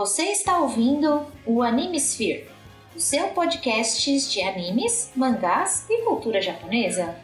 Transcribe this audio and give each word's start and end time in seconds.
Você 0.00 0.22
está 0.30 0.58
ouvindo 0.58 1.26
o 1.44 1.60
Animesphere, 1.62 2.48
o 2.96 2.98
seu 2.98 3.28
podcast 3.28 4.30
de 4.30 4.40
animes, 4.40 5.12
mangás 5.14 5.84
e 5.90 6.06
cultura 6.06 6.40
japonesa. 6.40 7.14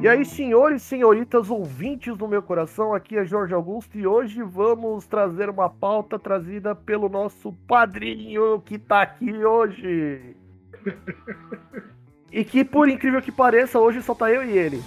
E 0.00 0.06
aí, 0.06 0.24
senhores 0.24 0.82
e 0.82 0.84
senhoritas 0.84 1.50
ouvintes 1.50 2.16
do 2.16 2.28
meu 2.28 2.40
coração, 2.40 2.94
aqui 2.94 3.16
é 3.16 3.24
Jorge 3.24 3.52
Augusto 3.52 3.98
e 3.98 4.06
hoje 4.06 4.40
vamos 4.44 5.08
trazer 5.08 5.50
uma 5.50 5.68
pauta 5.68 6.16
trazida 6.16 6.72
pelo 6.72 7.08
nosso 7.08 7.52
padrinho 7.66 8.60
que 8.60 8.78
tá 8.78 9.02
aqui 9.02 9.44
hoje. 9.44 10.36
e 12.30 12.44
que, 12.44 12.64
por 12.64 12.88
incrível 12.88 13.20
que 13.20 13.32
pareça, 13.32 13.80
hoje 13.80 14.00
só 14.00 14.14
tá 14.14 14.30
eu 14.30 14.44
e 14.44 14.56
ele. 14.56 14.80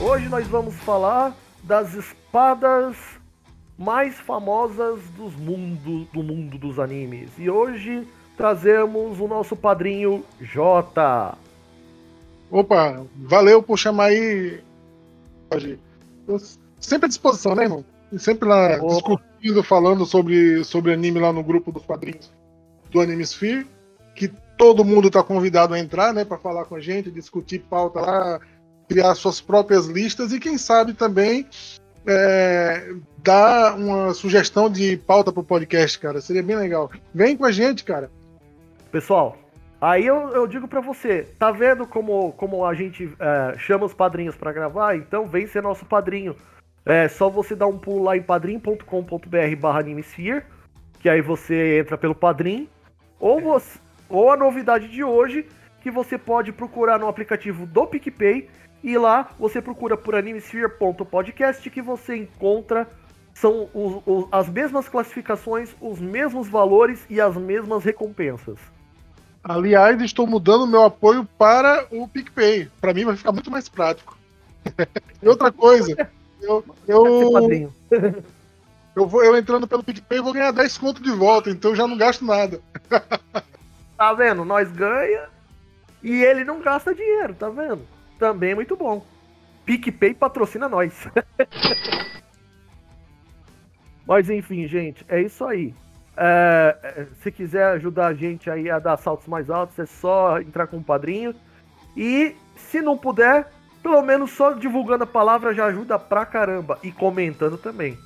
Hoje 0.00 0.28
nós 0.28 0.46
vamos 0.46 0.76
falar 0.76 1.34
das 1.68 1.92
espadas 1.92 2.96
mais 3.78 4.14
famosas 4.14 5.00
dos 5.10 5.36
mundo, 5.36 6.08
do 6.14 6.22
mundo 6.22 6.56
dos 6.56 6.78
animes. 6.80 7.28
E 7.36 7.50
hoje 7.50 8.08
trazemos 8.38 9.20
o 9.20 9.28
nosso 9.28 9.54
padrinho 9.54 10.24
Jota. 10.40 11.36
Opa, 12.50 13.04
valeu 13.14 13.62
por 13.62 13.78
chamar 13.78 14.06
aí. 14.06 14.60
Sempre 16.80 17.04
à 17.04 17.08
disposição, 17.08 17.54
né, 17.54 17.64
irmão? 17.64 17.84
E 18.10 18.18
sempre 18.18 18.48
lá 18.48 18.78
Opa. 18.78 18.86
discutindo, 18.86 19.62
falando 19.62 20.06
sobre, 20.06 20.64
sobre 20.64 20.94
anime 20.94 21.20
lá 21.20 21.34
no 21.34 21.44
grupo 21.44 21.70
dos 21.70 21.84
padrinhos 21.84 22.32
do 22.90 23.02
Anime 23.02 23.22
Sphere, 23.26 23.66
que 24.14 24.32
todo 24.56 24.86
mundo 24.86 25.10
tá 25.10 25.22
convidado 25.22 25.74
a 25.74 25.78
entrar, 25.78 26.14
né, 26.14 26.24
para 26.24 26.38
falar 26.38 26.64
com 26.64 26.76
a 26.76 26.80
gente, 26.80 27.10
discutir 27.10 27.58
pauta 27.68 28.00
lá, 28.00 28.40
criar 28.88 29.14
suas 29.14 29.40
próprias 29.40 29.86
listas 29.86 30.32
e 30.32 30.40
quem 30.40 30.56
sabe 30.56 30.94
também 30.94 31.46
é, 32.06 32.94
dar 33.22 33.76
uma 33.76 34.14
sugestão 34.14 34.70
de 34.70 34.96
pauta 34.96 35.30
pro 35.30 35.44
podcast, 35.44 35.98
cara. 35.98 36.20
Seria 36.20 36.42
bem 36.42 36.56
legal. 36.56 36.90
Vem 37.14 37.36
com 37.36 37.44
a 37.44 37.52
gente, 37.52 37.84
cara. 37.84 38.10
Pessoal, 38.90 39.36
aí 39.78 40.06
eu, 40.06 40.30
eu 40.30 40.46
digo 40.46 40.66
para 40.66 40.80
você, 40.80 41.28
tá 41.38 41.50
vendo 41.50 41.86
como, 41.86 42.32
como 42.32 42.64
a 42.64 42.72
gente 42.72 43.12
é, 43.20 43.58
chama 43.58 43.84
os 43.84 43.92
padrinhos 43.92 44.34
para 44.34 44.52
gravar? 44.52 44.96
Então 44.96 45.26
vem 45.26 45.46
ser 45.46 45.62
nosso 45.62 45.84
padrinho. 45.84 46.34
É 46.86 47.06
só 47.06 47.28
você 47.28 47.54
dar 47.54 47.66
um 47.66 47.78
pulo 47.78 48.04
lá 48.04 48.16
em 48.16 48.22
padrim.com.br 48.22 49.56
barra 49.60 49.80
Animesphere, 49.80 50.42
que 51.00 51.08
aí 51.08 51.20
você 51.20 51.80
entra 51.80 51.98
pelo 51.98 52.14
padrim, 52.14 52.66
ou, 53.20 53.40
você, 53.40 53.78
ou 54.08 54.32
a 54.32 54.36
novidade 54.36 54.88
de 54.88 55.04
hoje, 55.04 55.46
que 55.82 55.90
você 55.90 56.16
pode 56.16 56.50
procurar 56.50 56.98
no 56.98 57.06
aplicativo 57.06 57.66
do 57.66 57.86
PicPay 57.86 58.48
e 58.82 58.96
lá 58.96 59.30
você 59.38 59.60
procura 59.60 59.96
por 59.96 60.14
animesphere.podcast 60.14 61.68
que 61.68 61.82
você 61.82 62.16
encontra 62.16 62.88
são 63.34 63.68
os, 63.72 64.02
os, 64.04 64.28
as 64.32 64.48
mesmas 64.48 64.88
classificações, 64.88 65.70
os 65.80 66.00
mesmos 66.00 66.48
valores 66.48 67.04
e 67.08 67.20
as 67.20 67.36
mesmas 67.36 67.84
recompensas. 67.84 68.58
Aliás, 69.44 70.00
estou 70.02 70.26
mudando 70.26 70.66
meu 70.66 70.84
apoio 70.84 71.24
para 71.38 71.86
o 71.90 72.08
PicPay. 72.08 72.68
Para 72.80 72.92
mim 72.92 73.04
vai 73.04 73.16
ficar 73.16 73.32
muito 73.32 73.50
mais 73.50 73.68
prático. 73.68 74.18
e 75.22 75.28
outra 75.28 75.52
coisa, 75.52 76.10
eu, 76.42 76.64
eu, 76.86 77.72
eu, 78.96 79.06
vou, 79.06 79.24
eu 79.24 79.36
entrando 79.36 79.68
pelo 79.68 79.84
PicPay 79.84 80.20
vou 80.20 80.32
ganhar 80.32 80.50
10 80.50 80.78
conto 80.78 81.02
de 81.02 81.12
volta, 81.12 81.48
então 81.48 81.70
eu 81.70 81.76
já 81.76 81.86
não 81.86 81.96
gasto 81.96 82.24
nada. 82.24 82.60
tá 83.96 84.12
vendo? 84.14 84.44
Nós 84.44 84.70
ganha 84.72 85.28
e 86.02 86.24
ele 86.24 86.44
não 86.44 86.60
gasta 86.60 86.94
dinheiro, 86.94 87.34
tá 87.34 87.48
vendo? 87.48 87.82
Também 88.18 88.50
é 88.50 88.54
muito 88.54 88.76
bom. 88.76 89.04
PicPay 89.64 90.14
patrocina 90.14 90.68
nós. 90.68 91.06
Mas 94.06 94.30
enfim, 94.30 94.66
gente, 94.66 95.04
é 95.08 95.20
isso 95.20 95.44
aí. 95.44 95.74
É, 96.16 96.76
é, 96.82 97.06
se 97.22 97.30
quiser 97.30 97.64
ajudar 97.74 98.06
a 98.08 98.14
gente 98.14 98.50
aí 98.50 98.70
a 98.70 98.78
dar 98.78 98.96
saltos 98.96 99.28
mais 99.28 99.50
altos, 99.50 99.78
é 99.78 99.86
só 99.86 100.40
entrar 100.40 100.66
com 100.66 100.78
o 100.78 100.82
padrinho. 100.82 101.34
E 101.96 102.34
se 102.56 102.80
não 102.80 102.96
puder, 102.96 103.46
pelo 103.82 104.02
menos 104.02 104.30
só 104.30 104.52
divulgando 104.52 105.04
a 105.04 105.06
palavra 105.06 105.54
já 105.54 105.66
ajuda 105.66 105.98
pra 105.98 106.26
caramba. 106.26 106.78
E 106.82 106.90
comentando 106.90 107.58
também. 107.58 107.98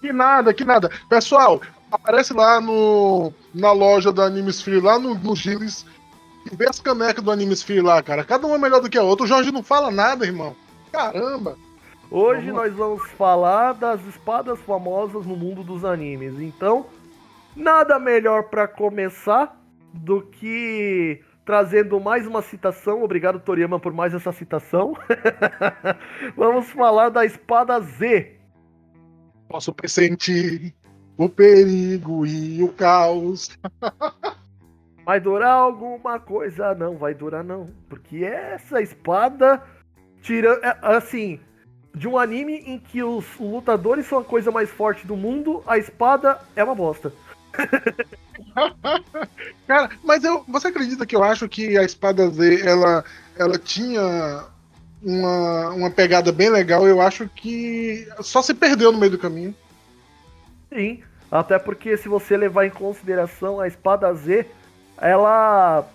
Que 0.00 0.12
nada, 0.12 0.52
que 0.52 0.64
nada. 0.64 0.90
Pessoal, 1.08 1.60
aparece 1.90 2.32
lá 2.34 2.60
no, 2.60 3.32
na 3.54 3.72
loja 3.72 4.12
da 4.12 4.24
Animes 4.24 4.60
Free, 4.60 4.80
lá 4.80 4.98
no, 4.98 5.14
no 5.14 5.34
Giles, 5.34 5.86
Vê 6.52 6.68
as 6.68 6.80
canecas 6.80 7.22
do 7.22 7.30
Anime 7.30 7.54
Sphere 7.54 7.80
lá, 7.80 8.02
cara. 8.02 8.24
Cada 8.24 8.46
uma 8.46 8.56
é 8.56 8.58
melhor 8.58 8.80
do 8.80 8.88
que 8.88 8.98
a 8.98 9.02
outra. 9.02 9.24
O 9.24 9.28
Jorge 9.28 9.50
não 9.50 9.62
fala 9.62 9.90
nada, 9.90 10.24
irmão. 10.24 10.54
Caramba. 10.92 11.56
Hoje 12.10 12.50
vamos... 12.50 12.54
nós 12.54 12.74
vamos 12.74 13.10
falar 13.12 13.72
das 13.74 14.04
espadas 14.06 14.60
famosas 14.60 15.26
no 15.26 15.36
mundo 15.36 15.62
dos 15.62 15.84
animes. 15.84 16.38
Então, 16.40 16.86
nada 17.54 17.98
melhor 17.98 18.44
para 18.44 18.68
começar 18.68 19.60
do 19.92 20.22
que 20.22 21.20
trazendo 21.44 22.00
mais 22.00 22.26
uma 22.26 22.42
citação. 22.42 23.02
Obrigado, 23.02 23.40
Toriyama, 23.40 23.80
por 23.80 23.92
mais 23.92 24.14
essa 24.14 24.32
citação. 24.32 24.94
vamos 26.36 26.70
falar 26.70 27.08
da 27.08 27.24
espada 27.24 27.80
Z. 27.80 28.36
Posso 29.48 29.72
pressentir 29.72 30.74
o 31.16 31.28
perigo 31.28 32.26
e 32.26 32.62
o 32.62 32.68
caos. 32.68 33.58
Vai 35.06 35.20
durar 35.20 35.52
alguma 35.52 36.18
coisa? 36.18 36.74
Não, 36.74 36.96
vai 36.96 37.14
durar 37.14 37.44
não. 37.44 37.66
Porque 37.88 38.24
essa 38.24 38.82
espada, 38.82 39.62
tira, 40.20 40.58
é, 40.64 40.76
assim, 40.82 41.38
de 41.94 42.08
um 42.08 42.18
anime 42.18 42.54
em 42.66 42.76
que 42.76 43.04
os 43.04 43.24
lutadores 43.38 44.06
são 44.06 44.18
a 44.18 44.24
coisa 44.24 44.50
mais 44.50 44.68
forte 44.68 45.06
do 45.06 45.16
mundo, 45.16 45.62
a 45.64 45.78
espada 45.78 46.40
é 46.56 46.64
uma 46.64 46.74
bosta. 46.74 47.12
Cara, 49.68 49.90
mas 50.02 50.24
eu, 50.24 50.44
você 50.48 50.66
acredita 50.66 51.06
que 51.06 51.14
eu 51.14 51.22
acho 51.22 51.48
que 51.48 51.78
a 51.78 51.84
espada 51.84 52.28
Z, 52.28 52.66
ela, 52.66 53.04
ela 53.38 53.58
tinha 53.60 54.44
uma, 55.00 55.70
uma 55.70 55.90
pegada 55.90 56.32
bem 56.32 56.50
legal? 56.50 56.84
Eu 56.84 57.00
acho 57.00 57.28
que 57.28 58.08
só 58.22 58.42
se 58.42 58.54
perdeu 58.54 58.90
no 58.90 58.98
meio 58.98 59.12
do 59.12 59.18
caminho. 59.18 59.54
Sim, 60.74 61.04
até 61.30 61.60
porque 61.60 61.96
se 61.96 62.08
você 62.08 62.36
levar 62.36 62.66
em 62.66 62.70
consideração 62.70 63.60
a 63.60 63.68
espada 63.68 64.12
Z, 64.12 64.44
ela 65.00 65.86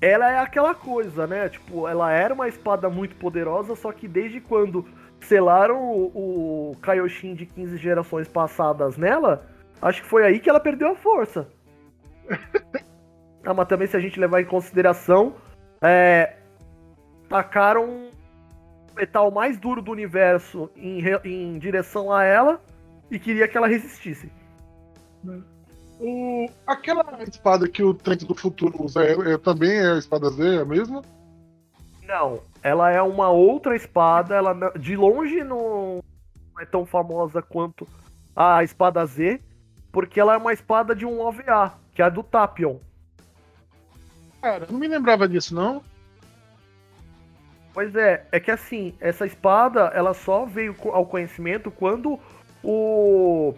ela 0.00 0.32
é 0.32 0.38
aquela 0.38 0.74
coisa, 0.74 1.28
né? 1.28 1.48
Tipo, 1.48 1.86
ela 1.86 2.10
era 2.10 2.34
uma 2.34 2.48
espada 2.48 2.90
muito 2.90 3.14
poderosa, 3.14 3.76
só 3.76 3.92
que 3.92 4.08
desde 4.08 4.40
quando 4.40 4.84
selaram 5.20 5.80
o, 5.80 6.72
o 6.72 6.76
Kaioshin 6.82 7.34
de 7.34 7.46
15 7.46 7.76
gerações 7.76 8.26
passadas 8.26 8.96
nela, 8.96 9.46
acho 9.80 10.02
que 10.02 10.08
foi 10.08 10.24
aí 10.24 10.40
que 10.40 10.50
ela 10.50 10.58
perdeu 10.58 10.88
a 10.88 10.96
força. 10.96 11.48
ah, 13.46 13.54
mas 13.54 13.68
também 13.68 13.86
se 13.86 13.96
a 13.96 14.00
gente 14.00 14.18
levar 14.18 14.40
em 14.40 14.44
consideração, 14.44 15.36
é, 15.80 16.34
tacaram 17.28 17.84
o 17.84 18.94
metal 18.96 19.30
mais 19.30 19.56
duro 19.56 19.80
do 19.80 19.92
universo 19.92 20.68
em, 20.76 21.00
em 21.24 21.58
direção 21.60 22.12
a 22.12 22.24
ela 22.24 22.60
e 23.08 23.20
queria 23.20 23.46
que 23.46 23.56
ela 23.56 23.68
resistisse. 23.68 24.32
Hum. 25.24 25.44
O, 26.04 26.50
aquela 26.66 27.22
espada 27.22 27.68
que 27.68 27.80
o 27.80 27.94
Trent 27.94 28.24
do 28.24 28.34
Futuro 28.34 28.82
usa 28.82 29.04
é, 29.04 29.34
é, 29.34 29.38
também 29.38 29.70
é 29.70 29.92
a 29.92 29.98
espada 29.98 30.28
Z, 30.30 30.56
é 30.56 30.60
a 30.62 30.64
mesma? 30.64 31.00
Não, 32.02 32.40
ela 32.60 32.90
é 32.90 33.00
uma 33.00 33.28
outra 33.28 33.76
espada. 33.76 34.34
Ela 34.34 34.52
de 34.76 34.96
longe 34.96 35.44
não 35.44 36.02
é 36.58 36.64
tão 36.66 36.84
famosa 36.84 37.40
quanto 37.40 37.86
a 38.34 38.64
espada 38.64 39.06
Z, 39.06 39.40
porque 39.92 40.18
ela 40.18 40.34
é 40.34 40.36
uma 40.36 40.52
espada 40.52 40.92
de 40.92 41.06
um 41.06 41.20
OVA, 41.20 41.72
que 41.94 42.02
é 42.02 42.04
a 42.04 42.08
do 42.08 42.24
Tapion. 42.24 42.78
Cara, 44.40 44.66
não 44.68 44.80
me 44.80 44.88
lembrava 44.88 45.28
disso, 45.28 45.54
não. 45.54 45.80
Pois 47.72 47.94
é, 47.94 48.26
é 48.32 48.40
que 48.40 48.50
assim, 48.50 48.92
essa 48.98 49.24
espada 49.24 49.92
ela 49.94 50.12
só 50.14 50.44
veio 50.46 50.74
ao 50.86 51.06
conhecimento 51.06 51.70
quando 51.70 52.18
o, 52.60 53.54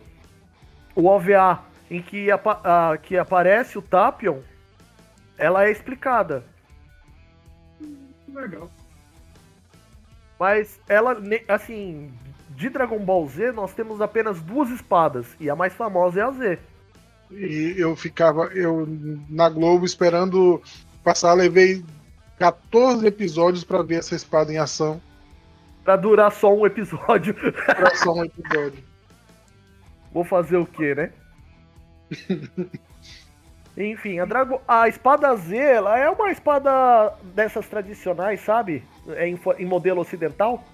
o 0.95 1.07
OVA 1.07 1.73
em 1.95 2.03
que, 2.03 2.31
a, 2.31 2.99
que 3.01 3.17
aparece 3.17 3.79
o 3.79 3.83
Tapion, 3.83 4.41
ela 5.39 5.65
é 5.65 5.71
explicada. 5.71 6.45
Legal. 8.29 8.69
Mas 10.39 10.81
ela, 10.89 11.17
assim, 11.49 12.13
de 12.51 12.69
Dragon 12.69 12.99
Ball 12.99 13.27
Z, 13.29 13.53
nós 13.53 13.73
temos 13.73 14.01
apenas 14.01 14.41
duas 14.41 14.71
espadas. 14.71 15.27
E 15.39 15.49
a 15.49 15.55
mais 15.55 15.73
famosa 15.73 16.21
é 16.21 16.23
a 16.25 16.31
Z. 16.31 16.59
E 17.31 17.75
eu 17.79 17.95
ficava 17.95 18.47
eu 18.47 18.87
na 19.29 19.49
Globo 19.49 19.85
esperando 19.85 20.61
passar, 21.03 21.33
levei 21.35 21.85
14 22.39 23.07
episódios 23.07 23.65
para 23.65 23.83
ver 23.83 23.97
essa 23.97 24.15
espada 24.15 24.53
em 24.53 24.59
ação. 24.59 25.01
Pra 25.85 25.97
durar 25.97 26.33
só 26.33 26.53
um 26.53 26.67
episódio. 26.67 27.35
Pra 27.35 27.95
só 27.97 28.15
um 28.15 28.25
episódio. 28.25 28.83
Vou 30.13 30.25
fazer 30.25 30.57
o 30.57 30.67
quê, 30.67 30.95
né? 30.95 31.13
Enfim, 33.77 34.21
a, 34.21 34.25
Drago... 34.25 34.61
a 34.69 34.89
espada 34.89 35.35
Z, 35.35 35.57
ela 35.57 35.99
é 35.99 36.09
uma 36.09 36.31
espada 36.31 37.13
dessas 37.35 37.67
tradicionais, 37.67 38.41
sabe? 38.41 38.85
É 39.09 39.29
em, 39.29 39.39
em 39.59 39.67
modelo 39.67 40.01
ocidental. 40.01 40.65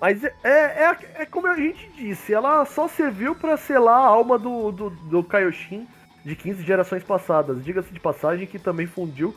Mas 0.00 0.22
é, 0.22 0.32
é, 0.44 0.98
é, 1.14 1.26
como 1.26 1.46
a 1.46 1.56
gente 1.56 1.90
disse, 1.96 2.34
ela 2.34 2.64
só 2.66 2.86
serviu 2.86 3.34
para 3.34 3.56
selar 3.56 3.98
a 3.98 4.06
alma 4.06 4.38
do, 4.38 4.70
do, 4.70 4.90
do 4.90 5.24
Kaioshin 5.24 5.88
de 6.22 6.36
15 6.36 6.62
gerações 6.62 7.02
passadas. 7.02 7.64
Diga-se 7.64 7.92
de 7.92 8.00
passagem 8.00 8.46
que 8.46 8.58
também 8.58 8.86
fundiu, 8.86 9.34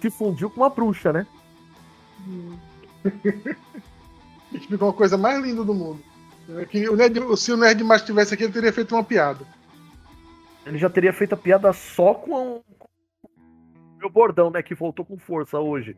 se 0.00 0.10
fundiu 0.10 0.50
com 0.50 0.62
uma 0.62 0.70
bruxa, 0.70 1.12
né? 1.12 1.26
Ficou 4.68 4.88
uma 4.88 4.94
coisa 4.94 5.16
mais 5.16 5.40
linda 5.40 5.62
do 5.62 5.72
mundo. 5.72 6.02
É 6.58 6.64
que 6.64 6.88
o 6.88 6.96
Nerd, 6.96 7.20
se 7.36 7.52
o 7.52 7.56
Nerd 7.56 7.84
mais 7.84 8.02
tivesse 8.02 8.34
aqui, 8.34 8.42
ele 8.42 8.52
teria 8.52 8.72
feito 8.72 8.96
uma 8.96 9.04
piada. 9.04 9.46
Ele 10.66 10.78
já 10.78 10.90
teria 10.90 11.12
feito 11.12 11.34
a 11.34 11.38
piada 11.38 11.72
só 11.72 12.14
com 12.14 12.56
o 12.56 12.64
meu 13.98 14.10
bordão, 14.10 14.50
né? 14.50 14.62
Que 14.62 14.74
voltou 14.74 15.04
com 15.04 15.18
força 15.18 15.58
hoje. 15.58 15.96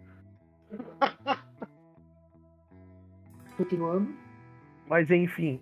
Continuando. 3.56 4.14
Mas 4.88 5.10
enfim. 5.10 5.60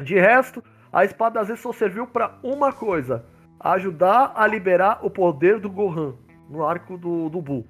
De 0.00 0.14
resto, 0.14 0.62
a 0.92 1.04
espada 1.04 1.40
às 1.40 1.48
vezes 1.48 1.62
só 1.62 1.72
serviu 1.72 2.06
para 2.06 2.38
uma 2.42 2.72
coisa: 2.72 3.24
ajudar 3.60 4.32
a 4.36 4.46
liberar 4.46 5.04
o 5.04 5.10
poder 5.10 5.58
do 5.58 5.70
Gohan 5.70 6.14
no 6.48 6.64
arco 6.64 6.96
do, 6.96 7.28
do 7.28 7.40
Buu. 7.40 7.66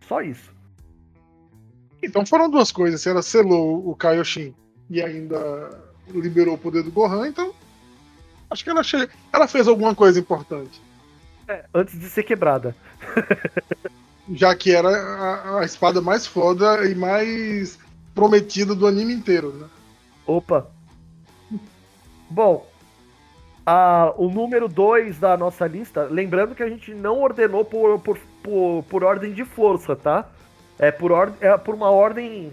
Só 0.00 0.22
isso. 0.22 0.54
Então 2.02 2.24
foram 2.24 2.50
duas 2.50 2.72
coisas. 2.72 3.00
Se 3.00 3.08
ela 3.08 3.22
selou 3.22 3.88
o 3.88 3.94
Kaioshin 3.94 4.54
e 4.88 5.02
ainda 5.02 5.36
liberou 6.08 6.54
o 6.54 6.58
poder 6.58 6.82
do 6.82 6.90
Gohan, 6.90 7.28
então 7.28 7.52
acho 8.50 8.64
que 8.64 8.70
ela, 8.70 8.82
che... 8.82 9.08
ela 9.32 9.48
fez 9.48 9.68
alguma 9.68 9.94
coisa 9.94 10.18
importante. 10.18 10.80
É, 11.48 11.64
antes 11.74 11.98
de 11.98 12.08
ser 12.08 12.22
quebrada. 12.22 12.74
Já 14.34 14.54
que 14.56 14.74
era 14.74 14.88
a, 14.88 15.60
a, 15.60 15.64
espada 15.64 16.00
mais 16.00 16.26
foda 16.26 16.84
e 16.84 16.94
mais 16.94 17.78
prometida 18.14 18.74
do 18.74 18.86
anime 18.86 19.14
inteiro, 19.14 19.52
né? 19.52 19.68
Opa! 20.26 20.66
Bom, 22.28 22.66
a, 23.64 24.12
o 24.16 24.28
número 24.28 24.68
2 24.68 25.18
da 25.18 25.36
nossa 25.36 25.66
lista, 25.66 26.08
lembrando 26.10 26.54
que 26.54 26.62
a 26.62 26.68
gente 26.68 26.92
não 26.92 27.20
ordenou 27.20 27.64
por, 27.64 28.00
por, 28.00 28.18
por, 28.42 28.82
por 28.84 29.04
ordem 29.04 29.32
de 29.32 29.44
força, 29.44 29.94
tá? 29.94 30.28
É 30.78 30.90
por, 30.90 31.12
or, 31.12 31.32
é 31.40 31.56
por 31.56 31.74
uma 31.74 31.90
ordem 31.90 32.52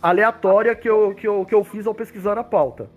aleatória 0.00 0.74
que 0.76 0.88
eu, 0.88 1.14
que, 1.14 1.26
eu, 1.26 1.44
que 1.44 1.54
eu 1.54 1.64
fiz 1.64 1.86
ao 1.86 1.94
pesquisar 1.94 2.38
a 2.38 2.44
pauta. 2.44 2.88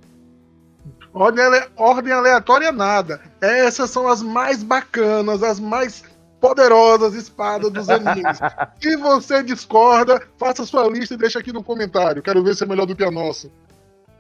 Ordem, 1.14 1.44
ordem 1.76 2.14
aleatória 2.14 2.72
nada. 2.72 3.22
Essas 3.42 3.90
são 3.90 4.08
as 4.08 4.22
mais 4.22 4.64
bacanas, 4.64 5.44
as 5.44 5.60
mais 5.60 6.04
poderosas 6.40 7.14
espadas 7.14 7.70
dos 7.70 7.90
animes. 7.90 8.40
Se 8.82 8.96
você 8.96 9.44
discorda, 9.44 10.22
faça 10.38 10.66
sua 10.66 10.88
lista 10.88 11.14
e 11.14 11.18
deixa 11.18 11.40
aqui 11.40 11.52
no 11.52 11.64
comentário. 11.64 12.22
Quero 12.22 12.44
ver 12.44 12.56
se 12.56 12.64
é 12.64 12.68
melhor 12.68 12.86
do 12.86 12.96
que 12.96 13.04
a 13.04 13.12
nossa. 13.12 13.50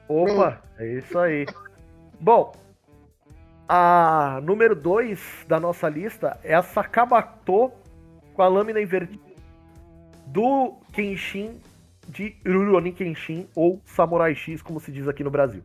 Opa, 0.07 0.61
é 0.77 0.97
isso 0.97 1.17
aí. 1.17 1.47
Bom, 2.19 2.53
a 3.67 4.39
número 4.43 4.75
2 4.75 5.45
da 5.47 5.59
nossa 5.59 5.87
lista 5.87 6.37
é 6.43 6.53
a 6.53 6.61
Sakabato 6.61 7.71
com 8.33 8.41
a 8.41 8.47
lâmina 8.47 8.81
invertida 8.81 9.31
do 10.27 10.73
Kenshin 10.93 11.59
de 12.07 12.35
Rurouni 12.45 12.91
Kenshin 12.91 13.47
ou 13.55 13.81
Samurai 13.85 14.35
X, 14.35 14.61
como 14.61 14.79
se 14.79 14.91
diz 14.91 15.07
aqui 15.07 15.23
no 15.23 15.31
Brasil. 15.31 15.63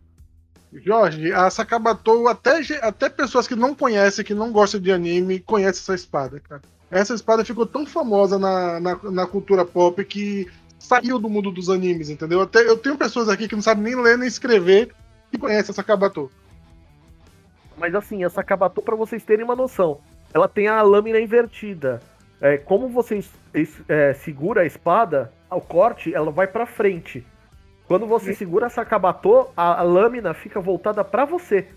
Jorge, 0.73 1.33
a 1.33 1.49
Sakabatou, 1.49 2.29
até, 2.29 2.61
até 2.83 3.09
pessoas 3.09 3.47
que 3.47 3.55
não 3.55 3.75
conhecem, 3.75 4.25
que 4.25 4.35
não 4.35 4.53
gostam 4.53 4.81
de 4.81 4.93
anime, 4.93 5.41
conhecem 5.41 5.81
essa 5.81 5.95
espada, 5.95 6.41
cara. 6.41 6.63
Essa 6.91 7.15
espada 7.15 7.45
ficou 7.45 7.67
tão 7.67 7.85
famosa 7.85 8.39
na, 8.39 8.79
na, 8.79 8.95
na, 9.11 9.27
cultura 9.27 9.65
pop 9.65 10.05
que 10.05 10.49
saiu 10.79 11.19
do 11.19 11.29
mundo 11.29 11.51
dos 11.51 11.69
animes, 11.69 12.11
entendeu? 12.11 12.41
Até, 12.41 12.61
eu 12.61 12.77
tenho 12.77 12.97
pessoas 12.97 13.29
aqui 13.29 13.49
que 13.49 13.57
não 13.57 13.63
sabem 13.63 13.83
nem 13.83 13.97
ler 13.97 14.17
nem 14.17 14.29
escrever 14.29 14.93
e 15.33 15.39
conhecem 15.39 15.63
essa 15.63 15.73
Sakabatou. 15.73 16.31
Mas 17.77 17.95
assim, 17.95 18.25
essa 18.25 18.37
Sakabatou, 18.37 18.85
para 18.85 18.95
vocês 18.95 19.25
terem 19.25 19.45
uma 19.45 19.57
noção, 19.57 20.01
ela 20.33 20.49
tem 20.49 20.69
a 20.69 20.81
lâmina 20.83 21.19
invertida. 21.19 22.01
É, 22.41 22.59
como 22.59 22.89
você 22.89 23.25
é, 23.89 24.15
segura 24.15 24.61
a 24.61 24.67
espada, 24.67 25.33
ao 25.49 25.61
corte, 25.61 26.15
ela 26.15 26.31
vai 26.31 26.47
para 26.47 26.67
frente. 26.67 27.25
Quando 27.87 28.07
você 28.07 28.35
segura 28.35 28.67
essa 28.67 28.87
a, 29.57 29.83
lâmina 29.83 30.35
fica 30.35 30.61
voltada 30.61 31.05
para 31.05 31.25
você. 31.25 31.69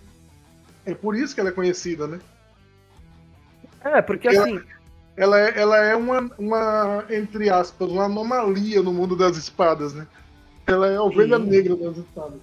É 0.86 0.94
por 0.94 1.16
isso 1.16 1.36
que 1.36 1.40
ela 1.40 1.50
é 1.50 1.54
conhecida, 1.54 2.08
né? 2.08 2.20
É, 3.84 4.02
porque 4.02 4.28
ela, 4.28 4.44
assim. 4.44 4.62
Ela 5.16 5.40
é, 5.40 5.60
ela 5.60 5.78
é 5.78 5.96
uma, 5.96 6.32
uma, 6.38 7.06
entre 7.10 7.50
aspas, 7.50 7.90
uma 7.90 8.06
anomalia 8.06 8.82
no 8.82 8.94
mundo 8.94 9.16
das 9.16 9.38
espadas, 9.38 9.94
né? 9.94 10.08
Ela 10.66 10.88
é 10.88 10.96
a 10.96 11.04
ovelha 11.04 11.38
Sim. 11.38 11.46
negra 11.46 11.76
das 11.76 11.98
espadas. 11.98 12.40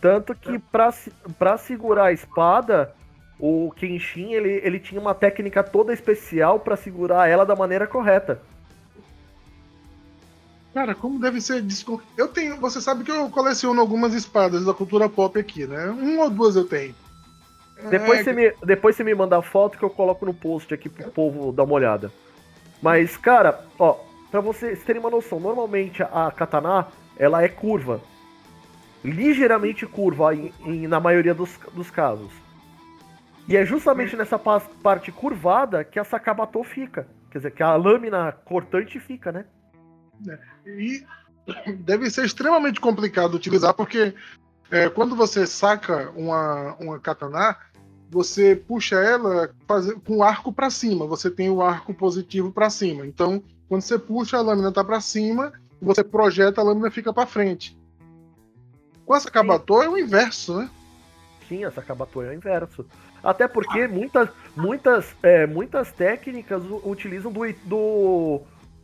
Tanto 0.00 0.34
que 0.34 0.58
pra, 0.58 0.92
pra 1.38 1.56
segurar 1.56 2.06
a 2.06 2.12
espada, 2.12 2.94
o 3.38 3.72
Kenshin 3.74 4.34
ele, 4.34 4.60
ele 4.62 4.78
tinha 4.78 5.00
uma 5.00 5.14
técnica 5.14 5.62
toda 5.62 5.94
especial 5.94 6.60
para 6.60 6.76
segurar 6.76 7.28
ela 7.28 7.46
da 7.46 7.56
maneira 7.56 7.86
correta. 7.86 8.40
Cara, 10.74 10.92
como 10.92 11.20
deve 11.20 11.40
ser. 11.40 11.64
Eu 12.18 12.26
tenho. 12.26 12.56
Você 12.56 12.80
sabe 12.80 13.04
que 13.04 13.10
eu 13.10 13.30
coleciono 13.30 13.80
algumas 13.80 14.12
espadas 14.12 14.64
da 14.64 14.74
cultura 14.74 15.08
pop 15.08 15.38
aqui, 15.38 15.68
né? 15.68 15.86
Uma 15.86 16.24
ou 16.24 16.30
duas 16.30 16.56
eu 16.56 16.64
tenho. 16.64 16.94
Depois, 17.88 18.20
é... 18.20 18.24
você 18.24 18.32
me, 18.32 18.52
depois 18.64 18.96
você 18.96 19.04
me 19.04 19.14
manda 19.14 19.38
a 19.38 19.42
foto 19.42 19.78
que 19.78 19.84
eu 19.84 19.90
coloco 19.90 20.26
no 20.26 20.34
post 20.34 20.74
aqui 20.74 20.88
pro 20.88 21.10
povo 21.12 21.52
dar 21.52 21.62
uma 21.62 21.74
olhada. 21.74 22.12
Mas, 22.82 23.16
cara, 23.16 23.64
ó, 23.78 23.96
pra 24.32 24.40
vocês 24.40 24.82
terem 24.82 25.00
uma 25.00 25.10
noção, 25.10 25.38
normalmente 25.38 26.02
a 26.02 26.32
katana, 26.34 26.88
ela 27.16 27.42
é 27.42 27.48
curva. 27.48 28.00
Ligeiramente 29.04 29.86
curva 29.86 30.34
em, 30.34 30.52
em, 30.64 30.88
na 30.88 30.98
maioria 30.98 31.34
dos, 31.34 31.56
dos 31.72 31.88
casos. 31.90 32.32
E 33.46 33.56
é 33.56 33.64
justamente 33.64 34.16
nessa 34.16 34.38
parte 34.38 35.12
curvada 35.12 35.84
que 35.84 36.00
a 36.00 36.04
Sakabato 36.04 36.64
fica. 36.64 37.06
Quer 37.30 37.38
dizer, 37.38 37.50
que 37.52 37.62
a 37.62 37.76
lâmina 37.76 38.32
cortante 38.32 38.98
fica, 38.98 39.30
né? 39.30 39.44
E 40.66 41.04
deve 41.78 42.10
ser 42.10 42.24
extremamente 42.24 42.80
complicado 42.80 43.34
utilizar, 43.34 43.74
porque 43.74 44.14
é, 44.70 44.88
quando 44.88 45.14
você 45.14 45.46
saca 45.46 46.10
uma, 46.16 46.74
uma 46.80 46.98
katana, 46.98 47.56
você 48.10 48.56
puxa 48.56 48.96
ela 48.96 49.50
com 50.04 50.18
o 50.18 50.22
arco 50.22 50.52
para 50.52 50.70
cima. 50.70 51.06
Você 51.06 51.30
tem 51.30 51.50
o 51.50 51.62
arco 51.62 51.92
positivo 51.92 52.50
para 52.50 52.70
cima. 52.70 53.06
Então, 53.06 53.42
quando 53.68 53.82
você 53.82 53.98
puxa, 53.98 54.38
a 54.38 54.42
lâmina 54.42 54.72
tá 54.72 54.84
para 54.84 55.00
cima, 55.00 55.52
você 55.80 56.02
projeta, 56.02 56.60
a 56.60 56.64
lâmina 56.64 56.90
fica 56.90 57.12
para 57.12 57.26
frente. 57.26 57.78
Com 59.04 59.14
essa 59.14 59.30
Kabato 59.30 59.82
é 59.82 59.88
o 59.88 59.98
inverso, 59.98 60.56
né? 60.56 60.70
Sim, 61.48 61.64
essa 61.64 61.82
Kabato 61.82 62.22
é 62.22 62.30
o 62.30 62.32
inverso. 62.32 62.86
Até 63.22 63.46
porque 63.48 63.86
muitas, 63.86 64.28
muitas, 64.56 65.14
é, 65.22 65.46
muitas 65.46 65.92
técnicas 65.92 66.62
utilizam 66.84 67.32
do, 67.32 67.40
do, 67.64 68.40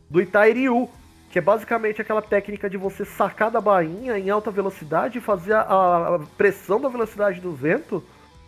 do 0.09 0.21
Itairyu, 0.21 0.89
que 1.31 1.39
é 1.39 1.41
basicamente 1.41 2.01
aquela 2.01 2.21
técnica 2.21 2.69
de 2.69 2.75
você 2.75 3.05
sacar 3.05 3.49
da 3.49 3.61
bainha 3.61 4.19
em 4.19 4.29
alta 4.29 4.51
velocidade 4.51 5.17
e 5.17 5.21
fazer 5.21 5.53
a, 5.53 6.15
a 6.15 6.19
pressão 6.37 6.79
da 6.79 6.89
velocidade 6.89 7.39
do 7.39 7.53
vento 7.53 8.03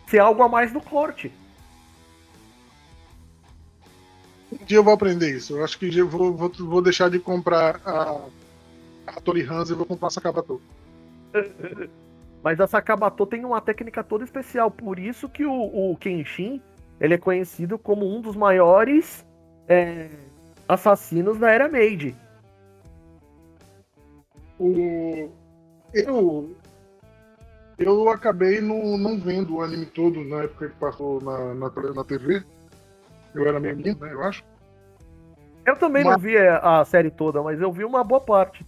ser 0.06 0.18
algo 0.18 0.42
a 0.42 0.48
mais 0.50 0.70
no 0.70 0.82
corte. 0.82 1.32
Um 4.52 4.62
dia 4.66 4.76
eu 4.76 4.84
vou 4.84 4.92
aprender 4.92 5.34
isso. 5.34 5.56
Eu 5.56 5.64
acho 5.64 5.78
que 5.78 5.96
eu 5.96 6.06
vou, 6.06 6.34
vou, 6.34 6.50
vou 6.50 6.82
deixar 6.82 7.08
de 7.08 7.18
comprar 7.18 7.80
a, 7.86 8.20
a 9.06 9.12
Tori 9.22 9.42
Hans 9.42 9.70
e 9.70 9.74
vou 9.74 9.86
comprar 9.86 10.08
a 10.08 10.10
Sakabato. 10.10 10.60
Mas 12.44 12.60
a 12.60 12.66
Sakabato 12.66 13.24
tem 13.24 13.46
uma 13.46 13.62
técnica 13.62 14.04
toda 14.04 14.24
especial, 14.24 14.70
por 14.70 14.98
isso 14.98 15.26
que 15.26 15.46
o, 15.46 15.92
o 15.92 15.96
Kenshin 15.96 16.60
ele 17.00 17.14
é 17.14 17.18
conhecido 17.18 17.78
como 17.78 18.06
um 18.06 18.20
dos 18.20 18.36
maiores 18.36 19.24
é, 19.66 20.10
assassinos 20.68 21.38
da 21.38 21.50
era 21.50 21.66
Meiji. 21.66 22.14
O, 24.58 25.30
eu, 25.92 26.56
eu 27.78 28.08
acabei 28.08 28.60
não, 28.60 28.96
não 28.96 29.18
vendo 29.18 29.56
o 29.56 29.62
anime 29.62 29.86
todo 29.86 30.22
na 30.24 30.42
época 30.42 30.68
que 30.68 30.76
passou 30.76 31.20
na, 31.20 31.54
na, 31.54 31.70
na 31.94 32.04
TV. 32.04 32.42
Eu 33.34 33.46
era 33.46 33.58
meio 33.58 33.76
menino, 33.76 33.98
né, 34.00 34.12
eu 34.12 34.22
acho. 34.22 34.44
Eu 35.66 35.76
também 35.76 36.04
mas, 36.04 36.12
não 36.12 36.20
vi 36.20 36.36
a 36.36 36.84
série 36.84 37.10
toda, 37.10 37.42
mas 37.42 37.60
eu 37.60 37.72
vi 37.72 37.84
uma 37.84 38.04
boa 38.04 38.20
parte. 38.20 38.64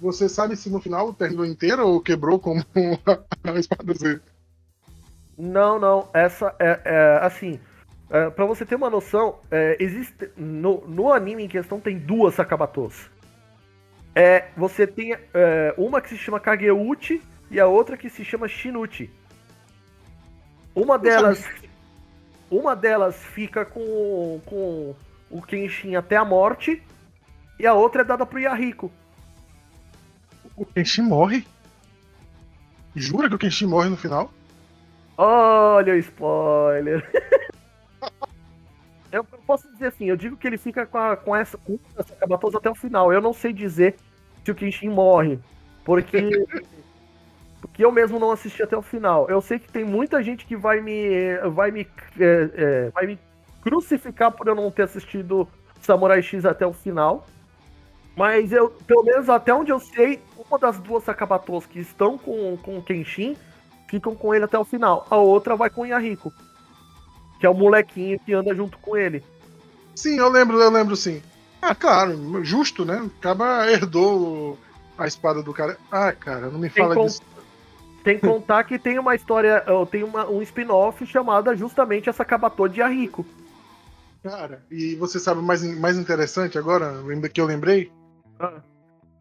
Você 0.00 0.28
sabe 0.28 0.56
se 0.56 0.70
no 0.70 0.80
final 0.80 1.12
terminou 1.12 1.44
inteiro 1.44 1.86
ou 1.86 2.00
quebrou 2.00 2.38
como 2.38 2.64
a 3.44 3.58
espada 3.58 3.92
Z? 3.94 4.20
Não, 5.36 5.78
não. 5.78 6.08
Essa 6.12 6.54
é, 6.58 6.80
é 6.84 7.18
assim. 7.22 7.58
É, 8.08 8.28
pra 8.30 8.44
você 8.44 8.64
ter 8.64 8.74
uma 8.74 8.90
noção, 8.90 9.36
é, 9.50 9.76
existe. 9.80 10.30
No, 10.36 10.82
no 10.86 11.12
anime 11.12 11.44
em 11.44 11.48
questão 11.48 11.80
tem 11.80 11.98
duas 11.98 12.34
Sakabatos. 12.34 13.10
É, 14.14 14.48
você 14.56 14.86
tem 14.86 15.12
é, 15.12 15.74
uma 15.76 16.00
que 16.00 16.08
se 16.08 16.16
chama 16.16 16.40
Kageuchi 16.40 17.22
e 17.50 17.60
a 17.60 17.66
outra 17.66 17.96
que 17.96 18.10
se 18.10 18.24
chama 18.24 18.48
Shinuchi. 18.48 19.10
Uma 20.74 20.98
delas. 20.98 21.44
Uma 22.50 22.74
delas 22.74 23.16
fica 23.16 23.64
com, 23.64 24.40
com 24.44 24.94
o 25.30 25.40
Kenshin 25.42 25.94
até 25.94 26.16
a 26.16 26.24
morte. 26.24 26.82
E 27.58 27.66
a 27.66 27.74
outra 27.74 28.02
é 28.02 28.04
dada 28.04 28.26
pro 28.26 28.38
Yahiko. 28.38 28.90
O 30.56 30.64
Kenshin 30.64 31.02
morre? 31.02 31.46
Jura 32.96 33.28
que 33.28 33.34
o 33.34 33.38
Kenshin 33.38 33.66
morre 33.66 33.88
no 33.88 33.96
final? 33.96 34.32
Olha 35.16 35.92
o 35.92 35.96
spoiler. 35.96 37.08
eu 39.12 39.24
posso 39.24 39.70
dizer 39.72 39.86
assim, 39.86 40.06
eu 40.06 40.16
digo 40.16 40.36
que 40.36 40.46
ele 40.46 40.58
fica 40.58 40.86
com, 40.86 40.98
a, 40.98 41.16
com 41.16 41.34
essa, 41.34 41.58
com 41.58 41.78
essa 41.96 42.14
Kabatosa 42.14 42.58
até 42.58 42.70
o 42.70 42.74
final. 42.74 43.12
Eu 43.12 43.20
não 43.20 43.32
sei 43.32 43.52
dizer 43.52 43.96
se 44.44 44.50
o 44.50 44.54
Kenshin 44.54 44.88
morre. 44.88 45.38
Porque. 45.84 46.18
porque 47.60 47.84
eu 47.84 47.92
mesmo 47.92 48.18
não 48.18 48.30
assisti 48.30 48.62
até 48.62 48.76
o 48.76 48.82
final. 48.82 49.28
Eu 49.28 49.40
sei 49.40 49.58
que 49.58 49.70
tem 49.70 49.84
muita 49.84 50.22
gente 50.22 50.46
que 50.46 50.56
vai 50.56 50.80
me. 50.80 51.36
vai 51.50 51.70
me. 51.70 51.86
É, 52.18 52.50
é, 52.54 52.90
vai 52.90 53.06
me 53.06 53.18
crucificar 53.62 54.32
por 54.32 54.46
eu 54.46 54.54
não 54.54 54.70
ter 54.70 54.82
assistido 54.82 55.48
Samurai 55.80 56.22
X 56.22 56.44
até 56.44 56.66
o 56.66 56.72
final. 56.72 57.26
Mas 58.16 58.52
eu, 58.52 58.70
pelo 58.86 59.02
menos 59.02 59.28
até 59.28 59.54
onde 59.54 59.70
eu 59.70 59.80
sei, 59.80 60.20
uma 60.36 60.58
das 60.58 60.78
duas 60.78 61.04
Sakabatos 61.04 61.66
que 61.66 61.78
estão 61.78 62.18
com, 62.18 62.56
com 62.58 62.78
o 62.78 62.82
Kenshin 62.82 63.36
ficam 63.88 64.14
com 64.14 64.34
ele 64.34 64.44
até 64.44 64.58
o 64.58 64.64
final. 64.64 65.06
A 65.10 65.16
outra 65.16 65.56
vai 65.56 65.70
com 65.70 65.82
o 65.82 65.86
Yahiko. 65.86 66.32
Que 67.40 67.46
é 67.46 67.50
o 67.50 67.54
molequinho 67.54 68.20
que 68.20 68.32
anda 68.32 68.54
junto 68.54 68.78
com 68.78 68.96
ele. 68.96 69.24
Sim, 69.96 70.18
eu 70.18 70.28
lembro, 70.28 70.60
eu 70.60 70.70
lembro 70.70 70.94
sim. 70.94 71.20
Ah, 71.60 71.74
claro, 71.74 72.44
justo, 72.44 72.84
né? 72.84 73.10
Acaba 73.18 73.68
herdou 73.70 74.56
a 74.96 75.06
espada 75.06 75.42
do 75.42 75.52
cara. 75.52 75.76
Ah, 75.90 76.12
cara, 76.12 76.48
não 76.48 76.58
me 76.58 76.68
fala 76.68 76.94
tem 76.94 77.04
disso. 77.04 77.22
Tem 78.04 78.18
que 78.18 78.26
contar 78.26 78.64
que 78.64 78.78
tem 78.78 78.98
uma 78.98 79.14
história, 79.14 79.62
tem 79.90 80.02
uma, 80.02 80.28
um 80.28 80.40
spin-off 80.40 81.04
chamada 81.06 81.54
justamente 81.56 82.08
essa 82.08 82.24
Kabatô 82.24 82.68
de 82.68 82.80
Yahiko. 82.80 83.26
Cara, 84.22 84.64
e 84.70 84.94
você 84.94 85.18
sabe 85.18 85.40
o 85.40 85.42
mais, 85.42 85.62
mais 85.78 85.98
interessante 85.98 86.58
agora, 86.58 86.94
que 87.32 87.40
eu 87.40 87.46
lembrei? 87.46 87.90
Ah. 88.38 88.60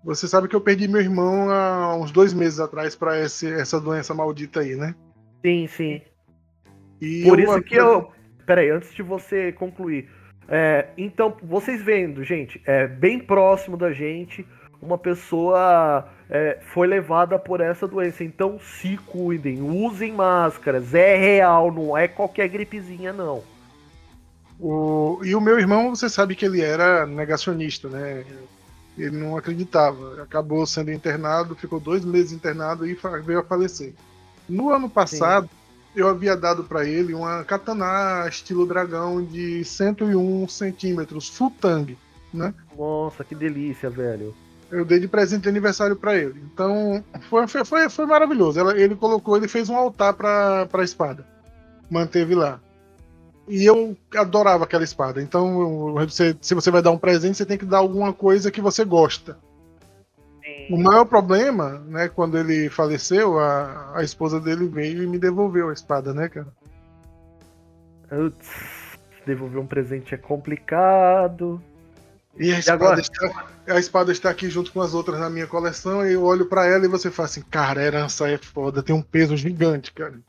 Você 0.04 0.30
sabe 0.30 0.48
que 0.48 0.56
eu 0.56 0.62
perdi 0.62 0.88
meu 0.88 1.02
irmão 1.02 1.50
há 1.50 1.94
uns 1.96 2.12
dois 2.12 2.32
meses 2.32 2.60
atrás 2.60 2.96
para 2.96 3.18
essa 3.18 3.82
doença 3.82 4.14
maldita 4.14 4.62
aí, 4.62 4.76
né? 4.76 4.96
Sim, 5.46 5.68
sim. 5.68 6.02
E 7.02 7.24
Por 7.24 7.40
isso 7.40 7.62
que 7.62 7.76
eu. 7.76 8.12
Peraí, 8.46 8.70
antes 8.70 8.94
de 8.94 9.04
você 9.04 9.52
concluir. 9.52 10.10
É, 10.48 10.88
então, 10.98 11.36
vocês 11.44 11.82
vendo, 11.82 12.24
gente, 12.24 12.60
é 12.66 12.88
bem 12.88 13.20
próximo 13.20 13.78
da 13.78 13.94
gente, 13.94 14.44
uma 14.82 14.98
pessoa 14.98 16.10
é, 16.28 16.58
foi 16.74 16.88
levada 16.88 17.38
por 17.38 17.62
essa 17.62 17.88
doença. 17.88 18.24
Então, 18.24 18.60
se 18.60 18.98
cuidem, 18.98 19.62
usem 19.62 20.12
máscaras, 20.12 20.94
é 20.96 21.16
real, 21.16 21.72
não 21.72 21.96
é 21.96 22.08
qualquer 22.08 22.48
gripezinha, 22.48 23.14
não. 23.14 23.44
O, 24.60 25.20
e 25.24 25.36
o 25.36 25.42
meu 25.42 25.60
irmão, 25.60 25.96
você 25.96 26.10
sabe 26.10 26.36
que 26.36 26.46
ele 26.46 26.62
era 26.62 27.06
negacionista, 27.06 27.88
né? 27.88 28.26
Ele 28.98 29.18
não 29.18 29.38
acreditava. 29.38 30.22
Acabou 30.22 30.66
sendo 30.66 30.92
internado, 30.92 31.56
ficou 31.56 31.80
dois 31.80 32.04
meses 32.04 32.34
internado 32.34 32.86
e 32.86 32.98
veio 33.24 33.40
a 33.40 33.44
falecer. 33.44 33.94
No 34.50 34.72
ano 34.72 34.90
passado, 34.90 35.48
Sim. 35.48 35.59
Eu 36.02 36.08
havia 36.08 36.36
dado 36.36 36.64
para 36.64 36.86
ele 36.86 37.14
uma 37.14 37.44
katana 37.44 38.28
estilo 38.28 38.66
dragão 38.66 39.24
de 39.24 39.64
101 39.64 40.48
centímetros, 40.48 41.28
full 41.28 41.52
tang, 41.60 41.98
né? 42.34 42.54
Nossa, 42.78 43.24
que 43.24 43.36
delícia, 43.36 43.90
velho. 43.90 44.36
Eu 44.72 44.86
dei 44.86 45.00
de 45.00 45.08
presente 45.08 45.44
de 45.44 45.50
aniversário 45.50 45.96
para 45.96 46.16
ele. 46.16 46.44
Então, 46.54 47.04
foi, 47.30 47.48
foi, 47.48 47.90
foi 47.90 48.06
maravilhoso. 48.06 48.60
Ele 48.72 48.96
colocou, 48.96 49.36
ele 49.36 49.48
fez 49.48 49.68
um 49.68 49.76
altar 49.76 50.14
para 50.14 50.68
a 50.72 50.84
espada. 50.84 51.26
Manteve 51.90 52.36
lá. 52.36 52.60
E 53.48 53.66
eu 53.66 53.98
adorava 54.16 54.66
aquela 54.66 54.84
espada. 54.84 55.22
Então, 55.22 55.94
você, 55.94 56.38
se 56.40 56.54
você 56.54 56.70
vai 56.70 56.84
dar 56.84 56.92
um 56.92 57.00
presente, 57.00 57.38
você 57.38 57.46
tem 57.46 57.58
que 57.58 57.66
dar 57.66 57.80
alguma 57.80 58.14
coisa 58.14 58.52
que 58.52 58.62
você 58.62 58.86
gosta. 58.86 59.38
O 60.70 60.78
maior 60.78 61.06
problema, 61.06 61.80
né, 61.88 62.08
quando 62.08 62.38
ele 62.38 62.70
faleceu, 62.70 63.40
a, 63.40 63.98
a 63.98 64.04
esposa 64.04 64.40
dele 64.40 64.68
veio 64.68 65.04
e 65.04 65.08
me 65.08 65.18
devolveu 65.18 65.70
a 65.70 65.74
espada, 65.74 66.14
né, 66.14 66.30
cara? 66.30 66.48
Uts, 68.12 68.50
devolver 69.26 69.60
um 69.60 69.68
presente 69.68 70.16
é 70.16 70.18
complicado. 70.18 71.62
E 72.38 72.54
a 72.54 72.60
espada, 72.60 73.00
e 73.00 73.02
está, 73.02 73.48
a 73.68 73.80
espada 73.80 74.12
está 74.12 74.30
aqui 74.30 74.50
junto 74.50 74.72
com 74.72 74.82
as 74.82 74.94
outras 74.94 75.20
na 75.20 75.30
minha 75.30 75.48
coleção, 75.48 76.06
e 76.06 76.14
eu 76.14 76.24
olho 76.24 76.46
para 76.46 76.66
ela 76.66 76.86
e 76.86 76.90
você 76.90 77.12
fala 77.12 77.28
assim, 77.28 77.42
cara, 77.42 77.82
a 77.82 77.84
herança 77.84 78.30
é 78.30 78.38
foda, 78.38 78.82
tem 78.82 78.96
um 78.96 79.02
peso 79.02 79.36
gigante, 79.36 79.92
cara. 79.92 80.20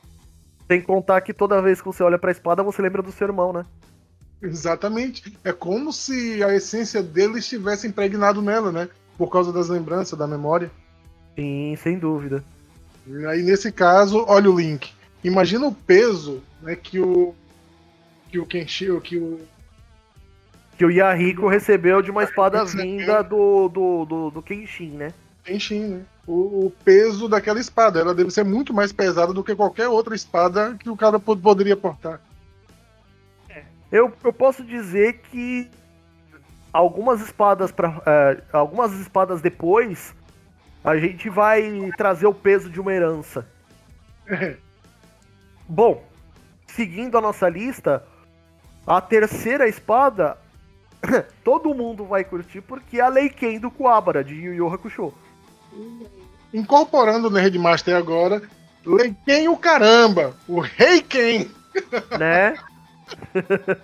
Sem 0.67 0.81
contar 0.81 1.21
que 1.21 1.35
toda 1.35 1.63
vez 1.63 1.81
que 1.81 1.87
você 1.87 2.03
olha 2.03 2.19
pra 2.19 2.31
espada, 2.31 2.63
você 2.63 2.81
lembra 2.81 3.03
do 3.03 3.13
seu 3.13 3.27
irmão, 3.27 3.53
né? 3.53 3.65
Exatamente. 4.43 5.37
É 5.45 5.53
como 5.53 5.93
se 5.93 6.43
a 6.43 6.55
essência 6.55 7.03
dele 7.03 7.39
estivesse 7.39 7.87
impregnado 7.87 8.41
nela, 8.41 8.73
né? 8.73 8.89
Por 9.21 9.29
causa 9.29 9.53
das 9.53 9.69
lembranças, 9.69 10.19
da 10.19 10.27
memória. 10.27 10.71
Sim, 11.37 11.77
sem 11.77 11.99
dúvida. 11.99 12.43
E 13.07 13.27
aí, 13.27 13.43
nesse 13.43 13.71
caso, 13.71 14.25
olha 14.27 14.51
o 14.51 14.59
link. 14.59 14.95
Imagina 15.23 15.67
o 15.67 15.75
peso 15.75 16.43
né, 16.63 16.75
que 16.75 16.99
o. 16.99 17.35
Que 18.31 18.39
o 18.39 18.47
Kenshiro, 18.47 18.99
que 18.99 19.19
o. 19.19 19.39
Que 20.79 20.87
o 20.87 20.91
Yahiko 20.91 21.49
recebeu 21.49 22.01
de 22.01 22.11
uma 22.11 22.25
espada 22.25 22.65
vinda 22.65 23.23
do, 23.23 23.69
do, 23.69 24.05
do, 24.07 24.31
do 24.31 24.43
Kenshin, 24.43 24.93
né? 24.93 25.13
Kenshin, 25.45 25.81
né? 25.81 26.03
o, 26.27 26.65
o, 26.65 26.73
peso 26.83 27.29
daquela 27.29 27.61
espada. 27.61 28.01
Ela 28.01 28.15
deve 28.15 28.31
ser 28.31 28.47
muito 28.47 28.73
mais 28.73 28.91
pesada 28.91 29.35
do 29.35 29.45
que 29.45 29.55
qualquer 29.55 29.89
outra 29.89 30.15
espada 30.15 30.79
que 30.81 30.89
o 30.89 30.97
cara 30.97 31.21
poderia 31.21 31.77
portar. 31.77 32.23
É. 33.51 33.65
Eu, 33.93 34.11
eu 34.25 34.33
posso 34.33 34.65
dizer 34.65 35.21
que 35.31 35.69
algumas 36.73 37.21
espadas 37.21 37.73
para 37.73 38.01
é, 38.07 38.43
algumas 38.53 38.93
espadas 38.93 39.41
depois 39.41 40.15
a 40.83 40.97
gente 40.97 41.29
vai 41.29 41.91
trazer 41.97 42.27
o 42.27 42.35
peso 42.35 42.71
de 42.71 42.81
uma 42.81 42.93
herança. 42.93 43.47
Bom, 45.69 46.03
seguindo 46.67 47.19
a 47.19 47.21
nossa 47.21 47.49
lista, 47.49 48.05
a 48.87 49.01
terceira 49.01 49.69
espada 49.69 50.39
todo 51.45 51.75
mundo 51.75 52.05
vai 52.05 52.25
curtir 52.25 52.61
porque 52.61 52.99
é 52.99 53.03
a 53.03 53.09
Leiken 53.09 53.59
do 53.59 53.71
Kuwabara 53.71 54.25
de 54.25 54.35
Yu 54.35 54.55
Yu 54.55 54.73
Hakusho 54.73 55.13
incorporando 56.53 57.29
o 57.29 57.31
Nerdmaster 57.31 57.97
agora, 57.97 58.43
Leiken 58.85 59.49
o 59.49 59.57
caramba, 59.57 60.35
o 60.49 60.61
Rei 60.61 61.03
Ken. 61.03 61.49
Né? 62.19 62.57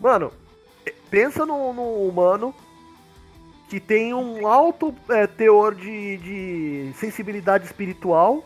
Mano, 0.00 0.32
pensa 1.10 1.44
no, 1.46 1.72
no, 1.72 2.08
humano 2.08 2.54
que 3.68 3.80
tem 3.80 4.14
um 4.14 4.46
alto 4.46 4.94
é, 5.08 5.26
teor 5.26 5.74
de, 5.74 6.16
de 6.18 6.92
sensibilidade 6.94 7.64
espiritual 7.64 8.44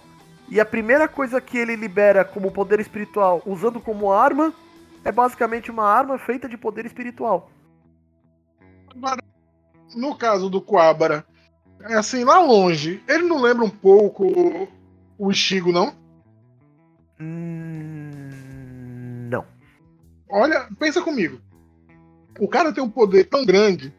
e 0.49 0.59
a 0.59 0.64
primeira 0.64 1.07
coisa 1.07 1.40
que 1.40 1.59
ele 1.59 1.76
libera 1.76 2.25
como 2.25 2.50
poder 2.50 2.81
espiritual 2.81 3.43
usando 3.45 3.81
como 3.81 4.12
arma 4.12 4.52
é 5.05 5.12
basicamente 5.12 5.71
uma 5.71 5.85
arma 5.85 6.19
feita 6.19 6.49
de 6.49 6.57
poder 6.57 6.87
espiritual. 6.87 7.50
No 9.95 10.17
caso 10.17 10.49
do 10.50 10.61
Quabara, 10.61 11.25
é 11.83 11.95
assim, 11.95 12.25
lá 12.25 12.40
longe, 12.40 13.02
ele 13.09 13.25
não 13.25 13.40
lembra 13.40 13.64
um 13.64 13.71
pouco 13.71 14.26
o, 14.26 14.69
o 15.19 15.31
Ichigo, 15.31 15.73
não? 15.73 15.95
Hum, 17.19 18.29
não. 19.31 19.45
Olha, 20.29 20.69
pensa 20.79 21.00
comigo. 21.02 21.40
O 22.39 22.49
cara 22.49 22.73
tem 22.73 22.83
um 22.83 22.91
poder 22.91 23.25
tão 23.25 23.45
grande 23.45 23.93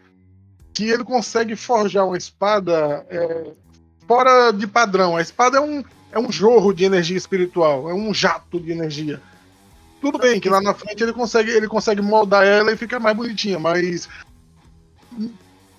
que 0.73 0.89
ele 0.89 1.03
consegue 1.03 1.55
forjar 1.55 2.07
uma 2.07 2.17
espada 2.17 3.05
é, 3.09 3.51
fora 4.07 4.51
de 4.51 4.65
padrão. 4.65 5.17
A 5.17 5.21
espada 5.21 5.57
é 5.57 5.61
um, 5.61 5.83
é 6.11 6.19
um 6.19 6.31
jorro 6.31 6.73
de 6.73 6.85
energia 6.85 7.17
espiritual, 7.17 7.89
é 7.89 7.93
um 7.93 8.13
jato 8.13 8.59
de 8.59 8.71
energia. 8.71 9.21
Tudo 9.99 10.17
bem 10.17 10.39
que 10.39 10.49
lá 10.49 10.61
na 10.61 10.73
frente 10.73 11.03
ele 11.03 11.13
consegue, 11.13 11.51
ele 11.51 11.67
consegue 11.67 12.01
moldar 12.01 12.43
ela 12.43 12.71
e 12.71 12.77
fica 12.77 12.99
mais 12.99 13.15
bonitinha, 13.15 13.59
mas 13.59 14.09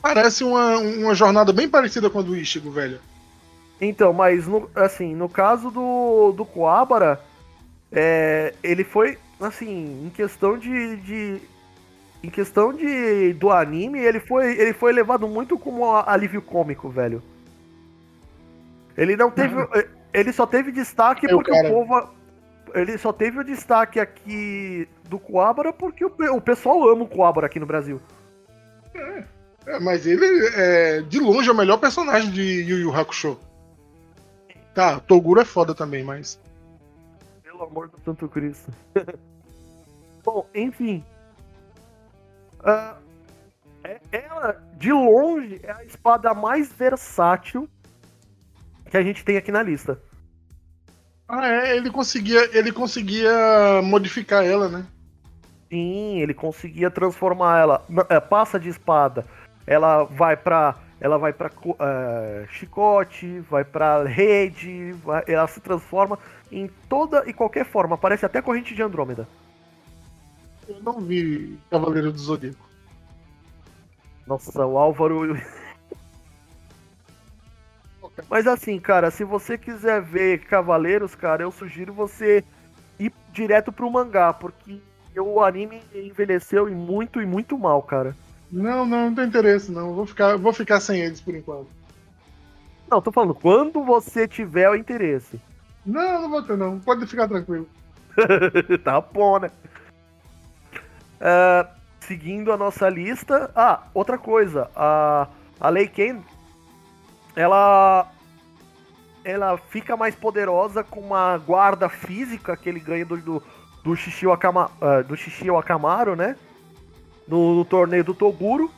Parece 0.02 0.42
uma, 0.42 0.78
uma 0.78 1.14
jornada 1.14 1.52
bem 1.52 1.68
parecida 1.68 2.10
com 2.10 2.18
a 2.18 2.22
do 2.22 2.36
Ichigo, 2.36 2.72
velho. 2.72 2.98
Então, 3.80 4.12
mas 4.12 4.48
no, 4.48 4.68
assim, 4.74 5.14
no 5.14 5.28
caso 5.28 5.70
do, 5.70 6.32
do 6.32 6.44
Coabara, 6.44 7.20
é, 7.90 8.52
ele 8.64 8.82
foi, 8.82 9.16
assim, 9.40 10.04
em 10.04 10.10
questão 10.10 10.58
de, 10.58 10.96
de, 10.96 11.40
Em 12.22 12.30
questão 12.30 12.72
de 12.72 13.32
do 13.34 13.50
anime, 13.50 13.98
ele 13.98 14.20
foi, 14.20 14.56
ele 14.56 14.72
foi 14.72 14.92
levado 14.92 15.26
muito 15.26 15.58
como 15.58 15.96
alívio 15.96 16.40
cômico, 16.40 16.88
velho. 16.88 17.22
Ele 18.96 19.16
não 19.16 19.30
teve. 19.30 19.54
Ele 20.12 20.32
só 20.32 20.46
teve 20.46 20.70
destaque 20.70 21.26
porque 21.26 21.50
o 21.50 21.68
povo. 21.68 22.10
ele 22.74 22.96
só 22.98 23.12
teve 23.12 23.40
o 23.40 23.44
destaque 23.44 23.98
aqui 23.98 24.88
do 25.08 25.18
Coabra 25.18 25.72
porque 25.72 26.04
o, 26.04 26.12
o 26.34 26.40
pessoal 26.40 26.88
ama 26.88 27.04
o 27.04 27.08
Coabra 27.08 27.46
aqui 27.46 27.58
no 27.58 27.66
Brasil. 27.66 28.00
É, 29.66 29.80
mas 29.80 30.06
ele 30.06 30.26
é 30.54 31.00
de 31.02 31.18
longe 31.18 31.48
é 31.48 31.52
o 31.52 31.56
melhor 31.56 31.78
personagem 31.78 32.30
de 32.30 32.42
Yu 32.42 32.78
Yu 32.78 32.94
Hakusho. 32.94 33.38
Tá, 34.74 35.00
Toguro 35.00 35.40
é 35.40 35.44
foda 35.44 35.74
também, 35.74 36.02
mas. 36.02 36.40
Pelo 37.42 37.64
amor 37.64 37.88
do 37.88 37.98
Santo 38.00 38.28
Cristo. 38.28 38.72
Bom, 40.24 40.46
enfim. 40.54 41.04
Uh, 42.62 43.02
ela, 44.10 44.62
de 44.76 44.92
longe, 44.92 45.60
é 45.62 45.72
a 45.72 45.84
espada 45.84 46.32
mais 46.34 46.72
versátil 46.72 47.68
que 48.90 48.96
a 48.96 49.02
gente 49.02 49.24
tem 49.24 49.36
aqui 49.36 49.50
na 49.50 49.62
lista. 49.62 49.98
Ah, 51.28 51.48
é, 51.48 51.76
ele 51.76 51.90
conseguia, 51.90 52.56
ele 52.56 52.70
conseguia 52.70 53.80
modificar 53.82 54.44
ela, 54.44 54.68
né? 54.68 54.84
Sim, 55.70 56.20
ele 56.20 56.34
conseguia 56.34 56.90
transformar 56.90 57.58
ela. 57.58 57.86
É, 58.10 58.20
passa 58.20 58.60
de 58.60 58.68
espada. 58.68 59.24
Ela 59.66 60.04
vai 60.04 60.36
pra. 60.36 60.76
Ela 61.00 61.18
vai 61.18 61.32
pra 61.32 61.48
uh, 61.48 62.46
chicote, 62.48 63.40
vai 63.50 63.64
pra 63.64 64.04
rede, 64.04 64.92
vai, 65.04 65.24
ela 65.26 65.48
se 65.48 65.58
transforma 65.58 66.16
em 66.50 66.68
toda 66.88 67.24
e 67.26 67.32
qualquer 67.32 67.64
forma. 67.64 67.98
Parece 67.98 68.24
até 68.24 68.40
corrente 68.40 68.72
de 68.72 68.82
Andrômeda. 68.82 69.26
Eu 70.68 70.80
não 70.82 71.00
vi 71.00 71.58
Cavaleiro 71.70 72.12
do 72.12 72.18
Zodíaco. 72.18 72.68
Nossa, 74.26 74.64
o 74.64 74.78
Álvaro. 74.78 75.36
Mas 78.28 78.46
assim, 78.46 78.78
cara, 78.78 79.10
se 79.10 79.24
você 79.24 79.58
quiser 79.58 80.00
ver 80.00 80.44
Cavaleiros, 80.44 81.14
cara, 81.14 81.42
eu 81.42 81.50
sugiro 81.50 81.92
você 81.92 82.44
ir 82.98 83.12
direto 83.32 83.72
pro 83.72 83.90
mangá, 83.90 84.32
porque 84.32 84.80
o 85.16 85.40
anime 85.42 85.82
envelheceu 85.94 86.68
e 86.68 86.74
muito 86.74 87.20
e 87.20 87.26
muito 87.26 87.58
mal, 87.58 87.82
cara. 87.82 88.16
Não, 88.50 88.84
não, 88.84 89.06
não 89.06 89.14
tem 89.14 89.26
interesse, 89.26 89.72
não. 89.72 89.94
Vou 89.94 90.06
ficar, 90.06 90.36
vou 90.36 90.52
ficar 90.52 90.78
sem 90.80 91.00
eles 91.00 91.20
por 91.20 91.34
enquanto. 91.34 91.68
Não, 92.90 93.00
tô 93.00 93.10
falando, 93.10 93.34
quando 93.34 93.82
você 93.82 94.28
tiver 94.28 94.68
o 94.68 94.74
interesse. 94.74 95.40
Não, 95.84 96.22
não 96.22 96.30
vou 96.30 96.42
ter, 96.42 96.56
não. 96.56 96.78
Pode 96.78 97.06
ficar 97.06 97.26
tranquilo. 97.26 97.66
tá 98.84 99.00
bom, 99.00 99.38
né? 99.38 99.50
Uh, 101.22 101.68
seguindo 102.00 102.52
a 102.52 102.56
nossa 102.56 102.88
lista. 102.88 103.50
Ah, 103.54 103.84
outra 103.94 104.18
coisa. 104.18 104.68
A, 104.74 105.28
a 105.60 105.68
Lei 105.68 105.86
Ken, 105.86 106.20
ela 107.36 108.10
ela 109.24 109.56
fica 109.56 109.96
mais 109.96 110.16
poderosa 110.16 110.82
com 110.82 111.00
uma 111.00 111.38
guarda 111.38 111.88
física 111.88 112.56
que 112.56 112.68
ele 112.68 112.80
ganha 112.80 113.06
do, 113.06 113.16
do, 113.16 113.42
do 113.84 113.94
Shishio, 113.94 114.32
Akama, 114.32 114.70
uh, 114.80 115.04
do 115.04 115.16
Shishio 115.16 115.56
Akamaru, 115.56 116.16
né? 116.16 116.36
No, 117.26 117.54
no, 117.54 117.64
torneio 117.64 118.02
do 118.02 118.14
Toguro. 118.14 118.68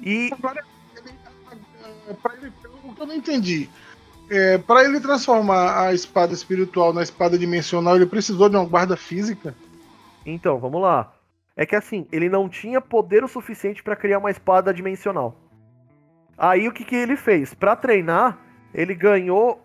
E. 0.00 0.30
Agora, 0.32 0.64
ele, 0.96 2.14
pra 2.22 2.34
ele, 2.36 2.52
o 2.82 2.94
que 2.94 3.02
eu 3.02 3.06
não 3.06 3.14
entendi. 3.14 3.68
É, 4.30 4.56
para 4.56 4.84
ele 4.84 4.98
transformar 5.00 5.88
a 5.88 5.92
espada 5.92 6.32
espiritual 6.32 6.92
na 6.94 7.02
espada 7.02 7.36
dimensional, 7.36 7.96
ele 7.96 8.06
precisou 8.06 8.48
de 8.48 8.56
uma 8.56 8.64
guarda 8.64 8.96
física? 8.96 9.54
Então, 10.24 10.58
vamos 10.58 10.80
lá. 10.80 11.12
É 11.56 11.66
que 11.66 11.76
assim, 11.76 12.06
ele 12.10 12.28
não 12.28 12.48
tinha 12.48 12.80
poder 12.80 13.22
o 13.24 13.28
suficiente 13.28 13.82
para 13.82 13.96
criar 13.96 14.18
uma 14.18 14.30
espada 14.30 14.72
dimensional. 14.72 15.36
Aí 16.36 16.66
o 16.66 16.72
que, 16.72 16.84
que 16.84 16.96
ele 16.96 17.16
fez? 17.16 17.52
Para 17.52 17.76
treinar, 17.76 18.38
ele 18.72 18.94
ganhou 18.94 19.60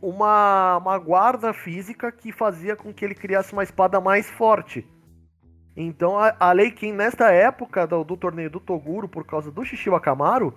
uma, 0.00 0.76
uma 0.76 0.98
guarda 0.98 1.52
física 1.52 2.12
que 2.12 2.30
fazia 2.30 2.76
com 2.76 2.92
que 2.92 3.04
ele 3.04 3.14
criasse 3.14 3.52
uma 3.52 3.64
espada 3.64 4.00
mais 4.00 4.30
forte. 4.30 4.86
Então 5.76 6.18
a, 6.18 6.34
a 6.38 6.52
Leikin, 6.52 6.92
nesta 6.92 7.30
época 7.30 7.86
do, 7.86 8.04
do, 8.04 8.16
torneio 8.16 8.48
do 8.48 8.60
Toguro, 8.60 9.08
por 9.08 9.26
causa 9.26 9.50
do 9.50 9.64
Shishiwa 9.64 10.00
Kamaru, 10.00 10.54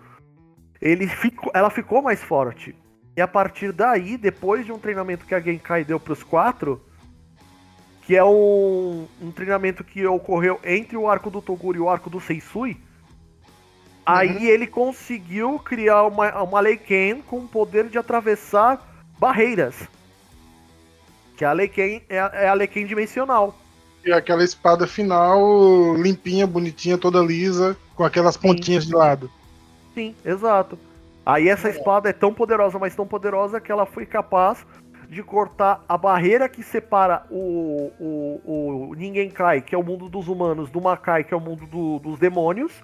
ele 0.79 1.07
ficou, 1.07 1.51
ela 1.53 1.69
ficou 1.69 2.01
mais 2.01 2.23
forte. 2.23 2.75
E 3.17 3.21
a 3.21 3.27
partir 3.27 3.71
daí, 3.73 4.17
depois 4.17 4.65
de 4.65 4.71
um 4.71 4.79
treinamento 4.79 5.25
que 5.25 5.35
a 5.35 5.39
Genkai 5.39 5.83
deu 5.83 5.99
para 5.99 6.13
os 6.13 6.23
quatro, 6.23 6.81
que 8.09 8.15
é 8.15 8.23
um, 8.23 9.05
um, 9.21 9.29
treinamento 9.29 9.83
que 9.83 10.03
ocorreu 10.03 10.59
entre 10.63 10.97
o 10.97 11.07
arco 11.07 11.29
do 11.29 11.43
Toguro 11.43 11.77
e 11.77 11.79
o 11.79 11.87
arco 11.87 12.09
do 12.09 12.19
Seisui, 12.19 12.75
Aí 14.03 14.37
uhum. 14.37 14.43
ele 14.45 14.65
conseguiu 14.65 15.59
criar 15.59 16.05
uma, 16.05 16.41
uma 16.41 16.59
Leiken 16.59 17.21
com 17.21 17.37
o 17.37 17.47
poder 17.47 17.87
de 17.87 17.99
atravessar 17.99 18.81
barreiras. 19.19 19.75
Que 21.37 21.45
a 21.45 21.53
Leiken 21.53 22.01
é, 22.09 22.15
é 22.15 22.47
a 22.49 22.53
Leiken 22.55 22.87
dimensional. 22.87 23.55
E 24.03 24.11
aquela 24.11 24.43
espada 24.43 24.87
final 24.87 25.93
limpinha, 25.95 26.47
bonitinha, 26.47 26.97
toda 26.97 27.21
lisa, 27.21 27.77
com 27.95 28.03
aquelas 28.03 28.35
pontinhas 28.35 28.85
Sim. 28.85 28.89
de 28.89 28.95
lado. 28.95 29.31
Sim, 29.93 30.15
exato. 30.25 30.79
Aí 31.23 31.47
essa 31.47 31.69
espada 31.69 32.09
é 32.09 32.13
tão 32.13 32.33
poderosa, 32.33 32.79
mas 32.79 32.95
tão 32.95 33.05
poderosa 33.05 33.61
que 33.61 33.71
ela 33.71 33.85
foi 33.85 34.07
capaz 34.07 34.65
de 35.09 35.23
cortar 35.23 35.83
a 35.89 35.97
barreira 35.97 36.47
que 36.47 36.61
separa 36.61 37.23
o, 37.31 37.91
o, 37.99 38.89
o 38.91 38.93
Ninguém 38.93 39.31
Cai, 39.31 39.59
que 39.59 39.73
é 39.73 39.77
o 39.77 39.83
mundo 39.83 40.07
dos 40.07 40.27
humanos, 40.27 40.69
do 40.69 40.79
Makai, 40.79 41.23
que 41.23 41.33
é 41.33 41.37
o 41.37 41.41
mundo 41.41 41.65
do, 41.65 41.97
dos 41.97 42.19
demônios, 42.19 42.83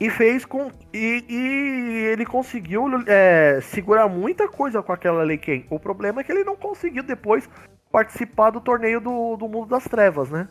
e 0.00 0.08
fez 0.08 0.46
com. 0.46 0.70
E, 0.94 1.24
e 1.28 2.06
ele 2.10 2.24
conseguiu 2.24 2.86
é, 3.06 3.60
segurar 3.60 4.08
muita 4.08 4.48
coisa 4.48 4.82
com 4.82 4.92
aquela 4.92 5.22
Lei 5.22 5.36
Ken. 5.36 5.62
O 5.68 5.78
problema 5.78 6.22
é 6.22 6.24
que 6.24 6.32
ele 6.32 6.42
não 6.42 6.56
conseguiu 6.56 7.02
depois 7.02 7.46
participar 7.92 8.48
do 8.48 8.60
torneio 8.60 8.98
do, 8.98 9.36
do 9.36 9.46
Mundo 9.46 9.66
das 9.68 9.84
Trevas, 9.84 10.30
né? 10.30 10.48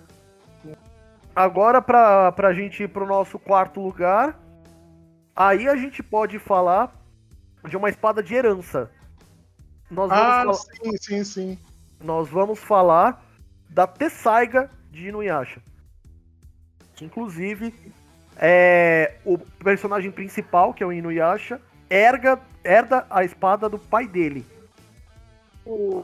Agora, 1.36 1.82
pra, 1.82 2.32
pra 2.32 2.53
gente 2.53 2.84
ir 2.84 2.89
pro 2.89 3.08
nosso 3.08 3.39
quarto 3.39 3.82
lugar, 3.82 4.38
aí 5.36 5.67
a 5.67 5.75
gente 5.75 6.03
pode 6.03 6.38
falar 6.38 6.93
de 7.67 7.75
uma 7.75 7.89
espada 7.89 8.21
de 8.21 8.36
herança. 8.36 8.91
Nós 9.89 10.10
vamos 10.10 10.23
ah, 10.23 10.41
falar... 10.41 10.54
sim, 10.54 10.97
sim, 10.97 11.23
sim. 11.23 11.60
Nós 12.04 12.30
vamos 12.30 12.60
falar 12.60 13.23
da 13.69 13.88
Tessaiga 13.88 14.69
de 14.91 15.08
Inuyasha. 15.08 15.62
Que, 16.95 17.06
inclusive, 17.06 17.73
é, 18.38 19.15
o 19.25 19.38
personagem 19.38 20.12
principal, 20.12 20.73
que 20.73 20.84
é 20.84 20.86
o 20.86 20.93
Inuyasha, 20.93 21.60
erga, 21.89 22.39
herda 22.63 23.06
a 23.10 23.23
espada 23.23 23.67
do 23.67 23.80
pai 23.80 24.08
dele. 24.08 24.45
O... 25.65 26.04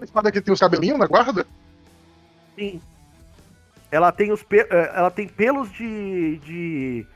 A 0.00 0.04
espada 0.04 0.32
que 0.32 0.40
tem 0.40 0.52
os 0.52 0.60
cabelinhos 0.60 0.98
na 0.98 1.06
guarda? 1.06 1.46
Sim. 2.56 2.80
Ela 3.90 4.10
tem, 4.10 4.32
os 4.32 4.42
pe... 4.42 4.60
É, 4.60 4.92
ela 4.94 5.10
tem 5.10 5.28
pelos 5.28 5.70
de, 5.72 6.38
de, 6.38 7.06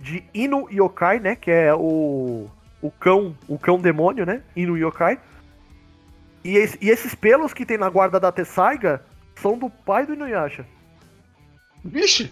de 0.00 0.24
Inu 0.34 0.68
Yokai, 0.70 1.20
né? 1.20 1.36
Que 1.36 1.50
é 1.50 1.74
o, 1.74 2.50
o 2.84 2.90
cão 2.90 3.34
o 3.48 3.58
cão 3.58 3.80
demônio, 3.80 4.26
né? 4.26 4.42
Inu 4.54 4.76
Yokai. 4.76 5.18
E, 6.44 6.58
esse, 6.58 6.78
e 6.82 6.90
esses 6.90 7.14
pelos 7.14 7.54
que 7.54 7.64
tem 7.64 7.78
na 7.78 7.88
guarda 7.88 8.20
da 8.20 8.30
Tessaiga 8.30 9.02
são 9.36 9.56
do 9.56 9.70
pai 9.70 10.04
do 10.04 10.12
Inuyasha. 10.12 10.66
Vixe! 11.82 12.30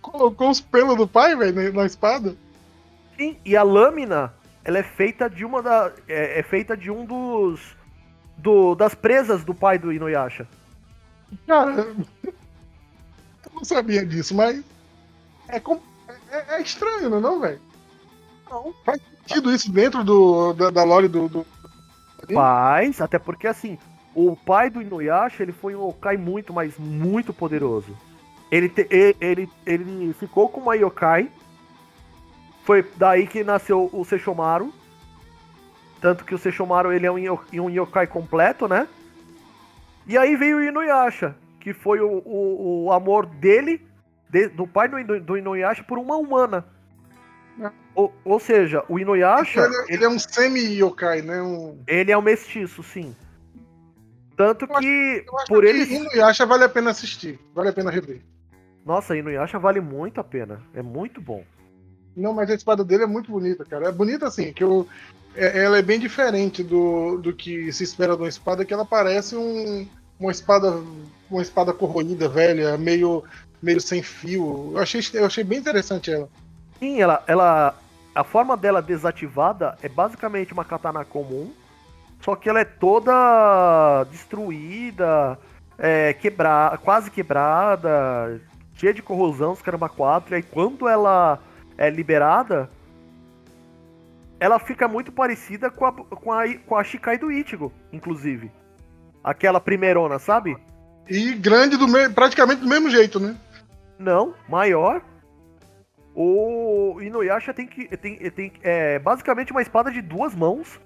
Colocou 0.00 0.50
os 0.50 0.60
pelos 0.60 0.96
do 0.96 1.08
pai, 1.08 1.34
velho, 1.34 1.72
na 1.72 1.84
espada? 1.84 2.36
Sim, 3.16 3.36
e 3.44 3.56
a 3.56 3.64
lâmina, 3.64 4.32
ela 4.62 4.78
é 4.78 4.84
feita 4.84 5.28
de 5.28 5.44
uma 5.44 5.60
da. 5.60 5.92
É, 6.06 6.38
é 6.38 6.42
feita 6.44 6.76
de 6.76 6.92
um 6.92 7.04
dos. 7.04 7.76
Do, 8.36 8.76
das 8.76 8.94
presas 8.94 9.42
do 9.42 9.52
pai 9.52 9.80
do 9.80 9.92
Inuyasha. 9.92 10.46
Cara, 11.44 11.72
eu 12.22 13.52
não 13.52 13.64
sabia 13.64 14.06
disso, 14.06 14.32
mas. 14.36 14.62
É, 15.48 15.60
é, 16.30 16.56
é 16.56 16.62
estranho, 16.62 17.10
não 17.10 17.18
é, 17.18 17.20
não, 17.20 17.40
velho? 17.40 17.60
Não. 18.50 18.74
Faz 18.84 19.00
sentido 19.20 19.52
isso 19.52 19.70
dentro 19.70 20.02
do, 20.04 20.52
da, 20.52 20.70
da 20.70 20.84
lore 20.84 21.08
do, 21.08 21.28
do. 21.28 21.46
Faz, 22.32 23.00
até 23.00 23.18
porque 23.18 23.46
assim, 23.46 23.78
o 24.14 24.34
pai 24.36 24.68
do 24.68 24.82
Inuyasha, 24.82 25.42
ele 25.42 25.52
foi 25.52 25.74
um 25.74 25.88
yokai 25.88 26.16
muito, 26.16 26.52
mas 26.52 26.76
muito 26.78 27.32
poderoso. 27.32 27.96
Ele, 28.50 28.68
te, 28.68 28.86
ele, 29.20 29.48
ele 29.64 30.12
ficou 30.14 30.48
com 30.48 30.60
uma 30.60 30.76
yokai. 30.76 31.30
Foi 32.64 32.84
daí 32.96 33.26
que 33.26 33.44
nasceu 33.44 33.88
o 33.92 34.04
Sesshomaru. 34.04 34.72
Tanto 36.00 36.24
que 36.24 36.34
o 36.34 36.38
Sesshomaru 36.38 36.92
ele 36.92 37.06
é 37.06 37.12
um, 37.12 37.38
um 37.64 37.70
yokai 37.70 38.06
completo, 38.06 38.66
né? 38.66 38.88
E 40.06 40.16
aí 40.16 40.36
veio 40.36 40.58
o 40.58 40.62
Inuyasha, 40.62 41.36
que 41.60 41.72
foi 41.74 42.00
o, 42.00 42.22
o, 42.24 42.84
o 42.86 42.92
amor 42.92 43.26
dele, 43.26 43.86
de, 44.28 44.48
do 44.48 44.66
pai 44.66 44.88
do, 44.88 45.20
do 45.20 45.36
Inuyasha, 45.36 45.82
por 45.82 45.98
uma 45.98 46.16
humana. 46.16 46.64
É. 47.60 47.70
Ou, 47.94 48.12
ou 48.24 48.38
seja, 48.38 48.84
o 48.88 48.98
Inuyasha. 48.98 49.60
Ele, 49.60 49.74
ele, 49.74 49.94
ele 49.94 50.04
é 50.04 50.08
um 50.08 50.18
semi-yokai, 50.18 51.22
né? 51.22 51.42
Um... 51.42 51.82
Ele 51.86 52.12
é 52.12 52.18
um 52.18 52.22
mestiço, 52.22 52.82
sim. 52.82 53.14
Tanto 54.36 54.66
eu 54.66 54.78
que 54.78 55.24
acho, 55.36 55.46
por 55.48 55.64
ele. 55.64 55.82
Inuyasha 55.82 56.46
vale 56.46 56.64
a 56.64 56.68
pena 56.68 56.90
assistir, 56.90 57.38
vale 57.54 57.70
a 57.70 57.72
pena 57.72 57.90
rever. 57.90 58.22
Nossa, 58.84 59.16
Inuyasha 59.16 59.58
vale 59.58 59.80
muito 59.80 60.20
a 60.20 60.24
pena, 60.24 60.62
é 60.72 60.82
muito 60.82 61.20
bom. 61.20 61.44
Não, 62.16 62.32
mas 62.32 62.50
a 62.50 62.54
espada 62.54 62.84
dele 62.84 63.04
é 63.04 63.06
muito 63.06 63.30
bonita, 63.30 63.64
cara. 63.64 63.88
É 63.88 63.92
bonita 63.92 64.26
assim, 64.26 64.52
que 64.52 64.62
eu, 64.62 64.88
é, 65.34 65.64
ela 65.64 65.78
é 65.78 65.82
bem 65.82 65.98
diferente 65.98 66.62
do, 66.62 67.18
do 67.18 67.32
que 67.32 67.72
se 67.72 67.84
espera 67.84 68.16
de 68.16 68.22
uma 68.22 68.28
espada, 68.28 68.64
que 68.64 68.72
ela 68.72 68.84
parece 68.84 69.36
um, 69.36 69.86
uma 70.18 70.30
espada 70.30 70.82
uma 71.30 71.42
espada 71.42 71.72
corroída, 71.72 72.28
velha, 72.28 72.76
meio 72.76 73.22
meio 73.62 73.80
sem 73.80 74.02
fio. 74.02 74.72
Eu 74.72 74.78
achei, 74.78 75.02
eu 75.14 75.26
achei 75.26 75.44
bem 75.44 75.58
interessante 75.58 76.10
ela. 76.10 76.28
Sim, 76.78 77.00
ela, 77.00 77.22
ela 77.26 77.74
a 78.14 78.24
forma 78.24 78.56
dela 78.56 78.82
desativada 78.82 79.78
é 79.82 79.88
basicamente 79.88 80.52
uma 80.52 80.64
katana 80.64 81.04
comum, 81.04 81.52
só 82.20 82.34
que 82.34 82.48
ela 82.48 82.60
é 82.60 82.64
toda 82.64 84.04
destruída, 84.10 85.38
é, 85.78 86.12
quebra, 86.12 86.76
quase 86.82 87.10
quebrada, 87.10 88.40
cheia 88.74 88.92
de 88.92 89.02
corrosão, 89.02 89.52
os 89.52 89.62
caramba 89.62 89.88
4, 89.88 90.34
e 90.34 90.36
aí 90.36 90.42
quando 90.42 90.88
ela 90.88 91.38
é 91.76 91.88
liberada, 91.90 92.68
ela 94.40 94.58
fica 94.58 94.88
muito 94.88 95.12
parecida 95.12 95.70
com 95.70 95.86
a, 95.86 95.92
com 95.92 96.32
a, 96.32 96.54
com 96.66 96.76
a 96.76 96.82
Shikai 96.82 97.18
do 97.18 97.30
Ichigo, 97.30 97.72
inclusive. 97.92 98.50
Aquela 99.22 99.60
primeirona, 99.60 100.18
sabe? 100.18 100.56
E 101.08 101.34
grande 101.34 101.76
do 101.76 101.88
me... 101.88 102.08
praticamente 102.08 102.60
do 102.60 102.68
mesmo 102.68 102.90
jeito, 102.90 103.18
né? 103.18 103.36
Não, 103.98 104.34
maior. 104.48 105.02
O 106.14 107.00
Inuyasha 107.00 107.52
tem 107.52 107.66
que. 107.66 107.96
Tem, 107.96 108.16
tem, 108.30 108.52
é 108.62 108.98
basicamente 108.98 109.52
uma 109.52 109.62
espada 109.62 109.90
de 109.90 110.00
duas 110.00 110.34
mãos. 110.34 110.80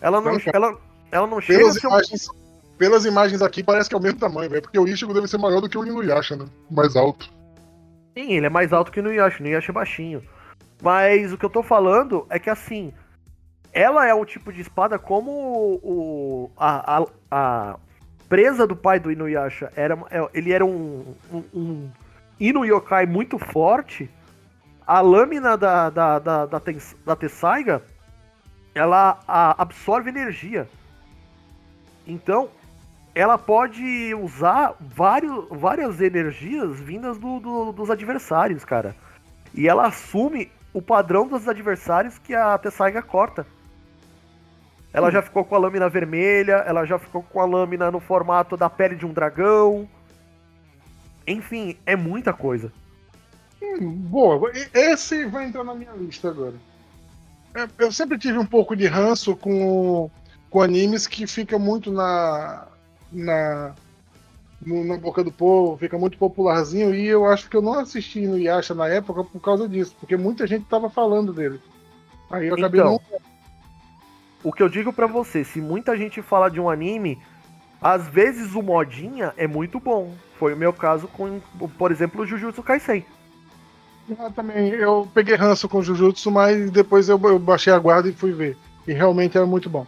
Ela 0.00 0.20
não, 0.20 0.32
não 0.32 0.40
ela, 0.52 0.78
ela 1.10 1.26
não 1.26 1.40
chega 1.40 1.58
pelas 1.58 1.76
imagens, 1.82 2.28
um... 2.28 2.46
Pelas 2.76 3.04
imagens 3.04 3.42
aqui, 3.42 3.62
parece 3.62 3.88
que 3.88 3.94
é 3.94 3.98
o 3.98 4.02
mesmo 4.02 4.20
tamanho, 4.20 4.50
velho. 4.50 4.62
Porque 4.62 4.78
o 4.78 4.86
Ichigo 4.86 5.14
deve 5.14 5.26
ser 5.28 5.38
maior 5.38 5.60
do 5.60 5.68
que 5.68 5.78
o 5.78 5.84
Inuyasha, 5.84 6.36
né? 6.36 6.46
Mais 6.70 6.94
alto. 6.94 7.30
Sim, 8.16 8.32
ele 8.34 8.46
é 8.46 8.50
mais 8.50 8.72
alto 8.72 8.92
que 8.92 9.00
o 9.00 9.02
Inuyasha. 9.02 9.38
O 9.38 9.46
Inuyasha 9.46 9.72
é 9.72 9.74
baixinho. 9.74 10.22
Mas 10.82 11.32
o 11.32 11.38
que 11.38 11.44
eu 11.44 11.50
tô 11.50 11.62
falando 11.62 12.26
é 12.28 12.38
que 12.38 12.50
assim, 12.50 12.92
ela 13.72 14.06
é 14.06 14.14
um 14.14 14.24
tipo 14.24 14.52
de 14.52 14.60
espada 14.60 14.98
como 14.98 15.30
o, 15.82 16.50
a, 16.56 16.98
a, 16.98 17.06
a 17.30 17.78
presa 18.28 18.66
do 18.66 18.76
pai 18.76 19.00
do 19.00 19.10
Inuyasha 19.10 19.72
era, 19.74 19.98
é, 20.10 20.28
ele 20.34 20.52
era 20.52 20.64
um, 20.64 21.14
um, 21.32 21.44
um 21.54 21.90
Inu 22.38 22.64
Yokai 22.64 23.06
muito 23.06 23.38
forte. 23.38 24.10
A 24.86 25.00
lâmina 25.00 25.56
da, 25.56 25.90
da, 25.90 26.18
da, 26.18 26.46
da, 26.46 26.60
da 27.04 27.16
Tessaiga 27.16 27.82
ela 28.76 29.18
a, 29.26 29.62
absorve 29.62 30.10
energia. 30.10 30.68
Então, 32.06 32.50
ela 33.14 33.38
pode 33.38 34.14
usar 34.14 34.74
vários, 34.78 35.46
várias 35.50 36.00
energias 36.00 36.78
vindas 36.78 37.16
do, 37.18 37.40
do, 37.40 37.72
dos 37.72 37.90
adversários, 37.90 38.64
cara. 38.64 38.94
E 39.54 39.66
ela 39.66 39.86
assume 39.86 40.52
o 40.74 40.82
padrão 40.82 41.26
dos 41.26 41.48
adversários 41.48 42.18
que 42.18 42.34
a 42.34 42.58
Tessaiga 42.58 43.00
corta. 43.00 43.46
Ela 44.92 45.08
hum. 45.08 45.10
já 45.10 45.22
ficou 45.22 45.42
com 45.42 45.54
a 45.54 45.58
lâmina 45.58 45.88
vermelha, 45.88 46.56
ela 46.66 46.84
já 46.84 46.98
ficou 46.98 47.22
com 47.22 47.40
a 47.40 47.46
lâmina 47.46 47.90
no 47.90 47.98
formato 47.98 48.56
da 48.58 48.68
pele 48.68 48.94
de 48.94 49.06
um 49.06 49.12
dragão. 49.12 49.88
Enfim, 51.26 51.76
é 51.84 51.96
muita 51.96 52.32
coisa. 52.32 52.72
Hum, 53.62 53.90
boa, 53.90 54.50
esse 54.72 55.24
vai 55.26 55.46
entrar 55.46 55.64
na 55.64 55.74
minha 55.74 55.92
lista 55.92 56.28
agora. 56.28 56.54
É, 57.54 57.68
eu 57.78 57.90
sempre 57.90 58.18
tive 58.18 58.38
um 58.38 58.46
pouco 58.46 58.76
de 58.76 58.86
ranço 58.86 59.34
com, 59.34 60.10
com 60.50 60.60
animes 60.60 61.06
que 61.06 61.26
fica 61.26 61.58
muito 61.58 61.90
na, 61.90 62.68
na 63.10 63.74
na 64.64 64.96
boca 64.96 65.22
do 65.22 65.30
povo, 65.30 65.76
fica 65.76 65.98
muito 65.98 66.16
popularzinho, 66.16 66.94
e 66.94 67.06
eu 67.06 67.26
acho 67.26 67.48
que 67.48 67.56
eu 67.56 67.62
não 67.62 67.74
assisti 67.74 68.26
no 68.26 68.38
Yasha 68.38 68.74
na 68.74 68.88
época 68.88 69.22
por 69.22 69.40
causa 69.40 69.68
disso, 69.68 69.94
porque 70.00 70.16
muita 70.16 70.46
gente 70.46 70.64
tava 70.64 70.88
falando 70.88 71.32
dele. 71.32 71.60
Aí 72.30 72.48
eu 72.48 72.54
acabei 72.54 72.80
então, 72.80 73.00
não. 73.10 73.20
O 74.42 74.52
que 74.52 74.62
eu 74.62 74.68
digo 74.68 74.92
para 74.92 75.06
você, 75.06 75.44
se 75.44 75.60
muita 75.60 75.96
gente 75.96 76.22
fala 76.22 76.48
de 76.48 76.60
um 76.60 76.70
anime, 76.70 77.18
às 77.80 78.08
vezes 78.08 78.54
o 78.54 78.62
modinha 78.62 79.34
é 79.36 79.46
muito 79.46 79.78
bom. 79.78 80.14
Foi 80.38 80.54
o 80.54 80.56
meu 80.56 80.72
caso 80.72 81.08
com, 81.08 81.40
por 81.78 81.90
exemplo, 81.90 82.22
o 82.22 82.26
Jujutsu 82.26 82.62
Kaisen. 82.62 83.04
Eu 84.08 84.30
também, 84.32 84.68
eu 84.68 85.08
peguei 85.12 85.34
ranço 85.34 85.68
com 85.68 85.78
o 85.78 85.82
Jujutsu, 85.82 86.30
mas 86.30 86.70
depois 86.70 87.08
eu, 87.08 87.20
eu 87.24 87.38
baixei 87.38 87.72
a 87.72 87.78
guarda 87.78 88.08
e 88.08 88.12
fui 88.12 88.32
ver. 88.32 88.56
E 88.86 88.92
realmente 88.92 89.36
era 89.36 89.46
muito 89.46 89.68
bom. 89.68 89.86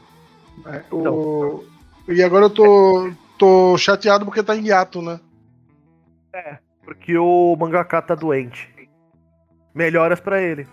É, 0.67 0.83
então, 0.87 1.15
o... 1.15 1.65
E 2.09 2.23
agora 2.23 2.47
eu 2.47 2.51
tô, 2.51 3.13
tô 3.39 3.79
chateado 3.79 4.25
porque 4.25 4.43
tá 4.43 4.57
em 4.57 4.67
hiato, 4.67 5.01
né? 5.03 5.21
É, 6.33 6.59
porque 6.85 7.17
o 7.17 7.55
mangaka 7.57 8.03
tá 8.03 8.15
doente. 8.15 8.69
Melhoras 9.75 10.19
para 10.19 10.43
ele. 10.43 10.67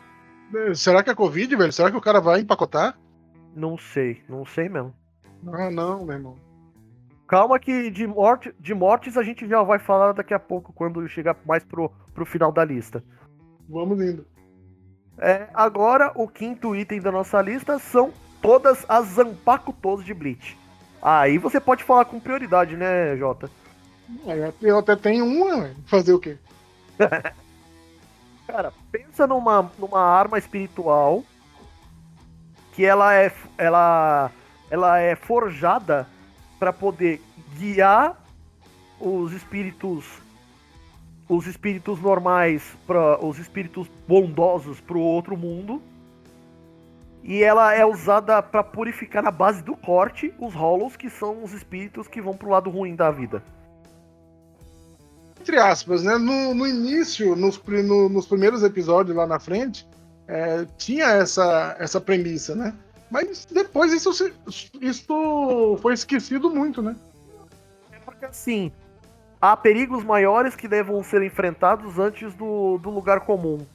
É, 0.55 0.73
será 0.73 1.03
que 1.03 1.09
é 1.09 1.15
Covid, 1.15 1.55
velho? 1.55 1.71
Será 1.71 1.91
que 1.91 1.97
o 1.97 2.01
cara 2.01 2.19
vai 2.19 2.39
empacotar? 2.39 2.97
Não 3.55 3.77
sei, 3.77 4.23
não 4.27 4.45
sei 4.45 4.69
mesmo. 4.69 4.93
Ah, 5.53 5.69
não, 5.69 6.05
meu 6.05 6.15
irmão. 6.15 6.44
Calma 7.27 7.59
que 7.59 7.89
de, 7.89 8.05
morte, 8.05 8.53
de 8.59 8.73
mortes 8.73 9.17
a 9.17 9.23
gente 9.23 9.47
já 9.47 9.63
vai 9.63 9.79
falar 9.79 10.13
daqui 10.13 10.33
a 10.33 10.39
pouco, 10.39 10.71
quando 10.73 11.07
chegar 11.07 11.35
mais 11.45 11.63
pro, 11.63 11.91
pro 12.13 12.25
final 12.25 12.51
da 12.51 12.63
lista. 12.63 13.03
Vamos 13.67 13.99
indo. 13.99 14.25
É, 15.17 15.47
agora, 15.53 16.11
o 16.15 16.27
quinto 16.27 16.75
item 16.75 17.01
da 17.01 17.11
nossa 17.11 17.41
lista 17.41 17.79
são 17.79 18.13
todas 18.41 18.85
as 18.87 19.07
Zanpakutos 19.07 20.05
de 20.05 20.13
Bleach. 20.13 20.57
Aí 21.01 21.37
você 21.37 21.59
pode 21.59 21.83
falar 21.83 22.05
com 22.05 22.19
prioridade, 22.19 22.75
né, 22.75 23.15
Jota? 23.17 23.49
É, 24.27 24.51
eu 24.61 24.77
até 24.77 24.95
tenho 24.95 25.25
uma, 25.25 25.71
fazer 25.87 26.13
o 26.13 26.19
quê? 26.19 26.37
Cara, 28.45 28.71
pensa 28.91 29.25
numa, 29.25 29.71
numa 29.79 29.99
arma 29.99 30.37
espiritual 30.37 31.23
que 32.73 32.85
ela 32.85 33.15
é 33.15 33.31
ela 33.57 34.31
ela 34.69 34.99
é 34.99 35.15
forjada 35.15 36.07
para 36.65 36.73
poder 36.73 37.21
guiar 37.59 38.19
os 38.99 39.31
espíritos 39.33 40.03
os 41.29 41.45
espíritos 41.45 41.99
normais 42.01 42.63
para 42.87 43.23
os 43.23 43.37
espíritos 43.37 43.87
bondosos 44.07 44.81
para 44.81 44.97
o 44.97 45.01
outro 45.01 45.37
mundo 45.37 45.79
e 47.23 47.43
ela 47.43 47.71
é 47.75 47.85
usada 47.85 48.41
para 48.41 48.63
purificar 48.63 49.21
na 49.21 49.29
base 49.29 49.61
do 49.61 49.75
corte 49.75 50.33
os 50.39 50.55
Hollows, 50.55 50.95
que 50.95 51.07
são 51.07 51.43
os 51.43 51.53
espíritos 51.53 52.07
que 52.07 52.19
vão 52.19 52.35
pro 52.35 52.49
lado 52.49 52.71
ruim 52.71 52.95
da 52.95 53.11
vida. 53.11 53.43
Entre 55.39 55.57
aspas, 55.57 56.01
né? 56.03 56.17
No, 56.17 56.55
no 56.55 56.67
início, 56.67 57.35
nos, 57.35 57.61
no, 57.63 58.09
nos 58.09 58.25
primeiros 58.25 58.63
episódios 58.63 59.15
lá 59.15 59.27
na 59.27 59.39
frente, 59.39 59.87
é, 60.27 60.65
tinha 60.77 61.05
essa, 61.05 61.75
essa 61.79 62.01
premissa, 62.01 62.55
né? 62.55 62.73
Mas 63.15 63.45
depois 63.45 63.93
isso, 63.93 64.11
isso 64.81 65.79
foi 65.81 65.93
esquecido 65.93 66.49
muito, 66.49 66.81
né? 66.81 66.97
É 67.89 67.97
porque 67.99 68.25
assim, 68.25 68.73
há 69.39 69.55
perigos 69.55 70.03
maiores 70.03 70.53
que 70.53 70.67
devam 70.67 71.01
ser 71.01 71.23
enfrentados 71.23 71.97
antes 71.97 72.33
do, 72.33 72.77
do 72.77 72.89
lugar 72.89 73.21
comum. 73.21 73.65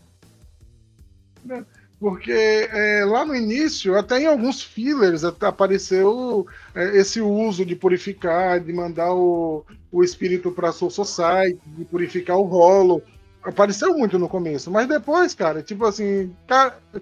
É. 1.49 1.65
Porque 1.99 2.69
é, 2.71 3.03
lá 3.07 3.25
no 3.25 3.35
início, 3.35 3.97
até 3.97 4.21
em 4.21 4.27
alguns 4.27 4.61
fillers, 4.61 5.25
apareceu 5.25 6.47
é, 6.75 6.99
esse 6.99 7.23
uso 7.23 7.65
de 7.65 7.75
purificar, 7.75 8.61
de 8.61 8.75
mandar 8.75 9.15
o, 9.15 9.65
o 9.91 10.05
espírito 10.05 10.53
para 10.53 10.71
Soul 10.71 10.91
Society, 10.91 11.61
de 11.65 11.87
purificar 11.87 12.37
o 12.37 12.43
rolo. 12.43 13.03
Apareceu 13.43 13.97
muito 13.97 14.19
no 14.19 14.29
começo, 14.29 14.71
mas 14.71 14.87
depois, 14.87 15.35
cara, 15.35 15.63
tipo 15.63 15.87
assim, 15.87 16.31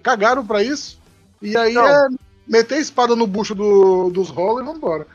cagaram 0.01 0.45
para 0.45 0.63
isso. 0.63 0.97
E 1.41 1.55
aí 1.57 1.71
então, 1.71 1.85
é 1.85 2.28
meter 2.49 2.75
a 2.75 2.79
espada 2.79 3.15
no 3.15 3.27
bucho 3.27 3.53
do, 3.53 4.09
dos 4.09 4.29
rolos 4.29 4.63
e 4.63 4.65
vambora. 4.65 5.05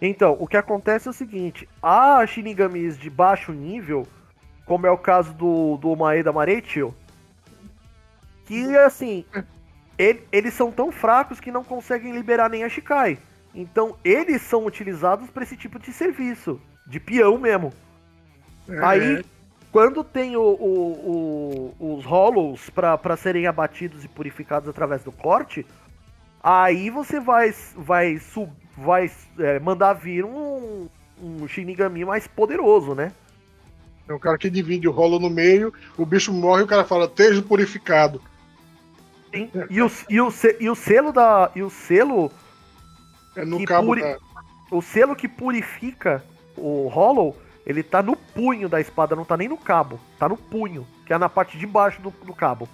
Então, 0.00 0.36
o 0.38 0.46
que 0.46 0.58
acontece 0.58 1.08
é 1.08 1.10
o 1.10 1.14
seguinte: 1.14 1.66
há 1.82 2.24
Shinigamis 2.26 2.98
de 2.98 3.08
baixo 3.08 3.52
nível, 3.52 4.06
como 4.66 4.86
é 4.86 4.90
o 4.90 4.98
caso 4.98 5.32
do, 5.32 5.78
do 5.78 5.96
Maeda 5.96 6.32
Maretio, 6.32 6.94
que 8.44 8.76
assim, 8.76 9.24
ele, 9.96 10.22
eles 10.30 10.52
são 10.52 10.70
tão 10.70 10.92
fracos 10.92 11.40
que 11.40 11.50
não 11.50 11.64
conseguem 11.64 12.12
liberar 12.12 12.50
nem 12.50 12.62
a 12.62 12.68
Shikai. 12.68 13.18
Então 13.54 13.96
eles 14.04 14.42
são 14.42 14.66
utilizados 14.66 15.30
para 15.30 15.42
esse 15.42 15.56
tipo 15.56 15.78
de 15.78 15.90
serviço, 15.90 16.60
de 16.86 17.00
peão 17.00 17.38
mesmo. 17.38 17.72
É. 18.68 18.84
Aí, 18.84 19.24
quando 19.72 20.04
tem 20.04 20.36
o, 20.36 20.42
o, 20.42 21.72
o, 21.80 21.96
os 21.96 22.04
Hollows 22.04 22.68
para 22.68 23.16
serem 23.16 23.46
abatidos 23.46 24.04
e 24.04 24.08
purificados 24.08 24.68
através 24.68 25.02
do 25.02 25.12
corte, 25.12 25.64
aí 26.46 26.90
você 26.90 27.18
vai, 27.18 27.52
vai, 27.76 28.18
sub, 28.18 28.52
vai 28.78 29.10
é, 29.40 29.58
mandar 29.58 29.94
vir 29.94 30.24
um, 30.24 30.88
um 31.20 31.48
Shinigami 31.48 32.04
mais 32.04 32.28
poderoso, 32.28 32.94
né? 32.94 33.12
É 34.08 34.12
o 34.12 34.20
cara 34.20 34.38
que 34.38 34.48
divide 34.48 34.86
o 34.86 34.92
rolo 34.92 35.18
no 35.18 35.28
meio, 35.28 35.74
o 35.98 36.06
bicho 36.06 36.32
morre 36.32 36.60
e 36.60 36.64
o 36.64 36.68
cara 36.68 36.84
fala, 36.84 37.06
esteja 37.06 37.42
purificado. 37.42 38.22
Sim. 39.34 39.50
E 39.68 39.82
o, 39.82 39.90
e, 40.08 40.20
o, 40.20 40.32
e 40.60 40.70
o 40.70 40.74
selo 40.76 41.12
da. 41.12 41.50
E 41.56 41.62
o 41.64 41.68
selo. 41.68 42.30
É 43.34 43.44
no 43.44 43.64
cabo 43.64 43.88
puri, 43.88 44.02
da... 44.02 44.16
O 44.70 44.80
selo 44.80 45.16
que 45.16 45.26
purifica 45.26 46.24
o 46.56 46.86
Hollow, 46.86 47.36
ele 47.66 47.82
tá 47.82 48.00
no 48.00 48.14
punho 48.14 48.68
da 48.68 48.80
espada, 48.80 49.16
não 49.16 49.24
tá 49.24 49.36
nem 49.36 49.48
no 49.48 49.58
cabo. 49.58 49.98
Tá 50.16 50.28
no 50.28 50.36
punho, 50.36 50.86
que 51.04 51.12
é 51.12 51.18
na 51.18 51.28
parte 51.28 51.58
de 51.58 51.66
baixo 51.66 52.00
do, 52.00 52.10
do 52.24 52.32
cabo. 52.32 52.68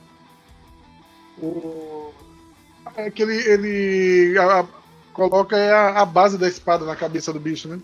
O... 1.39 2.13
É 2.97 3.11
que 3.11 3.23
ele, 3.23 3.37
ele 3.49 4.39
a, 4.39 4.67
coloca 5.13 5.57
a, 5.57 6.03
a 6.03 6.07
base 6.07 6.37
da 6.37 6.49
espada 6.49 6.85
na 6.85 6.97
cabeça 6.97 7.33
do 7.33 7.41
bicho, 7.41 7.69
né? 7.69 7.81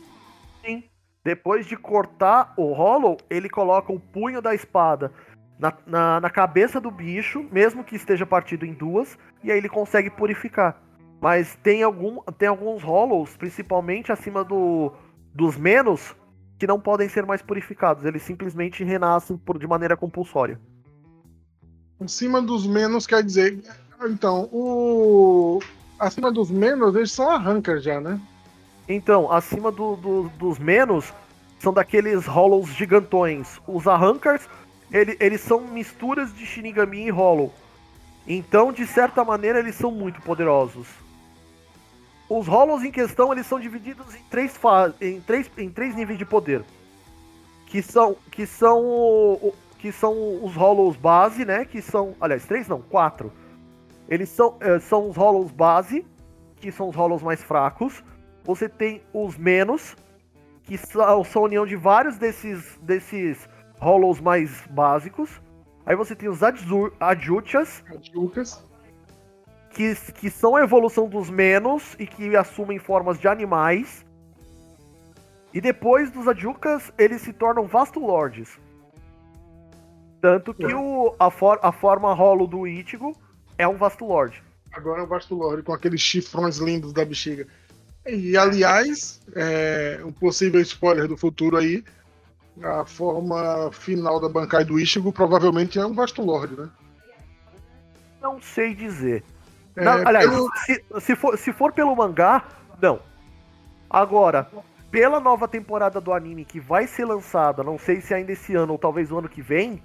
Sim. 0.64 0.84
Depois 1.24 1.66
de 1.66 1.76
cortar 1.76 2.54
o 2.56 2.72
Hollow, 2.72 3.16
ele 3.28 3.48
coloca 3.48 3.92
o 3.92 4.00
punho 4.00 4.40
da 4.40 4.54
espada 4.54 5.12
na, 5.58 5.72
na, 5.87 6.20
na, 6.20 6.30
cabeça 6.30 6.80
do 6.80 6.90
bicho, 6.90 7.44
mesmo 7.50 7.82
que 7.82 7.96
esteja 7.96 8.24
partido 8.24 8.64
em 8.64 8.72
duas, 8.72 9.18
e 9.42 9.50
aí 9.50 9.58
ele 9.58 9.68
consegue 9.68 10.08
purificar. 10.08 10.80
Mas 11.20 11.56
tem, 11.62 11.82
algum, 11.82 12.22
tem 12.38 12.48
alguns 12.48 12.82
Hollows, 12.82 13.37
principalmente 13.37 14.12
acima 14.12 14.44
do, 14.44 14.92
dos 15.34 15.56
menos, 15.56 16.14
que 16.58 16.66
não 16.66 16.80
podem 16.80 17.08
ser 17.08 17.26
mais 17.26 17.42
purificados. 17.42 18.04
Eles 18.04 18.22
simplesmente 18.22 18.84
renascem 18.84 19.37
por, 19.37 19.58
de 19.58 19.66
maneira 19.66 19.96
compulsória. 19.96 20.61
Acima 22.00 22.40
dos 22.40 22.66
menos 22.66 23.06
quer 23.06 23.24
dizer. 23.24 23.61
Então, 24.04 24.48
o. 24.52 25.61
Acima 25.98 26.30
dos 26.30 26.50
menos, 26.50 26.94
eles 26.94 27.11
são 27.11 27.28
arrancas 27.28 27.82
já, 27.82 28.00
né? 28.00 28.20
Então, 28.88 29.30
acima 29.30 29.72
do, 29.72 29.96
do, 29.96 30.28
dos 30.38 30.58
menos, 30.58 31.12
são 31.58 31.72
daqueles 31.72 32.24
Hollows 32.24 32.70
gigantões. 32.70 33.61
Os 33.66 33.87
Arrancars, 33.87 34.48
ele, 34.92 35.16
eles 35.18 35.40
são 35.40 35.61
misturas 35.61 36.32
de 36.32 36.46
Shinigami 36.46 37.06
e 37.06 37.11
Hollow. 37.11 37.52
Então, 38.26 38.72
de 38.72 38.87
certa 38.87 39.24
maneira, 39.24 39.58
eles 39.58 39.74
são 39.74 39.90
muito 39.90 40.22
poderosos. 40.22 40.87
Os 42.28 42.46
Hollows 42.46 42.84
em 42.84 42.92
questão, 42.92 43.32
eles 43.32 43.46
são 43.46 43.58
divididos 43.58 44.14
em 44.14 44.22
três, 44.30 44.54
em 45.00 45.20
três, 45.20 45.50
em 45.58 45.70
três 45.70 45.94
níveis 45.96 46.18
de 46.18 46.24
poder. 46.24 46.62
Que 47.66 47.82
são, 47.82 48.16
que 48.30 48.46
são, 48.46 49.52
que 49.78 49.90
são 49.90 50.44
os 50.44 50.54
Hollows 50.54 50.96
base, 50.96 51.44
né? 51.44 51.64
Que 51.64 51.82
são, 51.82 52.14
aliás, 52.20 52.46
três 52.46 52.68
não, 52.68 52.80
quatro. 52.80 53.32
Eles 54.09 54.29
são, 54.29 54.57
eh, 54.61 54.79
são 54.79 55.09
os 55.09 55.16
Hollows 55.16 55.51
base, 55.53 56.07
que 56.57 56.73
são 56.73 56.88
os 56.88 56.97
Hollows 56.97 57.23
mais 57.23 57.42
fracos. 57.42 58.03
Você 58.44 58.68
tem 58.68 59.03
os 59.12 59.37
menos, 59.37 59.97
que 60.62 60.79
são, 60.79 61.23
são 61.25 61.42
a 61.42 61.44
união 61.44 61.66
de 61.66 61.77
vários 61.77 62.16
desses, 62.16 62.79
desses 62.83 63.49
Hollows 63.81 64.21
mais 64.21 64.66
básicos. 64.71 65.40
Aí 65.85 65.94
você 65.94 66.14
tem 66.16 66.29
os 66.29 66.42
Adjuchas. 66.42 67.85
Adjucas 67.90 68.66
que, 69.71 69.94
que 70.12 70.31
são 70.31 70.57
a 70.57 70.62
evolução 70.62 71.09
dos 71.09 71.31
menos 71.31 71.94
e 71.99 72.07
que 72.07 72.37
assumem 72.37 72.79
formas 72.79 73.18
de 73.18 73.29
animais. 73.29 74.05
E 75.53 75.61
depois 75.61 76.11
dos 76.11 76.27
Adjukas, 76.27 76.92
eles 76.99 77.23
se 77.23 77.33
tornam 77.33 77.66
Vasto 77.66 78.01
Lords. 78.01 78.59
Tanto 80.21 80.53
que 80.53 80.75
o, 80.75 81.14
a, 81.18 81.31
for, 81.31 81.61
a 81.62 81.71
forma 81.71 82.12
rolo 82.12 82.47
do 82.47 82.66
Ichigo 82.66 83.12
é 83.59 83.66
um 83.66 83.77
Vasto 83.77 84.07
Lord. 84.07 84.42
Agora 84.73 85.01
é 85.01 85.05
um 85.05 85.09
Vasto 85.09 85.35
Lord, 85.35 85.62
com 85.62 85.73
aqueles 85.73 86.01
chifrões 86.01 86.59
lindos 86.59 86.92
da 86.92 87.05
bexiga. 87.05 87.47
E, 88.07 88.37
aliás, 88.37 89.21
é, 89.35 90.01
um 90.05 90.12
possível 90.12 90.61
spoiler 90.62 91.07
do 91.09 91.16
futuro 91.16 91.57
aí, 91.57 91.85
a 92.62 92.85
forma 92.85 93.71
final 93.73 94.21
da 94.21 94.29
Bankai 94.29 94.64
do 94.64 94.79
Ichigo 94.79 95.12
provavelmente 95.12 95.79
é 95.79 95.85
um 95.85 95.92
Vasto 95.92 96.23
Lord, 96.23 96.57
né? 96.59 96.71
Não 98.21 98.40
sei 98.40 98.75
dizer. 98.75 99.23
É, 99.77 99.85
não, 99.85 100.07
aliás, 100.07 100.29
pelo... 100.29 100.51
se, 100.64 100.85
se, 101.01 101.16
for, 101.16 101.38
se 101.38 101.53
for 101.53 101.73
pelo 101.73 101.94
mangá, 101.94 102.44
não. 102.81 103.01
Agora, 103.90 104.49
pela 104.90 105.21
nova 105.21 105.47
temporada 105.47 106.01
do 106.01 106.12
anime 106.12 106.44
que 106.44 106.59
vai 106.59 106.87
ser 106.87 107.05
lançada, 107.05 107.62
não 107.62 107.79
sei 107.79 108.01
se 108.01 108.14
ainda 108.14 108.33
esse 108.33 108.55
ano 108.55 108.73
ou 108.73 108.79
talvez 108.79 109.11
o 109.12 109.18
ano 109.18 109.29
que 109.29 109.42
vem, 109.42 109.83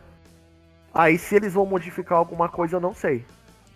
aí 0.93 1.17
se 1.17 1.35
eles 1.35 1.53
vão 1.53 1.65
modificar 1.65 2.17
alguma 2.17 2.49
coisa, 2.49 2.77
eu 2.77 2.81
não 2.81 2.93
sei. 2.93 3.25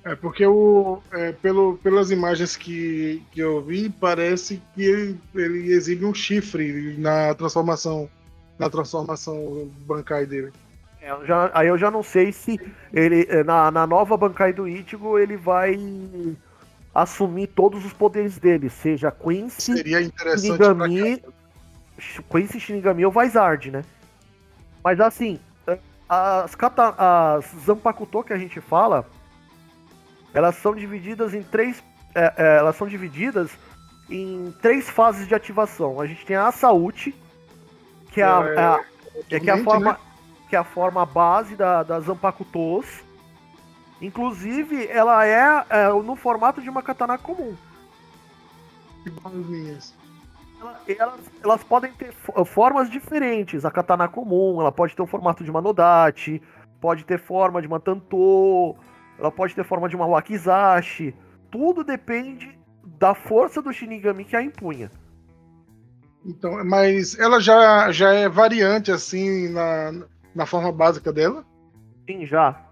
É 0.08 0.16
porque 0.16 0.46
o, 0.46 1.02
é, 1.12 1.34
pelo, 1.34 1.78
pelas 1.78 2.12
imagens 2.12 2.56
que, 2.56 3.22
que 3.30 3.42
eu 3.42 3.62
vi, 3.62 3.90
parece 3.90 4.62
que 4.74 4.84
ele, 4.84 5.20
ele 5.36 5.74
exibe 5.74 6.06
um 6.06 6.14
chifre 6.14 6.96
na 6.98 7.34
transformação 7.34 8.10
na 8.58 8.70
transformação 8.70 9.70
bancária 9.86 10.26
dele. 10.26 10.54
É, 11.02 11.12
eu 11.12 11.26
já, 11.26 11.52
aí 11.54 11.68
eu 11.68 11.78
já 11.78 11.92
não 11.92 12.02
sei 12.02 12.32
se 12.32 12.60
ele 12.92 13.28
eh, 13.30 13.44
na, 13.44 13.70
na 13.70 13.86
nova 13.86 14.18
Bankai 14.18 14.52
do 14.54 14.68
Ichigo 14.68 15.20
ele 15.20 15.38
vai 15.38 15.78
assumir 16.96 17.48
todos 17.48 17.86
os 17.86 17.94
poderes 17.94 18.40
dele, 18.40 18.70
seja 18.70 19.12
Quincy, 19.12 19.84
Shinigami, 20.40 21.22
Quincy, 22.32 22.60
Shinigami 22.60 23.06
ou 23.06 23.12
Vizard, 23.12 23.70
né? 23.70 23.84
Mas 24.84 25.00
assim, 25.00 25.40
as, 26.10 26.56
kata, 26.56 26.96
as 26.98 27.46
Zanpakuto 27.66 28.24
que 28.24 28.34
a 28.34 28.38
gente 28.38 28.60
fala, 28.60 29.06
elas 30.38 30.56
são 30.58 30.76
divididas 30.76 31.34
em 31.34 31.42
três, 31.42 31.84
é, 32.14 32.34
é, 32.38 32.58
elas 32.58 32.76
são 32.76 32.88
divididas 32.88 33.50
em 34.08 34.54
três 34.62 34.88
fases 34.88 35.28
de 35.28 35.34
ativação. 35.34 36.00
A 36.00 36.06
gente 36.06 36.24
tem 36.28 36.36
a 36.36 36.52
Saúde, 36.52 37.16
que 38.12 38.22
é 38.22 38.24
a, 38.24 38.28
é, 38.28 38.60
a, 38.60 38.86
é, 39.32 39.40
que 39.40 39.50
é 39.50 39.54
a 39.54 39.64
forma 39.64 39.94
né? 39.94 39.98
que 40.48 40.56
é 40.56 40.60
a 40.60 40.64
forma 40.64 41.04
base 41.08 41.56
da, 41.56 41.82
da. 41.82 42.00
Inclusive, 44.00 44.88
ela 44.88 45.26
é, 45.26 45.66
é, 45.70 45.90
no 45.90 46.16
formato 46.16 46.62
de 46.62 46.70
uma 46.70 46.84
katana 46.84 47.18
comum. 47.18 47.58
Elas, 50.88 51.20
elas 51.44 51.64
podem 51.64 51.92
ter 51.94 52.14
formas 52.46 52.92
diferentes. 52.92 53.66
A 53.66 53.72
katana 53.72 54.08
comum, 54.08 54.62
ela 54.62 54.72
pode 54.72 54.96
ter 54.96 55.02
o 55.02 55.08
formato 55.08 55.44
de 55.44 55.50
uma 55.50 55.62
Nodachi, 55.62 56.42
pode 56.80 57.04
ter 57.06 57.20
forma 57.20 57.60
de 57.60 57.68
uma 57.68 57.80
Tanto, 57.80 58.76
ela 59.20 59.32
pode 59.32 59.56
ter 59.56 59.64
forma 59.64 59.90
de 59.90 59.96
uma 59.96 60.06
Wakizashi. 60.06 61.14
Tudo 61.50 61.84
depende 61.84 62.58
da 63.00 63.14
força 63.14 63.62
do 63.62 63.74
Shinigami 63.74 64.26
que 64.26 64.36
a 64.36 64.42
empunha. 64.42 64.92
Então, 66.26 66.64
mas 66.66 67.18
ela 67.18 67.40
já, 67.40 67.92
já 67.92 68.14
é 68.14 68.28
variante 68.28 68.92
assim 68.92 69.50
na, 69.50 69.94
na 70.36 70.46
forma 70.46 70.72
básica 70.72 71.12
dela? 71.12 71.46
Sim, 72.06 72.26
já. 72.26 72.64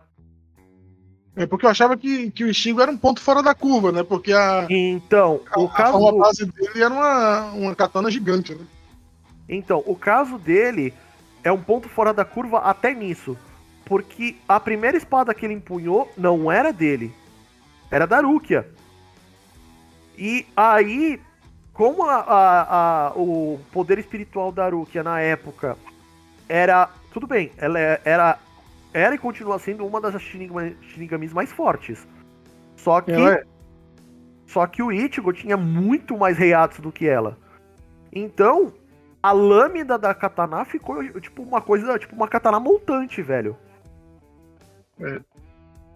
É 1.36 1.46
porque 1.46 1.66
eu 1.66 1.70
achava 1.70 1.98
que, 1.98 2.32
que 2.32 2.46
o 2.46 2.54
Shingo 2.54 2.82
era 2.82 2.92
um 2.92 2.98
ponto 2.98 3.20
fora 3.20 3.44
da 3.44 3.54
curva, 3.54 3.92
né? 3.92 4.04
Porque 4.04 4.32
a. 4.32 4.66
Então, 4.70 5.42
a, 5.52 5.60
o 5.60 5.68
caso. 5.68 5.98
A 5.98 6.00
forma 6.00 6.20
base 6.20 6.46
dele 6.46 6.84
era 6.84 6.94
uma, 6.94 7.52
uma 7.52 7.76
katana 7.76 8.10
gigante, 8.10 8.56
né? 8.56 8.66
Então, 9.48 9.84
o 9.86 9.96
caso 9.96 10.38
dele 10.38 10.94
é 11.44 11.52
um 11.52 11.62
ponto 11.62 11.90
fora 11.90 12.14
da 12.14 12.24
curva 12.24 12.60
até 12.60 12.94
nisso. 12.94 13.38
Porque 13.86 14.36
a 14.48 14.60
primeira 14.60 14.98
espada 14.98 15.34
que 15.34 15.46
ele 15.46 15.54
empunhou 15.54 16.12
não 16.18 16.52
era 16.52 16.74
dele. 16.74 17.14
Era 17.92 18.06
da 18.06 18.20
Rukia. 18.20 18.68
E 20.18 20.46
aí, 20.56 21.20
como 21.74 22.04
a, 22.04 22.16
a, 22.16 23.08
a, 23.08 23.14
o 23.16 23.60
poder 23.72 24.00
espiritual 24.00 24.52
da 24.52 24.68
Rukia 24.70 25.04
na 25.04 25.20
época 25.20 25.78
era 26.48 26.90
tudo 27.12 27.28
bem, 27.28 27.52
ela 27.58 27.80
é, 27.80 28.02
era, 28.04 28.38
era 28.94 29.16
e 29.16 29.18
continua 29.18 29.58
sendo 29.60 29.86
uma 29.86 30.02
das 30.02 30.22
Shinigamis 30.22 31.34
mais 31.34 31.52
fortes. 31.52 32.06
Só 32.76 33.02
que. 33.02 33.12
É. 33.12 33.44
Só 34.48 34.68
que 34.68 34.84
o 34.84 34.92
Ichigo 34.92 35.34
tinha 35.34 35.58
muito 35.58 36.18
mais 36.18 36.38
reatos 36.38 36.80
do 36.80 36.92
que 36.92 37.08
ela. 37.08 37.38
Então, 38.12 38.72
a 39.22 39.32
lâmina 39.32 39.98
da 39.98 40.14
katana 40.14 40.64
ficou 40.66 41.04
tipo 41.20 41.42
uma 41.42 41.60
coisa, 41.62 41.98
tipo 41.98 42.16
uma 42.16 42.28
katana 42.28 42.60
montante, 42.60 43.22
velho. 43.22 43.58
É. 45.00 45.20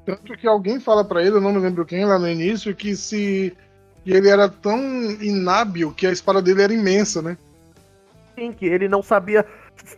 Tanto 0.06 0.36
que 0.38 0.48
alguém 0.48 0.80
fala 0.80 1.06
para 1.06 1.22
ele, 1.22 1.36
eu 1.36 1.42
não 1.42 1.54
me 1.54 1.60
lembro 1.60 1.86
quem 1.86 2.06
lá 2.06 2.18
no 2.18 2.28
início, 2.28 2.76
que 2.76 2.96
se 2.96 3.56
que 4.04 4.12
ele 4.12 4.30
era 4.30 4.48
tão 4.48 4.80
inábil 5.22 5.92
que 5.92 6.08
a 6.08 6.12
espada 6.12 6.42
dele 6.42 6.62
era 6.62 6.74
imensa, 6.74 7.22
né? 7.22 7.38
Sim, 8.36 8.52
que 8.54 8.66
ele 8.66 8.88
não 8.88 9.04
sabia 9.04 9.46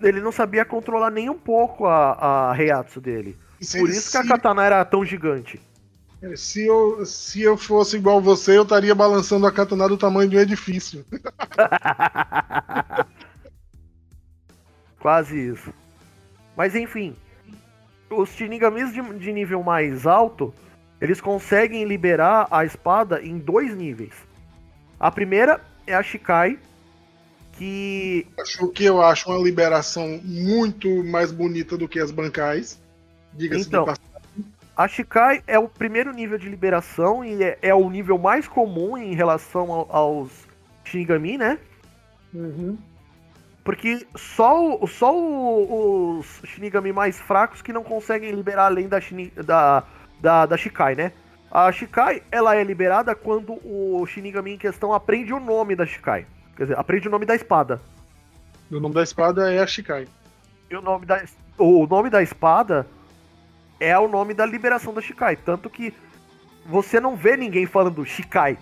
ele 0.02 0.22
não 0.22 0.32
sabia 0.32 0.66
controlar 0.66 1.12
nem 1.12 1.30
um 1.30 1.38
pouco 1.38 1.86
a, 1.86 2.52
a 2.52 2.56
dele. 3.02 3.38
Por 3.60 3.90
isso 3.90 4.10
se, 4.10 4.12
que 4.12 4.18
a 4.18 4.28
katana 4.28 4.66
era 4.66 4.84
tão 4.86 5.06
gigante. 5.06 5.62
É, 6.22 6.36
se 6.36 6.66
eu, 6.66 7.06
se 7.06 7.42
eu 7.42 7.58
fosse 7.58 7.98
igual 7.98 8.22
você, 8.22 8.58
eu 8.58 8.64
estaria 8.64 8.94
balançando 8.94 9.48
a 9.48 9.52
katana 9.52 9.88
do 9.88 9.98
tamanho 9.98 10.30
de 10.30 10.38
um 10.38 10.40
edifício. 10.40 11.06
Quase 15.00 15.50
isso. 15.50 15.74
Mas 16.56 16.76
enfim, 16.76 17.16
os 18.12 18.30
Shinigamis 18.30 18.94
de, 18.94 19.02
de 19.20 19.34
nível 19.34 19.64
mais 19.64 20.06
alto, 20.06 20.54
eles 21.00 21.20
conseguem 21.20 21.86
liberar 21.86 22.48
a 22.52 22.64
espada 22.64 23.22
em 23.22 23.38
dois 23.38 23.76
níveis. 23.76 24.14
A 25.00 25.10
primeira 25.10 25.60
é 25.88 25.96
a 25.96 26.04
Shikai, 26.04 26.60
que. 27.58 28.28
Acho 28.40 28.68
que 28.70 28.86
eu 28.86 29.02
acho 29.02 29.30
uma 29.30 29.42
liberação 29.42 30.20
muito 30.24 31.04
mais 31.04 31.32
bonita 31.32 31.78
do 31.78 31.88
que 31.88 32.00
as 32.00 32.12
bancais. 32.12 32.80
Diga-se 33.34 33.68
então, 33.68 33.86
de 33.86 34.46
A 34.76 34.88
Shikai 34.88 35.44
é 35.48 35.58
o 35.58 35.68
primeiro 35.68 36.14
nível 36.14 36.38
de 36.38 36.50
liberação 36.50 37.24
e 37.24 37.44
é, 37.44 37.58
é 37.62 37.74
o 37.74 37.90
nível 37.90 38.18
mais 38.18 38.48
comum 38.48 38.98
em 38.98 39.16
relação 39.16 39.72
ao, 39.72 39.96
aos 39.96 40.30
Shinigami, 40.84 41.38
né? 41.38 41.58
Uhum. 42.34 42.78
Porque 43.64 44.06
só, 44.16 44.80
só 44.88 45.14
os 45.16 46.42
Shinigami 46.46 46.92
mais 46.92 47.20
fracos 47.20 47.62
que 47.62 47.72
não 47.72 47.84
conseguem 47.84 48.32
liberar 48.32 48.66
além 48.66 48.88
da, 48.88 49.00
da, 49.44 49.84
da, 50.20 50.46
da 50.48 50.58
Shikai, 50.58 50.96
né? 50.96 51.12
A 51.52 51.72
Shikai, 51.72 52.24
ela 52.32 52.56
é 52.56 52.64
liberada 52.64 53.14
quando 53.14 53.60
o 53.64 54.06
Shinigami 54.08 54.54
em 54.54 54.58
questão 54.58 54.94
aprende 54.94 55.34
o 55.34 55.40
nome 55.40 55.76
da 55.76 55.86
Shikai. 55.86 56.26
Quer 56.56 56.64
dizer, 56.64 56.80
aprende 56.80 57.08
o 57.08 57.12
nome 57.12 57.26
da 57.26 57.36
espada. 57.36 57.82
O 58.72 58.80
nome 58.80 58.96
da 58.96 59.04
espada 59.04 59.52
é 59.52 59.60
a 59.60 59.68
Shikai. 59.68 60.08
E 60.70 60.76
o 60.76 60.82
nome 60.82 61.06
da, 61.06 61.22
o 61.58 61.86
nome 61.86 62.10
da 62.10 62.24
espada 62.24 62.88
é 63.80 63.98
o 64.00 64.08
nome 64.08 64.34
da 64.34 64.46
liberação 64.46 64.94
da 64.94 65.02
Shikai. 65.02 65.36
Tanto 65.36 65.70
que 65.70 65.94
você 66.66 67.00
não 67.00 67.16
vê 67.16 67.36
ninguém 67.38 67.66
falando 67.66 68.06
Shikai. 68.06 68.58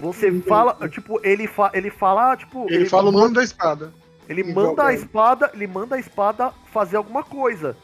Você 0.00 0.32
fala, 0.40 0.88
tipo, 0.88 1.20
ele, 1.22 1.46
fa 1.46 1.70
ele 1.74 1.90
fala, 1.90 2.34
tipo. 2.34 2.64
Ele, 2.64 2.76
ele 2.76 2.88
fala 2.88 3.10
o 3.10 3.12
nome 3.12 3.34
da 3.34 3.44
espada. 3.44 3.92
Ele 4.30 4.44
manda 4.44 4.86
a 4.86 4.94
espada, 4.94 5.50
ele 5.52 5.66
manda 5.66 5.96
a 5.96 5.98
espada 5.98 6.52
fazer 6.72 6.96
alguma 6.96 7.24
coisa. 7.24 7.76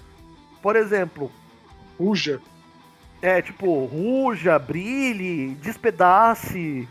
Por 0.63 0.77
exemplo. 0.77 1.29
Ruja. 1.99 2.41
É, 3.21 3.43
tipo, 3.43 3.85
ruja, 3.87 4.57
brilhe, 4.57 5.57
despedace. 5.57 6.89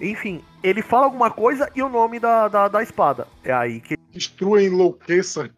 Enfim, 0.00 0.42
ele 0.62 0.80
fala 0.80 1.04
alguma 1.04 1.30
coisa 1.30 1.70
e 1.74 1.82
o 1.82 1.90
nome 1.90 2.18
da, 2.18 2.48
da, 2.48 2.68
da 2.68 2.82
espada. 2.82 3.28
É 3.44 3.52
aí 3.52 3.80
que. 3.80 3.98
Destrua 4.10 4.62
enlouqueça. 4.62 5.50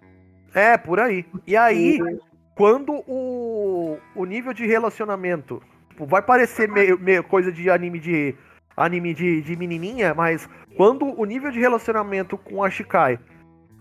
É, 0.52 0.76
por 0.76 0.98
aí. 0.98 1.24
E 1.46 1.56
aí, 1.56 2.02
uhum. 2.02 2.18
quando 2.56 2.92
o, 3.06 3.98
o 4.16 4.24
nível 4.24 4.52
de 4.52 4.66
relacionamento. 4.66 5.62
Tipo, 5.90 6.06
vai 6.06 6.22
parecer 6.22 6.68
meio, 6.68 6.98
meio 6.98 7.22
coisa 7.22 7.52
de 7.52 7.70
anime 7.70 8.00
de. 8.00 8.34
Anime 8.78 9.14
de, 9.14 9.42
de 9.42 9.56
menininha, 9.56 10.14
mas 10.14 10.48
quando 10.76 11.18
o 11.18 11.24
nível 11.24 11.50
de 11.50 11.58
relacionamento 11.58 12.38
com 12.38 12.62
a 12.62 12.70
Shikai 12.70 13.18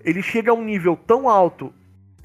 ele 0.03 0.21
chega 0.21 0.51
a 0.51 0.53
um 0.53 0.63
nível 0.63 0.95
tão 0.95 1.29
alto 1.29 1.73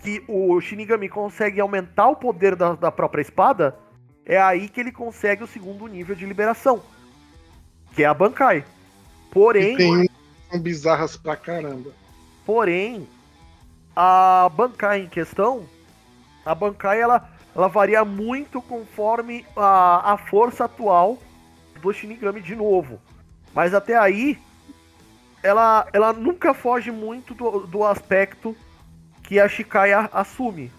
que 0.03 0.25
o 0.29 0.61
Shinigami 0.61 1.09
consegue 1.09 1.61
aumentar 1.61 2.09
o 2.09 2.17
poder 2.17 2.57
da, 2.57 2.75
da 2.75 2.91
própria 2.91 3.23
espada, 3.23 3.77
é 4.25 4.41
aí 4.41 4.69
que 4.69 4.81
ele 4.81 4.93
consegue 4.93 5.45
o 5.45 5.47
segundo 5.47 5.87
nível 5.87 6.15
de 6.15 6.27
liberação, 6.27 6.83
que 7.95 8.03
é 8.03 8.07
a 8.07 8.15
Bankai. 8.15 8.65
Porém. 9.31 9.75
E 9.75 9.77
tem 9.77 10.11
são 10.51 10.61
bizarras 10.61 11.17
pra 11.17 11.35
caramba. 11.35 11.91
Porém, 12.45 13.09
a 13.97 14.51
Bankai 14.55 15.01
em 15.01 15.09
questão, 15.09 15.65
a 16.45 16.55
Bankai 16.55 17.01
ela, 17.01 17.31
ela 17.55 17.69
varia 17.69 18.05
muito 18.05 18.61
conforme 18.61 19.47
a, 19.57 20.13
a 20.13 20.19
força 20.19 20.65
atual 20.65 21.19
do 21.83 21.93
Shinigami 21.93 22.41
de 22.41 22.55
novo. 22.55 23.01
Mas 23.53 23.75
até 23.75 23.97
aí, 23.97 24.39
ela, 25.43 25.87
ela 25.93 26.13
nunca 26.13 26.55
foge 26.55 26.91
muito 26.91 27.35
do, 27.35 27.67
do 27.67 27.85
aspecto 27.85 28.57
que 29.23 29.39
a 29.39 29.49
Shikai 29.49 29.93
assume. 29.93 30.71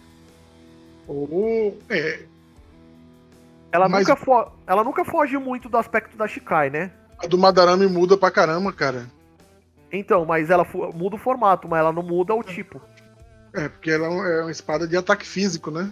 Oh, 1.07 1.73
é. 1.89 2.25
Ela, 3.71 3.89
Mas... 3.89 4.07
nunca 4.07 4.15
fo 4.15 4.51
ela 4.65 4.83
nunca 4.83 5.03
foge 5.03 5.37
muito 5.37 5.67
do 5.67 5.77
aspecto 5.77 6.15
da 6.15 6.27
Shikai, 6.27 6.69
né? 6.69 6.91
A 7.17 7.27
do 7.27 7.37
Madarame 7.37 7.87
muda 7.87 8.17
pra 8.17 8.31
caramba, 8.31 8.71
cara. 8.71 9.07
Então, 9.91 10.25
mas 10.25 10.49
ela 10.49 10.65
muda 10.95 11.15
o 11.15 11.19
formato, 11.19 11.67
mas 11.67 11.79
ela 11.79 11.91
não 11.91 12.01
muda 12.01 12.33
o 12.33 12.41
tipo. 12.41 12.81
É, 13.53 13.69
porque 13.69 13.91
ela 13.91 14.07
é 14.07 14.41
uma 14.41 14.51
espada 14.51 14.87
de 14.87 14.97
ataque 14.97 15.25
físico, 15.25 15.69
né? 15.69 15.91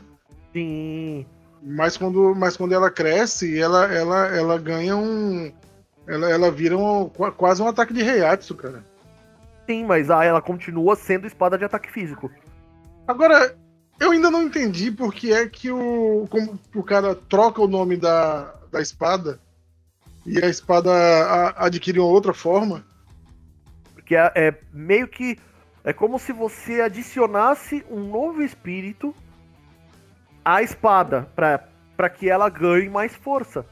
Sim. 0.51 1.25
Mas 1.61 1.95
quando, 1.95 2.33
mas 2.35 2.57
quando 2.57 2.73
ela 2.73 2.89
cresce, 2.89 3.59
ela, 3.59 3.85
ela, 3.93 4.27
ela 4.27 4.57
ganha 4.57 4.95
um. 4.95 5.51
Ela, 6.07 6.29
ela 6.29 6.51
vira 6.51 6.75
um, 6.75 7.07
quase 7.37 7.61
um 7.61 7.67
ataque 7.67 7.93
de 7.93 8.01
Reiatsu, 8.01 8.55
cara. 8.55 8.83
Sim, 9.67 9.85
mas 9.85 10.09
ah, 10.09 10.23
ela 10.23 10.41
continua 10.41 10.95
sendo 10.95 11.27
espada 11.27 11.57
de 11.57 11.63
ataque 11.63 11.91
físico. 11.91 12.31
Agora, 13.07 13.55
eu 13.99 14.11
ainda 14.11 14.31
não 14.31 14.41
entendi 14.43 14.91
por 14.91 15.13
que 15.13 15.31
é 15.31 15.47
que 15.47 15.71
o, 15.71 16.25
como 16.29 16.59
o 16.75 16.83
cara 16.83 17.13
troca 17.13 17.61
o 17.61 17.67
nome 17.67 17.95
da, 17.95 18.53
da 18.71 18.81
espada 18.81 19.39
e 20.25 20.43
a 20.43 20.47
espada 20.47 20.91
a, 20.91 21.65
adquire 21.67 21.99
uma 21.99 22.09
outra 22.09 22.33
forma. 22.33 22.83
Porque 23.93 24.15
é, 24.15 24.31
é 24.35 24.59
meio 24.73 25.07
que. 25.07 25.37
É 25.83 25.93
como 25.93 26.19
se 26.19 26.31
você 26.31 26.81
adicionasse 26.81 27.83
um 27.89 28.01
novo 28.01 28.41
espírito 28.41 29.15
à 30.43 30.61
espada, 30.61 31.27
para 31.35 32.09
que 32.09 32.29
ela 32.29 32.49
ganhe 32.49 32.89
mais 32.89 33.13
força. 33.15 33.65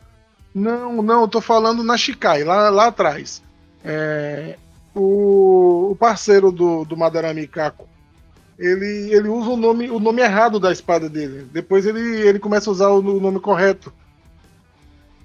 Não, 0.53 1.01
não, 1.01 1.21
eu 1.21 1.27
tô 1.27 1.41
falando 1.41 1.83
na 1.83 1.97
Shikai, 1.97 2.43
lá, 2.43 2.69
lá 2.69 2.87
atrás. 2.87 3.41
É, 3.83 4.57
o, 4.93 5.91
o, 5.91 5.95
parceiro 5.95 6.51
do, 6.51 6.83
do 6.83 6.97
Madarami 6.97 7.47
Kako, 7.47 7.87
ele, 8.57 9.13
ele 9.13 9.29
usa 9.29 9.51
o 9.51 9.57
nome, 9.57 9.89
o 9.89 9.99
nome 9.99 10.21
errado 10.21 10.59
da 10.59 10.71
espada 10.71 11.07
dele. 11.07 11.47
Depois 11.51 11.85
ele, 11.85 11.99
ele 11.99 12.39
começa 12.39 12.69
a 12.69 12.73
usar 12.73 12.89
o, 12.89 12.99
o 12.99 13.19
nome 13.19 13.39
correto. 13.39 13.93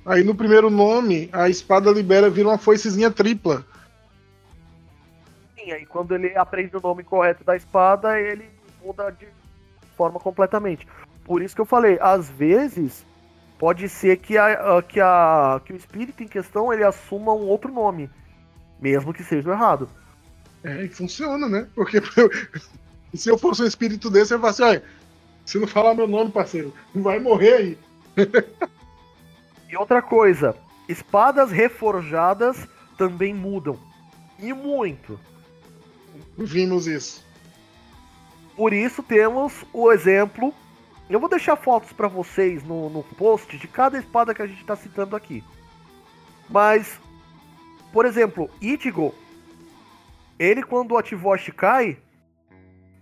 Aí 0.04 0.22
no 0.22 0.34
primeiro 0.34 0.68
nome, 0.68 1.30
a 1.32 1.48
espada 1.48 1.90
libera, 1.90 2.28
vira 2.28 2.48
uma 2.48 2.58
foicezinha 2.58 3.10
tripla. 3.10 3.64
Sim, 5.56 5.72
aí 5.72 5.86
quando 5.86 6.14
ele 6.14 6.36
aprende 6.36 6.76
o 6.76 6.80
nome 6.80 7.02
correto 7.02 7.42
da 7.42 7.56
espada, 7.56 8.20
ele 8.20 8.50
muda 8.84 9.10
de 9.10 9.26
forma 9.96 10.20
completamente. 10.20 10.86
Por 11.24 11.42
isso 11.42 11.54
que 11.54 11.60
eu 11.60 11.66
falei, 11.66 11.98
às 12.00 12.28
vezes 12.28 13.04
pode 13.58 13.88
ser 13.88 14.18
que, 14.18 14.36
a, 14.36 14.82
que, 14.82 15.00
a, 15.00 15.60
que 15.64 15.72
o 15.72 15.76
espírito 15.76 16.22
em 16.22 16.28
questão 16.28 16.72
ele 16.72 16.84
assuma 16.84 17.32
um 17.32 17.48
outro 17.48 17.72
nome, 17.72 18.10
mesmo 18.80 19.14
que 19.14 19.24
seja 19.24 19.50
errado. 19.50 19.88
É, 20.62 20.84
e 20.84 20.88
funciona, 20.88 21.48
né? 21.48 21.66
Porque 21.74 22.00
se 23.14 23.30
eu 23.30 23.38
fosse 23.38 23.62
um 23.62 23.66
espírito 23.66 24.10
desse, 24.10 24.32
eu 24.32 24.36
ia 24.36 24.40
falar 24.40 24.50
assim, 24.50 24.62
olha, 24.62 24.84
se 25.46 25.58
não 25.58 25.66
falar 25.66 25.94
meu 25.94 26.06
nome, 26.06 26.30
parceiro, 26.30 26.74
vai 26.94 27.18
morrer 27.18 27.54
aí. 27.54 27.78
e 29.70 29.76
outra 29.76 30.02
coisa, 30.02 30.54
espadas 30.88 31.50
reforjadas 31.50 32.68
também 32.98 33.34
mudam. 33.34 33.78
E 34.38 34.52
muito. 34.52 35.18
Vimos 36.36 36.86
isso. 36.86 37.24
Por 38.56 38.72
isso 38.72 39.02
temos 39.02 39.64
o 39.72 39.90
exemplo 39.90 40.54
eu 41.08 41.20
vou 41.20 41.28
deixar 41.28 41.56
fotos 41.56 41.92
para 41.92 42.08
vocês 42.08 42.62
no, 42.64 42.88
no 42.88 43.02
post 43.02 43.56
de 43.58 43.68
cada 43.68 43.98
espada 43.98 44.34
que 44.34 44.42
a 44.42 44.46
gente 44.46 44.60
está 44.60 44.74
citando 44.74 45.14
aqui. 45.14 45.44
Mas, 46.48 46.98
por 47.92 48.06
exemplo, 48.06 48.50
Ichigo, 48.60 49.14
ele 50.38 50.62
quando 50.62 50.96
ativou 50.96 51.32
a 51.32 51.38
Shikai, 51.38 51.98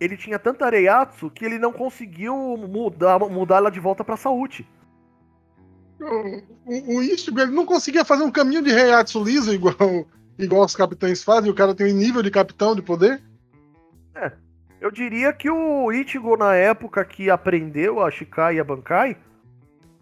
ele 0.00 0.16
tinha 0.16 0.38
tanta 0.38 0.68
Reiatsu 0.68 1.30
que 1.30 1.44
ele 1.44 1.58
não 1.58 1.72
conseguiu 1.72 2.34
mudar, 2.56 3.18
mudar 3.20 3.56
ela 3.58 3.70
de 3.70 3.78
volta 3.78 4.02
para 4.02 4.16
Saúde. 4.16 4.68
O, 6.00 6.96
o 6.96 7.02
Ichigo 7.02 7.40
ele 7.40 7.52
não 7.52 7.64
conseguia 7.64 8.04
fazer 8.04 8.24
um 8.24 8.30
caminho 8.30 8.62
de 8.62 8.72
Reiatsu 8.72 9.22
liso 9.22 9.54
igual, 9.54 9.76
igual 10.36 10.64
os 10.64 10.74
capitães 10.74 11.22
fazem, 11.22 11.50
o 11.50 11.54
cara 11.54 11.74
tem 11.74 11.92
um 11.92 11.96
nível 11.96 12.22
de 12.22 12.30
capitão 12.32 12.74
de 12.74 12.82
poder. 12.82 13.22
É. 14.16 14.32
Eu 14.82 14.90
diria 14.90 15.32
que 15.32 15.48
o 15.48 15.92
Ichigo, 15.92 16.36
na 16.36 16.56
época 16.56 17.04
que 17.04 17.30
aprendeu 17.30 18.04
a 18.04 18.10
Shikai 18.10 18.56
e 18.56 18.60
a 18.60 18.64
Bankai, 18.64 19.16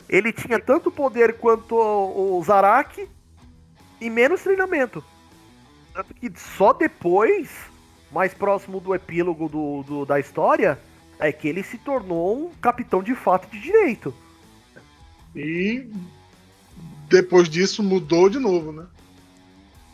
ele 0.08 0.32
tinha 0.32 0.58
tanto 0.58 0.90
poder 0.90 1.34
quanto 1.34 1.76
o 1.76 2.42
Zaraki 2.42 3.06
e 4.00 4.08
menos 4.08 4.40
treinamento. 4.40 5.04
Tanto 5.92 6.14
que 6.14 6.32
só 6.34 6.72
depois, 6.72 7.50
mais 8.10 8.32
próximo 8.32 8.80
do 8.80 8.94
epílogo 8.94 9.50
do, 9.50 9.82
do, 9.82 10.06
da 10.06 10.18
história, 10.18 10.78
é 11.18 11.30
que 11.30 11.46
ele 11.46 11.62
se 11.62 11.76
tornou 11.76 12.46
um 12.46 12.50
capitão 12.54 13.02
de 13.02 13.14
fato 13.14 13.50
de 13.50 13.60
direito. 13.60 14.14
E 15.36 15.92
depois 17.06 17.50
disso 17.50 17.82
mudou 17.82 18.30
de 18.30 18.38
novo, 18.38 18.72
né? 18.72 18.86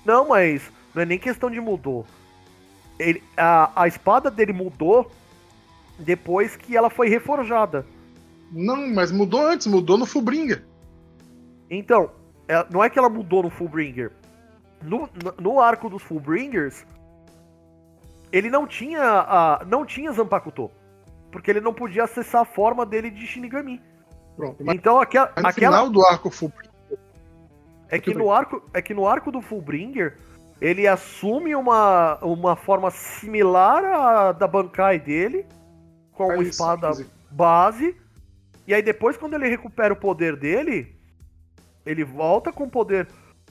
Não, 0.04 0.28
mas 0.28 0.62
não 0.94 1.02
é 1.02 1.04
nem 1.04 1.18
questão 1.18 1.50
de 1.50 1.60
mudou. 1.60 2.06
Ele, 2.98 3.22
a, 3.36 3.82
a 3.82 3.88
espada 3.88 4.30
dele 4.30 4.52
mudou 4.52 5.10
depois 5.98 6.56
que 6.56 6.76
ela 6.76 6.90
foi 6.90 7.08
reforjada. 7.08 7.86
Não, 8.52 8.88
mas 8.88 9.10
mudou 9.10 9.40
antes, 9.46 9.66
mudou 9.66 9.98
no 9.98 10.06
Fullbringer. 10.06 10.64
Então, 11.70 12.10
é, 12.48 12.64
não 12.70 12.82
é 12.82 12.88
que 12.88 12.98
ela 12.98 13.08
mudou 13.08 13.42
no 13.42 13.50
Fullbringer. 13.50 14.12
No, 14.82 15.08
no 15.40 15.60
arco 15.60 15.88
dos 15.88 16.02
Fullbringers, 16.02 16.86
ele 18.30 18.50
não 18.50 18.66
tinha 18.66 19.02
a, 19.02 19.64
não 19.66 19.84
tinha 19.84 20.12
Zanpakuto. 20.12 20.70
Porque 21.30 21.50
ele 21.50 21.60
não 21.60 21.74
podia 21.74 22.04
acessar 22.04 22.42
a 22.42 22.44
forma 22.44 22.86
dele 22.86 23.10
de 23.10 23.26
Shinigami. 23.26 23.82
Pronto, 24.36 24.62
mas, 24.64 24.76
então 24.76 25.00
aquela, 25.00 25.26
no 25.36 25.46
aquela 25.46 25.52
final 25.52 25.90
do 25.90 26.04
arco 26.04 26.30
Fullbringer. 26.30 26.70
É 27.88 27.98
que 27.98 28.14
no 28.14 28.30
arco, 28.32 28.62
é 28.72 28.82
que 28.82 28.94
no 28.94 29.06
arco 29.06 29.30
do 29.30 29.40
Fullbringer, 29.40 30.16
ele 30.60 30.86
assume 30.86 31.54
uma, 31.54 32.16
uma 32.22 32.56
forma 32.56 32.90
similar 32.90 33.84
à 33.84 34.32
da 34.32 34.46
Bankai 34.46 34.98
dele, 34.98 35.46
com 36.12 36.26
uma 36.26 36.42
espada 36.42 36.90
base. 37.30 37.96
E 38.66 38.74
aí 38.74 38.82
depois, 38.82 39.16
quando 39.16 39.34
ele 39.34 39.48
recupera 39.48 39.92
o 39.92 39.96
poder 39.96 40.36
dele, 40.36 40.94
ele 41.84 42.04
volta 42.04 42.52
com 42.52 42.64
o 42.64 42.70
poder 42.70 43.06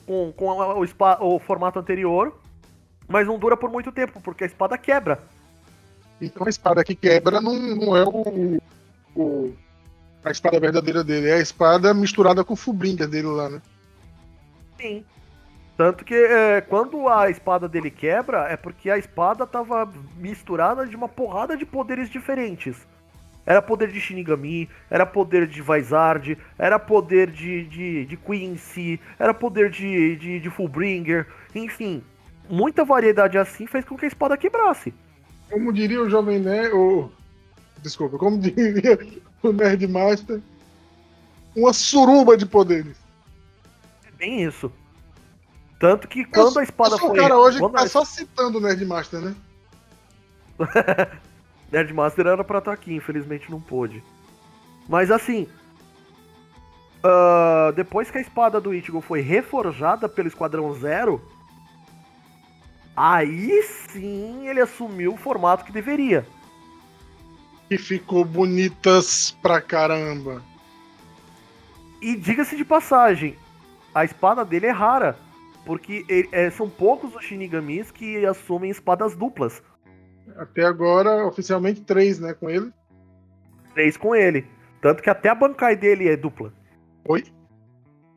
com, 0.06 0.32
com 0.32 0.46
o, 0.46 1.34
o 1.34 1.38
formato 1.38 1.78
anterior, 1.78 2.38
mas 3.08 3.26
não 3.26 3.38
dura 3.38 3.56
por 3.56 3.70
muito 3.70 3.90
tempo, 3.92 4.20
porque 4.20 4.44
a 4.44 4.46
espada 4.46 4.76
quebra. 4.76 5.20
Então 6.20 6.46
a 6.46 6.50
espada 6.50 6.84
que 6.84 6.94
quebra 6.94 7.40
não, 7.40 7.54
não 7.54 7.96
é 7.96 8.04
o, 8.04 8.58
o 9.14 9.54
A 10.24 10.30
espada 10.30 10.58
verdadeira 10.58 11.04
dele. 11.04 11.28
É 11.28 11.34
a 11.34 11.40
espada 11.40 11.92
misturada 11.92 12.44
com 12.44 12.54
o 12.54 12.56
Fubringer 12.56 13.06
dele 13.06 13.28
lá, 13.28 13.48
né? 13.50 13.62
Sim. 14.80 15.04
Tanto 15.76 16.04
que 16.04 16.14
é, 16.14 16.62
quando 16.62 17.06
a 17.06 17.28
espada 17.28 17.68
dele 17.68 17.90
quebra, 17.90 18.48
é 18.48 18.56
porque 18.56 18.88
a 18.90 18.96
espada 18.96 19.46
tava 19.46 19.92
misturada 20.16 20.86
de 20.86 20.96
uma 20.96 21.08
porrada 21.08 21.56
de 21.56 21.66
poderes 21.66 22.08
diferentes. 22.08 22.76
Era 23.44 23.60
poder 23.60 23.92
de 23.92 24.00
Shinigami, 24.00 24.68
era 24.90 25.04
poder 25.04 25.46
de 25.46 25.62
Vizard, 25.62 26.36
era 26.58 26.78
poder 26.78 27.30
de, 27.30 27.64
de, 27.64 28.06
de 28.06 28.16
Quincy, 28.16 28.98
era 29.18 29.34
poder 29.34 29.70
de, 29.70 30.16
de, 30.16 30.40
de 30.40 30.50
Fullbringer, 30.50 31.26
enfim. 31.54 32.02
Muita 32.48 32.84
variedade 32.84 33.36
assim 33.36 33.66
fez 33.66 33.84
com 33.84 33.96
que 33.96 34.06
a 34.06 34.08
espada 34.08 34.36
quebrasse. 34.36 34.94
Como 35.50 35.72
diria 35.72 36.02
o 36.02 36.10
Jovem 36.10 36.40
Nerd, 36.40 36.72
ou... 36.72 37.12
Desculpa, 37.82 38.16
como 38.18 38.38
diria 38.40 38.98
o 39.42 39.52
Nerdmaster, 39.52 40.40
uma 41.54 41.72
suruba 41.72 42.36
de 42.36 42.46
poderes. 42.46 42.96
É 44.06 44.10
bem 44.16 44.42
isso. 44.42 44.72
Tanto 45.78 46.08
que 46.08 46.24
quando 46.24 46.56
eu, 46.56 46.60
a 46.60 46.64
espada 46.64 46.96
foi. 46.98 47.10
o 47.10 47.22
cara 47.22 47.36
hoje 47.36 47.60
tá 47.70 47.82
a- 47.82 47.88
só 47.88 48.04
citando 48.04 48.58
o 48.58 48.60
Nerdmaster, 48.60 49.20
né? 49.20 49.34
Nerdmaster 51.70 52.26
era 52.26 52.42
pra 52.44 52.58
estar 52.58 52.72
aqui, 52.72 52.94
infelizmente 52.94 53.50
não 53.50 53.60
pôde. 53.60 54.02
Mas 54.88 55.10
assim. 55.10 55.46
ah, 57.02 57.72
depois 57.74 58.10
que 58.10 58.18
a 58.18 58.20
espada 58.20 58.60
do 58.60 58.72
Ichigo 58.74 59.00
foi 59.00 59.20
reforjada 59.20 60.08
pelo 60.08 60.28
Esquadrão 60.28 60.72
Zero. 60.74 61.20
Aí 62.96 63.62
sim 63.90 64.48
ele 64.48 64.60
assumiu 64.60 65.12
o 65.12 65.18
formato 65.18 65.64
que 65.64 65.72
deveria. 65.72 66.26
Que 67.68 67.76
ficou 67.76 68.24
bonitas 68.24 69.36
pra 69.42 69.60
caramba. 69.60 70.40
E 72.00 72.16
diga-se 72.16 72.56
de 72.56 72.64
passagem, 72.64 73.36
a 73.94 74.04
espada 74.04 74.44
dele 74.44 74.66
é 74.66 74.70
rara. 74.70 75.18
Porque 75.66 76.06
é, 76.30 76.48
são 76.48 76.70
poucos 76.70 77.14
os 77.14 77.24
Shinigamis 77.24 77.90
que 77.90 78.24
assumem 78.24 78.70
espadas 78.70 79.16
duplas. 79.16 79.60
Até 80.36 80.64
agora, 80.64 81.26
oficialmente, 81.26 81.82
três, 81.82 82.20
né, 82.20 82.32
com 82.32 82.48
ele. 82.48 82.72
Três 83.74 83.96
com 83.96 84.14
ele. 84.14 84.46
Tanto 84.80 85.02
que 85.02 85.10
até 85.10 85.28
a 85.28 85.34
Bankai 85.34 85.74
dele 85.76 86.08
é 86.08 86.16
dupla. 86.16 86.52
Oi? 87.08 87.24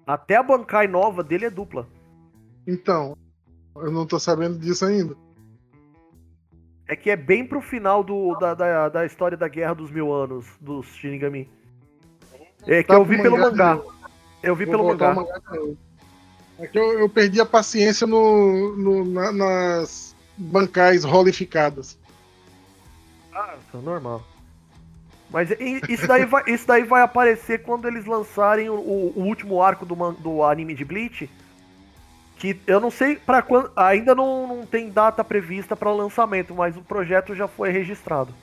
Até 0.05 0.35
a 0.35 0.43
Bankai 0.43 0.87
nova 0.87 1.23
dele 1.23 1.45
é 1.45 1.49
dupla. 1.49 1.87
Então, 2.67 3.17
eu 3.75 3.91
não 3.91 4.05
tô 4.05 4.19
sabendo 4.19 4.59
disso 4.59 4.85
ainda. 4.85 5.15
É 6.87 6.95
que 6.95 7.09
é 7.09 7.15
bem 7.15 7.45
pro 7.45 7.61
final 7.61 8.03
do, 8.03 8.35
da, 8.35 8.53
da, 8.53 8.89
da 8.89 9.05
história 9.05 9.37
da 9.37 9.47
Guerra 9.47 9.73
dos 9.73 9.89
Mil 9.89 10.13
Anos, 10.13 10.45
dos 10.61 10.85
Shinigami. 10.95 11.49
É 12.67 12.83
que 12.83 12.89
Tá 12.89 12.95
eu 12.95 13.05
vi 13.05 13.19
pelo 13.21 13.37
mangá, 13.37 13.75
mangá. 13.75 13.93
Eu 14.43 14.55
vi 14.55 14.65
Vou 14.65 14.73
pelo 14.73 14.87
mangá. 14.87 15.13
mangá. 15.13 15.41
É 16.59 16.67
que 16.67 16.77
eu, 16.77 16.99
eu 16.99 17.09
perdi 17.09 17.39
a 17.39 17.45
paciência 17.45 18.05
no, 18.05 18.75
no- 18.75 19.05
na- 19.05 19.31
nas 19.31 20.15
bancais 20.37 21.03
rolificadas. 21.03 21.97
Ah, 23.33 23.55
isso 23.67 23.77
é 23.77 23.81
normal. 23.81 24.23
Mas 25.31 25.49
isso 25.87 26.07
daí, 26.07 26.25
vai, 26.25 26.43
isso 26.47 26.67
daí 26.67 26.83
vai 26.83 27.01
aparecer 27.03 27.61
quando 27.61 27.87
eles 27.87 28.05
lançarem 28.05 28.67
o, 28.69 28.73
o 28.75 29.21
último 29.23 29.61
arco 29.61 29.85
do, 29.85 29.95
do 30.13 30.43
anime 30.43 30.73
de 30.73 30.83
Bleach. 30.83 31.29
Que 32.37 32.59
eu 32.65 32.79
não 32.79 32.89
sei 32.89 33.15
para 33.17 33.41
quando. 33.41 33.71
Ainda 33.75 34.15
não, 34.15 34.47
não 34.47 34.65
tem 34.65 34.89
data 34.89 35.23
prevista 35.23 35.75
para 35.75 35.91
lançamento, 35.91 36.55
mas 36.55 36.75
o 36.75 36.81
projeto 36.81 37.35
já 37.35 37.47
foi 37.47 37.69
registrado. 37.69 38.33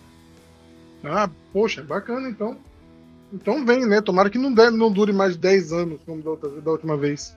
Ah, 1.04 1.28
poxa, 1.52 1.82
bacana 1.82 2.28
então. 2.28 2.56
Então 3.32 3.64
vem, 3.64 3.84
né? 3.86 4.00
Tomara 4.00 4.30
que 4.30 4.38
não, 4.38 4.52
dê- 4.52 4.70
não 4.70 4.90
dure 4.92 5.12
mais 5.12 5.32
de 5.32 5.38
10 5.40 5.72
anos, 5.72 6.00
como 6.06 6.22
da, 6.22 6.30
outra- 6.30 6.60
da 6.60 6.70
última 6.70 6.96
vez. 6.96 7.34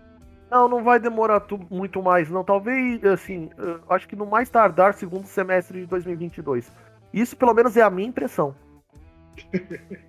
Não, 0.49 0.67
não 0.67 0.83
vai 0.83 0.99
demorar 0.99 1.39
tu- 1.41 1.59
muito 1.69 2.01
mais, 2.01 2.29
não. 2.29 2.43
Talvez, 2.43 3.03
assim, 3.05 3.49
acho 3.89 4.07
que 4.07 4.15
no 4.15 4.25
mais 4.25 4.49
tardar, 4.49 4.93
segundo 4.95 5.27
semestre 5.27 5.81
de 5.81 5.85
2022. 5.85 6.71
Isso, 7.13 7.37
pelo 7.37 7.53
menos, 7.53 7.77
é 7.77 7.81
a 7.81 7.89
minha 7.89 8.07
impressão. 8.07 8.55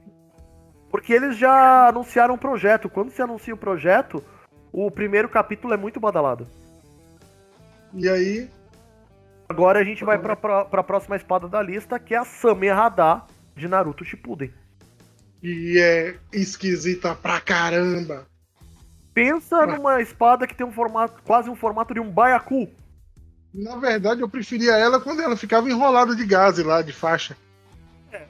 Porque 0.91 1.13
eles 1.13 1.37
já 1.37 1.89
anunciaram 1.89 2.35
o 2.35 2.39
projeto. 2.39 2.89
Quando 2.89 3.11
se 3.11 3.23
anuncia 3.23 3.55
o 3.55 3.59
projeto, 3.59 4.25
o 4.73 4.91
primeiro 4.91 5.29
capítulo 5.29 5.73
é 5.73 5.77
muito 5.77 6.01
badalado. 6.01 6.47
E 7.95 8.09
aí, 8.09 8.49
Agora 9.49 9.81
a 9.81 9.85
gente 9.85 10.05
vai 10.05 10.17
pra, 10.17 10.37
pra, 10.37 10.65
pra 10.65 10.83
próxima 10.83 11.17
espada 11.17 11.49
da 11.49 11.61
lista, 11.61 11.99
que 11.99 12.15
é 12.15 12.19
a 12.19 12.25
Samehada 12.25 13.23
de 13.57 13.67
Naruto 13.67 14.05
Shippuden. 14.05 14.53
e 15.43 15.77
é 15.81 16.17
esquisita 16.33 17.17
pra 17.17 17.41
caramba. 17.41 18.27
Pensa 19.13 19.67
numa 19.67 20.01
espada 20.01 20.47
que 20.47 20.55
tem 20.55 20.67
um 20.67 20.73
formato, 20.73 21.21
quase 21.25 21.51
um 21.51 21.57
formato 21.57 21.93
de 21.93 22.01
um 22.01 22.11
baiacu. 22.11 22.69
Na 23.53 23.77
verdade, 23.77 24.21
eu 24.21 24.29
preferia 24.29 24.73
ela 24.73 25.01
quando 25.01 25.21
ela 25.21 25.37
ficava 25.37 25.69
enrolada 25.69 26.15
de 26.15 26.25
gaze 26.25 26.63
lá, 26.63 26.83
de 26.83 26.93
faixa. 26.93 27.37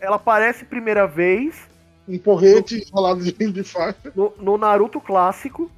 Ela 0.01 0.17
aparece 0.17 0.65
primeira 0.65 1.07
vez 1.07 1.69
Um 2.09 2.19
porrete 2.19 2.87
enrolado 2.87 3.23
de, 3.23 3.33
de 3.33 3.63
faixa. 3.63 4.13
no, 4.15 4.33
no 4.39 4.59
Naruto 4.59 5.01
clássico, 5.01 5.71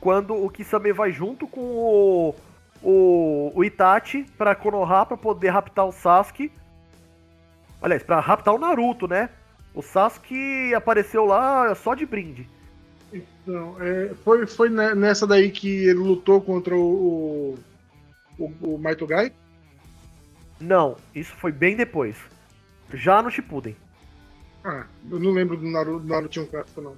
quando 0.00 0.34
o 0.34 0.48
Kisame 0.50 0.92
vai 0.92 1.10
junto 1.10 1.46
com 1.46 1.60
o, 1.60 2.34
o, 2.82 3.52
o 3.54 3.64
Itachi 3.64 4.26
pra 4.36 4.54
Konoha 4.54 5.06
pra 5.06 5.16
poder 5.16 5.48
raptar 5.48 5.86
o 5.86 5.92
Sasuke. 5.92 6.52
Aliás, 7.80 8.02
pra 8.02 8.20
raptar 8.20 8.54
o 8.54 8.58
Naruto, 8.58 9.08
né? 9.08 9.30
O 9.74 9.82
Sasuke 9.82 10.74
apareceu 10.74 11.24
lá 11.24 11.74
só 11.74 11.94
de 11.94 12.04
brinde. 12.04 12.48
Então, 13.12 13.76
é, 13.80 14.14
foi, 14.24 14.46
foi 14.46 14.68
ne- 14.68 14.94
nessa 14.94 15.26
daí 15.26 15.50
que 15.50 15.68
ele 15.68 15.98
lutou 15.98 16.40
contra 16.40 16.76
o, 16.76 17.56
o, 18.38 18.44
o, 18.44 18.74
o 18.74 18.78
Maitogai? 18.78 19.32
Não, 20.60 20.96
isso 21.14 21.34
foi 21.36 21.52
bem 21.52 21.76
depois. 21.76 22.16
Já 22.92 23.22
no 23.22 23.30
Shippuden. 23.30 23.76
Ah, 24.64 24.84
eu 25.10 25.18
não 25.18 25.30
lembro 25.30 25.56
do 25.56 25.66
Naruto, 25.66 26.00
do 26.00 26.08
Naruto 26.08 26.46
clássico, 26.46 26.80
não. 26.80 26.96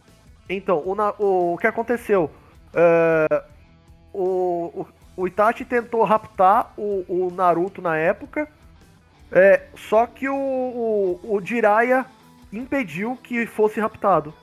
Então, 0.48 0.78
o, 0.78 0.94
o, 1.22 1.54
o 1.54 1.58
que 1.58 1.66
aconteceu? 1.66 2.30
O, 4.12 4.80
o, 4.80 4.86
o 5.16 5.26
Itachi 5.28 5.64
tentou 5.64 6.02
raptar 6.04 6.72
o, 6.76 7.04
o 7.08 7.30
Naruto 7.32 7.80
na 7.80 7.96
época, 7.96 8.48
é, 9.30 9.68
só 9.76 10.06
que 10.06 10.28
o, 10.28 10.34
o, 10.34 11.36
o 11.36 11.40
Jiraiya 11.40 12.06
impediu 12.52 13.16
que 13.22 13.46
fosse 13.46 13.78
raptado. 13.78 14.34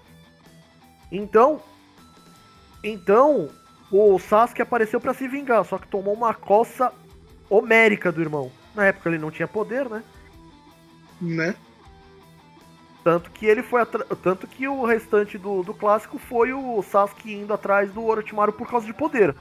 Então, 1.12 1.62
então 2.84 3.50
o 3.92 4.20
Sasuke 4.20 4.62
apareceu 4.62 5.00
pra 5.00 5.14
se 5.14 5.28
vingar, 5.28 5.64
só 5.66 5.78
que 5.78 5.88
tomou 5.88 6.14
uma 6.14 6.34
coça 6.34 6.92
homérica 7.50 8.12
do 8.12 8.22
irmão. 8.22 8.52
Na 8.76 8.86
época 8.86 9.10
ele 9.10 9.18
não 9.18 9.32
tinha 9.32 9.48
poder, 9.48 9.90
né? 9.90 10.04
Né? 11.22 11.56
Tanto 13.04 13.32
que 13.32 13.46
ele 13.46 13.64
foi 13.64 13.82
atra- 13.82 14.06
tanto 14.22 14.46
que 14.48 14.68
o 14.68 14.84
restante 14.86 15.38
do, 15.38 15.64
do 15.64 15.74
clássico 15.74 16.18
foi 16.20 16.52
o 16.52 16.82
Sasuke 16.84 17.34
indo 17.34 17.54
atrás 17.54 17.92
do 17.92 18.04
Orochimaru 18.04 18.52
por 18.52 18.68
causa 18.70 18.86
de 18.86 18.94
poder. 18.94 19.34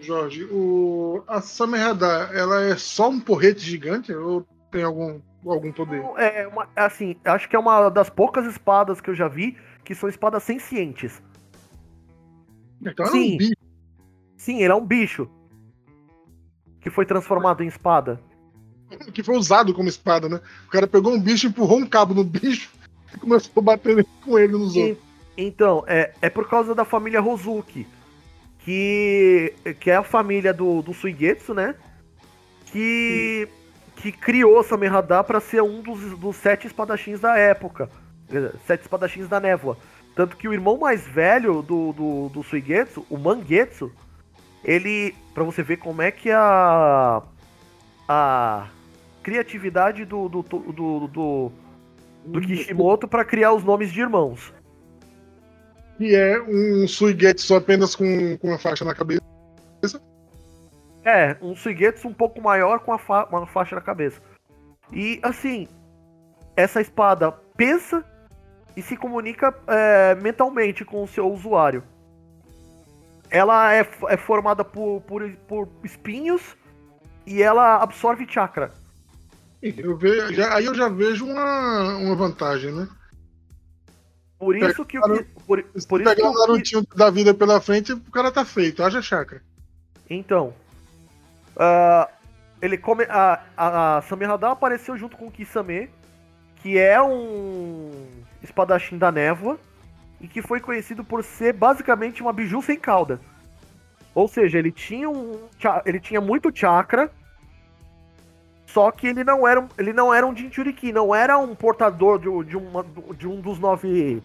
Jorge, 0.00 0.44
o, 0.44 1.22
a 1.26 1.40
Samehada, 1.40 2.30
ela 2.32 2.62
é 2.62 2.76
só 2.76 3.08
um 3.08 3.20
porrete 3.20 3.60
gigante 3.60 4.12
ou 4.12 4.46
tem 4.70 4.82
algum, 4.82 5.20
algum 5.52 5.72
poder? 5.72 6.02
É 6.16 6.46
uma, 6.46 6.68
assim, 6.74 7.16
acho 7.24 7.48
que 7.48 7.56
é 7.56 7.58
uma 7.58 7.88
das 7.88 8.10
poucas 8.10 8.46
espadas 8.46 9.00
que 9.00 9.10
eu 9.10 9.14
já 9.14 9.28
vi 9.28 9.56
que 9.84 9.94
são 9.94 10.08
espadas 10.08 10.42
sencientes. 10.42 11.22
Então 12.80 13.06
é 13.06 13.10
Sim. 13.10 13.34
um 13.34 13.36
bicho. 13.36 13.54
Sim, 14.36 14.62
ele 14.62 14.72
é 14.72 14.74
um 14.74 14.84
bicho 14.84 15.28
que 16.80 16.90
foi 16.90 17.06
transformado 17.06 17.62
em 17.62 17.68
espada. 17.68 18.20
que 19.12 19.22
foi 19.22 19.36
usado 19.36 19.74
como 19.74 19.88
espada, 19.88 20.28
né? 20.28 20.40
O 20.66 20.70
cara 20.70 20.86
pegou 20.86 21.12
um 21.12 21.20
bicho, 21.20 21.46
empurrou 21.46 21.78
um 21.78 21.86
cabo 21.86 22.14
no 22.14 22.24
bicho 22.24 22.70
e 23.14 23.18
começou 23.18 23.52
a 23.56 23.60
bater 23.60 24.06
com 24.24 24.38
ele 24.38 24.52
nos 24.52 24.76
outros. 24.76 24.98
E- 24.98 25.06
então, 25.38 25.84
é, 25.86 26.14
é 26.22 26.30
por 26.30 26.48
causa 26.48 26.74
da 26.74 26.84
família 26.84 27.20
Rozuki, 27.20 27.86
que, 28.60 29.54
que 29.78 29.90
é 29.90 29.96
a 29.96 30.02
família 30.02 30.52
do, 30.54 30.80
do 30.80 30.94
Suigetsu, 30.94 31.52
né? 31.52 31.74
Que, 32.72 33.46
que 33.96 34.12
criou 34.12 34.62
Samehada 34.62 35.24
para 35.24 35.40
ser 35.40 35.62
um 35.62 35.80
dos, 35.82 36.18
dos 36.18 36.36
sete 36.36 36.66
espadachins 36.66 37.18
da 37.18 37.36
época. 37.36 37.88
Sete 38.66 38.82
espadachins 38.82 39.28
da 39.28 39.40
névoa. 39.40 39.76
Tanto 40.14 40.36
que 40.36 40.48
o 40.48 40.52
irmão 40.52 40.78
mais 40.78 41.06
velho 41.06 41.62
do, 41.62 41.92
do, 41.92 42.28
do 42.30 42.42
Suigetsu, 42.42 43.04
o 43.10 43.18
Mangetsu, 43.18 43.92
ele. 44.64 45.14
Pra 45.34 45.44
você 45.44 45.62
ver 45.62 45.76
como 45.78 46.02
é 46.02 46.10
que 46.10 46.30
a. 46.30 47.22
A 48.08 48.68
criatividade 49.22 50.04
do, 50.04 50.28
do, 50.28 50.42
do, 50.42 50.58
do, 50.72 51.08
do, 51.08 51.52
do 52.24 52.40
Kishimoto 52.40 53.08
para 53.08 53.24
criar 53.24 53.52
os 53.52 53.64
nomes 53.64 53.92
de 53.92 54.00
irmãos. 54.00 54.54
Que 55.98 56.14
é 56.14 56.40
um 56.40 56.86
Suigetsu 56.86 57.56
apenas 57.56 57.96
com, 57.96 58.38
com 58.38 58.48
uma 58.48 58.58
faixa 58.58 58.84
na 58.84 58.94
cabeça. 58.94 59.20
É, 61.06 61.36
um 61.40 61.54
Suigetsu 61.54 62.08
um 62.08 62.12
pouco 62.12 62.42
maior 62.42 62.80
com 62.80 62.92
a 62.92 62.98
fa- 62.98 63.26
uma 63.30 63.46
faixa 63.46 63.76
na 63.76 63.80
cabeça. 63.80 64.20
E 64.92 65.20
assim, 65.22 65.68
essa 66.56 66.80
espada 66.80 67.30
pensa 67.56 68.04
e 68.76 68.82
se 68.82 68.96
comunica 68.96 69.54
é, 69.68 70.16
mentalmente 70.16 70.84
com 70.84 71.04
o 71.04 71.06
seu 71.06 71.32
usuário. 71.32 71.84
Ela 73.30 73.72
é, 73.72 73.88
é 74.08 74.16
formada 74.16 74.64
por, 74.64 75.00
por, 75.02 75.30
por 75.46 75.68
espinhos 75.84 76.56
e 77.24 77.40
ela 77.40 77.76
absorve 77.80 78.26
chakra. 78.28 78.72
Eu 79.62 79.96
vejo, 79.96 80.34
já, 80.34 80.54
aí 80.56 80.64
eu 80.64 80.74
já 80.74 80.88
vejo 80.88 81.24
uma, 81.24 81.98
uma 81.98 82.16
vantagem, 82.16 82.72
né? 82.72 82.88
Por 84.38 84.56
isso 84.56 84.84
que 84.84 84.98
o 84.98 85.02
por, 85.46 85.62
por 85.88 86.02
pegar 86.02 86.26
o 86.26 86.30
o 86.30 86.34
que, 86.34 86.38
Narutinho 86.40 86.86
da 86.96 87.10
vida 87.10 87.32
pela 87.32 87.60
frente, 87.60 87.92
o 87.92 88.10
cara 88.10 88.32
tá 88.32 88.44
feito, 88.44 88.82
haja 88.82 89.00
chakra. 89.00 89.40
Então, 90.10 90.52
ah, 91.56 92.08
ele 92.60 92.78
come, 92.78 93.04
a, 93.08 93.40
a, 93.56 93.98
a 93.98 94.52
apareceu 94.52 94.96
junto 94.96 95.16
com 95.16 95.26
o 95.26 95.30
Kisame, 95.30 95.90
que 96.56 96.78
é 96.78 97.00
um 97.00 97.90
espadachim 98.42 98.98
da 98.98 99.12
névoa 99.12 99.58
e 100.20 100.26
que 100.26 100.40
foi 100.42 100.60
conhecido 100.60 101.04
por 101.04 101.22
ser 101.22 101.52
basicamente 101.52 102.22
uma 102.22 102.32
biju 102.32 102.62
sem 102.62 102.78
cauda. 102.78 103.20
Ou 104.14 104.26
seja, 104.26 104.58
ele 104.58 104.72
tinha 104.72 105.10
um 105.10 105.38
ele 105.84 106.00
tinha 106.00 106.20
muito 106.22 106.50
chakra, 106.54 107.10
só 108.66 108.90
que 108.90 109.06
ele 109.06 109.22
não 109.22 109.46
era 109.46 109.60
um, 109.60 109.68
ele 109.76 109.92
não 109.92 110.12
era 110.12 110.26
um 110.26 110.34
Jinchuriki, 110.34 110.92
não 110.92 111.14
era 111.14 111.36
um 111.38 111.54
portador 111.54 112.18
de, 112.18 112.50
de, 112.50 112.56
uma, 112.56 112.84
de 113.16 113.28
um 113.28 113.40
dos 113.40 113.58
nove 113.58 114.22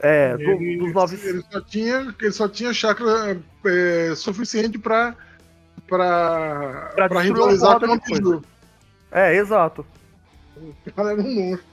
é, 0.00 0.36
do- 0.36 0.42
ele, 0.42 0.78
dos 0.78 0.92
nove 0.92 1.16
ele 1.24 1.42
só 1.50 1.60
tinha, 1.60 2.14
ele 2.20 2.32
só 2.32 2.48
tinha 2.48 2.74
chakra 2.74 3.40
é, 3.64 4.14
suficiente 4.16 4.76
pra, 4.78 5.14
pra, 5.96 6.92
Pra 6.94 7.08
pra 7.08 7.20
rivalizar 7.20 7.78
com 7.78 7.86
o. 7.86 8.00
Biju. 8.00 8.42
É, 9.10 9.34
exato. 9.36 9.84
O 10.56 10.92
cara 10.92 11.12
era 11.12 11.20
um 11.20 11.34
monstro. 11.34 11.66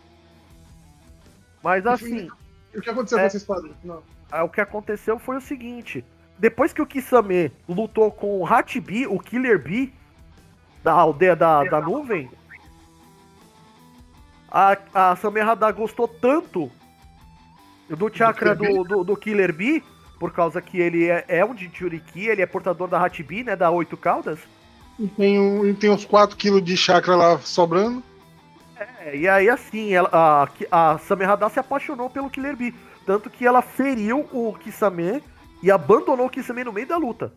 Mas 1.64 1.86
assim, 1.86 2.30
o 2.76 2.82
que 2.82 2.90
aconteceu 2.90 3.18
É. 3.18 3.22
com 3.22 3.28
essa 3.28 3.38
espada? 3.38 3.70
Não. 3.84 4.04
Aí 4.32 4.42
o 4.44 4.50
que 4.50 4.62
aconteceu 4.62 5.18
foi 5.20 5.38
o 5.38 5.42
seguinte: 5.42 6.04
depois 6.38 6.74
que 6.74 6.82
o 6.82 6.86
Kisame 6.86 7.52
lutou 7.68 8.12
com 8.12 8.40
o 8.40 8.46
Hatibi, 8.46 9.08
o 9.08 9.20
Killer 9.20 9.62
Bee, 9.62 9.94
da 10.84 10.94
aldeia 10.94 11.36
da, 11.36 11.64
da 11.64 11.82
nuvem, 11.82 12.30
a, 14.52 14.78
a 14.94 15.16
Samehada 15.16 15.72
gostou 15.72 16.08
tanto 16.08 16.70
do 17.90 18.14
chakra 18.14 18.56
do, 18.56 18.84
do, 18.84 19.04
do 19.04 19.18
Killer 19.18 19.54
Bee, 19.54 19.84
por 20.20 20.32
causa 20.34 20.62
que 20.62 20.78
ele 20.78 21.08
é, 21.08 21.24
é 21.28 21.46
um 21.46 21.56
Jinchuriki, 21.56 22.28
ele 22.28 22.42
é 22.42 22.46
portador 22.46 22.88
da 22.88 23.04
Hatibi, 23.04 23.44
né, 23.44 23.56
da 23.56 23.72
oito 23.72 23.96
caudas. 23.96 24.40
E 25.00 25.08
tem, 25.08 25.40
um, 25.40 25.66
e 25.66 25.74
tem 25.74 25.90
uns 25.90 26.06
4kg 26.06 26.62
de 26.62 26.76
chakra 26.76 27.16
lá 27.16 27.40
sobrando. 27.40 28.04
É, 28.76 29.16
e 29.16 29.28
aí 29.28 29.50
assim, 29.50 29.94
ela, 29.94 30.10
a, 30.12 30.50
a 30.72 30.98
Samehada 31.00 31.48
se 31.50 31.60
apaixonou 31.60 32.10
pelo 32.10 32.30
Killer 32.30 32.56
Bee, 32.56 32.76
tanto 33.06 33.30
que 33.30 33.48
ela 33.48 33.62
feriu 33.62 34.28
o 34.34 34.54
Kisame 34.54 35.24
e 35.64 35.72
abandonou 35.72 36.26
o 36.26 36.30
Kisame 36.30 36.66
no 36.66 36.74
meio 36.74 36.88
da 36.88 36.98
luta. 36.98 37.34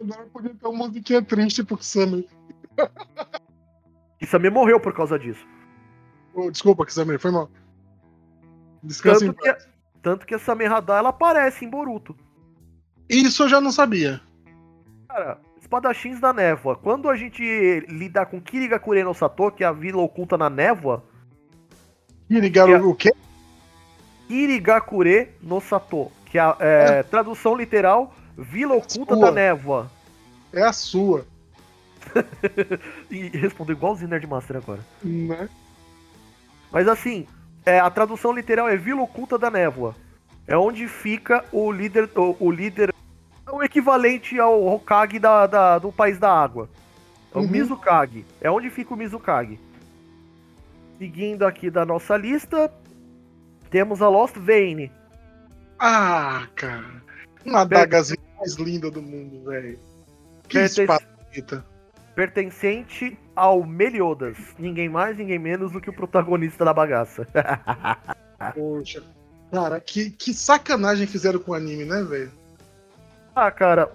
Agora 0.00 0.26
podia 0.32 0.54
ter 0.54 0.66
uma 0.66 0.86
musiquinha 0.86 1.22
triste 1.22 1.64
pro 1.64 1.78
Kisame. 1.78 2.28
Kisame 4.18 4.50
morreu 4.50 4.78
por 4.78 4.92
causa 4.92 5.18
disso. 5.18 5.46
Oh, 6.34 6.50
desculpa, 6.50 6.84
Kisame, 6.84 7.16
foi 7.16 7.30
mal. 7.30 7.50
Descansa 8.82 9.24
em 9.24 9.28
Tanto 9.28 9.42
que, 9.42 9.52
paz. 9.52 9.73
Tanto 10.04 10.26
que 10.26 10.34
a 10.34 10.38
Samehada 10.38 10.92
ela 10.94 11.08
aparece 11.08 11.64
em 11.64 11.68
Boruto. 11.68 12.14
Isso 13.08 13.42
eu 13.42 13.48
já 13.48 13.58
não 13.60 13.72
sabia. 13.72 14.20
Cara, 15.08 15.38
espadachins 15.60 16.20
da 16.20 16.30
névoa. 16.32 16.76
Quando 16.76 17.08
a 17.08 17.16
gente 17.16 17.42
lidar 17.88 18.26
com 18.26 18.40
Kirigakure 18.40 19.02
no 19.02 19.14
Sato, 19.14 19.50
que 19.50 19.64
é 19.64 19.66
a 19.66 19.72
vila 19.72 20.02
oculta 20.02 20.36
na 20.36 20.50
névoa, 20.50 21.02
E 22.28 22.38
ligaram 22.38 22.86
o 22.88 22.94
quê? 22.94 23.12
Kirigakure 24.28 25.28
no 25.42 25.60
Sato, 25.60 26.10
que 26.26 26.38
é, 26.38 26.40
a- 26.42 26.56
é, 26.60 27.02
tradução 27.02 27.56
literal, 27.56 28.14
vila 28.36 28.74
oculta 28.74 29.14
Sua. 29.14 29.26
da 29.26 29.32
névoa. 29.32 29.90
É 30.52 30.62
a 30.62 30.72
sua. 30.72 31.26
E 33.10 33.28
respondeu 33.28 33.74
igualzinho 33.74 34.10
Nerdmaster 34.10 34.56
agora. 34.56 34.80
Né? 35.02 35.48
Mas 36.70 36.86
assim, 36.88 37.26
é, 37.64 37.78
a 37.80 37.90
tradução 37.90 38.32
literal 38.32 38.68
é 38.68 38.76
Vila 38.76 39.02
Oculta 39.02 39.38
da 39.38 39.50
Névoa. 39.50 39.94
É 40.46 40.56
onde 40.56 40.86
fica 40.88 41.44
o 41.52 41.72
líder. 41.72 42.08
O, 42.16 42.36
o 42.38 42.50
líder. 42.50 42.92
É 43.46 43.50
o 43.50 43.62
equivalente 43.62 44.38
ao 44.38 44.66
Hokage 44.66 45.18
da, 45.18 45.46
da- 45.46 45.78
do 45.78 45.90
País 45.92 46.18
da 46.18 46.30
Água. 46.32 46.68
É 47.34 47.38
o 47.38 47.42
Uhum. 47.42 47.48
Mizukage. 47.48 48.24
É 48.40 48.50
onde 48.50 48.68
fica 48.70 48.92
o 48.92 48.96
Mizukage. 48.96 49.58
Seguindo 50.98 51.44
aqui 51.44 51.70
da 51.70 51.84
nossa 51.84 52.16
lista, 52.16 52.72
temos 53.70 54.00
a 54.00 54.08
Lost 54.08 54.36
Vein. 54.36 54.90
Ah, 55.78 56.46
cara. 56.54 57.02
Uma 57.44 57.62
adagazinha 57.62 58.20
mais 58.38 58.54
linda 58.54 58.90
do 58.90 59.02
mundo, 59.02 59.44
velho. 59.50 59.78
Que 60.48 60.58
espada 60.60 61.04
bonita. 61.30 61.64
pertencente 62.14 63.18
ao 63.34 63.64
Meliodas. 63.64 64.36
Ninguém 64.58 64.88
mais, 64.88 65.16
ninguém 65.16 65.38
menos 65.38 65.72
do 65.72 65.80
que 65.80 65.90
o 65.90 65.92
protagonista 65.92 66.64
da 66.64 66.72
bagaça. 66.72 67.26
Poxa. 68.54 69.02
Cara, 69.50 69.80
que, 69.80 70.10
que 70.10 70.34
sacanagem 70.34 71.06
fizeram 71.06 71.38
com 71.38 71.52
o 71.52 71.54
anime, 71.54 71.84
né, 71.84 72.02
velho? 72.02 72.32
Ah, 73.34 73.50
cara, 73.50 73.90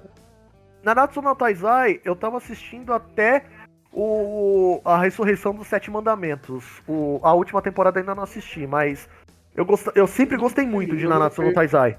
Nanatsu 0.84 1.22
no 1.22 1.36
Taizai, 1.36 2.00
eu 2.04 2.16
tava 2.16 2.38
assistindo 2.38 2.94
até 2.94 3.46
o 3.92 4.82
a 4.86 5.02
ressurreição 5.02 5.54
dos 5.54 5.68
Sete 5.68 5.90
Mandamentos. 5.90 6.82
O, 6.88 7.20
a 7.24 7.34
última 7.34 7.62
temporada 7.62 8.00
ainda 8.00 8.16
não 8.16 8.24
assisti, 8.24 8.66
mas 8.68 9.08
eu, 9.56 9.66
gost, 9.66 9.88
eu 9.96 10.08
sempre 10.08 10.38
gostei 10.38 10.66
muito 10.66 10.96
de 10.96 11.08
Nanatsu 11.08 11.42
no 11.42 11.54
Taizai. 11.54 11.98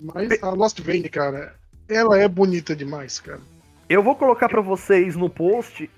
Mas 0.00 0.42
a 0.42 0.50
Lost 0.50 0.80
Vein, 0.80 1.02
cara, 1.02 1.54
ela 1.88 2.18
é 2.18 2.26
bonita 2.26 2.74
demais, 2.74 3.20
cara. 3.20 3.40
Eu 3.88 4.02
vou 4.02 4.16
colocar 4.16 4.48
pra 4.48 4.62
vocês 4.62 5.16
no 5.16 5.28
post 5.28 5.90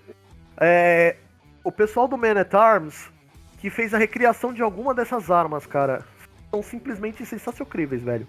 é, 0.59 1.17
o 1.63 1.73
pessoal 1.73 2.07
do 2.09 2.17
Man 2.17 2.41
at 2.41 2.53
Arms 2.55 3.09
que 3.59 3.71
fez 3.71 3.95
a 3.95 3.99
recriação 3.99 4.53
de 4.53 4.61
alguma 4.63 4.95
dessas 4.95 5.31
armas, 5.31 5.65
cara. 5.67 6.03
São 6.51 6.63
simplesmente 6.63 7.25
sensacionais, 7.25 8.03
velho. 8.03 8.27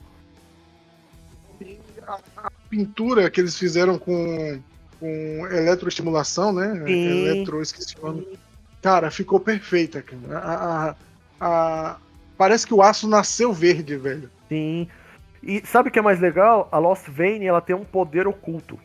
A, 2.08 2.20
a 2.38 2.52
pintura 2.70 3.30
que 3.30 3.42
eles 3.42 3.58
fizeram 3.58 3.98
com, 3.98 4.62
com 5.00 5.48
eletroestimulação, 5.52 6.54
né? 6.54 6.74
Sim. 6.86 7.28
Eletro, 7.28 7.62
esqueci 7.62 7.96
o 8.02 8.06
nome. 8.08 8.40
Cara, 8.82 9.10
ficou 9.10 9.40
perfeita, 9.40 10.02
cara. 10.02 10.40
A, 10.40 10.90
a- 10.90 10.96
a- 11.42 11.98
parece 12.38 12.66
que 12.68 12.74
o 12.74 12.82
aço 12.82 13.08
nasceu 13.08 13.52
verde, 13.52 13.98
velho. 13.98 14.30
Sim. 14.48 14.88
E 15.42 15.62
sabe 15.66 15.90
o 15.90 15.92
que 15.92 16.00
é 16.00 16.02
mais 16.02 16.20
legal? 16.20 16.68
A 16.72 16.78
Lost 16.78 17.08
Vein, 17.10 17.46
ela 17.46 17.62
tem 17.62 17.76
um 17.76 17.84
poder 17.86 18.28
oculto. 18.28 18.80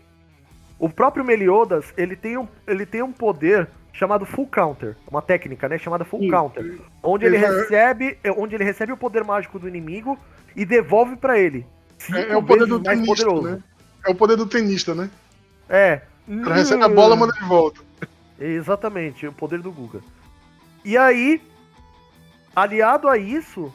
O 0.81 0.89
próprio 0.89 1.23
Meliodas, 1.25 1.93
ele 1.97 2.17
tem 2.17 2.37
um, 2.39 2.49
ele 2.67 2.85
tem 2.87 3.03
um 3.03 3.13
poder 3.13 3.69
chamado 3.93 4.25
Full 4.25 4.47
Counter, 4.47 4.97
uma 5.11 5.21
técnica, 5.21 5.69
né, 5.69 5.77
chamada 5.77 6.05
Full 6.07 6.21
Sim. 6.21 6.31
Counter, 6.31 6.81
onde 7.03 7.27
ele 7.27 7.37
recebe, 7.37 8.17
é, 8.25 8.33
onde 8.33 8.55
ele 8.55 8.65
recebe 8.65 8.91
o 8.91 8.97
poder 8.97 9.23
mágico 9.23 9.59
do 9.59 9.69
inimigo 9.69 10.19
e 10.57 10.65
devolve 10.65 11.17
pra 11.17 11.39
ele. 11.39 11.67
É, 12.15 12.33
é 12.33 12.37
o 12.37 12.43
poder 12.43 12.67
do 12.67 12.81
mais 12.83 12.99
tenista, 12.99 13.27
poderoso. 13.27 13.57
né? 13.57 13.63
É 14.07 14.11
o 14.11 14.15
poder 14.15 14.37
do 14.37 14.47
tenista, 14.47 14.95
né? 14.95 15.11
É. 15.69 16.01
Recebe 16.27 16.83
a 16.83 16.89
bola, 16.89 17.15
manda 17.15 17.33
de 17.35 17.45
volta. 17.45 17.81
Exatamente, 18.39 19.27
o 19.27 19.33
poder 19.35 19.61
do 19.61 19.71
Guga. 19.71 20.01
E 20.83 20.97
aí, 20.97 21.43
aliado 22.57 23.07
a 23.07 23.19
isso, 23.19 23.71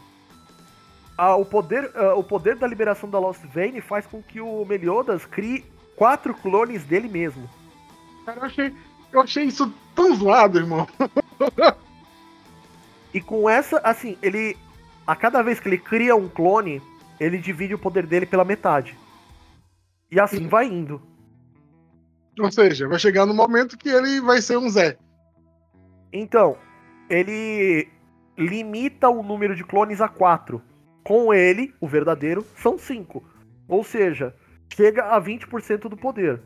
a- 1.16 1.36
o, 1.36 1.45
poder, 1.45 1.91
ah, 1.93 2.16
o 2.16 2.24
poder 2.24 2.56
da 2.56 2.66
liberação 2.66 3.08
da 3.08 3.20
Lost 3.20 3.41
Vein 3.53 3.80
faz 3.80 4.08
com 4.08 4.24
que 4.24 4.41
o 4.41 4.66
Meliodas 4.66 5.24
crie 5.26 5.64
quatro 5.96 6.34
clones 6.34 6.84
dele 6.84 7.08
mesmo. 7.08 7.50
Cara, 8.26 8.39
eu 8.39 8.43
achei, 8.46 8.76
eu 9.12 9.22
achei 9.22 9.43
isso 9.46 9.74
tão 9.93 10.16
zoado, 10.16 10.58
irmão. 10.60 10.88
E 13.14 13.22
com 13.22 13.50
essa, 13.50 13.78
assim, 13.80 14.18
ele. 14.22 14.58
A 15.08 15.16
cada 15.16 15.41
vez 15.41 15.60
que 15.60 15.70
ele 15.70 15.78
cria 15.78 16.16
um 16.16 16.28
clone, 16.28 16.82
ele 17.20 17.38
divide 17.38 17.74
o 17.74 17.80
poder 17.80 18.06
dele 18.06 18.26
pela 18.26 18.43
metade. 18.43 18.98
E 20.12 20.20
assim 20.20 20.48
vai 20.48 20.66
indo. 20.66 21.02
Ou 22.39 22.52
seja, 22.52 22.88
vai 22.88 23.00
chegar 23.00 23.26
no 23.26 23.34
momento 23.34 23.78
que 23.78 23.88
ele 23.88 24.20
vai 24.20 24.41
ser 24.41 24.58
um 24.58 24.70
Zé. 24.70 24.98
Então, 26.12 26.58
ele 27.10 27.88
limita 28.38 29.10
o 29.10 29.24
número 29.24 29.56
de 29.56 29.64
clones 29.64 30.02
a 30.02 30.10
4. 30.10 30.62
Com 31.04 31.34
ele, 31.34 31.74
o 31.80 31.88
verdadeiro, 31.88 32.46
são 32.58 32.78
5. 32.78 33.24
Ou 33.68 33.84
seja, 33.84 34.36
chega 34.74 35.05
a 35.05 35.22
20% 35.22 35.89
do 35.89 35.97
poder. 35.97 36.41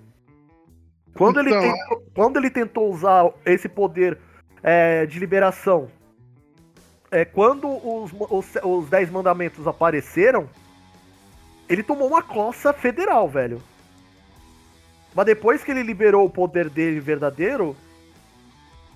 Quando, 1.16 1.40
ele 1.40 1.50
Então, 1.50 1.62
tentou, 1.62 2.04
quando 2.14 2.38
ele 2.38 2.50
tentou 2.50 2.92
usar 2.92 3.32
esse 3.46 3.68
poder 3.68 4.18
é, 4.62 5.06
de 5.06 5.20
liberação, 5.20 5.90
é, 7.12 7.26
quando 7.26 7.68
os, 7.68 8.12
os, 8.30 8.46
os 8.64 8.90
10 8.90 9.10
mandamentos 9.10 9.68
apareceram, 9.68 10.50
ele 11.68 11.84
tomou 11.84 12.08
uma 12.08 12.22
coça 12.22 12.72
federal, 12.72 13.28
velho. 13.28 13.62
Mas 15.16 15.26
depois 15.26 15.64
que 15.64 15.72
ele 15.72 15.82
liberou 15.82 16.26
o 16.26 16.30
poder 16.30 16.70
dele 16.70 17.00
verdadeiro, 17.00 17.76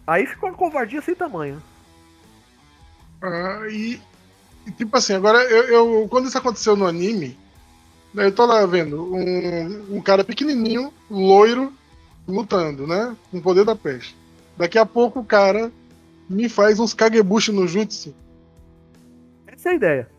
Aí 0.05 0.25
ficou 0.25 0.49
uma 0.49 0.57
covardia 0.57 1.01
sem 1.01 1.15
tamanho. 1.15 1.61
Uh, 3.21 3.65
e, 3.69 4.01
e, 4.67 4.71
tipo 4.71 4.95
assim, 4.97 5.13
agora 5.13 5.39
eu, 5.43 5.63
eu, 5.63 6.07
quando 6.09 6.27
isso 6.27 6.37
aconteceu 6.37 6.75
no 6.75 6.85
anime, 6.85 7.39
né, 8.13 8.25
eu 8.25 8.31
tô 8.31 8.45
lá 8.45 8.65
vendo 8.65 9.13
um, 9.13 9.97
um 9.97 10.01
cara 10.01 10.23
pequenininho, 10.23 10.93
loiro, 11.09 11.73
lutando, 12.27 12.85
né? 12.87 13.15
Com 13.31 13.37
o 13.37 13.41
poder 13.41 13.65
da 13.65 13.75
peste. 13.75 14.15
Daqui 14.57 14.77
a 14.77 14.85
pouco 14.85 15.19
o 15.19 15.25
cara 15.25 15.71
me 16.29 16.47
faz 16.47 16.79
uns 16.79 16.93
kagebushi 16.93 17.51
no 17.51 17.67
jutsu. 17.67 18.13
Essa 19.47 19.69
é 19.69 19.71
a 19.71 19.75
ideia. 19.75 20.13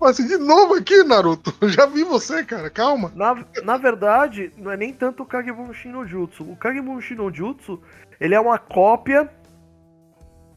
Assim, 0.00 0.26
de 0.26 0.36
novo 0.36 0.74
aqui, 0.74 1.02
Naruto. 1.02 1.52
Já 1.68 1.86
vi 1.86 2.04
você, 2.04 2.44
cara. 2.44 2.70
Calma. 2.70 3.12
Na, 3.14 3.44
na 3.64 3.76
verdade, 3.76 4.52
não 4.56 4.70
é 4.70 4.76
nem 4.76 4.92
tanto 4.92 5.24
o 5.24 5.26
Kagebushi 5.26 5.88
no 5.88 6.06
Jutsu. 6.06 6.44
O 6.44 6.56
Kagebushi 6.56 7.16
no 7.16 7.34
Jutsu, 7.34 7.82
ele 8.20 8.34
é 8.34 8.40
uma 8.40 8.58
cópia. 8.58 9.28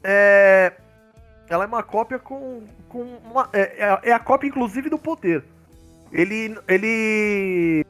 É. 0.02 0.72
Ela 1.48 1.64
é 1.64 1.66
uma 1.66 1.82
cópia 1.82 2.18
com. 2.18 2.62
com 2.88 3.02
uma, 3.24 3.48
é, 3.52 3.60
é, 3.84 4.10
é 4.10 4.12
a 4.12 4.18
cópia, 4.20 4.46
inclusive, 4.46 4.88
do 4.88 4.98
poder. 4.98 5.44
Ele. 6.12 6.56
Ele. 6.68 7.86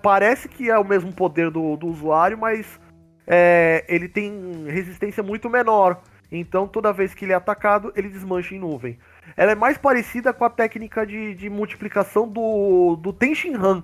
Parece 0.00 0.48
que 0.48 0.70
é 0.70 0.78
o 0.78 0.84
mesmo 0.84 1.12
poder 1.12 1.50
do, 1.50 1.76
do 1.76 1.88
usuário, 1.88 2.38
mas 2.38 2.78
é, 3.26 3.84
ele 3.88 4.08
tem 4.08 4.64
resistência 4.68 5.22
muito 5.22 5.50
menor. 5.50 6.00
Então, 6.30 6.66
toda 6.66 6.92
vez 6.92 7.12
que 7.12 7.24
ele 7.24 7.32
é 7.32 7.36
atacado, 7.36 7.92
ele 7.96 8.08
desmancha 8.08 8.54
em 8.54 8.58
nuvem. 8.58 8.98
Ela 9.36 9.52
é 9.52 9.54
mais 9.54 9.76
parecida 9.76 10.32
com 10.32 10.44
a 10.44 10.50
técnica 10.50 11.06
de, 11.06 11.34
de 11.34 11.50
multiplicação 11.50 12.26
do, 12.28 12.96
do 12.96 13.12
Tenshinhan. 13.12 13.82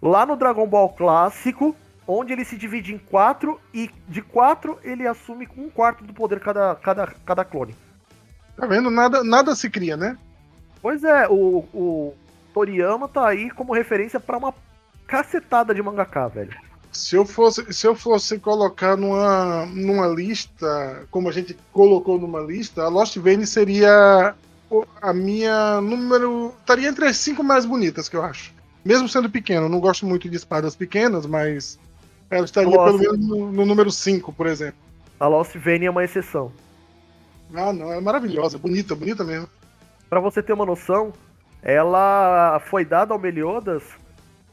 Lá 0.00 0.24
no 0.24 0.36
Dragon 0.36 0.66
Ball 0.66 0.90
clássico, 0.90 1.74
onde 2.06 2.32
ele 2.32 2.44
se 2.44 2.56
divide 2.56 2.94
em 2.94 2.98
quatro 2.98 3.60
e 3.74 3.90
de 4.06 4.22
quatro 4.22 4.78
ele 4.84 5.06
assume 5.06 5.48
um 5.56 5.68
quarto 5.68 6.04
do 6.04 6.12
poder 6.12 6.38
cada, 6.38 6.74
cada, 6.76 7.06
cada 7.24 7.44
clone. 7.44 7.74
Tá 8.56 8.66
vendo? 8.66 8.90
Nada, 8.90 9.24
nada 9.24 9.54
se 9.56 9.68
cria, 9.68 9.96
né? 9.96 10.16
Pois 10.80 11.02
é, 11.02 11.26
o, 11.28 11.64
o 11.74 12.14
Toriyama 12.56 13.06
tá 13.06 13.28
aí 13.28 13.50
como 13.50 13.74
referência 13.74 14.18
para 14.18 14.38
uma 14.38 14.54
cacetada 15.06 15.74
de 15.74 15.82
mangaka, 15.82 16.26
velho. 16.28 16.56
Se 16.90 17.14
eu 17.14 17.26
fosse, 17.26 17.70
se 17.70 17.86
eu 17.86 17.94
fosse 17.94 18.38
colocar 18.38 18.96
numa, 18.96 19.66
numa 19.66 20.06
lista, 20.06 21.06
como 21.10 21.28
a 21.28 21.32
gente 21.32 21.54
colocou 21.70 22.18
numa 22.18 22.40
lista, 22.40 22.82
a 22.82 22.88
Lost 22.88 23.18
Vein 23.18 23.44
seria 23.44 24.34
a 25.02 25.12
minha 25.12 25.82
número. 25.82 26.54
estaria 26.58 26.88
entre 26.88 27.04
as 27.04 27.18
cinco 27.18 27.44
mais 27.44 27.66
bonitas 27.66 28.08
que 28.08 28.16
eu 28.16 28.22
acho. 28.22 28.54
Mesmo 28.82 29.06
sendo 29.06 29.28
pequeno, 29.28 29.68
não 29.68 29.78
gosto 29.78 30.06
muito 30.06 30.26
de 30.26 30.36
espadas 30.36 30.74
pequenas, 30.74 31.26
mas 31.26 31.78
ela 32.30 32.46
estaria 32.46 32.74
Lost... 32.74 32.98
pelo 32.98 33.18
menos 33.18 33.28
no, 33.28 33.52
no 33.52 33.66
número 33.66 33.90
5, 33.90 34.32
por 34.32 34.46
exemplo. 34.46 34.80
A 35.20 35.26
Lost 35.26 35.54
Vein 35.58 35.84
é 35.84 35.90
uma 35.90 36.04
exceção. 36.04 36.50
Ah, 37.54 37.70
não, 37.70 37.92
é 37.92 38.00
maravilhosa, 38.00 38.56
bonita, 38.56 38.94
bonita 38.94 39.22
mesmo. 39.24 39.46
Para 40.08 40.20
você 40.20 40.42
ter 40.42 40.54
uma 40.54 40.64
noção, 40.64 41.12
ela 41.66 42.60
foi 42.60 42.84
dada 42.84 43.12
ao 43.12 43.18
Meliodas 43.18 43.82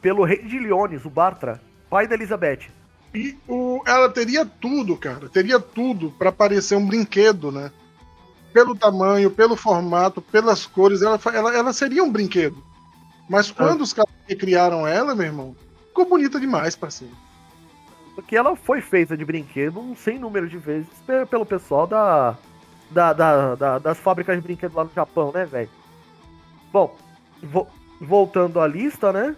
pelo 0.02 0.24
rei 0.24 0.42
de 0.42 0.58
Leones, 0.58 1.06
o 1.06 1.12
Bartra, 1.12 1.62
pai 1.88 2.08
da 2.08 2.16
Elizabeth. 2.16 2.72
E 3.14 3.38
o, 3.48 3.84
ela 3.86 4.10
teria 4.10 4.44
tudo, 4.44 4.98
cara, 4.98 5.30
teria 5.30 5.60
tudo 5.60 6.10
para 6.18 6.32
parecer 6.32 6.76
um 6.76 6.88
brinquedo, 6.88 7.52
né? 7.52 7.72
Pelo 8.52 8.76
tamanho, 8.76 9.30
pelo 9.30 9.56
formato, 9.56 10.24
pelas 10.24 10.66
cores, 10.66 11.04
ela, 11.04 11.20
ela, 11.32 11.56
ela 11.56 11.72
seria 11.72 12.04
um 12.04 12.12
brinquedo. 12.12 12.58
Mas 13.30 13.52
quando 13.52 13.82
ah. 13.82 13.84
os 13.84 13.94
caras 13.94 14.12
criaram 14.40 14.88
ela, 14.88 15.14
meu 15.14 15.28
irmão, 15.28 15.56
ficou 15.90 16.06
bonita 16.08 16.40
demais, 16.40 16.76
parceiro. 16.76 17.14
Porque 18.16 18.36
ela 18.36 18.56
foi 18.56 18.82
feita 18.82 19.16
de 19.16 19.24
brinquedo 19.24 19.80
um 19.80 19.96
sem 19.96 20.18
número 20.18 20.50
de 20.50 20.58
vezes 20.58 20.90
pelo 21.30 21.46
pessoal 21.46 21.86
da, 21.86 22.36
da, 22.90 23.14
da, 23.14 23.56
da 23.56 23.80
das 23.80 24.00
fábricas 24.00 24.36
de 24.36 24.42
brinquedo 24.42 24.76
lá 24.76 24.84
no 24.84 24.92
Japão, 24.96 25.32
né, 25.32 25.46
velho? 25.46 25.70
Bom, 26.72 26.96
vo 27.44 27.68
voltando 28.00 28.60
à 28.60 28.68
lista, 28.68 29.14
né? 29.14 29.36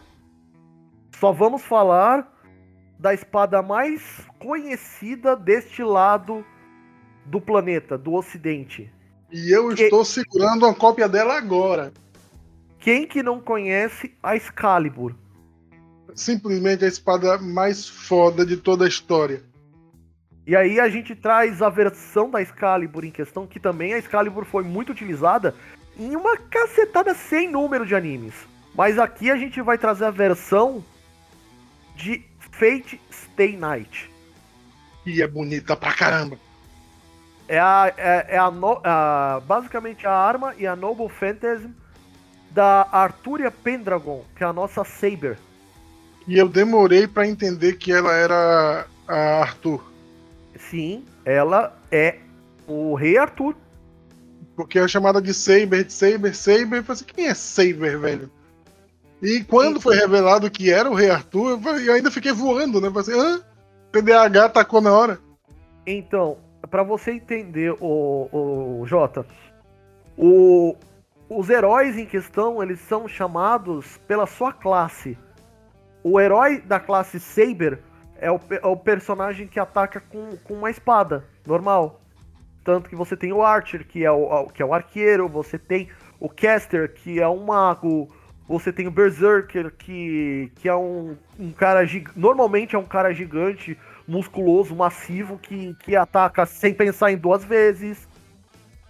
Só 1.20 1.32
vamos 1.32 1.62
falar 1.62 2.32
da 2.97 3.14
espada 3.14 3.62
mais 3.62 4.01
conhecida 4.39 5.36
deste 5.36 5.84
lado 5.84 6.43
do 7.26 7.41
planeta, 7.41 7.97
do 7.97 8.14
Ocidente. 8.14 8.91
E 9.32 9.51
eu 9.51 9.70
que... 9.70 9.84
estou 9.84 10.06
segurando 10.06 10.66
uma 10.66 10.74
cópia 10.74 11.08
dela 11.08 11.38
agora. 11.38 11.91
Quem 12.80 13.06
que 13.08 13.22
não 13.22 13.39
conhece 13.39 14.16
a 14.22 14.36
Excalibur? 14.36 15.14
Simplesmente 16.14 16.86
a 16.86 16.88
espada 16.88 17.38
mais 17.38 17.88
foda 17.88 18.45
de 18.45 18.58
toda 18.58 18.86
a 18.86 18.88
história. 18.88 19.43
E 20.47 20.56
aí 20.56 20.80
a 20.80 20.88
gente 20.88 21.16
traz 21.16 21.62
a 21.62 21.70
versão 21.70 22.30
da 22.30 22.41
Excalibur 22.41 23.03
em 23.03 23.12
questão, 23.12 23.47
que 23.47 23.60
também 23.60 23.93
a 23.93 23.97
Excalibur 23.97 24.45
foi 24.45 24.64
muito 24.64 24.91
utilizada 24.91 25.56
em 25.98 26.16
uma 26.16 26.38
cacetada 26.38 27.14
sem 27.14 27.50
número 27.50 27.86
de 27.86 27.96
animes. 27.96 28.34
Mas 28.74 29.00
aqui 29.00 29.32
a 29.32 29.38
gente 29.38 29.62
vai 29.62 29.78
trazer 29.78 30.06
a 30.06 30.12
versão 30.12 30.84
de 31.96 32.24
Fate 32.52 33.00
Stay 33.12 33.56
Night. 33.56 34.12
E 35.06 35.22
é 35.22 35.28
bonita 35.28 35.76
pra 35.76 35.93
caramba. 35.93 36.38
É 37.48 37.60
a, 37.60 37.93
é, 37.96 38.26
é 38.30 38.38
a, 38.38 38.50
no, 38.50 38.82
a, 38.84 39.41
basicamente 39.46 40.06
a 40.08 40.12
arma 40.12 40.54
e 40.58 40.66
a 40.66 40.76
Noble 40.76 41.10
Phantasm 41.10 41.70
da 42.52 42.88
Arturia 42.91 43.52
Pendragon, 43.52 44.26
que 44.36 44.43
é 44.43 44.48
a 44.48 44.54
nossa 44.54 44.84
Saber. 44.84 45.38
E 46.28 46.38
eu 46.38 46.50
demorei 46.50 47.08
para 47.08 47.28
entender 47.28 47.74
que 47.74 47.91
ela 47.91 48.14
era 48.14 48.88
a 49.08 49.41
Arthur. 49.41 49.84
Sim, 50.58 51.06
ela 51.24 51.78
é 51.91 52.18
o 52.68 52.96
Rei 52.96 53.18
Arthur. 53.18 53.56
Porque 54.56 54.80
é 54.80 54.88
chamada 54.88 55.22
de 55.22 55.34
Saber, 55.34 55.84
de 55.84 55.93
Saber, 55.93 56.36
Saber. 56.36 56.78
Eu 56.78 56.84
falei 56.84 57.01
assim, 57.01 57.06
quem 57.06 57.28
é 57.28 57.34
Saber, 57.34 57.97
velho? 57.99 58.32
E 59.22 59.43
quando 59.43 59.82
foi 59.82 59.95
revelado 59.95 60.51
que 60.51 60.72
era 60.72 60.89
o 60.89 60.93
Rei 60.93 61.10
Arthur, 61.10 61.60
eu 61.86 61.93
ainda 61.93 62.12
fiquei 62.12 62.32
voando, 62.32 62.80
né? 62.80 62.89
Falei 62.89 63.01
assim, 63.01 63.20
hã? 63.20 63.41
TDAH 63.91 64.49
tacou 64.49 64.82
na 64.82 64.91
hora. 64.91 65.20
Então, 65.86 66.38
para 66.70 66.84
você 66.84 67.12
entender, 67.12 67.76
o, 67.80 68.80
o 68.82 68.86
Jota, 68.86 69.26
o, 70.18 70.76
os 71.30 71.49
heróis 71.49 71.97
em 71.97 72.06
questão, 72.06 72.62
eles 72.62 72.80
são 72.82 73.08
chamados 73.08 73.97
pela 74.08 74.26
sua 74.26 74.51
classe. 74.51 75.18
O 76.03 76.20
herói 76.20 76.60
da 76.62 76.80
classe 76.80 77.20
Saber 77.20 77.80
é 78.20 78.32
o, 78.32 78.39
é 78.49 78.68
o 78.68 78.78
personagem 78.78 79.47
que 79.47 79.60
ataca 79.60 79.99
com, 79.99 80.38
com 80.43 80.53
uma 80.56 80.70
espada, 80.70 81.26
normal. 81.45 82.01
Tanto 82.66 82.89
que 82.89 82.95
você 82.95 83.16
tem 83.16 83.32
o 83.32 83.43
Archer, 83.43 83.86
que 83.88 84.03
é 84.03 84.11
o, 84.11 84.47
que 84.47 84.61
é 84.61 84.66
o 84.66 84.74
arqueiro, 84.74 85.30
você 85.30 85.57
tem 85.57 85.88
o 86.20 86.28
Caster, 86.28 86.91
que 86.91 87.22
é 87.22 87.28
um 87.28 87.45
mago, 87.45 88.09
você 88.47 88.74
tem 88.74 88.88
o 88.88 88.91
Berserker, 88.91 89.72
que, 89.72 90.51
que 90.55 90.68
é 90.68 90.76
um, 90.76 91.16
um 91.39 91.51
cara. 91.51 91.82
Normalmente 92.16 92.76
é 92.76 92.80
um 92.80 92.86
cara 92.86 93.13
gigante, 93.13 93.78
musculoso, 94.07 94.76
massivo, 94.76 95.38
que, 95.38 95.76
que 95.76 95.95
ataca 95.95 96.43
sem 96.47 96.74
pensar 96.74 97.11
em 97.11 97.18
duas 97.18 97.43
vezes. 97.43 98.07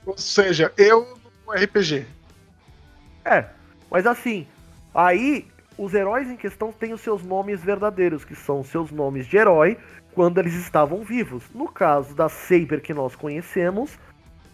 Ou 0.06 0.18
seja, 0.18 0.72
eu 0.78 1.18
no 1.46 1.54
RPG. 1.54 2.06
É, 3.26 3.46
mas 3.92 4.08
assim, 4.08 4.48
aí 4.94 5.48
os 5.78 5.94
heróis 5.94 6.30
em 6.30 6.38
questão 6.38 6.72
têm 6.72 6.94
os 6.94 7.02
seus 7.02 7.24
nomes 7.24 7.62
verdadeiros, 7.62 8.24
que 8.24 8.36
são 8.36 8.64
seus 8.64 8.90
nomes 8.90 9.28
de 9.28 9.36
herói 9.36 9.78
quando 10.16 10.40
eles 10.40 10.54
estavam 10.56 11.04
vivos. 11.04 11.44
No 11.54 11.68
caso 11.68 12.16
da 12.16 12.30
Saber 12.30 12.82
que 12.82 12.94
nós 12.94 13.16
conhecemos, 13.16 14.00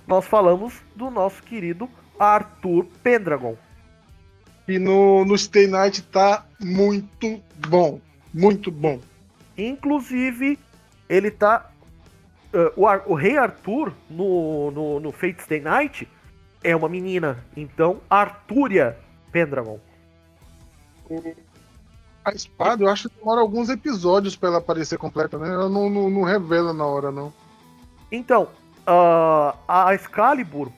nós 0.07 0.25
falamos 0.25 0.73
do 0.95 1.09
nosso 1.11 1.41
querido 1.43 1.87
Arthur 2.19 2.85
Pendragon. 3.03 3.55
E 4.67 4.79
no, 4.79 5.23
no 5.23 5.37
Stay 5.37 5.67
Night 5.67 6.01
tá 6.03 6.45
muito 6.59 7.41
bom. 7.67 8.01
Muito 8.33 8.71
bom. 8.71 8.99
Inclusive, 9.57 10.57
ele 11.07 11.29
tá. 11.29 11.69
Uh, 12.53 12.81
o, 12.81 13.11
o, 13.11 13.13
Rei 13.13 13.37
Arthur 13.37 13.93
no, 14.09 14.71
no, 14.71 14.99
no 14.99 15.11
Fate 15.11 15.41
Stay 15.43 15.61
Night 15.61 16.07
é 16.63 16.75
uma 16.75 16.89
menina. 16.89 17.43
Então, 17.55 18.01
Artúria 18.09 18.97
Pendragon. 19.31 19.79
A 22.23 22.31
espada, 22.31 22.83
eu 22.83 22.89
acho 22.89 23.09
que 23.09 23.15
demora 23.17 23.41
alguns 23.41 23.69
episódios 23.69 24.35
para 24.35 24.49
ela 24.49 24.57
aparecer 24.59 24.97
completa, 24.97 25.37
né? 25.37 25.49
Ela 25.49 25.67
não, 25.67 25.89
não, 25.89 26.09
não 26.09 26.23
revela 26.23 26.71
na 26.71 26.85
hora, 26.85 27.11
não. 27.11 27.33
Então, 28.11 28.49
uh, 28.87 29.57
a 29.67 29.93
Excalibur, 29.95 30.69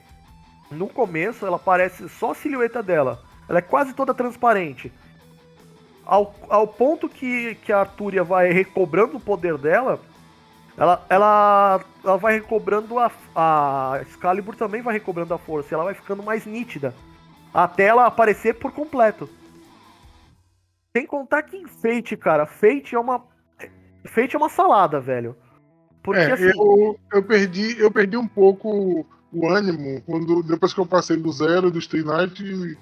no 0.70 0.88
começo, 0.88 1.44
ela 1.44 1.56
aparece 1.56 2.08
só 2.08 2.30
a 2.30 2.34
silhueta 2.34 2.82
dela. 2.82 3.22
Ela 3.48 3.58
é 3.58 3.62
quase 3.62 3.92
toda 3.92 4.14
transparente. 4.14 4.90
Ao, 6.06 6.34
ao 6.48 6.66
ponto 6.66 7.08
que, 7.08 7.56
que 7.56 7.72
a 7.72 7.80
Artúria 7.80 8.24
vai 8.24 8.50
recobrando 8.50 9.16
o 9.16 9.20
poder 9.20 9.58
dela, 9.58 10.00
ela, 10.76 11.04
ela, 11.08 11.80
ela 12.02 12.16
vai 12.16 12.34
recobrando 12.34 12.98
a, 12.98 13.10
a 13.34 14.00
Excalibur 14.02 14.56
também 14.56 14.82
vai 14.82 14.94
recobrando 14.94 15.32
a 15.32 15.38
força, 15.38 15.74
ela 15.74 15.84
vai 15.84 15.94
ficando 15.94 16.22
mais 16.22 16.44
nítida. 16.46 16.94
Até 17.52 17.84
ela 17.84 18.06
aparecer 18.06 18.54
por 18.54 18.72
completo. 18.72 19.28
Sem 20.96 21.06
contar 21.06 21.42
que 21.42 21.56
em 21.56 21.66
Fate, 21.66 22.16
cara, 22.16 22.46
Fate 22.46 22.94
é 22.94 22.98
uma. 22.98 23.24
Fate 24.04 24.36
é 24.36 24.38
uma 24.38 24.48
salada, 24.48 25.00
velho. 25.00 25.36
Porque 26.02 26.20
é, 26.20 26.32
assim. 26.32 26.44
Eu, 26.44 27.00
eu, 27.12 27.22
perdi, 27.22 27.80
eu 27.80 27.90
perdi 27.90 28.16
um 28.16 28.28
pouco 28.28 29.04
o 29.32 29.48
ânimo, 29.48 30.00
quando, 30.02 30.42
depois 30.44 30.72
que 30.72 30.78
eu 30.78 30.86
passei 30.86 31.16
do 31.16 31.32
zero 31.32 31.70
do 31.70 31.80
Stay 31.80 32.04
Night, 32.04 32.78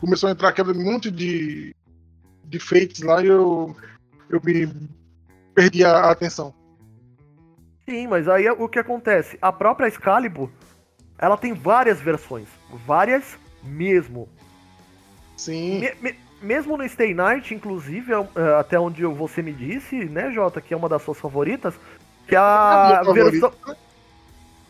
começou 0.00 0.28
a 0.28 0.32
entrar 0.32 0.50
aquele 0.50 0.72
monte 0.72 1.10
de, 1.10 1.74
de 2.44 2.58
fates 2.60 3.02
lá 3.02 3.20
e 3.20 3.26
eu, 3.26 3.74
eu 4.30 4.40
me 4.44 4.72
perdi 5.52 5.84
a 5.84 6.10
atenção. 6.10 6.54
Sim, 7.88 8.06
mas 8.06 8.28
aí 8.28 8.48
o 8.48 8.68
que 8.68 8.78
acontece? 8.78 9.36
A 9.42 9.50
própria 9.50 9.88
Excalibur, 9.88 10.48
ela 11.18 11.36
tem 11.36 11.52
várias 11.52 12.00
versões. 12.00 12.46
Várias 12.86 13.36
mesmo. 13.64 14.28
Sim. 15.36 15.80
Me, 15.80 15.94
me, 16.00 16.18
mesmo 16.42 16.76
no 16.76 16.88
Stay 16.88 17.14
Night, 17.14 17.54
inclusive, 17.54 18.12
é 18.12 18.16
é, 18.16 18.54
até 18.58 18.78
onde 18.78 19.04
você 19.04 19.42
me 19.42 19.52
disse, 19.52 20.04
né, 20.04 20.30
Jota, 20.32 20.60
que 20.60 20.74
é 20.74 20.76
uma 20.76 20.88
das 20.88 21.02
suas 21.02 21.18
favoritas, 21.18 21.74
que 22.26 22.36
a, 22.36 23.00
a 23.00 23.12
versão. 23.12 23.52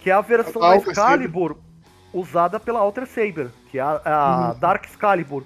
Que 0.01 0.11
é 0.11 0.13
a 0.13 0.21
versão 0.21 0.61
da 0.61 0.77
Excalibur 0.77 1.57
usada 2.13 2.59
pela 2.59 2.81
Alter 2.81 3.07
Saber, 3.07 3.51
que 3.71 3.79
é 3.79 3.81
a, 3.81 4.01
a 4.05 4.53
uhum. 4.53 4.59
Dark 4.59 4.85
Excalibur. 4.85 5.45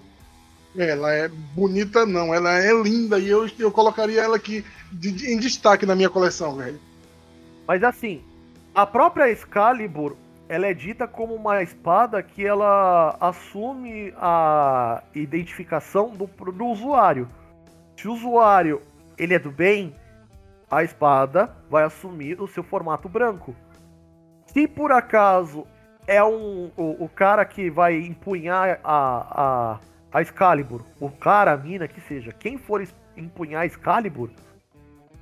Ela 0.77 1.13
é 1.13 1.29
bonita, 1.29 2.05
não, 2.05 2.35
ela 2.35 2.59
é 2.59 2.73
linda 2.83 3.19
e 3.19 3.29
eu, 3.29 3.49
eu 3.59 3.71
colocaria 3.71 4.23
ela 4.23 4.37
aqui 4.37 4.65
de, 4.93 5.11
de, 5.11 5.33
em 5.33 5.39
destaque 5.39 5.87
na 5.87 5.95
minha 5.95 6.11
coleção, 6.11 6.57
velho. 6.57 6.79
Mas 7.67 7.83
assim, 7.83 8.23
a 8.75 8.85
própria 8.87 9.31
Excalibur, 9.31 10.17
ela 10.49 10.67
é 10.67 10.75
dita 10.75 11.09
como 11.09 11.35
uma 11.35 11.63
espada 11.63 12.23
que 12.23 12.47
ela 12.47 13.17
assume 13.21 14.13
a 14.17 15.03
identificação 15.15 16.11
do, 16.11 16.27
do 16.53 16.67
usuário. 16.67 17.29
Se 17.97 18.07
o 18.07 18.13
usuário 18.13 18.81
ele 19.19 19.35
é 19.35 19.39
do 19.39 19.51
bem, 19.51 19.95
a 20.71 20.85
espada 20.85 21.51
vai 21.69 21.85
assumir 21.85 22.41
o 22.41 22.47
seu 22.47 22.63
formato 22.63 23.09
branco. 23.09 23.55
Se 24.47 24.69
por 24.69 24.93
acaso 24.93 25.67
é 26.07 26.23
um, 26.23 26.71
o, 26.77 27.05
o 27.05 27.09
cara 27.09 27.45
que 27.45 27.69
vai 27.69 27.97
empunhar 27.97 28.81
a, 28.85 29.75
a, 29.75 29.81
a 30.13 30.23
Excalibur, 30.23 30.83
o 31.01 31.11
cara, 31.11 31.53
a 31.53 31.57
mina, 31.57 31.89
que 31.89 32.01
seja, 32.03 32.31
quem 32.33 32.57
for 32.57 32.87
empunhar 33.17 33.63
a 33.63 33.67
Excalibur, 33.67 34.31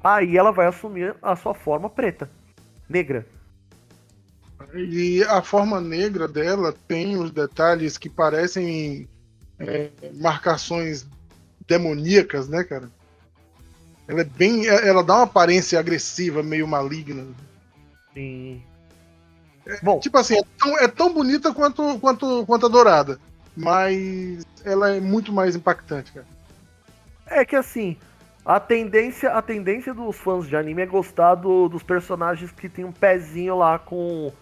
aí 0.03 0.37
ela 0.37 0.53
vai 0.53 0.67
assumir 0.67 1.17
a 1.23 1.35
sua 1.35 1.55
forma 1.55 1.89
preta, 1.89 2.31
negra. 2.89 3.27
E 4.75 5.23
a 5.25 5.41
forma 5.41 5.81
negra 5.81 6.27
dela 6.27 6.75
tem 6.89 7.17
os 7.17 7.31
detalhes 7.31 7.97
que 7.97 8.09
parecem 8.09 9.09
é, 9.59 9.91
marcações 10.15 11.07
demoníacas, 11.67 12.49
né, 12.49 12.65
cara? 12.65 12.91
Ela 14.09 14.21
é 14.21 14.25
bem. 14.25 14.67
Ela 14.67 15.03
dá 15.03 15.15
uma 15.15 15.25
aparência 15.25 15.79
agressiva, 15.79 16.43
meio 16.43 16.67
maligna. 16.67 17.25
Sim. 18.13 18.63
É, 19.67 19.79
Bom, 19.83 19.99
tipo 19.99 20.19
assim, 20.19 20.37
é 20.37 20.43
tão, 20.59 20.79
é 20.79 20.89
tão, 20.89 21.13
bonita 21.13 21.55
quanto, 21.55 21.99
quanto, 21.99 22.45
quanto 22.47 22.67
a 22.67 22.69
dourada. 22.69 23.19
Mas 23.57 24.45
ela 24.65 24.91
é 24.91 25.01
muito 25.01 25.33
mais 25.33 25.57
impactante, 25.57 26.13
cara. 26.13 26.27
É 27.27 27.45
que 27.45 27.57
assim, 27.57 27.97
a 28.45 28.61
tendência, 28.61 29.31
a 29.31 29.41
tendência 29.41 29.95
dos 29.95 30.17
fãs 30.17 30.47
de 30.47 30.57
anime 30.57 30.83
é 30.83 30.87
gostar 30.87 31.37
do, 31.37 31.69
dos 31.69 31.83
personagens 31.83 32.51
que 32.51 32.69
tem 32.69 32.85
um 32.85 32.93
pezinho 32.93 33.57
lá 33.57 33.79
com, 33.79 34.33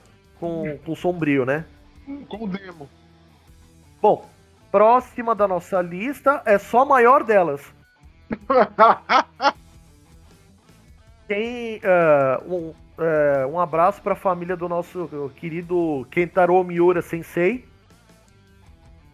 com, 0.43 0.77
com 0.85 0.97
sombrio, 0.97 1.47
né? 1.47 1.65
Com 2.29 2.45
o 2.45 2.49
demo. 2.49 2.89
Bom, 4.01 4.29
próxima 4.73 5.37
da 5.37 5.47
nossa 5.47 5.81
lista 5.81 6.43
é 6.45 6.59
só 6.59 6.81
a 6.81 6.85
maior 6.85 7.23
delas. 7.23 7.63
tem 11.29 11.77
uh, 11.77 12.53
um, 12.53 12.75
uh, 12.99 13.47
um 13.53 13.61
abraço 13.61 14.03
para 14.03 14.15
a 14.15 14.17
família 14.17 14.57
do 14.57 14.69
nosso 14.69 15.31
querido 15.37 16.05
Kentaro 16.11 16.65
Miura 16.65 17.01
Sensei. 17.01 17.65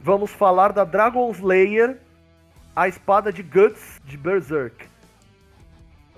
Vamos 0.01 0.31
falar 0.31 0.72
da 0.72 0.85
Dragon 0.85 1.31
Slayer 1.31 1.99
a 2.74 2.89
espada 2.89 3.31
de 3.31 3.43
Guts 3.43 4.01
de 4.03 4.16
Berserk. 4.16 4.87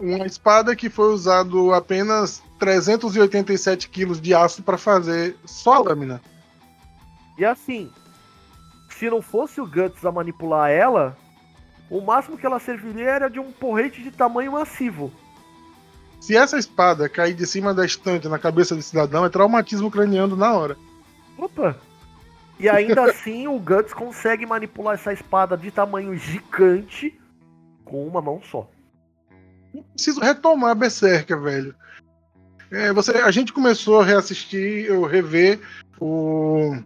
Uma 0.01 0.27
espada 0.27 0.75
que 0.75 0.89
foi 0.89 1.13
usado 1.13 1.75
apenas 1.75 2.43
387 2.59 3.89
quilos 3.91 4.21
de 4.21 4.35
aço 4.35 4.63
para 4.63 4.79
fazer 4.79 5.37
só 5.45 5.75
a 5.75 5.79
lâmina. 5.79 6.23
E 7.37 7.45
assim, 7.45 7.91
se 8.89 9.11
não 9.11 9.21
fosse 9.21 9.61
o 9.61 9.67
Guts 9.67 10.05
a 10.05 10.11
manipular 10.11 10.71
ela, 10.71 11.17
o 11.91 12.01
máximo 12.01 12.39
que 12.39 12.47
ela 12.47 12.59
serviria 12.59 13.11
era 13.11 13.29
de 13.29 13.39
um 13.39 13.53
porrete 13.53 14.03
de 14.03 14.11
tamanho 14.11 14.53
massivo. 14.53 15.13
Se 16.21 16.37
essa 16.37 16.59
espada 16.59 17.09
cair 17.09 17.35
de 17.35 17.47
cima 17.47 17.75
da 17.75 17.85
estante 17.85 18.29
na 18.29 18.39
cabeça 18.39 18.75
do 18.75 18.83
cidadão, 18.83 19.25
é 19.25 19.29
traumatismo 19.29 19.91
craniano 19.91 20.37
na 20.37 20.53
hora. 20.53 20.77
Opa! 21.37 21.77
E 22.59 22.69
ainda 22.69 23.05
assim 23.11 23.49
o 23.49 23.59
Guts 23.59 23.93
consegue 23.93 24.47
manipular 24.47 24.95
essa 24.95 25.13
espada 25.13 25.57
de 25.57 25.71
tamanho 25.71 26.15
gigante 26.17 27.19
com 27.85 28.07
uma 28.07 28.21
mão 28.21 28.41
só. 28.43 28.69
Preciso 29.95 30.21
retomar 30.21 30.75
Berserker, 30.75 31.41
velho. 31.41 31.75
É, 32.71 32.93
você, 32.93 33.13
a 33.13 33.31
gente 33.31 33.53
começou 33.53 34.01
a 34.01 34.05
reassistir, 34.05 34.87
eu 34.87 35.05
rever 35.05 35.61
o, 35.99 36.77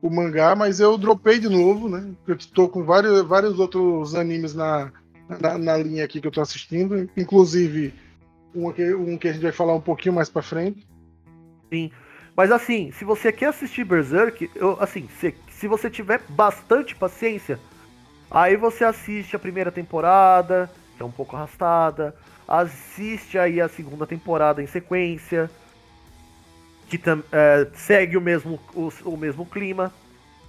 o 0.00 0.08
mangá, 0.08 0.54
mas 0.54 0.78
eu 0.78 0.96
dropei 0.96 1.38
de 1.38 1.48
novo, 1.48 1.88
né? 1.88 2.12
Eu 2.26 2.36
estou 2.36 2.68
com 2.68 2.84
vários, 2.84 3.22
vários 3.22 3.58
outros 3.58 4.14
animes 4.14 4.54
na, 4.54 4.92
na, 5.40 5.58
na, 5.58 5.76
linha 5.76 6.04
aqui 6.04 6.20
que 6.20 6.26
eu 6.26 6.30
estou 6.30 6.42
assistindo, 6.42 7.10
inclusive 7.16 7.92
um 8.54 8.72
que, 8.72 8.94
um 8.94 9.18
que 9.18 9.28
a 9.28 9.32
gente 9.32 9.42
vai 9.42 9.52
falar 9.52 9.74
um 9.74 9.80
pouquinho 9.80 10.14
mais 10.14 10.28
para 10.28 10.42
frente. 10.42 10.86
Sim. 11.72 11.90
Mas 12.36 12.52
assim, 12.52 12.92
se 12.92 13.04
você 13.04 13.32
quer 13.32 13.46
assistir 13.46 13.84
Berserk, 13.84 14.50
eu, 14.54 14.76
assim, 14.80 15.08
se, 15.18 15.34
se 15.50 15.66
você 15.66 15.90
tiver 15.90 16.20
bastante 16.28 16.94
paciência, 16.94 17.58
aí 18.30 18.56
você 18.56 18.84
assiste 18.84 19.34
a 19.34 19.38
primeira 19.38 19.72
temporada, 19.72 20.70
que 20.96 21.02
é 21.02 21.06
um 21.06 21.10
pouco 21.10 21.36
arrastada, 21.36 22.14
assiste 22.46 23.38
aí 23.38 23.60
a 23.60 23.68
segunda 23.68 24.06
temporada 24.06 24.62
em 24.62 24.66
sequência, 24.66 25.50
que 26.88 27.00
é, 27.32 27.68
segue 27.74 28.16
o 28.16 28.20
mesmo, 28.20 28.58
o, 28.74 28.90
o 29.04 29.16
mesmo 29.16 29.44
clima. 29.44 29.92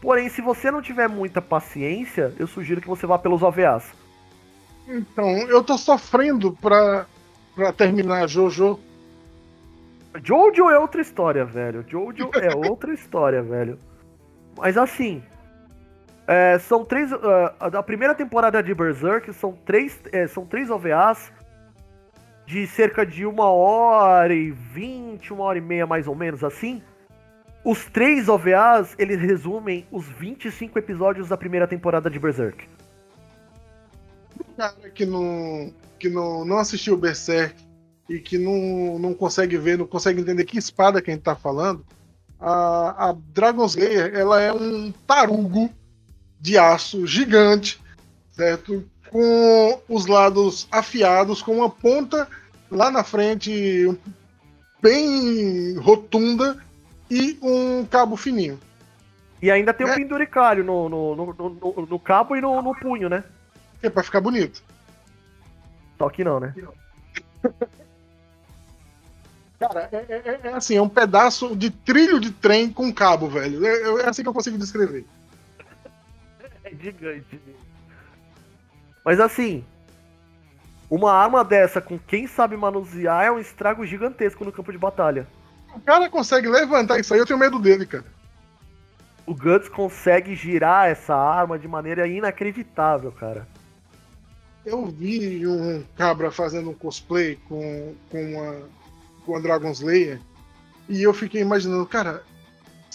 Porém, 0.01 0.29
se 0.29 0.41
você 0.41 0.69
não 0.69 0.81
tiver 0.81 1.09
muita 1.09 1.41
paciência, 1.41 2.33
eu 2.39 2.47
sugiro 2.47 2.81
que 2.81 2.87
você 2.87 3.05
vá 3.07 3.17
pelos 3.17 3.41
OVAs. 3.41 3.85
Então, 4.87 5.29
eu 5.49 5.63
tô 5.63 5.77
sofrendo 5.77 6.53
pra, 6.53 7.05
pra 7.55 7.73
terminar 7.73 8.27
Jojo 8.27 8.79
Jojo 10.23 10.69
é 10.69 10.79
outra 10.79 11.01
história, 11.01 11.45
velho. 11.45 11.85
Jojo 11.87 12.29
é 12.35 12.55
outra 12.55 12.93
história, 12.93 13.41
velho. 13.41 13.79
Mas 14.57 14.77
assim, 14.77 15.21
é, 16.27 16.59
são 16.59 16.83
três. 16.83 17.11
Uh, 17.11 17.17
a 17.57 17.81
primeira 17.81 18.13
temporada 18.13 18.61
de 18.61 18.73
Berserk 18.73 19.33
são 19.33 19.53
três, 19.65 19.97
é, 20.11 20.27
são 20.27 20.45
três 20.45 20.69
OVAs 20.69 21.31
de 22.45 22.67
cerca 22.67 23.05
de 23.05 23.25
uma 23.25 23.49
hora 23.49 24.33
e 24.33 24.51
vinte, 24.51 25.33
uma 25.33 25.45
hora 25.45 25.57
e 25.57 25.61
meia 25.61 25.87
mais 25.87 26.05
ou 26.05 26.15
menos 26.15 26.43
assim. 26.43 26.81
Os 27.63 27.85
três 27.85 28.29
OVAs, 28.29 28.93
eles 28.97 29.19
resumem 29.19 29.85
os 29.91 30.05
25 30.05 30.77
episódios 30.79 31.29
da 31.29 31.37
primeira 31.37 31.67
temporada 31.67 32.09
de 32.09 32.19
Berserk. 32.19 32.67
O 34.39 34.43
cara 34.55 34.89
que 34.93 35.05
não, 35.05 35.73
que 35.97 36.09
não, 36.09 36.45
não 36.45 36.57
assistiu 36.57 36.97
Berserk 36.97 37.55
e 38.09 38.19
que 38.19 38.37
não, 38.37 38.99
não 38.99 39.13
consegue 39.13 39.57
ver, 39.57 39.77
não 39.77 39.87
consegue 39.87 40.21
entender 40.21 40.45
que 40.45 40.57
espada 40.57 41.01
que 41.01 41.11
a 41.11 41.13
gente 41.13 41.23
tá 41.23 41.35
falando, 41.35 41.85
a, 42.39 43.09
a 43.09 43.15
Dragon 43.33 43.65
Slayer 43.65 44.13
ela 44.13 44.41
é 44.41 44.53
um 44.53 44.93
tarugo 45.05 45.69
de 46.39 46.57
aço 46.57 47.05
gigante, 47.07 47.79
certo? 48.31 48.83
Com 49.09 49.81
os 49.87 50.05
lados 50.05 50.67
afiados, 50.71 51.41
com 51.41 51.57
uma 51.57 51.69
ponta 51.69 52.27
lá 52.69 52.91
na 52.91 53.03
frente 53.03 53.97
bem 54.81 55.77
rotunda 55.77 56.57
e 57.09 57.37
um 57.41 57.85
cabo 57.85 58.15
fininho. 58.15 58.59
E 59.41 59.49
ainda 59.51 59.73
tem 59.73 59.85
o 59.85 59.89
é. 59.89 59.93
um 59.93 59.95
penduricalho 59.95 60.63
no, 60.63 60.89
no, 60.89 61.15
no, 61.15 61.87
no, 61.89 61.99
cabo 61.99 62.35
e 62.35 62.41
no, 62.41 62.61
no 62.61 62.75
punho, 62.75 63.07
né? 63.07 63.23
É 63.81 63.89
pra 63.89 64.03
ficar 64.03 64.19
bonito. 64.19 64.63
Só 65.97 66.09
que 66.09 66.23
não, 66.23 66.39
né? 66.39 66.53
Cara, 69.59 69.89
é, 69.91 69.95
é, 69.97 70.05
é, 70.09 70.39
é, 70.43 70.53
assim, 70.53 70.75
é 70.75 70.81
um 70.81 70.89
pedaço 70.89 71.55
de 71.55 71.71
trilho 71.71 72.19
de 72.19 72.29
trem 72.31 72.71
com 72.71 72.93
cabo, 72.93 73.27
velho. 73.27 73.65
É, 73.65 74.03
é 74.03 74.09
assim 74.09 74.21
que 74.21 74.29
eu 74.29 74.33
consigo 74.33 74.57
descrever. 74.57 75.05
É 76.67 76.75
gigante. 76.75 77.39
Mas 79.03 79.19
assim, 79.19 79.63
uma 80.89 81.13
arma 81.13 81.43
dessa 81.43 81.81
com 81.81 81.97
quem 81.97 82.27
sabe 82.27 82.57
manusear 82.57 83.25
é 83.25 83.31
um 83.31 83.39
estrago 83.39 83.85
gigantesco 83.85 84.43
no 84.43 84.51
campo 84.51 84.71
de 84.71 84.77
batalha. 84.77 85.27
O 85.73 85.79
cara 85.79 86.09
consegue 86.09 86.47
levantar 86.47 86.99
isso 86.99 87.13
aí, 87.13 87.19
eu 87.19 87.25
tenho 87.25 87.39
medo 87.39 87.59
dele, 87.59 87.85
cara. 87.85 88.05
O 89.25 89.33
Guts 89.33 89.69
consegue 89.69 90.35
girar 90.35 90.87
essa 90.89 91.15
arma 91.15 91.59
de 91.59 91.67
maneira 91.67 92.07
inacreditável, 92.07 93.11
cara. 93.11 93.47
Eu 94.65 94.85
vi 94.85 95.45
um 95.47 95.83
cabra 95.95 96.31
fazendo 96.31 96.69
um 96.69 96.73
cosplay 96.73 97.37
com, 97.47 97.95
com 98.09 98.23
uma 98.23 98.77
com 99.25 99.35
a 99.35 99.39
Dragon 99.39 99.71
Slayer. 99.71 100.19
E 100.89 101.03
eu 101.03 101.13
fiquei 101.13 101.41
imaginando, 101.41 101.85
cara, 101.85 102.23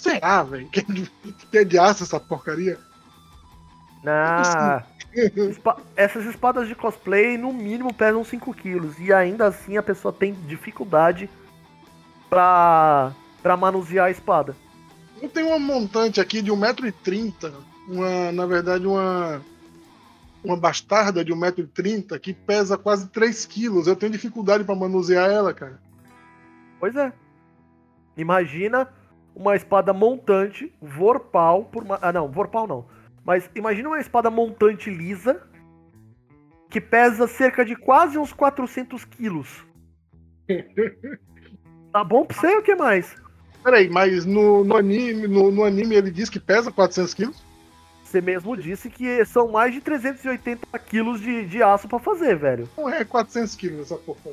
Será, 0.03 0.43
velho? 0.43 0.68
Que, 0.68 0.83
que 0.83 1.59
é 1.59 1.62
de 1.62 1.79
aço 1.79 2.03
essa 2.03 2.18
porcaria? 2.18 2.77
Ah, 4.05 4.83
espa 5.15 5.77
essas 5.95 6.25
espadas 6.25 6.67
de 6.67 6.75
cosplay 6.75 7.39
no 7.39 7.53
mínimo 7.53 7.93
pesam 7.95 8.25
5 8.25 8.55
quilos. 8.55 8.99
E 8.99 9.13
ainda 9.13 9.47
assim 9.47 9.77
a 9.77 9.83
pessoa 9.83 10.13
tem 10.13 10.35
dificuldade 10.47 11.29
pra, 12.29 13.13
pra 13.43 13.57
manusear 13.57 14.07
a 14.07 14.11
espada. 14.11 14.57
Eu 15.21 15.29
tenho 15.29 15.49
uma 15.49 15.59
montante 15.59 16.21
aqui 16.21 16.43
de 16.43 16.51
1,30m. 16.51 17.53
Uma, 17.89 18.33
na 18.33 18.47
verdade, 18.47 18.87
uma. 18.87 19.41
Uma 20.43 20.57
bastarda 20.57 21.25
de 21.25 21.33
1,30m 21.33 22.19
que 22.19 22.35
pesa 22.35 22.77
quase 22.77 23.09
3 23.11 23.47
quilos. 23.47 23.87
Eu 23.87 23.95
tenho 23.95 24.11
dificuldade 24.11 24.65
para 24.65 24.75
manusear 24.75 25.31
ela, 25.31 25.55
cara. 25.55 25.81
Pois 26.81 26.97
é. 26.97 27.13
Imagina 28.17 28.89
uma 29.37 29.55
espada 29.55 29.93
montante, 29.93 30.73
vorpal, 30.83 31.65
por 31.67 31.85
uma... 31.85 31.97
Ah, 32.03 32.13
não, 32.13 32.29
vorpal 32.29 32.67
não. 32.67 32.85
Mas 33.25 33.49
imagina 33.55 33.89
uma 33.89 34.01
espada 34.01 34.31
montante 34.31 34.91
lisa 34.91 35.43
que 36.68 36.81
pesa 36.81 37.27
cerca 37.29 37.64
de 37.64 37.77
quase 37.77 38.18
uns 38.18 38.33
400 38.33 39.05
quilos. 39.05 39.64
tá 41.93 42.03
bom 42.03 42.25
pra 42.25 42.37
você 42.37 42.55
ou 42.55 42.61
o 42.61 42.62
que 42.62 42.75
mais? 42.75 43.14
Peraí, 43.62 43.89
mas 43.89 44.25
no, 44.25 44.64
no, 44.64 44.77
anime, 44.77 45.29
no, 45.29 45.53
no, 45.53 45.64
anime 45.64 45.95
ele 45.95 46.11
diz 46.11 46.29
que 46.29 46.41
pesa 46.41 46.73
400 46.73 47.14
quilos? 47.14 47.45
Você 48.03 48.20
mesmo 48.20 48.57
disse 48.57 48.91
que 48.91 49.25
são 49.25 49.49
mais 49.49 49.73
de 49.73 49.81
380 49.81 50.79
quilos 50.81 51.20
de, 51.20 51.47
de 51.47 51.62
aço 51.62 51.89
para 51.89 51.99
fazer, 51.99 52.37
velho. 52.37 52.68
Não 52.77 52.89
é 52.89 53.05
400 53.05 53.55
quilos 53.55 53.81
essa 53.81 53.97
porra. 53.97 54.33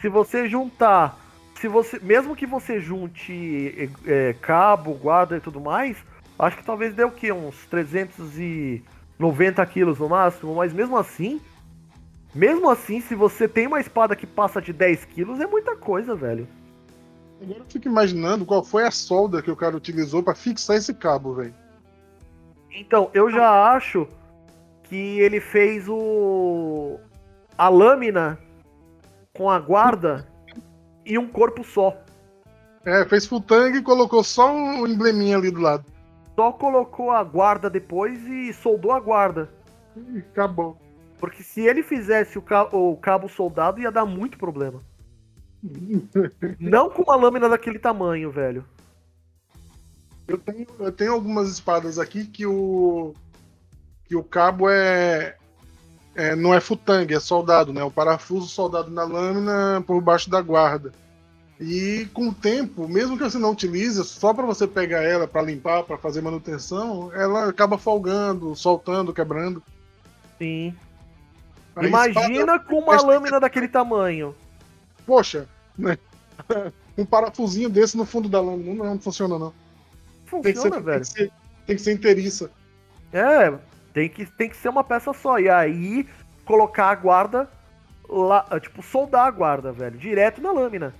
Se 0.00 0.08
você 0.08 0.48
juntar 0.48 1.18
se 1.60 1.68
você, 1.68 1.98
mesmo 2.00 2.34
que 2.34 2.46
você 2.46 2.80
junte 2.80 3.90
é, 4.06 4.34
cabo, 4.40 4.94
guarda 4.94 5.36
e 5.36 5.40
tudo 5.40 5.60
mais, 5.60 5.94
acho 6.42 6.56
que 6.56 6.64
talvez 6.64 6.94
dê 6.94 7.04
o 7.04 7.10
quê? 7.10 7.32
Uns 7.32 7.66
390 7.66 9.66
quilos 9.66 9.98
no 9.98 10.08
máximo, 10.08 10.54
mas 10.54 10.72
mesmo 10.72 10.96
assim, 10.96 11.40
mesmo 12.34 12.70
assim, 12.70 13.00
se 13.00 13.14
você 13.14 13.48
tem 13.48 13.66
uma 13.66 13.80
espada 13.80 14.14
que 14.14 14.26
passa 14.26 14.60
de 14.60 14.72
10 14.72 15.04
quilos, 15.06 15.40
é 15.40 15.46
muita 15.46 15.76
coisa, 15.76 16.14
velho. 16.14 16.46
Agora 17.42 17.58
eu 17.58 17.64
fico 17.68 17.88
imaginando 17.88 18.44
qual 18.44 18.62
foi 18.62 18.86
a 18.86 18.90
solda 18.90 19.42
que 19.42 19.50
o 19.50 19.56
cara 19.56 19.76
utilizou 19.76 20.22
para 20.22 20.34
fixar 20.34 20.76
esse 20.76 20.94
cabo, 20.94 21.34
velho. 21.34 21.54
Então, 22.70 23.10
eu 23.14 23.30
já 23.30 23.74
acho 23.74 24.06
que 24.84 25.18
ele 25.20 25.40
fez 25.40 25.88
o. 25.88 27.00
a 27.56 27.68
lâmina 27.68 28.38
com 29.34 29.50
a 29.50 29.58
guarda 29.58 30.26
e 31.04 31.18
um 31.18 31.26
corpo 31.26 31.64
só. 31.64 31.96
É, 32.84 33.04
fez 33.06 33.26
full 33.26 33.40
tang 33.40 33.76
e 33.76 33.82
colocou 33.82 34.22
só 34.22 34.52
um 34.52 34.86
embleminha 34.86 35.36
ali 35.36 35.50
do 35.50 35.60
lado. 35.60 35.84
Só 36.34 36.52
colocou 36.52 37.10
a 37.10 37.22
guarda 37.22 37.68
depois 37.68 38.26
e 38.26 38.52
soldou 38.52 38.92
a 38.92 39.00
guarda. 39.00 39.48
acabou. 40.18 40.76
Porque 41.18 41.42
se 41.42 41.60
ele 41.60 41.82
fizesse 41.82 42.38
o, 42.38 42.42
ca 42.42 42.64
o 42.74 42.96
cabo 42.96 43.28
soldado, 43.28 43.80
ia 43.80 43.92
dar 43.92 44.06
muito 44.06 44.38
problema. 44.38 44.80
Não 46.58 46.88
com 46.88 47.02
uma 47.02 47.16
lâmina 47.16 47.48
daquele 47.48 47.78
tamanho, 47.78 48.30
velho. 48.30 48.64
Eu 50.26 50.38
tenho, 50.38 50.66
eu 50.78 50.92
tenho 50.92 51.12
algumas 51.12 51.50
espadas 51.50 51.98
aqui 51.98 52.24
que 52.24 52.46
o. 52.46 53.12
que 54.04 54.16
o 54.16 54.22
cabo 54.22 54.70
é. 54.70 55.36
é 56.14 56.34
não 56.34 56.54
é 56.54 56.60
futang, 56.60 57.12
é 57.12 57.20
soldado, 57.20 57.72
né? 57.72 57.82
O 57.82 57.90
parafuso 57.90 58.46
soldado 58.46 58.90
na 58.90 59.04
lâmina 59.04 59.82
por 59.86 60.00
baixo 60.00 60.30
da 60.30 60.40
guarda. 60.40 60.92
E 61.60 62.08
com 62.14 62.28
o 62.28 62.34
tempo, 62.34 62.88
mesmo 62.88 63.18
que 63.18 63.22
você 63.22 63.38
não 63.38 63.50
utilize, 63.50 64.02
só 64.02 64.32
para 64.32 64.46
você 64.46 64.66
pegar 64.66 65.02
ela 65.02 65.28
para 65.28 65.42
limpar, 65.42 65.82
para 65.82 65.98
fazer 65.98 66.22
manutenção, 66.22 67.12
ela 67.14 67.50
acaba 67.50 67.76
folgando, 67.76 68.56
soltando, 68.56 69.12
quebrando. 69.12 69.62
Sim. 70.38 70.74
Imagina 71.82 72.58
com 72.58 72.78
uma 72.78 73.00
lâmina 73.02 73.38
daquele 73.38 73.68
tamanho. 73.68 74.34
Poxa, 75.04 75.46
né? 75.76 75.98
um 76.96 77.04
parafusinho 77.04 77.68
desse 77.68 77.94
no 77.94 78.06
fundo 78.06 78.26
da 78.26 78.40
lâmina 78.40 78.74
não, 78.74 78.84
não 78.92 78.98
funciona 78.98 79.38
não. 79.38 79.52
Funciona, 80.24 80.42
tem 80.42 80.54
ser, 80.54 80.82
velho. 80.82 80.84
Tem 80.84 81.00
que, 81.00 81.06
ser, 81.06 81.32
tem 81.66 81.76
que 81.76 81.82
ser 81.82 81.92
inteiriça. 81.92 82.50
É, 83.12 83.52
tem 83.92 84.08
que, 84.08 84.24
tem 84.24 84.48
que 84.48 84.56
ser 84.56 84.70
uma 84.70 84.82
peça 84.82 85.12
só. 85.12 85.38
E 85.38 85.50
aí 85.50 86.08
colocar 86.46 86.88
a 86.88 86.94
guarda 86.94 87.50
lá, 88.08 88.46
tipo, 88.60 88.82
soldar 88.82 89.26
a 89.26 89.30
guarda, 89.30 89.70
velho, 89.70 89.98
direto 89.98 90.40
na 90.40 90.52
lâmina. 90.52 90.94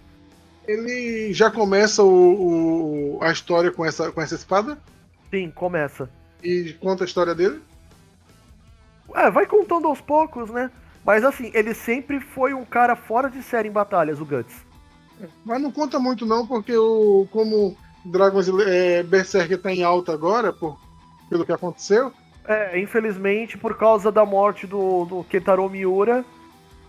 Ele 0.66 1.32
já 1.32 1.50
começa 1.50 2.02
o, 2.02 3.16
o, 3.16 3.18
a 3.22 3.32
história 3.32 3.70
com 3.70 3.84
essa, 3.84 4.12
com 4.12 4.20
essa 4.20 4.34
espada? 4.34 4.78
Sim, 5.30 5.50
começa. 5.50 6.08
E 6.42 6.74
conta 6.80 7.04
a 7.04 7.06
história 7.06 7.34
dele? 7.34 7.60
É, 9.14 9.30
vai 9.30 9.46
contando 9.46 9.88
aos 9.88 10.00
poucos, 10.00 10.50
né? 10.50 10.70
Mas 11.04 11.24
assim, 11.24 11.50
ele 11.54 11.74
sempre 11.74 12.20
foi 12.20 12.54
um 12.54 12.64
cara 12.64 12.94
fora 12.94 13.28
de 13.28 13.42
série 13.42 13.68
em 13.68 13.72
batalhas, 13.72 14.20
o 14.20 14.24
Guts. 14.24 14.54
Mas 15.44 15.60
não 15.60 15.70
conta 15.70 15.98
muito 15.98 16.24
não, 16.24 16.46
porque 16.46 16.76
o, 16.76 17.26
como 17.30 17.76
Dragons 18.04 18.48
é, 18.66 19.02
Berserker 19.02 19.60
tá 19.60 19.72
em 19.72 19.82
alta 19.82 20.12
agora, 20.12 20.52
por, 20.52 20.78
pelo 21.28 21.44
que 21.44 21.52
aconteceu. 21.52 22.12
É, 22.46 22.78
infelizmente, 22.80 23.58
por 23.58 23.76
causa 23.76 24.10
da 24.10 24.24
morte 24.24 24.66
do, 24.66 25.04
do 25.04 25.24
Ketaro 25.24 25.68
Miura, 25.68 26.24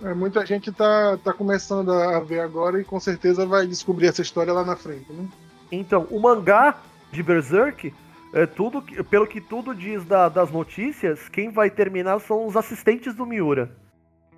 é, 0.04 0.14
muita 0.14 0.46
gente 0.46 0.72
tá, 0.72 1.18
tá 1.24 1.34
começando 1.34 1.92
a 1.92 2.20
ver 2.20 2.40
agora 2.40 2.80
e 2.80 2.84
com 2.84 3.00
certeza 3.00 3.46
vai 3.46 3.68
descobrir 3.68 4.08
essa 4.08 4.22
história 4.22 4.54
lá 4.54 4.64
na 4.64 4.76
frente, 4.76 5.12
né? 5.12 5.28
Então, 5.72 6.08
o 6.10 6.20
mangá 6.20 6.78
de 7.12 7.22
Berserk, 7.22 7.94
é 8.34 8.46
tudo, 8.46 8.82
pelo 9.10 9.28
que 9.28 9.42
tudo 9.42 9.76
diz 9.76 10.06
da, 10.06 10.30
das 10.30 10.50
notícias, 10.52 11.28
quem 11.28 11.50
vai 11.50 11.70
terminar 11.70 12.20
são 12.20 12.46
os 12.46 12.56
assistentes 12.56 13.14
do 13.14 13.26
Miura. 13.26 13.76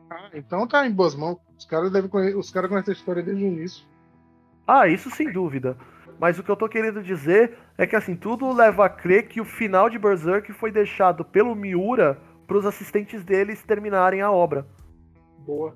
Ah, 0.10 0.30
então 0.34 0.68
tá 0.68 0.86
em 0.86 0.92
boas 0.92 1.16
mãos. 1.16 1.38
Os 1.58 1.66
caras 1.66 1.92
devem 1.92 2.10
conhecer, 2.10 2.38
os 2.38 2.52
caras 2.52 2.70
conhecem 2.70 2.92
a 2.92 2.98
história 2.98 3.24
desde 3.24 3.44
o 3.44 3.48
início. 3.48 3.86
Ah, 4.68 4.88
isso 4.88 5.10
sem 5.12 5.32
dúvida. 5.32 5.78
Mas 6.20 6.40
o 6.40 6.44
que 6.44 6.50
eu 6.50 6.56
tô 6.56 6.68
querendo 6.68 7.02
dizer 7.02 7.58
é 7.78 7.86
que 7.86 7.96
assim, 7.96 8.16
tudo 8.16 8.52
leva 8.52 8.86
a 8.86 8.90
crer 8.90 9.28
que 9.28 9.42
o 9.42 9.46
final 9.46 9.90
de 9.90 10.00
Berserk 10.00 10.52
foi 10.54 10.72
deixado 10.72 11.24
pelo 11.24 11.56
Miura 11.56 12.20
para 12.48 12.58
os 12.58 12.66
assistentes 12.66 13.24
deles 13.24 13.64
terminarem 13.64 14.22
a 14.22 14.32
obra. 14.32 14.66
Boa. 15.46 15.76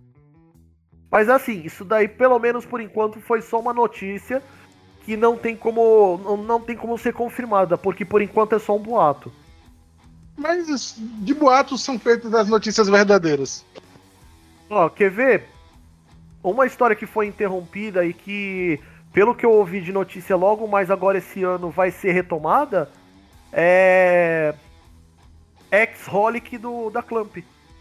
Mas 1.09 1.29
assim, 1.29 1.61
isso 1.63 1.85
daí, 1.85 2.07
pelo 2.07 2.37
menos 2.39 2.65
por 2.65 2.81
enquanto, 2.81 3.19
foi 3.21 3.41
só 3.41 3.59
uma 3.59 3.73
notícia 3.73 4.41
que 5.05 5.15
não 5.15 5.37
tem 5.37 5.55
como. 5.55 6.37
Não, 6.45 6.59
tem 6.59 6.75
como 6.75 6.97
ser 6.97 7.13
confirmada, 7.13 7.77
porque 7.77 8.03
por 8.03 8.21
enquanto 8.21 8.55
é 8.55 8.59
só 8.59 8.75
um 8.75 8.81
boato. 8.81 9.31
Mas 10.35 10.95
de 10.97 11.33
boatos 11.33 11.81
são 11.81 11.97
feitas 11.97 12.33
as 12.33 12.47
notícias 12.47 12.89
verdadeiras. 12.89 13.65
Ó, 14.69 14.89
quer 14.89 15.09
ver? 15.09 15.45
Uma 16.43 16.65
história 16.65 16.95
que 16.95 17.05
foi 17.05 17.25
interrompida 17.25 18.05
e 18.05 18.13
que, 18.13 18.79
pelo 19.11 19.33
que 19.33 19.45
eu 19.45 19.51
ouvi 19.51 19.81
de 19.81 19.91
notícia 19.91 20.35
logo 20.35 20.67
mais 20.67 20.91
agora 20.91 21.17
esse 21.17 21.43
ano, 21.43 21.69
vai 21.71 21.89
ser 21.89 22.11
retomada 22.11 22.89
é. 23.51 24.53
Ex-Holic 25.71 26.57
do 26.57 26.89
da 26.89 27.01
Clamp 27.01 27.37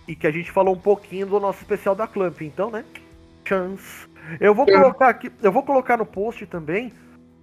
e 0.06 0.14
que 0.14 0.26
a 0.26 0.30
gente 0.30 0.50
falou 0.50 0.74
um 0.74 0.78
pouquinho 0.78 1.26
do 1.26 1.40
nosso 1.40 1.60
especial 1.60 1.94
da 1.94 2.06
Clamp, 2.06 2.40
então, 2.42 2.70
né? 2.70 2.84
Chance. 3.44 4.08
Eu 4.40 4.54
vou 4.54 4.66
colocar 4.66 5.08
aqui, 5.08 5.30
eu 5.42 5.52
vou 5.52 5.62
colocar 5.62 5.96
no 5.96 6.06
post 6.06 6.46
também 6.46 6.92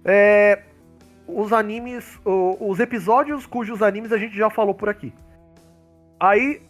é, 0.04 0.62
os 1.26 1.52
animes, 1.52 2.18
os 2.24 2.78
episódios 2.78 3.46
cujos 3.46 3.82
animes 3.82 4.12
a 4.12 4.18
gente 4.18 4.36
já 4.36 4.50
falou 4.50 4.74
por 4.74 4.88
aqui. 4.88 5.12
Aí 6.20 6.62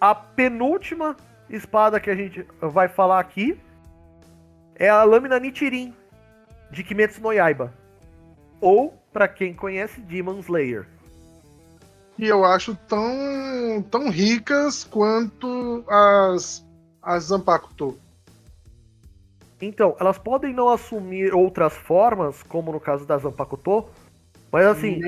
a 0.00 0.14
penúltima 0.14 1.16
espada 1.50 2.00
que 2.00 2.10
a 2.10 2.14
gente 2.14 2.46
vai 2.60 2.88
falar 2.88 3.20
aqui 3.20 3.58
é 4.76 4.88
a 4.88 5.02
lâmina 5.02 5.38
Nichirin 5.38 5.94
de 6.70 6.82
Kimetsu 6.82 7.20
no 7.20 7.32
Yaiba. 7.32 7.72
Ou, 8.60 8.94
para 9.12 9.26
quem 9.26 9.52
conhece, 9.52 10.00
Demon 10.00 10.38
Slayer 10.38 10.86
que 12.16 12.26
eu 12.26 12.44
acho 12.44 12.76
tão, 12.88 13.82
tão 13.90 14.10
ricas 14.10 14.84
quanto 14.84 15.84
as, 15.88 16.64
as 17.02 17.24
Zanpakuto. 17.24 17.98
Então, 19.60 19.96
elas 20.00 20.18
podem 20.18 20.52
não 20.52 20.68
assumir 20.68 21.32
outras 21.32 21.72
formas, 21.72 22.42
como 22.42 22.72
no 22.72 22.80
caso 22.80 23.06
das 23.06 23.22
Zanpakuto, 23.22 23.86
mas 24.50 24.66
assim. 24.66 25.00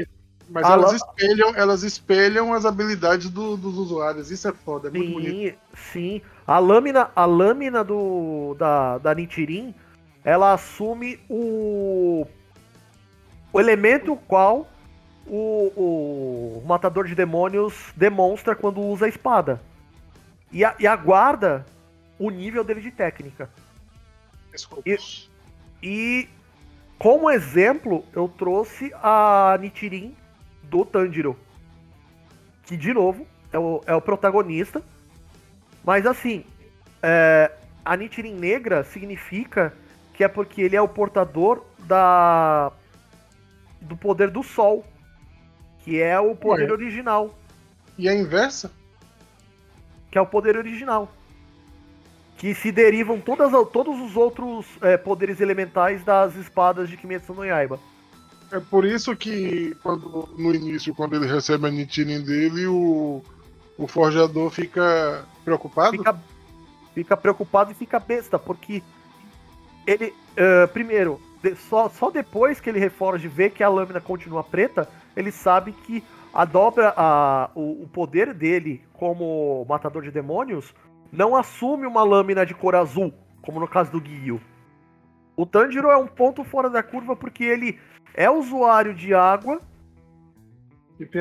Mas 0.48 0.64
elas, 0.64 0.90
la... 0.90 0.96
espelham, 0.96 1.56
elas 1.56 1.82
espelham 1.82 2.52
as 2.52 2.66
habilidades 2.66 3.30
do, 3.30 3.56
dos 3.56 3.78
usuários, 3.78 4.30
isso 4.30 4.46
é 4.46 4.52
foda, 4.52 4.88
é 4.88 4.90
sim, 4.90 4.98
muito 4.98 5.12
bonito. 5.12 5.58
Sim, 5.74 6.22
a 6.46 6.58
lâmina, 6.58 7.10
a 7.16 7.24
lâmina 7.24 7.82
do, 7.82 8.54
da, 8.58 8.98
da 8.98 9.14
Nichirin, 9.14 9.74
ela 10.22 10.52
assume 10.52 11.18
o, 11.28 12.26
o 13.52 13.60
elemento 13.60 14.16
qual 14.28 14.68
o, 15.26 16.60
o 16.60 16.62
matador 16.66 17.06
de 17.06 17.14
demônios 17.14 17.92
demonstra 17.96 18.54
quando 18.54 18.80
usa 18.80 19.06
a 19.06 19.08
espada. 19.08 19.60
E, 20.52 20.64
a, 20.64 20.74
e 20.78 20.86
aguarda 20.86 21.66
o 22.18 22.30
nível 22.30 22.62
dele 22.62 22.80
de 22.80 22.90
técnica. 22.90 23.50
E, 24.86 24.98
e 25.82 26.28
Como 26.98 27.30
exemplo, 27.30 28.04
eu 28.12 28.28
trouxe 28.28 28.92
a 29.02 29.58
Nichirin 29.60 30.14
do 30.62 30.84
Tanjiro. 30.84 31.36
Que, 32.64 32.76
de 32.76 32.94
novo, 32.94 33.26
é 33.52 33.58
o, 33.58 33.82
é 33.86 33.94
o 33.94 34.00
protagonista. 34.00 34.82
Mas, 35.84 36.06
assim, 36.06 36.44
é, 37.02 37.50
a 37.84 37.96
Nichirin 37.96 38.34
negra 38.34 38.84
significa 38.84 39.74
que 40.14 40.24
é 40.24 40.28
porque 40.28 40.62
ele 40.62 40.76
é 40.76 40.80
o 40.80 40.88
portador 40.88 41.64
da 41.80 42.72
do 43.80 43.96
poder 43.96 44.30
do 44.30 44.42
sol, 44.42 44.82
que 45.84 46.00
é 46.00 46.18
o 46.18 46.34
poder 46.34 46.70
Ué. 46.70 46.72
original. 46.72 47.38
E 47.98 48.08
a 48.08 48.14
inversa? 48.14 48.72
Que 50.10 50.16
é 50.16 50.20
o 50.20 50.26
poder 50.26 50.56
original. 50.56 51.12
Que 52.38 52.54
se 52.54 52.72
derivam 52.72 53.20
todas, 53.20 53.52
todos 53.70 54.00
os 54.00 54.16
outros 54.16 54.66
é, 54.80 54.96
poderes 54.96 55.40
elementais 55.40 56.02
das 56.02 56.34
espadas 56.36 56.88
de 56.88 56.96
Kimetsu 56.96 57.34
no 57.34 57.44
Yaiba. 57.44 57.78
É 58.50 58.58
por 58.58 58.84
isso 58.84 59.14
que 59.14 59.74
quando, 59.82 60.28
no 60.38 60.54
início, 60.54 60.94
quando 60.94 61.16
ele 61.16 61.26
recebe 61.26 61.66
a 61.66 61.70
Nichirin 61.70 62.22
dele, 62.22 62.66
o, 62.66 63.22
o 63.76 63.86
forjador 63.86 64.50
fica 64.50 65.24
preocupado? 65.44 65.96
Fica, 65.96 66.16
fica 66.94 67.16
preocupado 67.16 67.72
e 67.72 67.74
fica 67.74 67.98
besta, 67.98 68.38
porque 68.38 68.82
ele, 69.86 70.14
uh, 70.32 70.68
primeiro, 70.72 71.20
só, 71.68 71.88
só 71.88 72.10
depois 72.10 72.60
que 72.60 72.70
ele 72.70 72.78
reforge 72.78 73.28
vê 73.28 73.50
que 73.50 73.62
a 73.62 73.68
lâmina 73.68 74.00
continua 74.00 74.42
preta, 74.42 74.88
ele 75.16 75.30
sabe 75.30 75.72
que 75.72 76.02
a 76.32 76.44
dobra, 76.44 76.92
a, 76.96 77.50
o, 77.54 77.84
o 77.84 77.88
poder 77.88 78.34
dele 78.34 78.82
como 78.94 79.64
matador 79.68 80.02
de 80.02 80.10
demônios 80.10 80.74
não 81.12 81.36
assume 81.36 81.86
uma 81.86 82.02
lâmina 82.02 82.44
de 82.44 82.54
cor 82.54 82.74
azul, 82.74 83.12
como 83.40 83.60
no 83.60 83.68
caso 83.68 83.92
do 83.92 84.00
Guio. 84.00 84.40
O 85.36 85.46
Tanjiro 85.46 85.90
é 85.90 85.96
um 85.96 86.06
ponto 86.06 86.42
fora 86.44 86.68
da 86.68 86.82
curva 86.82 87.14
porque 87.14 87.44
ele 87.44 87.78
é 88.14 88.28
usuário 88.28 88.94
de 88.94 89.14
água, 89.14 89.60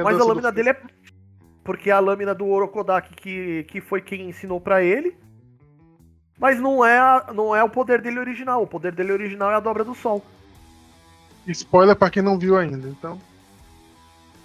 mas 0.04 0.20
a 0.20 0.24
lâmina 0.24 0.52
dele 0.52 0.70
é. 0.70 0.82
Porque 1.64 1.90
a 1.90 2.00
lâmina 2.00 2.36
do 2.36 2.46
Orokodaki, 2.46 3.16
que, 3.16 3.64
que 3.64 3.80
foi 3.80 4.02
quem 4.02 4.28
ensinou 4.28 4.60
para 4.60 4.84
ele, 4.84 5.16
mas 6.38 6.60
não 6.60 6.84
é, 6.84 6.98
a, 6.98 7.32
não 7.34 7.56
é 7.56 7.64
o 7.64 7.70
poder 7.70 8.02
dele 8.02 8.20
original. 8.20 8.62
O 8.62 8.68
poder 8.68 8.94
dele 8.94 9.14
original 9.14 9.50
é 9.50 9.56
a 9.56 9.60
dobra 9.60 9.84
do 9.84 9.96
sol. 9.96 10.22
Spoiler 11.48 11.96
para 11.96 12.10
quem 12.10 12.22
não 12.22 12.38
viu 12.38 12.58
ainda, 12.58 12.88
então. 12.88 13.20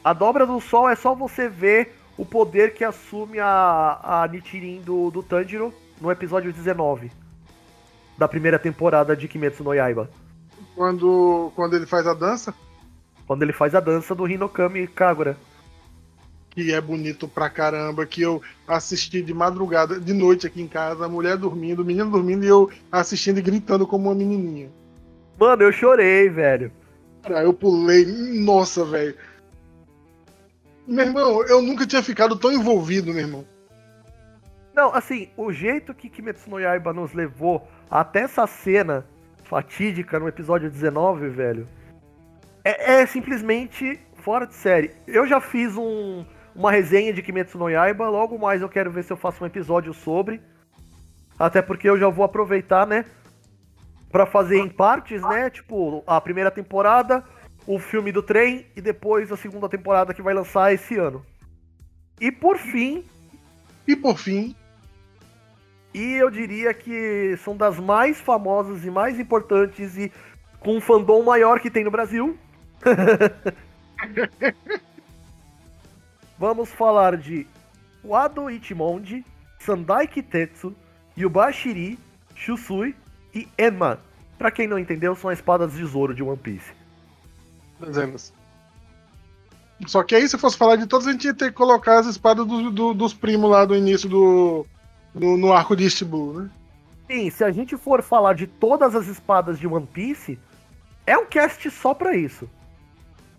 A 0.08 0.14
dobra 0.14 0.46
do 0.46 0.58
sol 0.58 0.88
é 0.88 0.96
só 0.96 1.14
você 1.14 1.50
ver 1.50 1.94
o 2.16 2.24
poder 2.24 2.72
que 2.72 2.82
assume 2.82 3.38
a, 3.38 4.22
a 4.22 4.26
Nichirin 4.26 4.80
do, 4.80 5.10
do 5.10 5.22
Tanjiro 5.22 5.70
no 6.00 6.10
episódio 6.10 6.50
19 6.50 7.12
da 8.16 8.26
primeira 8.26 8.58
temporada 8.58 9.14
de 9.14 9.28
Kimetsu 9.28 9.62
no 9.62 9.74
Yaiba. 9.74 10.08
Quando, 10.74 11.52
quando 11.54 11.76
ele 11.76 11.84
faz 11.84 12.06
a 12.06 12.14
dança? 12.14 12.54
Quando 13.26 13.42
ele 13.42 13.52
faz 13.52 13.74
a 13.74 13.80
dança 13.80 14.14
do 14.14 14.26
Hinokami 14.26 14.86
Kagura 14.86 15.36
que 16.52 16.72
é 16.72 16.80
bonito 16.80 17.28
pra 17.28 17.50
caramba, 17.50 18.06
que 18.06 18.22
eu 18.22 18.40
assisti 18.66 19.20
de 19.20 19.34
madrugada, 19.34 20.00
de 20.00 20.14
noite 20.14 20.46
aqui 20.46 20.62
em 20.62 20.66
casa, 20.66 21.04
a 21.04 21.08
mulher 21.08 21.36
dormindo, 21.36 21.82
o 21.82 21.84
menino 21.84 22.10
dormindo 22.10 22.46
e 22.46 22.48
eu 22.48 22.70
assistindo 22.90 23.40
e 23.40 23.42
gritando 23.42 23.86
como 23.86 24.08
uma 24.08 24.14
menininha. 24.14 24.70
Mano, 25.38 25.64
eu 25.64 25.70
chorei, 25.70 26.30
velho. 26.30 26.72
Cara, 27.22 27.42
eu 27.42 27.52
pulei, 27.52 28.06
nossa, 28.06 28.86
velho. 28.86 29.14
Meu 30.88 31.04
irmão, 31.04 31.44
eu 31.44 31.60
nunca 31.60 31.86
tinha 31.86 32.02
ficado 32.02 32.34
tão 32.34 32.50
envolvido, 32.50 33.12
meu 33.12 33.20
irmão. 33.20 33.44
Não, 34.74 34.94
assim, 34.94 35.28
o 35.36 35.52
jeito 35.52 35.92
que 35.92 36.08
Kimetsu 36.08 36.48
no 36.48 36.58
Yaiba 36.58 36.94
nos 36.94 37.12
levou 37.12 37.68
até 37.90 38.20
essa 38.20 38.46
cena 38.46 39.04
fatídica 39.44 40.18
no 40.18 40.26
episódio 40.26 40.70
19, 40.70 41.28
velho, 41.28 41.66
é, 42.64 43.00
é 43.00 43.06
simplesmente 43.06 44.00
fora 44.22 44.46
de 44.46 44.54
série. 44.54 44.92
Eu 45.06 45.26
já 45.26 45.42
fiz 45.42 45.76
um, 45.76 46.24
uma 46.54 46.72
resenha 46.72 47.12
de 47.12 47.20
Kimetsu 47.20 47.58
no 47.58 47.68
Yaiba. 47.68 48.08
Logo 48.08 48.38
mais 48.38 48.62
eu 48.62 48.68
quero 48.68 48.90
ver 48.90 49.04
se 49.04 49.12
eu 49.12 49.16
faço 49.18 49.44
um 49.44 49.46
episódio 49.46 49.92
sobre. 49.92 50.40
Até 51.38 51.60
porque 51.60 51.86
eu 51.86 51.98
já 51.98 52.08
vou 52.08 52.24
aproveitar, 52.24 52.86
né? 52.86 53.04
Pra 54.10 54.24
fazer 54.24 54.58
em 54.58 54.70
partes, 54.70 55.20
né? 55.20 55.50
Tipo, 55.50 56.02
a 56.06 56.18
primeira 56.18 56.50
temporada, 56.50 57.22
o 57.68 57.78
filme 57.78 58.10
do 58.10 58.22
trem 58.22 58.64
e 58.74 58.80
depois 58.80 59.30
a 59.30 59.36
segunda 59.36 59.68
temporada 59.68 60.14
que 60.14 60.22
vai 60.22 60.32
lançar 60.32 60.72
esse 60.72 60.96
ano. 60.96 61.22
E 62.18 62.32
por 62.32 62.56
fim. 62.56 63.04
E 63.86 63.94
por 63.94 64.16
fim. 64.16 64.56
E 65.92 66.14
eu 66.14 66.30
diria 66.30 66.72
que 66.72 67.36
são 67.44 67.54
das 67.54 67.78
mais 67.78 68.18
famosas 68.18 68.86
e 68.86 68.90
mais 68.90 69.20
importantes 69.20 69.98
e 69.98 70.10
com 70.60 70.78
um 70.78 70.80
fandom 70.80 71.22
maior 71.22 71.60
que 71.60 71.70
tem 71.70 71.84
no 71.84 71.90
Brasil. 71.90 72.38
vamos 76.38 76.72
falar 76.72 77.18
de 77.18 77.46
Wado 78.02 78.48
Ichimonji, 78.48 79.22
Sandai 79.58 80.06
Kitetsu, 80.06 80.74
Yubashiri, 81.18 81.98
Shusui 82.34 82.96
e 83.34 83.46
Enma. 83.58 84.00
Pra 84.38 84.50
quem 84.50 84.66
não 84.66 84.78
entendeu, 84.78 85.14
são 85.14 85.28
as 85.28 85.38
espadas 85.38 85.74
de 85.74 85.84
Zoro 85.84 86.14
de 86.14 86.22
One 86.22 86.38
Piece. 86.38 86.77
Dezenas. 87.80 88.32
Só 89.86 90.02
que 90.02 90.14
aí, 90.14 90.28
se 90.28 90.36
fosse 90.36 90.56
falar 90.56 90.76
de 90.76 90.86
todos, 90.86 91.06
a 91.06 91.12
gente 91.12 91.26
ia 91.26 91.34
ter 91.34 91.50
que 91.50 91.56
colocar 91.56 91.98
as 91.98 92.06
espadas 92.06 92.46
do, 92.46 92.70
do, 92.70 92.94
dos 92.94 93.14
primos 93.14 93.50
lá 93.50 93.64
do 93.64 93.76
início 93.76 94.08
do. 94.08 94.66
No, 95.14 95.36
no 95.36 95.52
arco 95.52 95.74
de 95.74 96.04
Blue, 96.04 96.40
né? 96.40 96.50
Sim, 97.06 97.30
se 97.30 97.42
a 97.42 97.50
gente 97.50 97.76
for 97.76 98.02
falar 98.02 98.34
de 98.34 98.46
todas 98.46 98.94
as 98.94 99.06
espadas 99.06 99.58
de 99.58 99.66
One 99.66 99.86
Piece, 99.86 100.38
é 101.06 101.16
um 101.16 101.24
cast 101.24 101.70
só 101.70 101.94
pra 101.94 102.14
isso. 102.14 102.48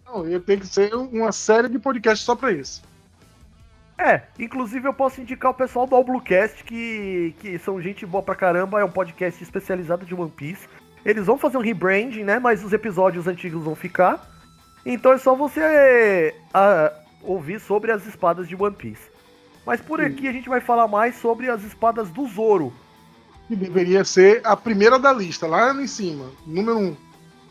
Não, 0.06 0.28
ia 0.28 0.40
ter 0.40 0.60
que 0.60 0.66
ser 0.66 0.94
uma 0.96 1.32
série 1.32 1.70
de 1.70 1.78
podcasts 1.78 2.26
só 2.26 2.36
pra 2.36 2.52
isso. 2.52 2.82
É, 3.96 4.24
inclusive 4.40 4.88
eu 4.88 4.94
posso 4.94 5.22
indicar 5.22 5.52
o 5.52 5.54
pessoal 5.54 5.86
do 5.86 5.94
All 5.94 6.04
Bluecast, 6.04 6.64
que, 6.64 7.36
que 7.40 7.60
são 7.60 7.82
gente 7.82 8.06
boa 8.06 8.24
pra 8.24 8.34
caramba, 8.34 8.80
é 8.80 8.84
um 8.84 8.92
podcast 8.92 9.44
especializado 9.44 10.06
de 10.06 10.16
One 10.16 10.32
Piece. 10.32 10.68
Eles 11.06 11.26
vão 11.26 11.38
fazer 11.38 11.58
um 11.58 11.62
rebranding, 11.62 12.24
né? 12.24 12.40
Mas 12.40 12.64
os 12.64 12.74
episódios 12.74 13.28
antigos 13.28 13.64
vão 13.64 13.76
ficar. 13.76 14.30
Então 14.86 15.14
é 15.14 15.18
só 15.18 15.36
você 15.36 16.36
uh, 16.50 16.96
ouvir 17.22 17.60
sobre 17.60 17.92
as 17.92 18.06
espadas 18.06 18.48
de 18.48 18.56
One 18.56 18.76
Piece. 18.76 19.10
Mas 19.66 19.82
por 19.82 20.02
aqui 20.02 20.28
a 20.28 20.32
gente 20.32 20.50
vai 20.50 20.62
falar 20.62 20.88
mais 20.88 21.16
sobre 21.16 21.50
as 21.50 21.64
espadas 21.64 22.10
do 22.10 22.26
Zoro. 22.28 22.74
Que 23.48 23.56
deveria 23.56 24.04
ser 24.04 24.42
a 24.44 24.56
primeira 24.56 24.98
da 25.00 25.12
lista, 25.12 25.48
lá 25.48 25.74
em 25.74 25.88
cima, 25.88 26.32
número 26.46 26.78
1. 26.78 26.82
Um. 26.82 26.98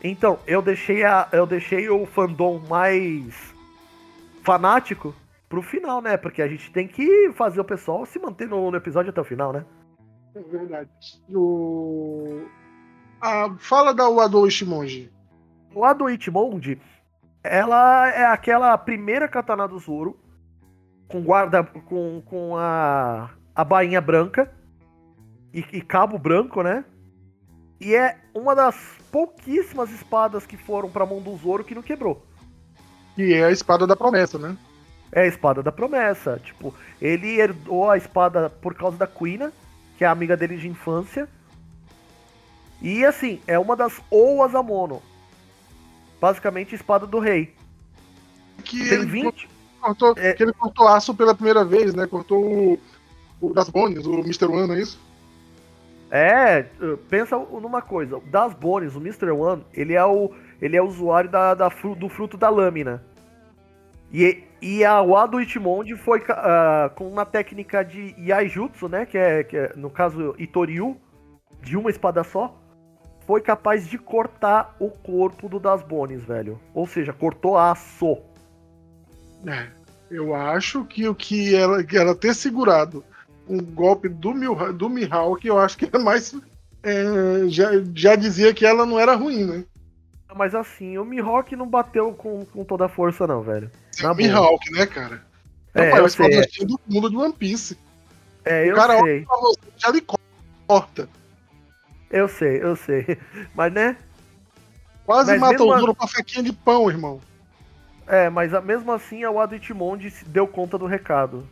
Então, 0.02 0.38
eu 0.46 0.62
deixei, 0.62 1.04
a, 1.04 1.28
eu 1.32 1.46
deixei 1.46 1.88
o 1.88 2.06
fandom 2.06 2.60
mais 2.68 3.54
fanático 4.42 5.14
pro 5.48 5.60
final, 5.60 6.00
né? 6.00 6.16
Porque 6.16 6.40
a 6.40 6.48
gente 6.48 6.70
tem 6.70 6.86
que 6.86 7.32
fazer 7.32 7.60
o 7.60 7.64
pessoal 7.64 8.06
se 8.06 8.18
manter 8.18 8.48
no, 8.48 8.70
no 8.70 8.76
episódio 8.76 9.10
até 9.10 9.20
o 9.20 9.24
final, 9.24 9.52
né? 9.52 9.64
É 10.34 10.40
verdade. 10.40 10.90
O... 11.30 12.42
Ah, 13.20 13.54
fala 13.58 13.92
da 13.92 14.08
Wado 14.08 14.46
Ichimonji. 14.46 15.10
O 15.74 15.80
Wado 15.80 16.08
Ichimonji, 16.08 16.80
ela 17.42 18.08
é 18.08 18.26
aquela 18.26 18.76
primeira 18.78 19.28
katana 19.28 19.66
do 19.66 19.78
Zoro, 19.78 20.18
com 21.08 21.22
guarda, 21.22 21.64
com, 21.64 22.22
com 22.24 22.56
a, 22.56 23.30
a 23.54 23.64
bainha 23.64 24.00
branca 24.00 24.52
e, 25.52 25.64
e 25.72 25.80
cabo 25.80 26.18
branco, 26.18 26.62
né? 26.62 26.84
E 27.80 27.94
é 27.94 28.18
uma 28.34 28.54
das 28.54 28.76
pouquíssimas 29.10 29.90
espadas 29.90 30.44
que 30.46 30.56
foram 30.56 30.90
pra 30.90 31.06
mão 31.06 31.20
do 31.20 31.36
Zoro 31.36 31.64
que 31.64 31.74
não 31.74 31.82
quebrou. 31.82 32.24
E 33.16 33.32
é 33.34 33.44
a 33.44 33.50
espada 33.50 33.86
da 33.86 33.96
promessa, 33.96 34.38
né? 34.38 34.56
É 35.10 35.22
a 35.22 35.26
espada 35.26 35.62
da 35.62 35.72
promessa. 35.72 36.40
Tipo, 36.44 36.74
ele 37.00 37.40
herdou 37.40 37.90
a 37.90 37.96
espada 37.96 38.50
por 38.50 38.74
causa 38.74 38.96
da 38.96 39.06
Queen, 39.06 39.50
que 39.96 40.04
é 40.04 40.06
a 40.06 40.12
amiga 40.12 40.36
dele 40.36 40.56
de 40.56 40.68
infância. 40.68 41.28
E 42.80 43.04
assim, 43.04 43.40
é 43.46 43.58
uma 43.58 43.74
das 43.74 44.00
Oas 44.10 44.54
Amono. 44.54 45.02
Basicamente, 46.20 46.74
espada 46.74 47.06
do 47.06 47.18
rei. 47.18 47.54
Que 48.64 48.88
Tem 48.88 49.06
20. 49.06 49.48
Cortou, 49.80 50.14
é... 50.16 50.32
Que 50.32 50.42
ele 50.42 50.52
cortou 50.52 50.88
aço 50.88 51.14
pela 51.14 51.34
primeira 51.34 51.64
vez, 51.64 51.94
né? 51.94 52.06
Cortou 52.06 52.44
o, 52.44 52.78
o 53.40 53.52
das 53.52 53.68
Bones, 53.68 54.06
o 54.06 54.14
Mr. 54.14 54.46
One, 54.46 54.74
é 54.74 54.80
isso? 54.80 54.98
É, 56.10 56.64
pensa 57.08 57.36
numa 57.36 57.82
coisa. 57.82 58.16
O 58.16 58.20
Das 58.20 58.54
Bones, 58.54 58.96
o 58.96 59.00
Mr. 59.00 59.30
One, 59.30 59.64
ele 59.74 59.94
é 59.94 60.04
o, 60.04 60.32
ele 60.60 60.76
é 60.76 60.82
usuário 60.82 61.30
da, 61.30 61.54
da, 61.54 61.68
do 61.68 62.08
fruto 62.08 62.36
da 62.36 62.48
lâmina. 62.48 63.04
E, 64.12 64.42
e 64.62 64.84
a 64.84 65.02
Wado 65.02 65.40
Ichimonji 65.40 65.96
foi 65.96 66.20
uh, 66.20 66.90
com 66.94 67.06
uma 67.06 67.26
técnica 67.26 67.84
de 67.84 68.14
Yaijutsu, 68.18 68.88
né? 68.88 69.04
Que 69.04 69.18
é, 69.18 69.44
que 69.44 69.56
é, 69.56 69.72
no 69.76 69.90
caso, 69.90 70.34
Itoriu, 70.38 70.96
de 71.62 71.76
uma 71.76 71.90
espada 71.90 72.24
só, 72.24 72.58
foi 73.28 73.42
capaz 73.42 73.86
de 73.86 73.98
cortar 73.98 74.74
o 74.80 74.88
corpo 74.88 75.50
do 75.50 75.60
Das 75.60 75.82
Bones, 75.82 76.24
velho. 76.24 76.58
Ou 76.72 76.86
seja, 76.86 77.12
cortou 77.12 77.58
aço. 77.58 78.16
É, 79.46 79.66
eu 80.10 80.34
acho 80.34 80.82
que 80.86 81.06
o 81.06 81.14
que 81.14 81.54
ela, 81.54 81.84
que 81.84 81.98
ela 81.98 82.14
ter 82.14 82.34
segurado 82.34 83.04
um 83.46 83.60
golpe 83.62 84.08
do, 84.08 84.32
Mil, 84.32 84.72
do 84.72 84.88
Mihawk, 84.88 85.46
eu 85.46 85.58
acho 85.58 85.76
que 85.76 85.90
é 85.94 85.98
mais. 85.98 86.34
É, 86.82 87.46
já, 87.48 87.68
já 87.94 88.16
dizia 88.16 88.54
que 88.54 88.64
ela 88.64 88.86
não 88.86 88.98
era 88.98 89.14
ruim, 89.14 89.44
né? 89.44 89.64
Mas 90.34 90.54
assim, 90.54 90.96
o 90.96 91.04
Mihawk 91.04 91.54
não 91.54 91.68
bateu 91.68 92.14
com, 92.14 92.46
com 92.46 92.64
toda 92.64 92.86
a 92.86 92.88
força, 92.88 93.26
não, 93.26 93.42
velho. 93.42 93.70
É 94.02 94.08
o 94.08 94.14
Mihawk, 94.14 94.72
né, 94.72 94.86
cara? 94.86 95.22
É, 95.74 95.98
eu 95.98 96.02
mas 96.04 96.14
sei. 96.14 96.32
fala 96.32 96.66
do 96.66 96.80
mundo 96.88 97.10
de 97.10 97.16
One 97.18 97.34
Piece. 97.34 97.76
É, 98.42 98.62
O 98.62 98.66
eu 98.68 98.74
cara 98.74 98.98
sei. 99.00 99.02
olha 99.02 99.26
pra 99.26 99.36
você, 99.36 99.58
já 99.76 99.90
lhe 99.90 100.02
corta. 100.66 101.06
Eu 102.10 102.28
sei, 102.28 102.62
eu 102.62 102.74
sei. 102.76 103.18
Mas, 103.54 103.72
né? 103.72 103.96
Quase 105.04 105.32
Mas 105.32 105.40
mata 105.40 105.62
o 105.62 105.78
Zoro 105.78 105.94
com 105.94 106.04
a 106.04 106.08
faquinha 106.08 106.42
de 106.42 106.52
pão, 106.52 106.90
irmão. 106.90 107.20
É, 108.06 108.30
mas 108.30 108.54
a- 108.54 108.60
mesmo 108.60 108.90
assim 108.92 109.24
a 109.24 109.30
Wado 109.30 109.54
Itimonde 109.54 110.10
se 110.10 110.24
deu 110.24 110.46
conta 110.46 110.78
do 110.78 110.86
recado. 110.86 111.46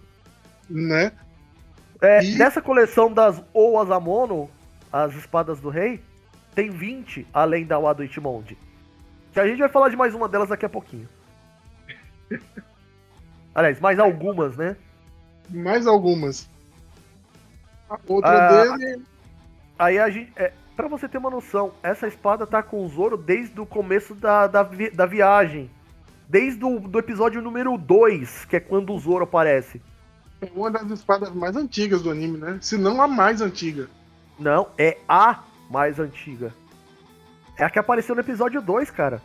Né? 0.69 1.13
É, 2.01 2.23
E- 2.25 2.37
Nessa 2.37 2.61
coleção 2.63 3.13
das 3.13 3.43
Owazamono, 3.53 4.51
as 4.93 5.15
espadas 5.15 5.61
do 5.61 5.69
rei, 5.69 6.03
tem 6.55 6.71
20 6.71 7.27
além 7.33 7.67
da 7.67 7.79
Wado 7.79 8.03
Itimonde. 8.05 8.57
Que 9.33 9.41
a 9.41 9.47
gente 9.47 9.59
vai 9.59 9.69
falar 9.69 9.91
de 9.91 9.97
mais 9.97 10.15
uma 10.15 10.29
delas 10.29 10.49
daqui 10.49 10.65
a 10.65 10.69
pouquinho. 10.71 11.09
Aliás, 13.55 13.81
mais 13.81 13.99
algumas, 13.99 14.57
né? 14.57 14.77
Mais 15.51 15.87
algumas. 15.87 16.49
A 17.89 17.99
outra 18.07 18.31
Ah, 18.71 18.77
dele. 18.77 19.03
Aí 19.79 19.99
a 19.99 20.09
gente. 20.11 20.33
É, 20.37 20.53
pra 20.75 20.89
você 20.89 21.09
ter 21.09 21.19
uma 21.19 21.31
noção, 21.31 21.73
essa 21.83 22.07
espada 22.09 22.47
tá 22.47 22.63
com 22.63 22.85
o 22.85 22.89
Zoro 22.89 23.17
desde 23.17 23.61
o 23.61 23.67
começo 23.67 24.15
da, 24.15 24.47
da, 24.47 24.63
vi- 24.63 24.91
da 24.91 25.07
viagem. 25.07 25.71
Desde 26.29 26.65
o 26.65 26.81
do 26.81 26.99
episódio 26.99 27.41
número 27.41 27.77
2, 27.79 28.47
que 28.47 28.57
é 28.57 28.61
quando 28.61 28.93
o 28.93 28.99
Zoro 28.99 29.25
aparece. 29.25 29.81
É 30.41 30.49
uma 30.55 30.71
das 30.71 30.91
espadas 30.91 31.33
mais 31.33 31.57
antigas 31.57 32.03
do 32.03 32.11
anime, 32.11 32.37
né? 32.39 32.59
Se 32.61 32.77
não 32.77 33.01
a 33.01 33.07
mais 33.07 33.41
antiga. 33.41 33.89
Não, 34.39 34.69
é 34.77 34.99
a 35.09 35.43
mais 35.71 35.99
antiga. 36.01 36.53
É 37.59 37.65
a 37.65 37.71
que 37.71 37.79
apareceu 37.79 38.15
no 38.15 38.21
episódio 38.21 38.61
2, 38.61 38.91
cara. 38.91 39.23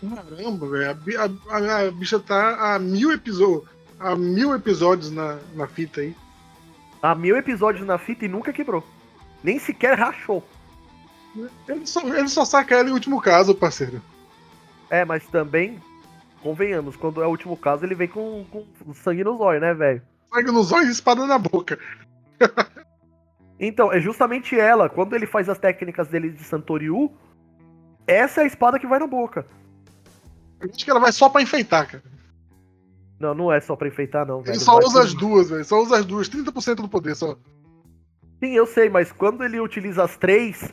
Caramba, 0.00 0.68
velho. 0.68 0.90
A, 1.18 1.54
a- 1.54 1.58
a- 1.58 1.88
a 1.88 1.90
bicha 1.90 2.18
tá 2.18 2.74
a 2.74 2.78
mil 2.78 3.12
episódios. 3.12 3.68
A 4.00 4.16
mil 4.16 4.54
episódios 4.54 5.10
na, 5.10 5.38
na 5.54 5.66
fita 5.66 6.00
aí. 6.00 6.14
Há 7.00 7.14
mil 7.14 7.36
episódios 7.36 7.86
na 7.86 7.96
fita 7.98 8.24
e 8.24 8.28
nunca 8.28 8.52
quebrou. 8.52 8.84
Nem 9.44 9.58
sequer 9.58 9.96
rachou. 9.96 10.42
Ele 11.68 11.86
só, 11.86 12.00
ele 12.00 12.28
só 12.28 12.44
saca 12.44 12.74
ela 12.74 12.88
em 12.88 12.92
último 12.92 13.20
caso, 13.20 13.54
parceiro. 13.54 14.00
É, 14.88 15.04
mas 15.04 15.26
também, 15.26 15.80
convenhamos, 16.42 16.96
quando 16.96 17.22
é 17.22 17.26
o 17.26 17.30
último 17.30 17.56
caso, 17.56 17.84
ele 17.84 17.94
vem 17.94 18.08
com, 18.08 18.44
com 18.50 18.94
sangue 18.94 19.22
no 19.22 19.36
zóio, 19.36 19.60
né, 19.60 19.74
velho? 19.74 20.02
Sangue 20.32 20.50
nos 20.50 20.72
olhos 20.72 20.88
e 20.88 20.92
espada 20.92 21.26
na 21.26 21.38
boca. 21.38 21.78
Então, 23.58 23.92
é 23.92 24.00
justamente 24.00 24.58
ela, 24.58 24.88
quando 24.88 25.14
ele 25.14 25.26
faz 25.26 25.48
as 25.48 25.56
técnicas 25.56 26.08
dele 26.08 26.30
de 26.30 26.42
Santoriu, 26.42 27.14
essa 28.04 28.40
é 28.40 28.44
a 28.44 28.46
espada 28.46 28.80
que 28.80 28.86
vai 28.86 28.98
na 28.98 29.06
boca. 29.06 29.46
Eu 30.60 30.70
acho 30.74 30.84
que 30.84 30.90
ela 30.90 30.98
vai 30.98 31.12
só 31.12 31.28
pra 31.28 31.40
enfeitar, 31.40 31.88
cara. 31.88 32.02
Não, 33.18 33.32
não 33.32 33.52
é 33.52 33.60
só 33.60 33.76
pra 33.76 33.88
enfeitar, 33.88 34.26
não, 34.26 34.42
velho. 34.42 34.54
Ele 34.54 34.60
só 34.60 34.74
Vai 34.74 34.84
usa 34.84 35.02
as 35.02 35.14
duas, 35.14 35.50
velho. 35.50 35.64
Só 35.64 35.80
usa 35.80 35.98
as 35.98 36.04
duas. 36.04 36.28
30% 36.28 36.74
do 36.74 36.88
poder 36.88 37.14
só. 37.14 37.38
Sim, 38.40 38.54
eu 38.54 38.66
sei, 38.66 38.88
mas 38.88 39.10
quando 39.12 39.44
ele 39.44 39.60
utiliza 39.60 40.04
as 40.04 40.16
três, 40.16 40.72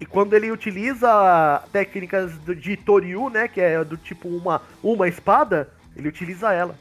e 0.00 0.06
quando 0.06 0.34
ele 0.34 0.50
utiliza 0.50 1.62
técnicas 1.72 2.32
de 2.44 2.76
Toriu, 2.76 3.30
né, 3.30 3.48
que 3.48 3.60
é 3.60 3.82
do 3.84 3.96
tipo 3.96 4.28
uma, 4.28 4.60
uma 4.82 5.08
espada, 5.08 5.70
ele 5.96 6.08
utiliza 6.08 6.52
ela. 6.52 6.76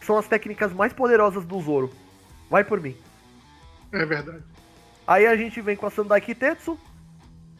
São 0.00 0.16
as 0.16 0.26
técnicas 0.26 0.72
mais 0.72 0.92
poderosas 0.92 1.44
do 1.44 1.60
Zoro. 1.60 1.92
Vai 2.50 2.64
por 2.64 2.80
mim. 2.80 2.96
É 3.92 4.04
verdade. 4.04 4.42
Aí 5.06 5.26
a 5.26 5.36
gente 5.36 5.60
vem 5.60 5.76
com 5.76 5.86
a 5.86 5.90
Sandai 5.90 6.20
Kitetsu. 6.20 6.78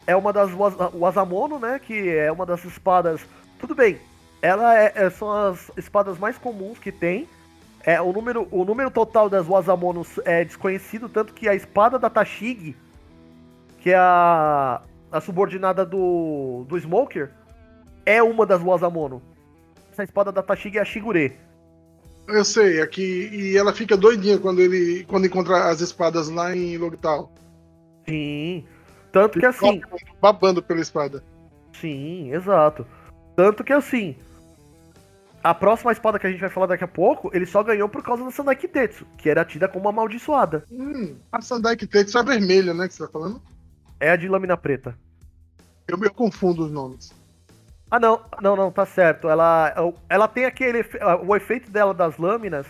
É 0.05 0.15
uma 0.15 0.33
das 0.33 0.51
Waza- 0.53 0.89
Wazamono, 0.93 1.59
né? 1.59 1.79
Que 1.79 2.09
é 2.09 2.31
uma 2.31 2.45
das 2.45 2.65
espadas. 2.65 3.21
Tudo 3.59 3.73
bem. 3.75 3.99
Ela 4.41 4.77
é, 4.77 4.91
é- 4.95 5.09
são 5.09 5.31
as 5.31 5.71
espadas 5.77 6.17
mais 6.17 6.37
comuns 6.37 6.77
que 6.79 6.91
tem. 6.91 7.27
É, 7.85 8.01
o, 8.01 8.13
número, 8.13 8.47
o 8.49 8.63
número 8.63 8.89
total 8.89 9.29
das 9.29 9.47
Wazamonos 9.47 10.19
é 10.23 10.45
desconhecido, 10.45 11.09
tanto 11.09 11.33
que 11.33 11.49
a 11.49 11.55
espada 11.55 11.99
da 11.99 12.09
Tashigi, 12.09 12.77
que 13.79 13.89
é 13.89 13.97
a, 13.97 14.81
a 15.11 15.19
subordinada 15.19 15.85
do, 15.85 16.65
do 16.67 16.77
Smoker, 16.79 17.29
é 18.05 18.23
uma 18.23 18.45
das 18.45 18.61
Wazamono. 18.61 19.21
Essa 19.91 20.03
espada 20.03 20.31
da 20.31 20.41
Tashigi 20.41 20.77
é 20.77 20.81
a 20.81 20.85
Shigure. 20.85 21.37
Eu 22.27 22.45
sei, 22.45 22.81
aqui. 22.81 23.29
E 23.31 23.57
ela 23.57 23.73
fica 23.73 23.97
doidinha 23.97 24.39
quando 24.39 24.61
ele 24.61 25.03
quando 25.05 25.25
encontra 25.25 25.69
as 25.69 25.81
espadas 25.81 26.29
lá 26.29 26.55
em 26.55 26.77
Logtal. 26.77 27.31
Sim. 28.07 28.65
Tanto 29.11 29.39
que 29.39 29.45
assim. 29.45 29.81
Babando 30.21 30.63
pela 30.63 30.79
espada. 30.79 31.23
Sim, 31.73 32.33
exato. 32.33 32.87
Tanto 33.35 33.63
que 33.63 33.73
assim, 33.73 34.15
a 35.43 35.53
próxima 35.53 35.91
espada 35.91 36.17
que 36.17 36.25
a 36.25 36.31
gente 36.31 36.39
vai 36.39 36.49
falar 36.49 36.67
daqui 36.67 36.83
a 36.83 36.87
pouco, 36.87 37.29
ele 37.33 37.45
só 37.45 37.61
ganhou 37.63 37.89
por 37.89 38.01
causa 38.01 38.23
da 38.23 38.31
Sandai 38.31 38.55
Kitetsu, 38.55 39.05
que 39.17 39.29
era 39.29 39.43
tida 39.43 39.67
como 39.67 39.85
uma 39.85 39.89
amaldiçoada. 39.89 40.63
Hum, 40.71 41.15
a 41.31 41.41
Sandai 41.41 41.75
Kitetsu 41.75 42.17
é 42.17 42.23
vermelha, 42.23 42.73
né? 42.73 42.87
Que 42.87 42.93
você 42.93 43.05
tá 43.05 43.11
falando? 43.11 43.41
É 43.99 44.09
a 44.11 44.15
de 44.15 44.27
lâmina 44.27 44.55
preta. 44.55 44.97
Eu 45.87 45.97
me 45.97 46.09
confundo 46.09 46.63
os 46.65 46.71
nomes. 46.71 47.11
Ah, 47.91 47.99
não, 47.99 48.21
não, 48.41 48.55
não, 48.55 48.71
tá 48.71 48.85
certo. 48.85 49.27
Ela, 49.29 49.73
ela 50.09 50.27
tem 50.27 50.45
aquele. 50.45 50.79
efe- 50.79 50.99
O 51.25 51.35
efeito 51.35 51.69
dela 51.69 51.93
das 51.93 52.17
lâminas, 52.17 52.65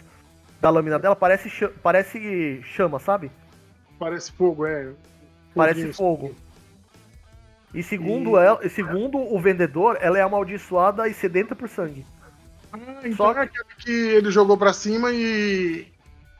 da 0.59 0.69
lâmina 0.69 0.97
dela, 0.99 1.15
parece, 1.15 1.49
parece 1.81 2.61
chama, 2.63 2.99
sabe? 2.99 3.31
Parece 3.99 4.31
fogo, 4.31 4.65
é. 4.65 4.89
Parece 5.55 5.93
Foguinho. 5.93 5.93
fogo. 5.93 6.35
E 7.73 7.81
segundo, 7.81 8.31
E- 8.37 8.43
ela, 8.43 8.69
segundo 8.69 9.17
o 9.17 9.39
vendedor, 9.39 9.97
ela 10.01 10.17
é 10.17 10.21
amaldiçoada 10.21 11.07
e 11.07 11.13
sedenta 11.13 11.55
por 11.55 11.69
sangue. 11.69 12.05
Ah, 12.73 12.79
então 13.03 13.15
Só- 13.15 13.33
é 13.33 13.43
aquela 13.43 13.65
que 13.77 13.91
ele 13.91 14.31
jogou 14.31 14.57
pra 14.57 14.73
cima 14.73 15.11
e. 15.11 15.87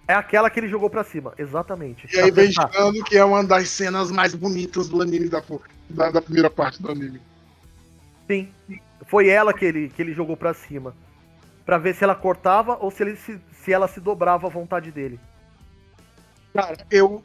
É 0.08 0.14
aquela 0.16 0.50
que 0.50 0.60
ele 0.60 0.68
jogou 0.68 0.90
pra 0.90 1.04
cima, 1.04 1.34
exatamente. 1.38 2.08
E 2.14 2.20
aí 2.20 2.30
vem 2.30 2.52
que 3.06 3.16
é 3.18 3.24
uma 3.24 3.44
das 3.44 3.70
cenas 3.70 4.12
mais 4.12 4.36
bonitas 4.36 4.90
do 4.90 5.02
anime 5.02 5.30
da, 5.30 5.42
da, 5.90 6.12
da 6.12 6.22
primeira 6.22 6.50
parte 6.50 6.82
do 6.82 6.92
anime. 6.92 7.22
Sim. 8.28 8.50
Foi 9.06 9.30
ela 9.30 9.54
que 9.54 9.64
ele, 9.64 9.90
que 9.90 10.02
ele 10.02 10.14
jogou 10.14 10.36
pra 10.36 10.54
cima. 10.54 10.94
Pra 11.66 11.78
ver 11.78 11.96
se 11.96 12.04
ela 12.04 12.16
cortava 12.16 12.78
ou 12.82 12.92
se, 12.92 13.04
ele 13.04 13.16
se, 13.16 13.40
se 13.64 13.72
ela 13.72 13.88
se 13.88 14.02
dobrava 14.02 14.48
à 14.48 14.50
vontade 14.50 14.92
dele. 14.92 15.20
Cara, 16.54 16.78
eu. 16.92 17.24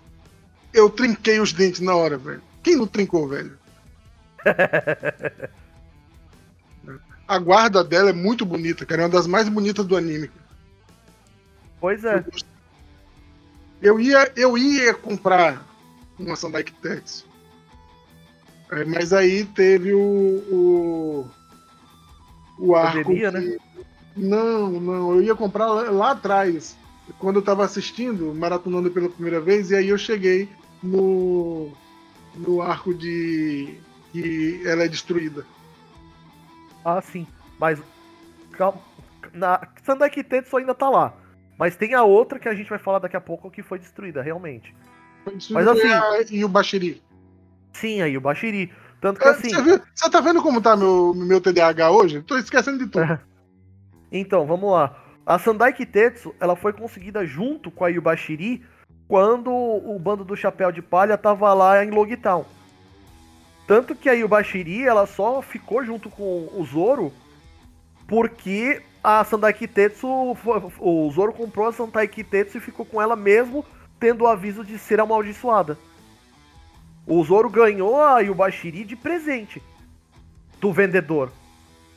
Eu 0.73 0.91
trinquei 0.91 1.41
os 1.41 1.53
dentes 1.53 1.81
na 1.81 1.97
hora, 1.97 2.19
velho. 2.19 2.43
Quem 2.63 2.77
não 2.77 2.87
trincou, 2.87 3.27
velho? 3.27 3.59
A 7.29 7.39
guarda 7.39 7.85
dela 7.85 8.11
é 8.11 8.13
muito 8.15 8.45
bonita, 8.47 8.87
cara. 8.87 9.03
É 9.03 9.05
uma 9.05 9.11
das 9.11 9.27
mais 9.27 9.49
bonitas 9.49 9.85
do 9.87 9.97
anime. 9.97 10.31
Pois 11.81 12.03
é. 12.05 12.25
Eu 13.83 14.01
ia, 14.01 14.33
eu 14.35 14.57
ia 14.59 14.95
comprar 14.95 15.65
uma 16.19 16.35
Sandai 16.35 16.65
Kitetsu. 16.65 17.27
É, 18.71 18.85
mas 18.85 19.13
aí 19.13 19.45
teve 19.45 19.93
o. 19.93 20.01
O, 20.51 21.27
o 22.59 22.75
arco. 22.75 23.03
Pandemia, 23.05 23.31
que- 23.31 23.39
né? 23.39 23.57
Não, 24.17 24.71
não. 24.71 25.15
Eu 25.15 25.23
ia 25.23 25.35
comprar 25.35 25.67
lá, 25.67 25.91
lá 25.91 26.11
atrás. 26.13 26.77
Quando 27.19 27.37
eu 27.37 27.43
tava 27.43 27.65
assistindo, 27.65 28.35
maratonando 28.35 28.91
pela 28.91 29.09
primeira 29.09 29.41
vez, 29.41 29.71
e 29.71 29.77
aí 29.77 29.89
eu 29.91 29.99
cheguei 29.99 30.49
no. 30.83 31.71
No 32.35 32.61
arco 32.63 32.93
de. 32.95 33.79
que 34.13 34.61
ela 34.65 34.85
é 34.85 34.89
destruída. 34.89 35.47
Ah, 36.97 37.01
sim. 37.03 37.27
Mas. 37.59 37.81
Calma. 38.53 38.81
Na, 39.33 39.61
Sandai 39.85 40.09
Kitetsu 40.11 40.57
ainda 40.57 40.75
tá 40.75 40.89
lá. 40.89 41.13
Mas 41.59 41.77
tem 41.77 41.95
a 41.95 42.03
outra 42.03 42.39
que 42.39 42.49
a 42.49 42.55
gente 42.55 42.71
vai 42.71 42.79
falar 42.79 43.01
daqui 43.01 43.17
a 43.17 43.21
pouco 43.21 43.51
que 43.51 43.63
foi 43.63 43.79
destruída, 43.79 44.23
realmente. 44.23 44.75
Foi 45.25 45.35
destruída 45.35 45.75
Mas 45.75 45.79
assim- 46.25 46.35
e 46.37 46.43
a- 46.43 46.47
o 46.47 46.49
Bashiri. 46.49 47.03
Sim, 47.73 48.01
aí 48.03 48.17
o 48.17 48.21
Bashiri. 48.21 48.73
Tanto 49.01 49.21
que 49.21 49.27
É, 49.27 49.31
assim. 49.31 49.51
Você, 49.51 49.63
viu- 49.63 49.81
você 49.95 50.11
tá 50.11 50.21
vendo 50.21 50.43
como 50.43 50.61
tá 50.61 50.77
meu, 50.77 51.13
meu 51.15 51.41
TDAH 51.41 51.91
hoje? 51.91 52.23
Tô 52.23 52.37
esquecendo 52.39 52.79
de 52.79 52.87
tudo. 52.87 53.05
Então, 54.11 54.47
vamos 54.47 54.73
lá. 54.73 54.97
A 55.27 55.39
Sandai 55.39 55.73
Kitetsu, 55.75 56.35
ela 56.41 56.57
foi 56.57 56.73
conseguida 56.73 57.27
junto 57.27 57.71
com 57.71 57.85
a 57.85 57.89
Yubashiri 57.89 58.65
quando 59.07 59.53
o 59.53 59.99
bando 59.99 60.25
do 60.25 60.35
Chapéu 60.35 60.73
de 60.73 60.81
Palha 60.81 61.19
tava 61.19 61.53
lá 61.53 61.85
em 61.85 61.91
Logtown. 61.91 62.47
Tanto 63.69 63.95
que 63.95 64.09
a 64.09 64.15
Yubashiri, 64.15 64.85
ela 64.87 65.07
só 65.07 65.43
ficou 65.43 65.85
junto 65.85 66.09
com 66.09 66.49
o 66.55 66.65
Zoro 66.65 67.13
porque 68.07 68.83
a 69.05 69.23
Sandai 69.23 69.53
Kitetsu, 69.53 70.35
fo- 70.43 70.73
o 70.81 71.11
Zoro 71.13 71.35
comprou 71.35 71.67
a 71.69 71.73
Sandai 71.73 72.09
Kitetsu 72.09 72.57
e 72.57 72.61
ficou 72.61 72.87
com 72.87 73.01
ela 73.01 73.15
mesmo 73.15 73.63
tendo 74.01 74.25
o 74.25 74.27
aviso 74.27 74.65
de 74.65 74.79
ser 74.79 75.01
amaldiçoada. 75.01 75.77
O 77.07 77.23
Zoro 77.23 77.51
ganhou 77.51 78.01
a 78.03 78.21
Yubashiri 78.21 78.85
de 78.85 78.97
presente 78.97 79.63
do 80.61 80.73
vendedor. 80.73 81.31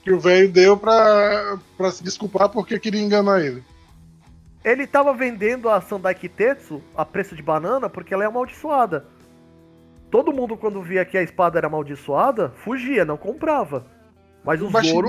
Que 0.03 0.11
o 0.11 0.19
velho 0.19 0.51
deu 0.51 0.75
pra, 0.75 1.57
pra 1.77 1.89
se 1.91 2.03
desculpar 2.03 2.49
porque 2.49 2.77
queria 2.79 3.01
enganar 3.01 3.39
ele. 3.39 3.63
Ele 4.63 4.85
tava 4.85 5.13
vendendo 5.13 5.69
a 5.69 5.79
Sandai 5.79 6.15
Kitetsu 6.15 6.81
a 6.95 7.05
preço 7.05 7.33
de 7.33 7.41
banana 7.41 7.89
porque 7.89 8.13
ela 8.13 8.23
é 8.25 8.27
amaldiçoada. 8.27 9.05
Todo 10.11 10.33
mundo 10.33 10.55
quando 10.57 10.81
via 10.81 11.05
que 11.05 11.17
a 11.17 11.23
espada 11.23 11.57
era 11.57 11.67
amaldiçoada, 11.67 12.49
fugia, 12.63 13.05
não 13.05 13.17
comprava. 13.17 13.85
Mas 14.43 14.61
o, 14.61 14.67
O 14.67 14.83
Zoro. 14.83 15.07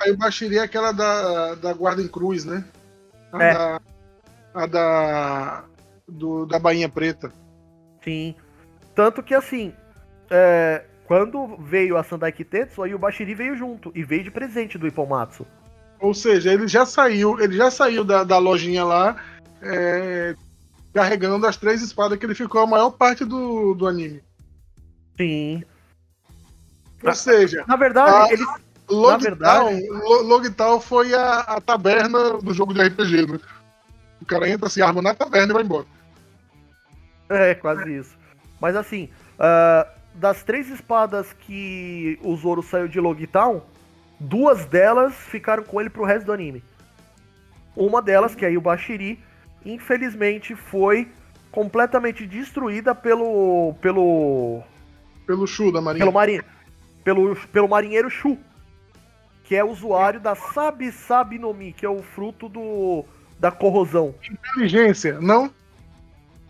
aí 0.00 0.12
o 0.12 0.16
Bashiri 0.16 0.58
é 0.58 0.62
aquela 0.62 0.92
da, 0.92 1.54
da 1.56 1.72
Guarda 1.72 2.00
em 2.00 2.08
Cruz, 2.08 2.44
né? 2.44 2.64
A 3.32 3.42
É. 3.42 3.54
da. 3.54 3.80
A 4.54 4.66
da. 4.66 5.64
Do, 6.06 6.46
da 6.46 6.58
Bainha 6.58 6.88
Preta. 6.88 7.32
Sim. 8.02 8.34
Tanto 8.94 9.22
que 9.22 9.34
assim, 9.34 9.72
é, 10.30 10.84
quando 11.06 11.56
veio 11.58 11.96
a 11.96 12.04
Sandai 12.04 12.30
Kitetsu, 12.30 12.82
aí 12.82 12.94
o 12.94 12.98
Bashiri 12.98 13.34
veio 13.34 13.56
junto. 13.56 13.90
E 13.94 14.04
veio 14.04 14.22
de 14.22 14.30
presente 14.30 14.76
do 14.78 14.86
Ippomatsu. 14.86 15.46
Ou 15.98 16.12
seja, 16.12 16.52
ele 16.52 16.68
já 16.68 16.84
saiu, 16.84 17.40
ele 17.40 17.56
já 17.56 17.70
saiu 17.70 18.04
da, 18.04 18.22
da 18.22 18.36
lojinha 18.36 18.84
lá, 18.84 19.16
é, 19.62 20.34
carregando 20.92 21.46
as 21.46 21.56
três 21.56 21.80
espadas 21.80 22.18
que 22.18 22.26
ele 22.26 22.34
ficou 22.34 22.60
a 22.60 22.66
maior 22.66 22.90
parte 22.90 23.24
do, 23.24 23.74
do 23.74 23.86
anime. 23.88 24.22
Sim. 25.16 25.62
Ou 27.02 27.14
seja, 27.14 27.64
Na 27.66 27.76
verdade, 27.76 28.10
Ah, 28.10 28.32
ele. 28.32 28.44
Logtown, 28.88 29.70
verdade- 29.80 30.84
foi 30.84 31.14
a, 31.14 31.40
a 31.40 31.60
taberna 31.60 32.34
do 32.38 32.52
jogo 32.52 32.74
de 32.74 32.82
RPG, 32.82 33.26
né? 33.26 33.40
O 34.20 34.26
cara 34.26 34.48
entra, 34.48 34.68
se 34.68 34.82
arma 34.82 35.00
na 35.00 35.14
taberna 35.14 35.52
e 35.52 35.54
vai 35.54 35.62
embora. 35.62 35.86
É, 37.30 37.54
quase 37.54 37.90
isso. 37.96 38.14
Mas 38.60 38.76
assim, 38.76 39.08
ah, 39.38 39.86
das 40.14 40.42
três 40.42 40.68
espadas 40.68 41.32
que 41.32 42.18
o 42.22 42.36
Zoro 42.36 42.62
saiu 42.62 42.86
de 42.86 43.00
Logtown, 43.00 43.62
duas 44.20 44.66
delas 44.66 45.14
ficaram 45.14 45.62
com 45.62 45.80
ele 45.80 45.90
pro 45.90 46.04
resto 46.04 46.26
do 46.26 46.32
anime. 46.32 46.62
Uma 47.74 48.00
delas, 48.02 48.34
que 48.34 48.44
é 48.44 48.56
o 48.56 48.60
Bashiri, 48.60 49.18
infelizmente 49.64 50.54
foi 50.54 51.10
completamente 51.50 52.26
destruída 52.26 52.94
pelo. 52.94 53.74
pelo. 53.80 54.62
Pelo 55.26 55.46
Shu 55.46 55.72
da 55.72 55.80
Marinha. 55.80 56.04
pelo, 56.04 56.12
mari, 56.12 56.42
pelo, 57.02 57.36
pelo 57.52 57.68
marinheiro 57.68 58.10
Shu. 58.10 58.38
Que 59.44 59.56
é 59.56 59.64
usuário 59.64 60.20
da 60.20 60.34
Sabi 60.34 60.90
Sabi 60.90 61.38
no 61.38 61.52
Mi, 61.52 61.72
que 61.72 61.84
é 61.84 61.88
o 61.88 62.02
fruto 62.02 62.48
do. 62.48 63.04
da 63.38 63.50
corrosão. 63.50 64.14
Inteligência, 64.30 65.20
não? 65.20 65.50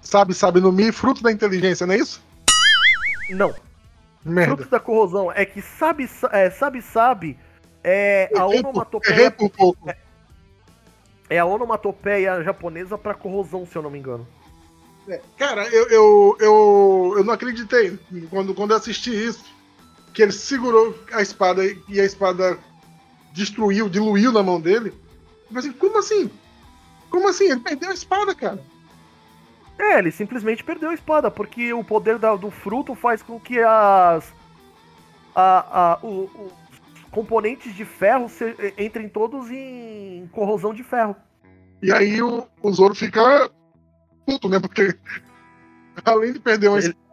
Sabe, 0.01 0.34
sabe 0.34 0.60
no 0.60 0.70
Mi, 0.70 0.92
fruto 0.92 1.22
da 1.22 1.32
inteligência, 1.32 1.86
não 1.86 1.94
é 1.94 1.98
isso? 1.98 2.22
Não, 3.30 3.55
Merda. 4.24 4.55
Frutos 4.55 4.70
da 4.70 4.78
corrosão 4.78 5.32
é 5.32 5.44
que 5.46 5.60
sabe, 5.62 6.09
é, 6.30 6.51
sabe, 6.51 6.82
sabe, 6.82 7.38
é 7.82 8.28
a 8.36 8.40
por- 8.44 8.55
onomatopeia, 8.56 9.30
por 9.30 9.51
pouco. 9.51 9.90
é 11.30 11.38
a 11.38 11.44
onomatopeia 11.46 12.42
japonesa 12.44 12.96
pra 12.98 13.14
corrosão, 13.14 13.66
se 13.66 13.74
eu 13.76 13.82
não 13.82 13.90
me 13.90 13.98
engano. 13.98 14.26
É, 15.09 15.20
Cara, 15.36 15.66
eu, 15.68 15.86
eu, 15.89 16.36
eu, 16.40 17.14
eu 17.18 17.24
não 17.24 17.35
acreditei 17.35 17.98
quando, 18.31 18.55
quando 18.55 18.70
eu 18.70 18.76
assisti 18.76 19.10
isso. 19.10 19.44
Que 20.12 20.22
ele 20.22 20.32
segurou 20.32 20.97
a 21.12 21.20
espada 21.20 21.62
e 21.89 22.01
a 22.01 22.05
espada 22.05 22.59
destruiu, 23.32 23.89
diluiu 23.89 24.31
na 24.32 24.43
mão 24.43 24.60
dele. 24.60 24.94
Mas 25.51 25.64
assim, 25.66 25.74
como 25.74 25.98
assim? 25.98 26.31
Como 27.10 27.28
assim? 27.28 27.51
Ele 27.51 27.60
perdeu 27.60 27.90
a 27.90 27.94
espada, 27.94 28.35
cara. 28.35 28.62
É, 29.78 29.98
ele 29.98 30.12
simplesmente 30.12 30.62
perdeu 30.62 30.90
a 30.90 30.94
espada, 30.94 31.31
porque 31.32 31.72
o 31.72 31.82
poder 31.82 32.16
da- 32.18 32.36
do 32.36 32.48
fruto 32.51 32.94
faz 32.94 33.22
com 33.22 33.40
que 33.40 33.59
as. 33.59 34.32
A, 35.35 35.93
a- 35.94 35.98
o- 36.01 36.31
os 36.94 37.01
componentes 37.10 37.74
de 37.74 37.85
ferro 37.85 38.28
se- 38.28 38.55
entrem 38.78 39.09
todos 39.09 39.51
em 39.51 40.28
corrosão 40.32 40.72
de 40.72 40.85
ferro. 40.85 41.16
E 41.82 41.93
aí 41.93 42.22
o, 42.22 42.47
o 42.62 42.72
Zoro 42.72 42.94
fica 42.94 43.51
puto, 44.26 44.48
né? 44.48 44.59
Porque 44.60 44.94
além 46.05 46.32
de 46.32 46.40
perder 46.40 46.68
uma 46.68 46.78
Ele- 46.78 46.88
espada, 46.88 47.05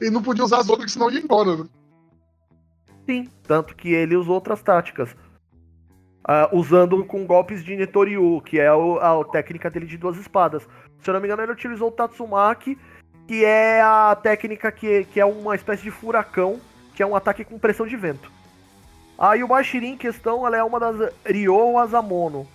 ele 0.00 0.10
não 0.10 0.22
podia 0.22 0.44
usar 0.44 0.58
as 0.58 0.68
outras, 0.68 0.92
senão 0.92 1.10
ia 1.10 1.20
embora. 1.20 1.56
Né? 1.56 1.64
Sim, 3.06 3.28
tanto 3.46 3.74
que 3.76 3.92
ele 3.92 4.16
usou 4.16 4.34
outras 4.34 4.62
táticas. 4.62 5.14
Ah, 6.26 6.48
usando 6.52 7.04
com 7.04 7.26
golpes 7.26 7.62
de 7.62 7.76
Netoryu, 7.76 8.40
que 8.40 8.58
é 8.58 8.72
o- 8.72 8.98
a, 8.98 9.24
técnica 9.26 9.70
dele 9.70 9.84
de 9.86 9.98
duas 9.98 10.16
espadas. 10.16 10.66
Se 11.02 11.10
eu 11.10 11.14
não 11.14 11.20
me 11.20 11.26
engano, 11.26 11.42
ele 11.42 11.52
utilizou 11.52 11.88
o 11.88 11.92
Tatsumaki, 11.92 12.78
que 13.28 13.44
é 13.44 13.82
a 13.82 14.16
técnica 14.16 14.72
que, 14.72 15.04
que 15.04 15.20
é 15.20 15.24
uma 15.24 15.54
espécie 15.54 15.82
de 15.82 15.90
furacão, 15.90 16.58
que 16.94 17.02
é 17.02 17.06
um 17.06 17.14
ataque 17.14 17.44
com 17.44 17.58
pressão 17.58 17.86
de 17.86 17.94
vento. 17.96 18.32
Aí 19.18 19.44
o 19.44 19.48
Bashiri 19.48 19.86
em 19.86 19.96
questão, 19.98 20.46
ela 20.46 20.56
é 20.56 20.64
uma 20.64 20.80
das 20.80 21.12
Ryo 21.26 21.78
Asamono. 21.78 22.48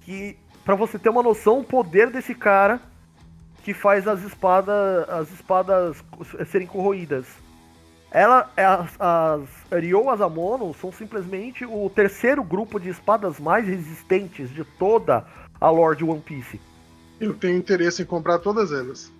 Que, 0.00 0.36
pra 0.64 0.74
você 0.74 0.98
ter 0.98 1.08
uma 1.08 1.22
noção, 1.22 1.60
o 1.60 1.64
poder 1.64 2.10
desse 2.10 2.34
cara 2.34 2.80
que 3.62 3.72
faz 3.72 4.06
as 4.06 4.22
espadas, 4.22 5.08
as 5.08 5.30
espadas 5.32 6.04
serem 6.50 6.66
corroídas. 6.66 7.26
Ela, 8.10 8.50
é 8.56 8.64
as, 8.64 8.94
as 9.00 9.48
Ryo 9.72 10.08
Asamono 10.08 10.72
são 10.74 10.92
simplesmente 10.92 11.64
o 11.64 11.90
terceiro 11.90 12.44
grupo 12.44 12.78
de 12.78 12.88
espadas 12.88 13.40
mais 13.40 13.66
resistentes 13.66 14.50
de 14.50 14.64
toda 14.64 15.26
a 15.60 15.70
lore 15.70 15.96
de 15.96 16.04
One 16.04 16.20
Piece. 16.20 16.60
Eu 17.20 17.34
tenho 17.34 17.56
interesse 17.56 18.02
em 18.02 18.06
comprar 18.06 18.38
todas 18.38 18.70
elas. 18.70 19.12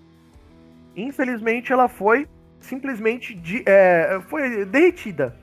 Infelizmente, 0.97 1.73
ela 1.73 1.89
foi 1.89 2.29
simplesmente 2.61 3.35
de, 3.35 3.63
é, 3.67 4.21
foi 4.29 4.65
derretida 4.65 5.35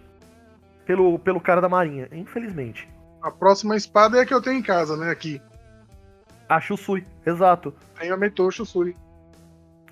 pelo, 0.85 1.19
pelo 1.19 1.41
cara 1.41 1.59
da 1.59 1.67
marinha. 1.67 2.07
Infelizmente. 2.11 2.87
A 3.21 3.31
próxima 3.31 3.75
espada 3.75 4.17
é 4.17 4.21
a 4.21 4.25
que 4.25 4.33
eu 4.33 4.41
tenho 4.41 4.57
em 4.57 4.63
casa, 4.63 4.95
né? 4.95 5.09
Aqui. 5.09 5.41
A 6.51 6.59
Shusui, 6.59 7.05
exato. 7.25 7.73
Tem 7.97 8.11
a 8.11 8.17
Metou 8.17 8.51
Shusui. 8.51 8.93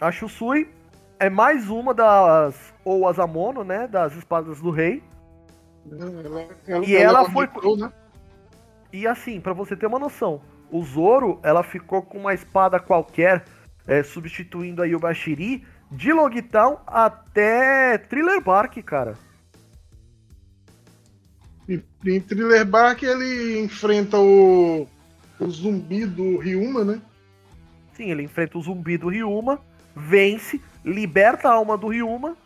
A 0.02 0.12
Shusui 0.12 0.70
é 1.18 1.30
mais 1.30 1.70
uma 1.70 1.94
das 1.94 2.74
ou 2.84 3.08
Asamono, 3.08 3.64
né, 3.64 3.88
das 3.88 4.14
espadas 4.18 4.60
do 4.60 4.70
rei. 4.70 5.02
Ela, 5.90 6.48
ela, 6.68 6.86
E 6.86 6.96
ela 6.98 7.22
é 7.22 7.32
foi- 7.32 7.48
Metou, 7.48 7.78
né? 7.78 7.90
E 8.92 9.08
assim, 9.08 9.40
pra 9.40 9.54
você 9.54 9.74
ter 9.74 9.86
uma 9.86 10.00
noção, 10.00 10.42
o 10.70 10.84
Zoro, 10.84 11.40
ela 11.44 11.64
ficou 11.64 12.02
com 12.02 12.18
uma 12.18 12.34
espada 12.34 12.78
qualquer, 12.78 13.46
é, 13.88 14.04
substituindo 14.04 14.82
aí 14.82 14.94
o 14.94 15.00
Bashiri, 15.00 15.66
de 15.90 16.12
Logtown 16.12 16.80
até 16.86 17.98
Thriller 17.98 18.44
Bark, 18.44 18.76
cara. 18.84 19.18
E, 21.70 21.82
em 22.06 22.20
Thriller 22.20 22.66
Bark 22.66 23.02
ele 23.04 23.62
enfrenta 23.62 24.18
o, 24.18 24.86
o 25.40 25.50
zumbi 25.50 26.06
do 26.06 26.38
Ryuma, 26.38 26.84
né? 26.84 27.02
Sim, 27.94 28.12
ele 28.12 28.24
enfrenta 28.24 28.58
o 28.58 28.62
zumbi 28.62 28.98
do 28.98 29.10
Ryuma, 29.10 29.60
vence, 29.96 30.62
liberta 30.84 31.50
a 31.50 31.54
alma 31.54 31.78
do 31.78 31.88
Ryuma 31.88 32.38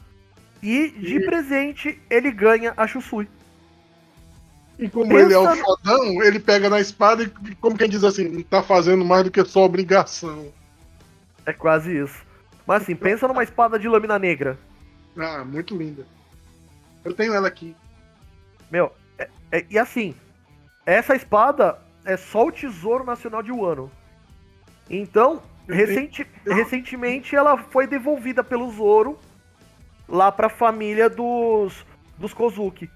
e, 0.61 0.89
de 0.89 1.17
E- 1.17 1.25
presente, 1.25 2.01
ele 2.09 2.31
ganha 2.31 2.73
a 2.77 2.87
Shusui. 2.87 3.27
E 4.79 4.89
como 4.89 5.07
Pensa 5.07 5.23
ele 5.25 5.33
é 5.33 5.37
o 5.37 5.55
fodão, 5.55 6.23
ele 6.23 6.39
pega 6.39 6.69
na 6.69 6.79
espada 6.79 7.23
e, 7.23 7.55
como 7.55 7.77
quem 7.77 7.87
diz 7.87 8.03
assim, 8.03 8.27
não 8.27 8.41
tá 8.41 8.63
fazendo 8.63 9.05
mais 9.05 9.23
do 9.23 9.31
que 9.31 9.43
sua 9.45 9.63
obrigação. 9.63 10.51
É 11.45 11.53
quase 11.53 11.95
isso. 11.95 12.23
Mas 12.65 12.83
assim, 12.83 12.95
pensa 12.95 13.27
numa 13.27 13.43
espada 13.43 13.77
de 13.77 13.87
lâmina 13.87 14.17
negra. 14.17 14.57
Ah, 15.17 15.43
muito 15.45 15.75
linda. 15.77 16.05
Eu 17.05 17.13
tenho 17.13 17.33
ela 17.33 17.47
aqui. 17.47 17.75
Meu, 18.71 18.91
é- 19.19 19.29
é- 19.51 19.65
e 19.69 19.77
assim, 19.77 20.15
essa 20.85 21.15
espada 21.15 21.77
é 22.05 22.17
só 22.17 22.47
o 22.47 22.51
Tesouro 22.51 23.03
Nacional 23.03 23.41
de 23.43 23.51
Wano. 23.51 23.91
Então, 24.89 25.41
recenti- 25.67 26.27
recentemente 26.45 27.35
ela 27.35 27.57
foi 27.57 27.87
devolvida 27.87 28.43
pelo 28.43 28.71
Zoro 28.71 29.17
lá 30.07 30.31
pra 30.31 30.49
família 30.49 31.09
dos, 31.09 31.85
dos 32.17 32.33
Kozuki. 32.33 32.89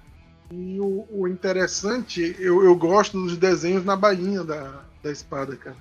E 0.52 0.80
o, 0.80 1.06
o 1.10 1.28
interessante, 1.28 2.36
eu, 2.40 2.64
eu 2.64 2.76
gosto 2.76 3.22
dos 3.22 3.38
desenhos 3.38 3.84
na 3.84 3.96
bainha 3.96 4.44
da, 4.44 4.82
da 5.04 5.12
espada, 5.12 5.56
cara. 5.56 5.76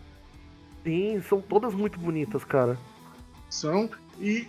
Sim, 0.84 1.22
são 1.28 1.40
todas 1.40 1.74
muito 1.74 1.98
bonitas, 1.98 2.44
cara. 2.44 2.78
São. 3.50 3.90
E, 4.20 4.48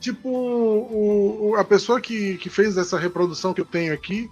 tipo, 0.00 0.28
o, 0.28 1.50
o- 1.50 1.56
a 1.56 1.64
pessoa 1.64 2.00
que, 2.00 2.36
que 2.38 2.48
fez 2.50 2.76
essa 2.76 2.98
reprodução 2.98 3.52
que 3.54 3.60
eu 3.60 3.64
tenho 3.66 3.92
aqui, 3.92 4.30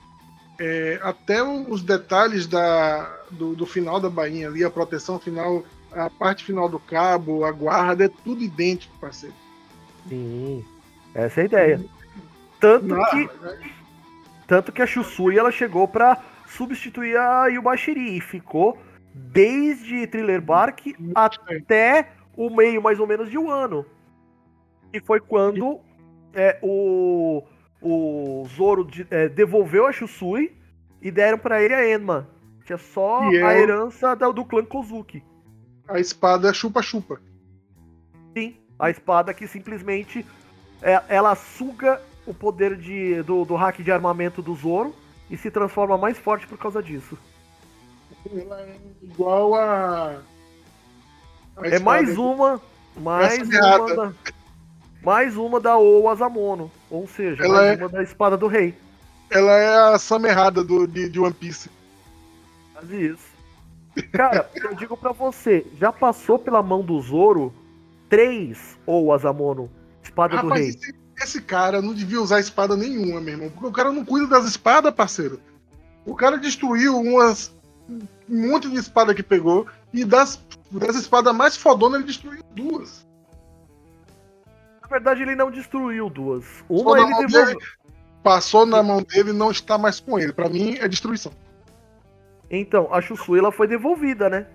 é, 0.58 0.98
até 1.02 1.42
os 1.42 1.82
detalhes 1.82 2.46
da, 2.46 3.10
do, 3.34 3.54
do 3.54 3.66
final 3.66 4.00
da 4.00 4.08
bainha 4.08 4.48
ali, 4.48 4.64
a 4.64 4.70
proteção 4.70 5.18
final, 5.18 5.64
a 5.92 6.08
parte 6.08 6.44
final 6.44 6.68
do 6.68 6.78
cabo, 6.78 7.44
a 7.44 7.52
guarda, 7.52 8.04
é 8.04 8.08
tudo 8.08 8.42
idêntico, 8.42 8.96
parceiro. 8.98 9.34
Sim, 10.08 10.64
essa 11.14 11.40
é 11.40 11.42
a 11.42 11.46
ideia. 11.46 11.84
Tanto 12.60 12.94
Ah, 12.94 13.10
que, 13.10 13.30
tanto 14.46 14.72
que 14.72 14.80
a 14.82 14.86
Shusui 14.86 15.38
ela 15.38 15.50
chegou 15.50 15.86
pra 15.86 16.22
substituir 16.46 17.16
a 17.16 17.46
Yubashiri 17.48 18.16
e 18.16 18.20
ficou 18.20 18.78
desde 19.14 20.06
Thriller 20.06 20.40
Bark 20.40 20.80
até 21.14 22.10
o 22.36 22.50
meio 22.50 22.82
mais 22.82 22.98
ou 22.98 23.06
menos 23.06 23.30
de 23.30 23.38
um 23.38 23.50
ano. 23.50 23.84
E 24.92 25.00
foi 25.00 25.20
quando 25.20 25.80
é, 26.32 26.58
o, 26.62 27.42
o 27.82 28.46
Zoro 28.56 28.84
de- 28.84 29.06
é, 29.10 29.28
devolveu 29.28 29.86
a 29.86 29.92
Shusui 29.92 30.52
e 31.02 31.10
deram 31.10 31.38
pra 31.38 31.62
ele 31.62 31.74
a 31.74 31.94
Enma, 31.94 32.28
é 32.72 32.76
só 32.78 33.30
E 33.30 33.36
é 33.36 33.42
a 33.42 33.48
o- 33.48 33.50
herança 33.50 34.14
da- 34.16 34.30
do 34.30 34.44
clã 34.44 34.64
Kozuki. 34.64 35.22
a 35.88 35.98
espada 36.00 36.52
chupa-chupa. 36.52 37.20
Sim, 38.36 38.56
a 38.78 38.90
espada 38.90 39.32
que 39.34 39.46
simplesmente 39.46 40.24
é, 40.82 41.02
ela 41.08 41.34
suga 41.34 42.00
o 42.26 42.32
poder 42.34 42.76
de, 42.76 43.22
do, 43.22 43.44
do 43.44 43.54
hack 43.54 43.78
de 43.82 43.92
armamento 43.92 44.40
do 44.42 44.54
Zoro 44.54 44.94
e 45.30 45.36
se 45.36 45.50
transforma 45.50 45.96
mais 45.98 46.16
forte 46.18 46.46
por 46.46 46.58
causa 46.58 46.82
disso. 46.82 47.16
Ela 48.34 48.60
é 48.62 48.76
igual 49.02 49.54
a. 49.54 50.18
a 51.56 51.66
É 51.68 51.78
mais 51.78 52.16
uma. 52.16 52.60
Mais 52.96 53.38
uma 53.48 53.94
da. 53.96 54.12
Mais 55.02 55.36
uma 55.36 55.60
da 55.60 55.76
O 55.76 56.08
Asamono. 56.08 56.70
Ou 56.90 57.06
seja, 57.06 57.44
Ela 57.44 57.54
mais 57.56 57.78
é- 57.78 57.82
uma 57.82 57.88
da 57.90 58.02
espada 58.02 58.36
do 58.36 58.46
rei. 58.46 58.74
Ela 59.30 59.52
é 59.52 59.94
a 59.94 59.98
Sama 59.98 60.28
errada 60.28 60.62
do, 60.64 60.86
de, 60.86 61.08
de 61.10 61.20
One 61.20 61.34
Piece. 61.34 61.68
Quase 62.84 63.06
isso. 63.06 63.34
Cara, 64.12 64.50
eu 64.54 64.74
digo 64.74 64.96
pra 64.96 65.12
você, 65.12 65.64
já 65.78 65.92
passou 65.92 66.38
pela 66.38 66.62
mão 66.62 66.82
do 66.82 67.00
Zoro 67.00 67.54
três 68.08 68.76
ou 68.84 69.12
Asamono, 69.12 69.70
espada 70.02 70.38
do 70.38 70.48
rei. 70.48 70.68
esse, 70.68 70.94
esse 71.16 71.40
cara 71.40 71.80
não 71.80 71.94
devia 71.94 72.20
usar 72.20 72.40
espada 72.40 72.76
nenhuma, 72.76 73.20
meu 73.20 73.34
irmão. 73.34 73.50
Porque 73.50 73.66
o 73.66 73.72
cara 73.72 73.92
não 73.92 74.04
cuida 74.04 74.26
das 74.26 74.44
espadas, 74.46 74.92
parceiro. 74.92 75.40
O 76.04 76.14
cara 76.14 76.36
destruiu 76.36 76.98
umas. 76.98 77.54
Um 78.28 78.48
monte 78.50 78.68
de 78.68 78.76
espada 78.76 79.14
que 79.14 79.22
pegou. 79.22 79.66
E 79.92 80.04
das, 80.04 80.40
das 80.70 80.96
espadas 80.96 81.34
mais 81.34 81.56
fodonas, 81.56 82.00
ele 82.00 82.06
destruiu 82.06 82.42
duas. 82.54 83.06
Na 84.82 84.88
verdade, 84.88 85.22
ele 85.22 85.36
não 85.36 85.50
destruiu 85.50 86.10
duas. 86.10 86.44
Uma 86.68 86.98
ele 86.98 87.06
devolveu. 87.06 87.46
dele, 87.46 87.58
Passou 88.22 88.66
na 88.66 88.82
mão 88.82 89.02
dele 89.02 89.30
e 89.30 89.34
não 89.34 89.50
está 89.50 89.78
mais 89.78 90.00
com 90.00 90.18
ele. 90.18 90.32
Pra 90.32 90.48
mim, 90.48 90.76
é 90.80 90.88
destruição. 90.88 91.32
Então, 92.50 92.92
a 92.92 93.00
Chussuela 93.00 93.50
foi 93.50 93.66
devolvida, 93.66 94.28
né? 94.28 94.46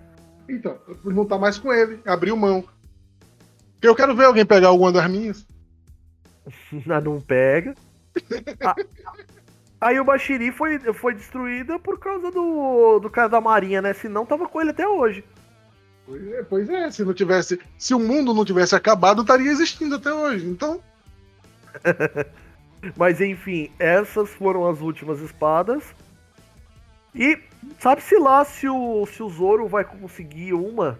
Então, 0.48 0.76
não 1.04 1.24
tá 1.24 1.38
mais 1.38 1.58
com 1.58 1.72
ele. 1.72 2.00
Abriu 2.06 2.36
mão. 2.36 2.64
Eu 3.82 3.94
quero 3.94 4.14
ver 4.14 4.24
alguém 4.24 4.44
pegar 4.44 4.68
alguma 4.68 4.92
das 4.92 5.10
minhas. 5.10 5.46
Ah, 6.88 7.00
não 7.00 7.20
pega. 7.20 7.74
Ah, 8.64 8.74
Aí 9.80 9.98
o 9.98 10.04
Bashiri 10.04 10.52
foi, 10.52 10.78
foi 10.92 11.14
destruída 11.14 11.78
por 11.78 11.98
causa 11.98 12.30
do, 12.30 12.98
do 12.98 13.08
cara 13.08 13.28
da 13.28 13.40
Marinha, 13.40 13.80
né? 13.80 13.94
Senão 13.94 14.26
tava 14.26 14.46
com 14.46 14.60
ele 14.60 14.70
até 14.70 14.86
hoje. 14.86 15.24
Pois 16.06 16.26
é, 16.28 16.42
pois 16.42 16.68
é, 16.68 16.90
se 16.90 17.02
não 17.02 17.14
tivesse. 17.14 17.58
Se 17.78 17.94
o 17.94 17.98
mundo 17.98 18.34
não 18.34 18.44
tivesse 18.44 18.74
acabado, 18.74 19.22
estaria 19.22 19.50
existindo 19.50 19.94
até 19.94 20.12
hoje. 20.12 20.46
Então, 20.46 20.82
Mas 22.96 23.20
enfim, 23.20 23.70
essas 23.78 24.30
foram 24.30 24.68
as 24.68 24.80
últimas 24.80 25.20
espadas. 25.20 25.82
E 27.14 27.38
sabe-se 27.78 28.16
lá 28.18 28.44
se 28.44 28.68
o, 28.68 29.06
se 29.06 29.22
o 29.22 29.28
Zoro 29.28 29.68
vai 29.68 29.84
conseguir 29.84 30.52
uma 30.54 30.98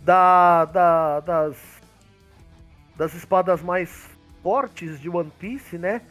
da, 0.00 0.64
da- 0.66 1.20
das, 1.20 1.56
das 2.96 3.14
espadas 3.14 3.62
mais 3.62 4.08
fortes 4.42 5.00
de 5.00 5.08
One 5.08 5.32
Piece, 5.38 5.78
né? 5.78 6.02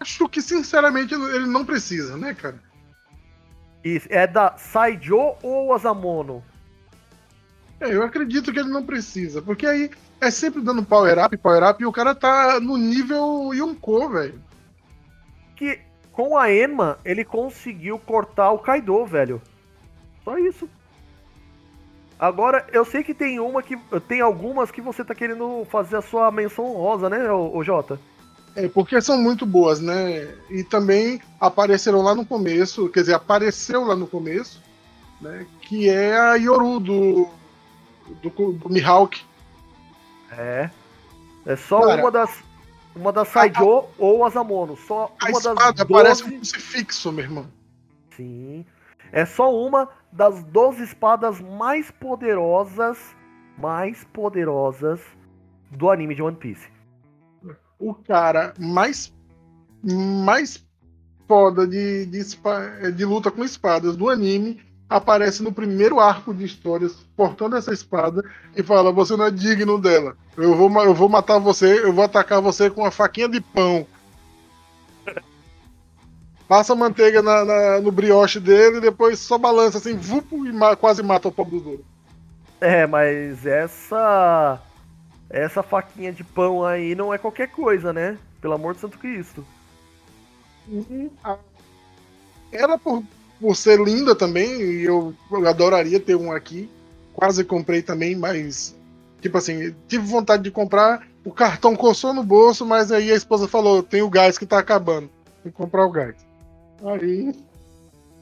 acho 0.00 0.28
que 0.28 0.42
sinceramente 0.42 1.14
ele 1.14 1.46
não 1.46 1.64
precisa, 1.64 2.16
né, 2.16 2.34
cara? 2.34 2.58
E 3.84 4.00
é 4.10 4.26
da 4.26 4.56
Saijo 4.58 5.34
ou 5.42 5.72
Asamono? 5.72 6.44
É, 7.80 7.94
eu 7.94 8.02
acredito 8.02 8.52
que 8.52 8.58
ele 8.58 8.68
não 8.68 8.84
precisa, 8.84 9.40
porque 9.40 9.66
aí 9.66 9.90
é 10.20 10.30
sempre 10.30 10.60
dando 10.60 10.82
power 10.82 11.24
up, 11.24 11.36
power 11.38 11.62
up, 11.70 11.82
e 11.82 11.86
o 11.86 11.92
cara 11.92 12.14
tá 12.14 12.60
no 12.60 12.76
nível 12.76 13.54
Yonko, 13.54 14.08
velho. 14.10 14.42
Que 15.56 15.80
com 16.18 16.36
a 16.36 16.52
Enma 16.52 16.98
ele 17.04 17.24
conseguiu 17.24 17.96
cortar 17.96 18.50
o 18.50 18.58
Kaido, 18.58 19.06
velho. 19.06 19.40
Só 20.24 20.36
isso. 20.36 20.68
Agora, 22.18 22.66
eu 22.72 22.84
sei 22.84 23.04
que 23.04 23.14
tem 23.14 23.38
uma 23.38 23.62
que. 23.62 23.76
Tem 24.08 24.20
algumas 24.20 24.72
que 24.72 24.80
você 24.80 25.04
tá 25.04 25.14
querendo 25.14 25.64
fazer 25.70 25.98
a 25.98 26.02
sua 26.02 26.28
menção 26.32 26.74
honrosa, 26.74 27.08
né, 27.08 27.30
ô, 27.30 27.56
ô 27.56 27.62
Jota? 27.62 28.00
É, 28.56 28.66
porque 28.66 29.00
são 29.00 29.16
muito 29.16 29.46
boas, 29.46 29.80
né? 29.80 30.34
E 30.50 30.64
também 30.64 31.20
apareceram 31.38 32.02
lá 32.02 32.16
no 32.16 32.26
começo, 32.26 32.88
quer 32.88 33.02
dizer, 33.02 33.14
apareceu 33.14 33.84
lá 33.84 33.94
no 33.94 34.08
começo, 34.08 34.60
né? 35.20 35.46
Que 35.60 35.88
é 35.88 36.18
a 36.18 36.34
Yoru 36.34 36.80
do, 36.80 37.28
do, 38.20 38.52
do 38.54 38.68
Mihawk. 38.68 39.22
É. 40.32 40.68
É 41.46 41.54
só 41.54 41.80
Cara, 41.82 42.02
uma 42.02 42.10
das. 42.10 42.47
Uma 42.98 43.12
das 43.12 43.28
Saijo 43.28 43.84
ou 43.96 44.24
Asamono. 44.24 44.76
Só 44.76 45.14
A 45.20 45.28
uma 45.28 45.38
espada 45.38 45.72
das 45.72 45.88
parece 45.88 46.24
um 46.24 46.30
12... 46.30 46.52
crucifixo, 46.52 47.12
meu 47.12 47.24
irmão. 47.24 47.46
Sim. 48.16 48.66
É 49.12 49.24
só 49.24 49.54
uma 49.54 49.88
das 50.12 50.42
12 50.44 50.82
espadas 50.82 51.40
mais 51.40 51.90
poderosas. 51.90 52.98
Mais 53.56 54.04
poderosas 54.12 55.00
do 55.70 55.90
anime 55.90 56.14
de 56.14 56.22
One 56.22 56.36
Piece. 56.36 56.68
o 57.78 57.94
cara 57.94 58.54
mais 58.58 59.12
mais 59.82 60.66
foda 61.28 61.66
de, 61.66 62.06
de, 62.06 62.20
de 62.92 63.04
luta 63.04 63.30
com 63.30 63.44
espadas 63.44 63.96
do 63.96 64.08
anime 64.08 64.60
aparece 64.88 65.42
no 65.42 65.52
primeiro 65.52 66.00
arco 66.00 66.32
de 66.32 66.44
histórias 66.44 66.94
portando 67.16 67.56
essa 67.56 67.72
espada 67.72 68.24
e 68.56 68.62
fala: 68.62 68.92
Você 68.92 69.16
não 69.16 69.26
é 69.26 69.30
digno 69.30 69.78
dela. 69.80 70.16
Eu 70.36 70.54
vou, 70.54 70.70
eu 70.84 70.94
vou 70.94 71.08
matar 71.08 71.38
você, 71.38 71.84
eu 71.84 71.92
vou 71.92 72.04
atacar 72.04 72.40
você 72.40 72.70
com 72.70 72.82
uma 72.82 72.90
faquinha 72.90 73.28
de 73.28 73.40
pão. 73.40 73.86
Passa 76.48 76.74
manteiga 76.74 77.20
na- 77.22 77.44
na- 77.44 77.80
no 77.80 77.92
brioche 77.92 78.40
dele 78.40 78.78
e 78.78 78.80
depois 78.80 79.18
só 79.18 79.36
balança 79.36 79.78
assim, 79.78 79.94
vupo, 79.94 80.46
e 80.46 80.52
ma- 80.52 80.76
quase 80.76 81.02
mata 81.02 81.28
o 81.28 81.32
pobre 81.32 81.58
do 81.58 81.64
Zoro. 81.64 81.84
É, 82.60 82.86
mas 82.86 83.44
essa. 83.46 84.60
Essa 85.30 85.62
faquinha 85.62 86.10
de 86.10 86.24
pão 86.24 86.64
aí 86.64 86.94
não 86.94 87.12
é 87.12 87.18
qualquer 87.18 87.48
coisa, 87.48 87.92
né? 87.92 88.16
Pelo 88.40 88.54
amor 88.54 88.74
de 88.74 88.80
Santo 88.80 88.98
Cristo. 88.98 89.44
Era 92.50 92.78
por, 92.78 93.02
por 93.40 93.56
ser 93.56 93.80
linda 93.80 94.14
também, 94.14 94.60
e 94.60 94.84
eu 94.84 95.14
adoraria 95.46 96.00
ter 96.00 96.16
um 96.16 96.32
aqui. 96.32 96.68
Quase 97.14 97.44
comprei 97.44 97.82
também, 97.82 98.14
mas. 98.16 98.76
Tipo 99.20 99.38
assim, 99.38 99.74
tive 99.88 100.06
vontade 100.06 100.44
de 100.44 100.50
comprar, 100.50 101.04
o 101.24 101.32
cartão 101.32 101.74
coçou 101.74 102.14
no 102.14 102.22
bolso, 102.22 102.64
mas 102.64 102.92
aí 102.92 103.10
a 103.10 103.16
esposa 103.16 103.48
falou: 103.48 103.82
tem 103.82 104.00
o 104.02 104.08
gás 104.10 104.38
que 104.38 104.46
tá 104.46 104.58
acabando. 104.58 105.10
Tem 105.42 105.50
que 105.50 105.58
comprar 105.58 105.84
o 105.86 105.90
gás. 105.90 106.14
Aí 106.84 107.32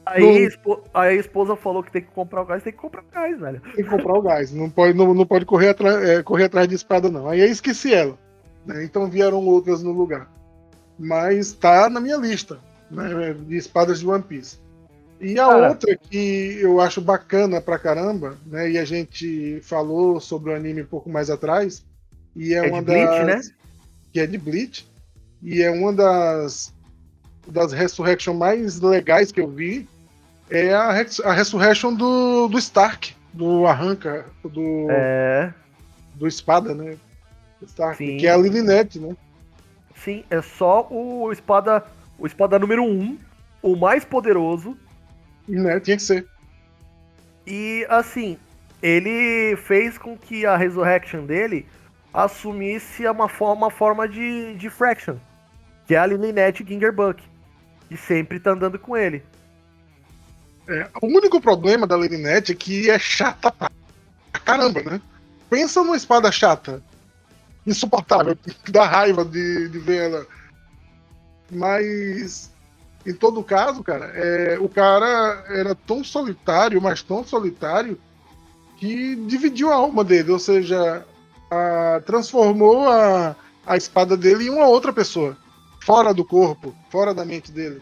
Aí, 0.09 0.49
Não. 0.65 0.79
aí 0.93 1.17
a 1.17 1.19
esposa 1.19 1.57
falou 1.57 1.83
que 1.83 1.91
tem 1.91 2.01
que 2.01 2.07
comprar 2.11 2.41
o 2.41 2.45
gás, 2.45 2.63
tem 2.63 2.71
que 2.71 2.79
comprar 2.79 3.01
o 3.01 3.13
gás, 3.13 3.37
velho. 3.37 3.59
tem 3.75 3.83
que 3.83 3.89
comprar 3.89 4.13
o 4.17 4.21
gás. 4.21 4.53
Não 4.53 4.69
pode, 4.69 4.93
não, 4.97 5.13
não 5.13 5.25
pode 5.25 5.43
correr, 5.45 5.69
atra- 5.69 6.01
é, 6.09 6.23
correr 6.23 6.45
atrás 6.45 6.65
de 6.65 6.75
espada, 6.75 7.09
não. 7.09 7.27
Aí 7.27 7.41
eu 7.41 7.47
esqueci 7.47 7.93
ela. 7.93 8.17
né? 8.65 8.85
Então 8.85 9.09
vieram 9.09 9.45
outras 9.45 9.83
no 9.83 9.91
lugar. 9.91 10.31
Mas 10.97 11.51
tá 11.51 11.89
na 11.89 11.99
minha 11.99 12.15
lista 12.15 12.57
né, 12.89 13.35
de 13.37 13.57
espadas 13.57 13.99
de 13.99 14.07
One 14.07 14.23
Piece. 14.23 14.57
E 15.19 15.39
a 15.39 15.47
Cara. 15.47 15.69
outra 15.69 15.97
que 15.97 16.57
eu 16.61 16.79
acho 16.79 17.01
bacana 17.01 17.59
pra 17.59 17.79
caramba, 17.79 18.37
né? 18.45 18.69
E 18.71 18.77
a 18.77 18.85
gente 18.85 19.59
falou 19.63 20.19
sobre 20.19 20.51
o 20.51 20.55
anime 20.55 20.83
um 20.83 20.87
pouco 20.87 21.09
mais 21.09 21.29
atrás. 21.29 21.83
E 22.35 22.53
é, 22.53 22.57
É 22.57 22.61
de 22.65 22.69
uma 22.69 22.81
Bleach, 22.81 23.25
das. 23.25 23.51
Que 24.13 24.19
é 24.19 24.27
de 24.27 24.37
Bleach. 24.37 24.87
E 25.41 25.61
é 25.61 25.71
uma 25.71 25.91
das. 25.91 26.73
Das 27.47 27.71
Resurrection 27.71 28.33
mais 28.33 28.79
legais 28.81 29.31
que 29.31 29.39
eu 29.41 29.47
vi. 29.47 29.87
É 30.49 30.73
a, 30.73 30.89
a 31.25 31.33
Resurrection 31.33 31.93
do, 31.93 32.47
do 32.47 32.57
Stark. 32.59 33.15
Do 33.33 33.65
Arranca. 33.65 34.25
Do, 34.43 34.87
É. 34.89 35.53
do 36.15 36.27
Espada, 36.27 36.73
né? 36.75 36.97
Stark, 37.65 37.97
Sim. 37.97 38.17
que 38.17 38.27
é 38.27 38.31
a 38.31 38.37
Lilinette, 38.37 38.99
né? 38.99 39.15
Sim, 39.95 40.23
é 40.29 40.41
só 40.41 40.87
o 40.91 41.31
espada. 41.31 41.83
O 42.19 42.25
espada 42.27 42.57
número 42.59 42.83
1, 42.83 42.87
um, 42.87 43.17
o 43.61 43.75
mais 43.75 44.05
poderoso. 44.05 44.77
Né? 45.47 45.79
Tinha 45.79 45.97
que 45.97 46.03
ser. 46.03 46.27
E 47.45 47.85
assim, 47.89 48.37
ele 48.81 49.55
fez 49.57 49.97
com 49.97 50.17
que 50.17 50.45
a 50.45 50.57
resurrection 50.57 51.25
dele 51.25 51.65
assumisse 52.13 53.07
uma 53.07 53.29
forma, 53.29 53.65
uma 53.65 53.71
forma 53.71 54.07
de, 54.07 54.55
de 54.55 54.69
fraction. 54.69 55.17
Que 55.85 55.95
é 55.95 55.97
a 55.97 56.05
Lilinette 56.05 56.65
Gingerbuck. 56.67 57.23
Que 57.87 57.95
sempre 57.95 58.39
tá 58.39 58.51
andando 58.51 58.77
com 58.77 58.97
ele. 58.97 59.23
É, 60.67 60.89
o 61.01 61.07
único 61.07 61.39
problema 61.39 61.87
da 61.87 61.95
Lilinette 61.95 62.51
é 62.51 62.55
que 62.55 62.89
é 62.89 62.99
chata 62.99 63.51
pra 63.51 63.69
caramba, 64.43 64.81
né? 64.81 65.01
Pensa 65.49 65.81
numa 65.81 65.95
espada 65.95 66.31
chata. 66.31 66.83
Insuportável. 67.65 68.35
Que 68.35 68.53
dá 68.71 68.85
raiva 68.85 69.23
de, 69.23 69.69
de 69.69 69.79
ver 69.79 70.11
ela. 70.11 70.27
Mas. 71.49 72.51
Em 73.07 73.13
todo 73.13 73.41
caso, 73.41 73.81
cara, 73.81 74.07
é, 74.07 74.59
o 74.59 74.67
cara 74.67 75.45
era 75.47 75.73
tão 75.73 76.03
solitário, 76.03 76.81
mas 76.81 77.01
tão 77.01 77.23
solitário, 77.23 77.97
que 78.75 79.15
dividiu 79.15 79.71
a 79.71 79.75
alma 79.75 80.03
dele, 80.03 80.29
ou 80.29 80.37
seja, 80.37 81.05
a- 81.49 82.01
transformou 82.05 82.87
a, 82.89 83.33
a 83.65 83.77
espada 83.77 84.17
dele 84.17 84.47
em 84.47 84.49
uma 84.49 84.67
outra 84.67 84.91
pessoa, 84.91 85.37
fora 85.81 86.13
do 86.13 86.25
corpo, 86.25 86.75
fora 86.89 87.13
da 87.13 87.23
mente 87.23 87.49
dele. 87.49 87.81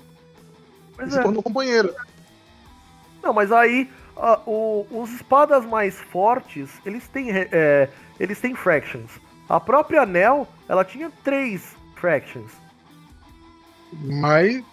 Se 1.10 1.18
é. 1.18 1.24
tornou 1.24 1.42
companheiro. 1.42 1.92
Não, 3.24 3.34
mas 3.34 3.52
aí 3.52 3.90
ah, 4.16 4.40
o- 4.46 4.86
os 4.92 5.12
espadas 5.12 5.66
mais 5.66 6.00
fortes, 6.00 6.70
eles 6.86 7.08
têm, 7.08 7.32
é, 7.32 7.90
eles 8.20 8.40
têm 8.40 8.54
fractions. 8.54 9.10
A 9.50 9.60
própria 9.60 10.06
Nel, 10.06 10.48
ela 10.70 10.86
tinha 10.86 11.12
três 11.24 11.76
fractions. 11.96 12.52
Mas. 13.92 14.64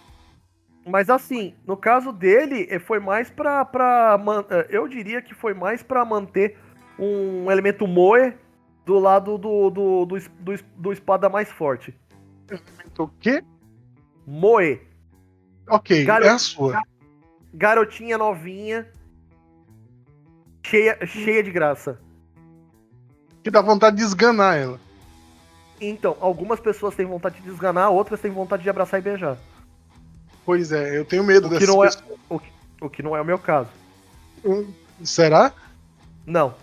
Mas 0.84 1.08
assim, 1.08 1.54
no 1.66 1.76
caso 1.76 2.12
dele, 2.12 2.66
eh, 2.68 2.78
foi 2.78 2.98
mais 2.98 3.30
pra. 3.30 3.64
pra 3.64 4.18
eh, 4.50 4.66
eu 4.70 4.88
diria 4.88 5.22
que 5.22 5.34
foi 5.34 5.54
mais 5.54 5.82
pra 5.82 6.04
manter 6.04 6.58
um 6.98 7.50
elemento 7.50 7.86
Moe 7.86 8.34
do 8.84 8.98
lado 8.98 9.38
do, 9.38 9.70
do, 9.70 10.04
do, 10.04 10.18
do, 10.18 10.54
do 10.76 10.92
espada 10.92 11.28
mais 11.28 11.50
forte. 11.50 11.94
O 12.98 13.08
quê? 13.08 13.42
Moe. 14.26 14.80
Ok, 15.68 16.06
é 16.06 16.28
a 16.28 16.38
sua. 16.38 16.82
Garotinha 17.54 18.18
novinha. 18.18 18.88
Cheia, 20.66 20.98
cheia 21.06 21.42
de 21.42 21.50
graça. 21.50 22.00
Que 23.42 23.50
dá 23.50 23.60
vontade 23.60 23.96
de 23.96 24.02
esganar 24.02 24.56
ela. 24.56 24.80
Então, 25.80 26.16
algumas 26.20 26.60
pessoas 26.60 26.94
têm 26.94 27.06
vontade 27.06 27.40
de 27.40 27.50
desganar, 27.50 27.90
outras 27.90 28.20
têm 28.20 28.30
vontade 28.30 28.62
de 28.62 28.70
abraçar 28.70 29.00
e 29.00 29.02
beijar. 29.02 29.36
Pois 30.44 30.72
é, 30.72 30.96
eu 30.96 31.04
tenho 31.04 31.22
medo 31.24 31.46
O 31.46 31.50
que 31.50 31.58
dessas 31.58 31.74
não 31.74 31.84
é-. 31.84 31.90
O 32.28 32.38
que, 32.38 32.48
o 32.80 32.90
que 32.90 33.02
não 33.02 33.16
é 33.16 33.20
o 33.20 33.24
meu 33.24 33.38
caso. 33.38 33.68
Será? 35.04 35.52
Não. 36.26 36.54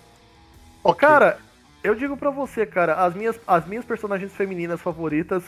Ok. 0.83 1.07
Cara, 1.07 1.39
eu 1.83 1.95
digo 1.95 2.17
pra 2.17 2.29
você, 2.29 2.65
cara, 2.65 3.05
as 3.05 3.13
minhas, 3.13 3.39
as 3.47 3.65
minhas 3.65 3.85
personagens 3.85 4.33
femininas 4.33 4.81
favoritas 4.81 5.43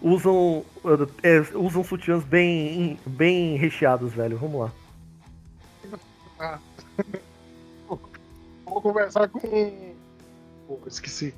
usam, 0.00 0.64
é, 1.22 1.40
usam 1.56 1.82
sutiãs 1.82 2.22
bem, 2.24 2.98
bem 3.06 3.56
recheados, 3.56 4.12
velho. 4.12 4.38
Vamos 4.38 4.70
lá. 6.38 6.60
Vou 8.64 8.80
conversar 8.80 9.28
com. 9.28 9.94
Pô, 10.68 10.78
esqueci. 10.86 11.34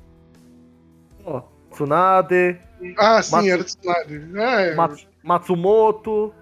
Ó, 1.25 1.41
Tsunade, 1.73 2.57
Ah, 2.97 3.21
sim, 3.21 3.35
Matsu- 3.35 3.49
era 3.49 3.63
Tsunade. 3.63 4.31
É, 4.35 4.75
Mats- 4.75 5.07
Matsumoto. 5.23 6.33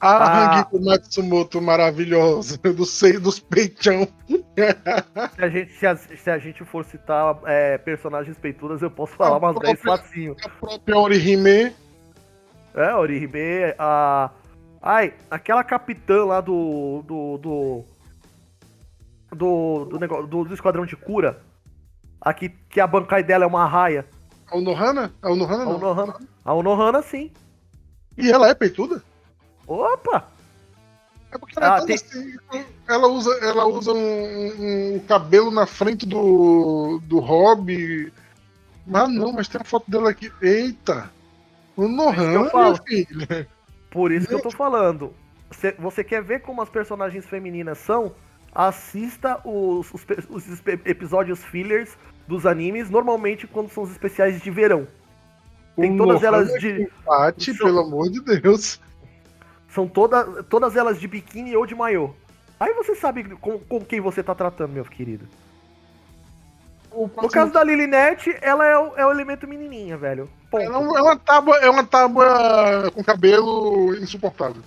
a 0.00 0.16
Ah. 0.16 0.54
Hangiko 0.56 0.80
Matsumoto 0.84 1.60
maravilhosa, 1.60 2.56
do 2.62 2.84
seio 2.86 3.20
dos 3.20 3.38
peitão. 3.38 4.08
Se 5.36 5.42
a 5.44 5.48
gente, 5.48 5.72
se 5.72 5.86
a, 5.86 5.96
se 5.96 6.30
a 6.30 6.38
gente 6.38 6.64
for 6.64 6.84
citar 6.84 7.38
é, 7.46 7.76
personagens 7.78 8.38
peitudas, 8.38 8.80
eu 8.82 8.90
posso 8.90 9.14
falar 9.14 9.36
A 9.36 9.38
umas 9.38 9.58
10 9.58 9.80
própria- 9.80 9.98
facinho. 10.04 10.36
A 10.44 10.48
própria 10.48 10.96
Orihime. 10.96 11.74
É, 12.74 12.94
Orihime, 12.94 13.74
a. 13.78 14.30
Ai, 14.82 15.12
aquela 15.30 15.62
capitã 15.64 16.24
lá 16.24 16.40
do. 16.40 17.02
do. 17.06 17.38
do. 17.38 17.84
do, 19.34 19.84
do, 19.86 19.98
negócio, 19.98 20.26
do, 20.26 20.44
do 20.44 20.54
esquadrão 20.54 20.86
de 20.86 20.96
cura. 20.96 21.42
Aqui, 22.20 22.48
que 22.68 22.80
a 22.80 22.86
bancai 22.86 23.22
dela 23.22 23.44
é 23.44 23.46
uma 23.46 23.66
raia. 23.66 24.06
A 24.50 24.56
Unohana? 24.56 25.12
A 25.22 25.30
Unohana 25.30 25.62
A 25.62 25.66
não. 25.66 25.76
Unohana, 25.76 26.14
a 26.44 26.54
Unohana 26.54 27.02
sim. 27.02 27.30
E 28.18 28.30
ela 28.30 28.48
é 28.48 28.54
peituda? 28.54 29.02
Opa! 29.66 30.28
É 31.32 31.38
porque 31.38 31.58
ela, 31.58 31.74
Ah, 31.74 31.76
é 31.76 31.80
toda 31.80 31.86
tem- 31.86 31.94
assim, 31.96 32.36
ela 32.88 33.06
usa, 33.06 33.30
ela 33.40 33.64
usa 33.66 33.92
um, 33.92 34.96
um 34.96 34.98
cabelo 35.06 35.50
na 35.50 35.64
frente 35.66 36.04
do, 36.04 37.00
do 37.04 37.20
Hobby. 37.20 38.12
Mas 38.86 39.08
não, 39.08 39.32
mas 39.32 39.46
tem 39.48 39.60
uma 39.60 39.64
foto 39.64 39.88
dela 39.90 40.10
aqui. 40.10 40.30
Eita! 40.42 41.08
O 41.76 41.84
eu 41.84 41.88
Nohan, 41.88 42.48
falo. 42.50 42.64
minha 42.88 43.06
filha. 43.06 43.48
Por 43.90 44.10
isso 44.10 44.26
que 44.26 44.34
eu 44.34 44.42
tô 44.42 44.50
falando. 44.50 45.14
Cê- 45.52 45.74
Você 45.78 46.02
quer 46.02 46.22
ver 46.22 46.40
como 46.40 46.60
as 46.60 46.68
personagens 46.68 47.24
femininas 47.26 47.78
são? 47.78 48.12
Assista 48.54 49.40
os, 49.44 49.92
os 49.94 50.04
os 50.28 50.62
episódios 50.84 51.42
fillers 51.44 51.96
dos 52.26 52.46
animes, 52.46 52.90
normalmente 52.90 53.46
quando 53.46 53.70
são 53.70 53.84
os 53.84 53.90
especiais 53.90 54.40
de 54.40 54.50
verão. 54.50 54.86
Tem 55.76 55.94
O 55.94 55.96
todas 55.96 56.22
elas 56.22 56.52
de. 56.60 56.82
Empate, 56.82 57.54
são- 57.54 57.66
pelo 57.66 57.80
amor 57.80 58.10
de 58.10 58.20
Deus. 58.20 58.80
São 59.68 59.86
toda, 59.86 60.42
todas 60.44 60.76
elas 60.76 60.98
de 61.00 61.06
biquíni 61.06 61.56
ou 61.56 61.64
de 61.64 61.74
maiô. 61.74 62.10
Aí 62.58 62.74
você 62.74 62.94
sabe 62.94 63.24
com, 63.36 63.58
com 63.58 63.80
quem 63.84 64.00
você 64.00 64.22
tá 64.22 64.34
tratando, 64.34 64.72
meu 64.72 64.84
querido. 64.84 65.26
No 66.92 67.28
caso 67.30 67.52
da 67.52 67.62
Lilinette, 67.62 68.36
ela 68.42 68.66
é 68.66 68.76
o, 68.76 68.96
é 68.96 69.06
o 69.06 69.12
elemento 69.12 69.46
menininha, 69.46 69.96
velho. 69.96 70.28
Ponto. 70.50 70.62
Ela 70.64 70.76
é 70.76 70.98
é 70.98 71.02
uma 71.02 71.16
tábua, 71.16 71.56
é 71.58 71.70
uma 71.70 71.84
tábua 71.84 72.90
com 72.92 73.02
cabelo 73.04 73.94
insuportável. 73.94 74.62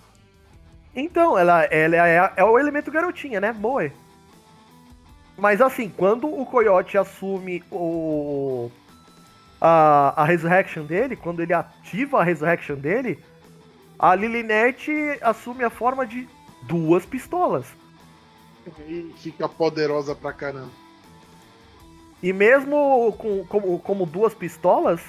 Então, 0.95 1.37
ela, 1.37 1.63
ela 1.65 2.07
é, 2.07 2.33
é 2.37 2.43
o 2.43 2.59
elemento 2.59 2.91
garotinha, 2.91 3.39
né? 3.39 3.51
Moe. 3.51 3.91
Mas 5.37 5.61
assim, 5.61 5.89
quando 5.89 6.27
o 6.27 6.45
Coyote 6.45 6.97
assume 6.97 7.63
o. 7.71 8.69
A, 9.59 10.21
a 10.21 10.25
resurrection 10.25 10.83
dele, 10.83 11.15
quando 11.15 11.41
ele 11.41 11.53
ativa 11.53 12.19
a 12.19 12.23
resurrection 12.23 12.75
dele, 12.75 13.23
a 13.97 14.13
Lilinette 14.13 14.91
assume 15.21 15.63
a 15.63 15.69
forma 15.69 16.05
de 16.05 16.27
duas 16.63 17.05
pistolas. 17.05 17.65
E 18.87 19.13
fica 19.17 19.47
poderosa 19.47 20.13
pra 20.13 20.33
caramba. 20.33 20.71
E 22.21 22.31
mesmo 22.31 23.13
com, 23.17 23.45
como, 23.45 23.79
como 23.79 24.05
duas 24.05 24.33
pistolas, 24.33 25.01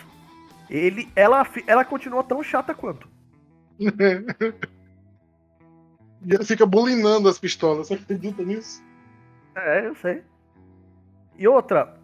ele, 0.70 1.08
ela, 1.14 1.46
ela 1.66 1.84
continua 1.84 2.24
tão 2.24 2.42
chata 2.42 2.74
quanto. 2.74 3.08
E 6.24 6.34
ela 6.34 6.44
fica 6.44 6.64
bulinando 6.66 7.28
as 7.28 7.38
pistolas. 7.38 7.88
Você 7.88 7.94
acredita 7.94 8.42
nisso? 8.42 8.82
É, 9.56 9.86
eu 9.86 9.94
sei. 9.96 10.22
E 11.38 11.46
outra, 11.46 11.96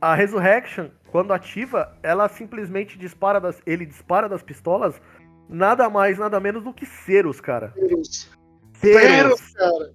a 0.00 0.14
Resurrection, 0.14 0.88
quando 1.10 1.32
ativa, 1.32 1.96
ela 2.02 2.28
simplesmente 2.28 2.98
dispara 2.98 3.40
das. 3.40 3.60
Ele 3.66 3.84
dispara 3.84 4.28
das 4.28 4.42
pistolas 4.42 5.00
nada 5.48 5.88
mais, 5.88 6.18
nada 6.18 6.38
menos 6.40 6.62
do 6.64 6.72
que 6.72 6.86
Ceros, 6.86 7.40
cara. 7.40 7.72
Ceros. 7.74 8.28
Ceros, 8.74 9.54
cara. 9.54 9.92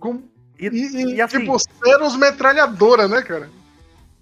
Com... 0.00 0.22
E, 0.58 0.66
E, 0.66 0.68
e, 0.68 1.14
e 1.16 1.20
assim- 1.22 1.40
tipo, 1.40 1.58
Ceros 1.58 2.16
metralhadora, 2.16 3.06
né, 3.08 3.22
cara? 3.22 3.48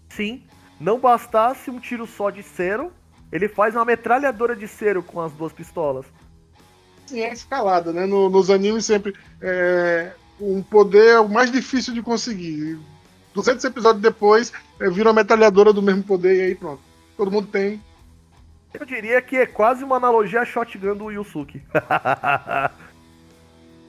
sim, 0.08 0.42
não 0.80 0.98
bastasse 0.98 1.70
um 1.70 1.78
tiro 1.78 2.06
só 2.06 2.30
de 2.30 2.42
Cero, 2.42 2.90
ele 3.30 3.48
faz 3.48 3.74
uma 3.74 3.84
metralhadora 3.84 4.56
de 4.56 4.66
Cero 4.66 5.02
com 5.02 5.20
as 5.20 5.32
duas 5.32 5.52
pistolas. 5.52 6.06
Sim, 7.06 7.20
é 7.20 7.32
escalada, 7.32 7.92
né? 7.92 8.04
No- 8.06 8.28
nos 8.28 8.50
animes 8.50 8.84
sempre. 8.84 9.14
É, 9.40 10.12
um 10.40 10.62
poder 10.62 11.06
é 11.14 11.20
o 11.20 11.28
mais 11.28 11.50
difícil 11.50 11.94
de 11.94 12.02
conseguir. 12.02 12.78
200 13.34 13.64
episódios 13.64 14.02
depois, 14.02 14.52
é, 14.80 14.88
vira 14.90 15.08
uma 15.10 15.14
metralhadora 15.14 15.72
do 15.72 15.82
mesmo 15.82 16.02
poder 16.02 16.36
e 16.36 16.40
aí 16.42 16.54
pronto. 16.54 16.80
Todo 17.16 17.30
mundo 17.30 17.46
tem. 17.48 17.80
Eu 18.74 18.84
diria 18.84 19.20
que 19.22 19.36
é 19.36 19.46
quase 19.46 19.84
uma 19.84 19.96
analogia 19.96 20.40
à 20.40 20.44
shotgun 20.44 20.96
do 20.96 21.10
Yusuke. 21.10 21.62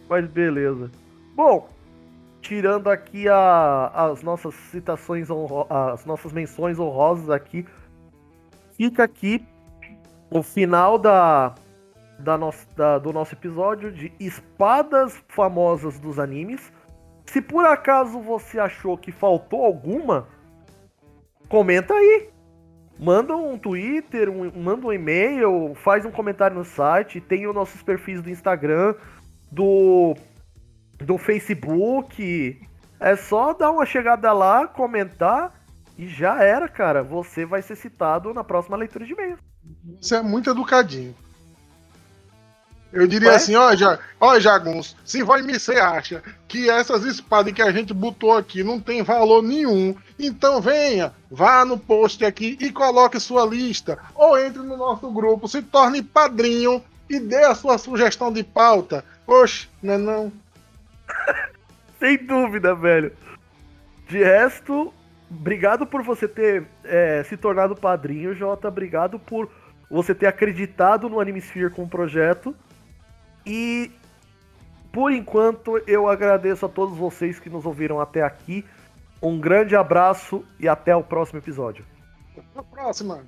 Mas 0.10 0.26
beleza. 0.28 0.90
Bom, 1.36 1.70
tirando 2.42 2.90
aqui 2.90 3.28
a- 3.28 3.92
as 3.94 4.22
nossas 4.24 4.54
citações, 4.72 5.30
honro- 5.30 5.68
as 5.70 6.06
nossas 6.06 6.32
menções 6.32 6.80
honrosas 6.80 7.30
aqui, 7.30 7.66
fica 8.78 9.04
aqui 9.04 9.44
o 10.30 10.42
final 10.42 10.98
da, 10.98 11.54
da 12.20 12.38
nossa, 12.38 12.66
da- 12.76 12.98
do 12.98 13.14
nosso 13.14 13.34
episódio 13.36 13.92
de 13.92 14.12
espadas 14.20 15.22
famosas 15.28 16.00
dos 16.00 16.20
animes. 16.20 16.72
Se 17.26 17.42
por 17.42 17.66
acaso 17.66 18.20
você 18.20 18.60
achou 18.60 18.98
que 18.98 19.12
faltou 19.12 19.64
alguma, 19.64 20.28
comenta 21.50 21.94
aí. 21.94 22.30
Manda 23.00 23.36
um 23.36 23.58
Twitter, 23.60 24.30
um- 24.30 24.52
manda 24.60 24.88
um 24.88 24.92
e-mail, 24.94 25.76
faz 25.76 26.04
um 26.06 26.12
comentário 26.12 26.58
no 26.58 26.66
site, 26.66 27.22
tem 27.22 27.46
os 27.48 27.54
nossos 27.54 27.84
perfis 27.84 28.22
do 28.22 28.30
Instagram, 28.30 28.96
do, 29.52 30.16
do 30.98 31.18
Facebook. 31.18 32.60
É 33.00 33.16
só 33.16 33.54
dar 33.54 33.70
uma 33.72 33.86
chegada 33.86 34.34
lá, 34.34 34.68
comentar 34.68 35.54
e 35.96 36.08
já 36.08 36.42
era, 36.44 36.68
cara. 36.68 37.04
Você 37.04 37.46
vai 37.46 37.62
ser 37.62 37.76
citado 37.76 38.34
na 38.34 38.44
próxima 38.44 38.76
leitura 38.76 39.06
de 39.06 39.14
e-mail. 39.14 39.38
Você 40.02 40.16
é 40.16 40.22
muito 40.24 40.50
educadinho. 40.50 41.14
Eu 42.98 43.06
diria 43.06 43.36
assim, 43.36 43.56
ó, 43.56 43.76
já, 43.76 44.00
ó, 44.20 44.40
Jagunço, 44.40 44.96
se 45.06 45.22
vai 45.22 45.44
me 45.44 45.60
você 45.60 45.76
acha 45.76 46.24
que 46.48 46.68
essas 46.68 47.04
espadas 47.04 47.54
que 47.54 47.62
a 47.62 47.72
gente 47.72 47.94
botou 47.94 48.36
aqui 48.36 48.64
não 48.64 48.80
tem 48.80 49.04
valor 49.04 49.44
nenhum, 49.44 49.96
então 50.18 50.60
venha, 50.60 51.14
vá 51.30 51.64
no 51.64 51.78
post 51.78 52.26
aqui 52.26 52.58
e 52.60 52.72
coloque 52.72 53.20
sua 53.20 53.46
lista, 53.46 54.00
ou 54.16 54.36
entre 54.36 54.64
no 54.64 54.76
nosso 54.76 55.12
grupo, 55.12 55.48
se 55.48 55.62
torne 55.62 56.02
padrinho 56.02 56.84
e 57.08 57.20
dê 57.20 57.44
a 57.44 57.54
sua 57.54 57.78
sugestão 57.78 58.34
de 58.34 58.44
pauta. 58.44 59.06
Oxe, 59.28 59.70
não 59.84 59.94
é 59.94 59.98
não? 60.00 60.32
Sem 62.00 62.18
dúvida, 62.26 62.74
velho. 62.74 63.12
De 64.10 64.24
resto, 64.24 64.92
obrigado 65.30 65.86
por 65.86 66.02
você 66.02 66.28
ter 66.28 66.66
é, 66.84 67.24
se 67.30 67.38
tornado 67.38 67.76
padrinho, 67.76 68.34
Jota. 68.34 68.70
Obrigado 68.70 69.20
por 69.20 69.48
você 69.88 70.16
ter 70.16 70.26
acreditado 70.26 71.08
no 71.08 71.20
Animesphere 71.20 71.70
com 71.70 71.84
o 71.84 71.88
projeto. 71.88 72.56
E 73.48 73.90
por 74.92 75.12
enquanto 75.12 75.78
eu 75.88 76.10
agradeço 76.10 76.66
a 76.66 76.70
todos 76.70 76.98
vocês 76.98 77.40
que 77.40 77.50
nos 77.50 77.66
ouviram 77.66 78.02
até 78.02 78.22
aqui. 78.22 78.66
Um 79.22 79.40
grande 79.40 79.76
abraço 79.76 80.44
e 80.60 80.68
até 80.68 80.94
o 80.94 81.02
próximo 81.02 81.40
episódio. 81.40 81.86
Até 82.38 82.60
a 82.60 82.64
próxima. 82.64 83.24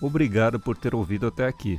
Obrigado 0.00 0.58
por 0.58 0.76
ter 0.76 0.94
ouvido 0.94 1.26
até 1.26 1.46
aqui. 1.46 1.78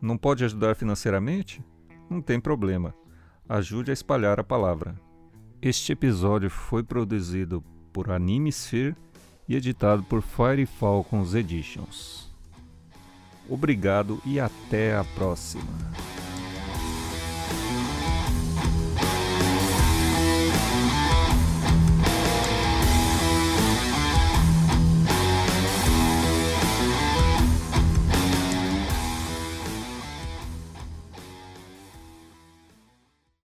Não 0.00 0.16
pode 0.16 0.44
ajudar 0.44 0.76
financeiramente? 0.76 1.64
Não 2.08 2.20
tem 2.20 2.38
problema. 2.38 2.94
Ajude 3.48 3.90
a 3.90 3.94
espalhar 3.94 4.38
a 4.38 4.44
palavra. 4.44 4.94
Este 5.60 5.92
episódio 5.92 6.50
foi 6.50 6.82
produzido 6.82 7.62
por 7.92 8.10
Animesphere 8.10 8.94
e 9.48 9.56
editado 9.56 10.02
por 10.02 10.22
Fire 10.22 10.66
Falcons 10.66 11.34
Editions. 11.34 12.30
Obrigado 13.48 14.20
e 14.24 14.40
até 14.40 14.96
a 14.96 15.04
próxima. 15.04 15.64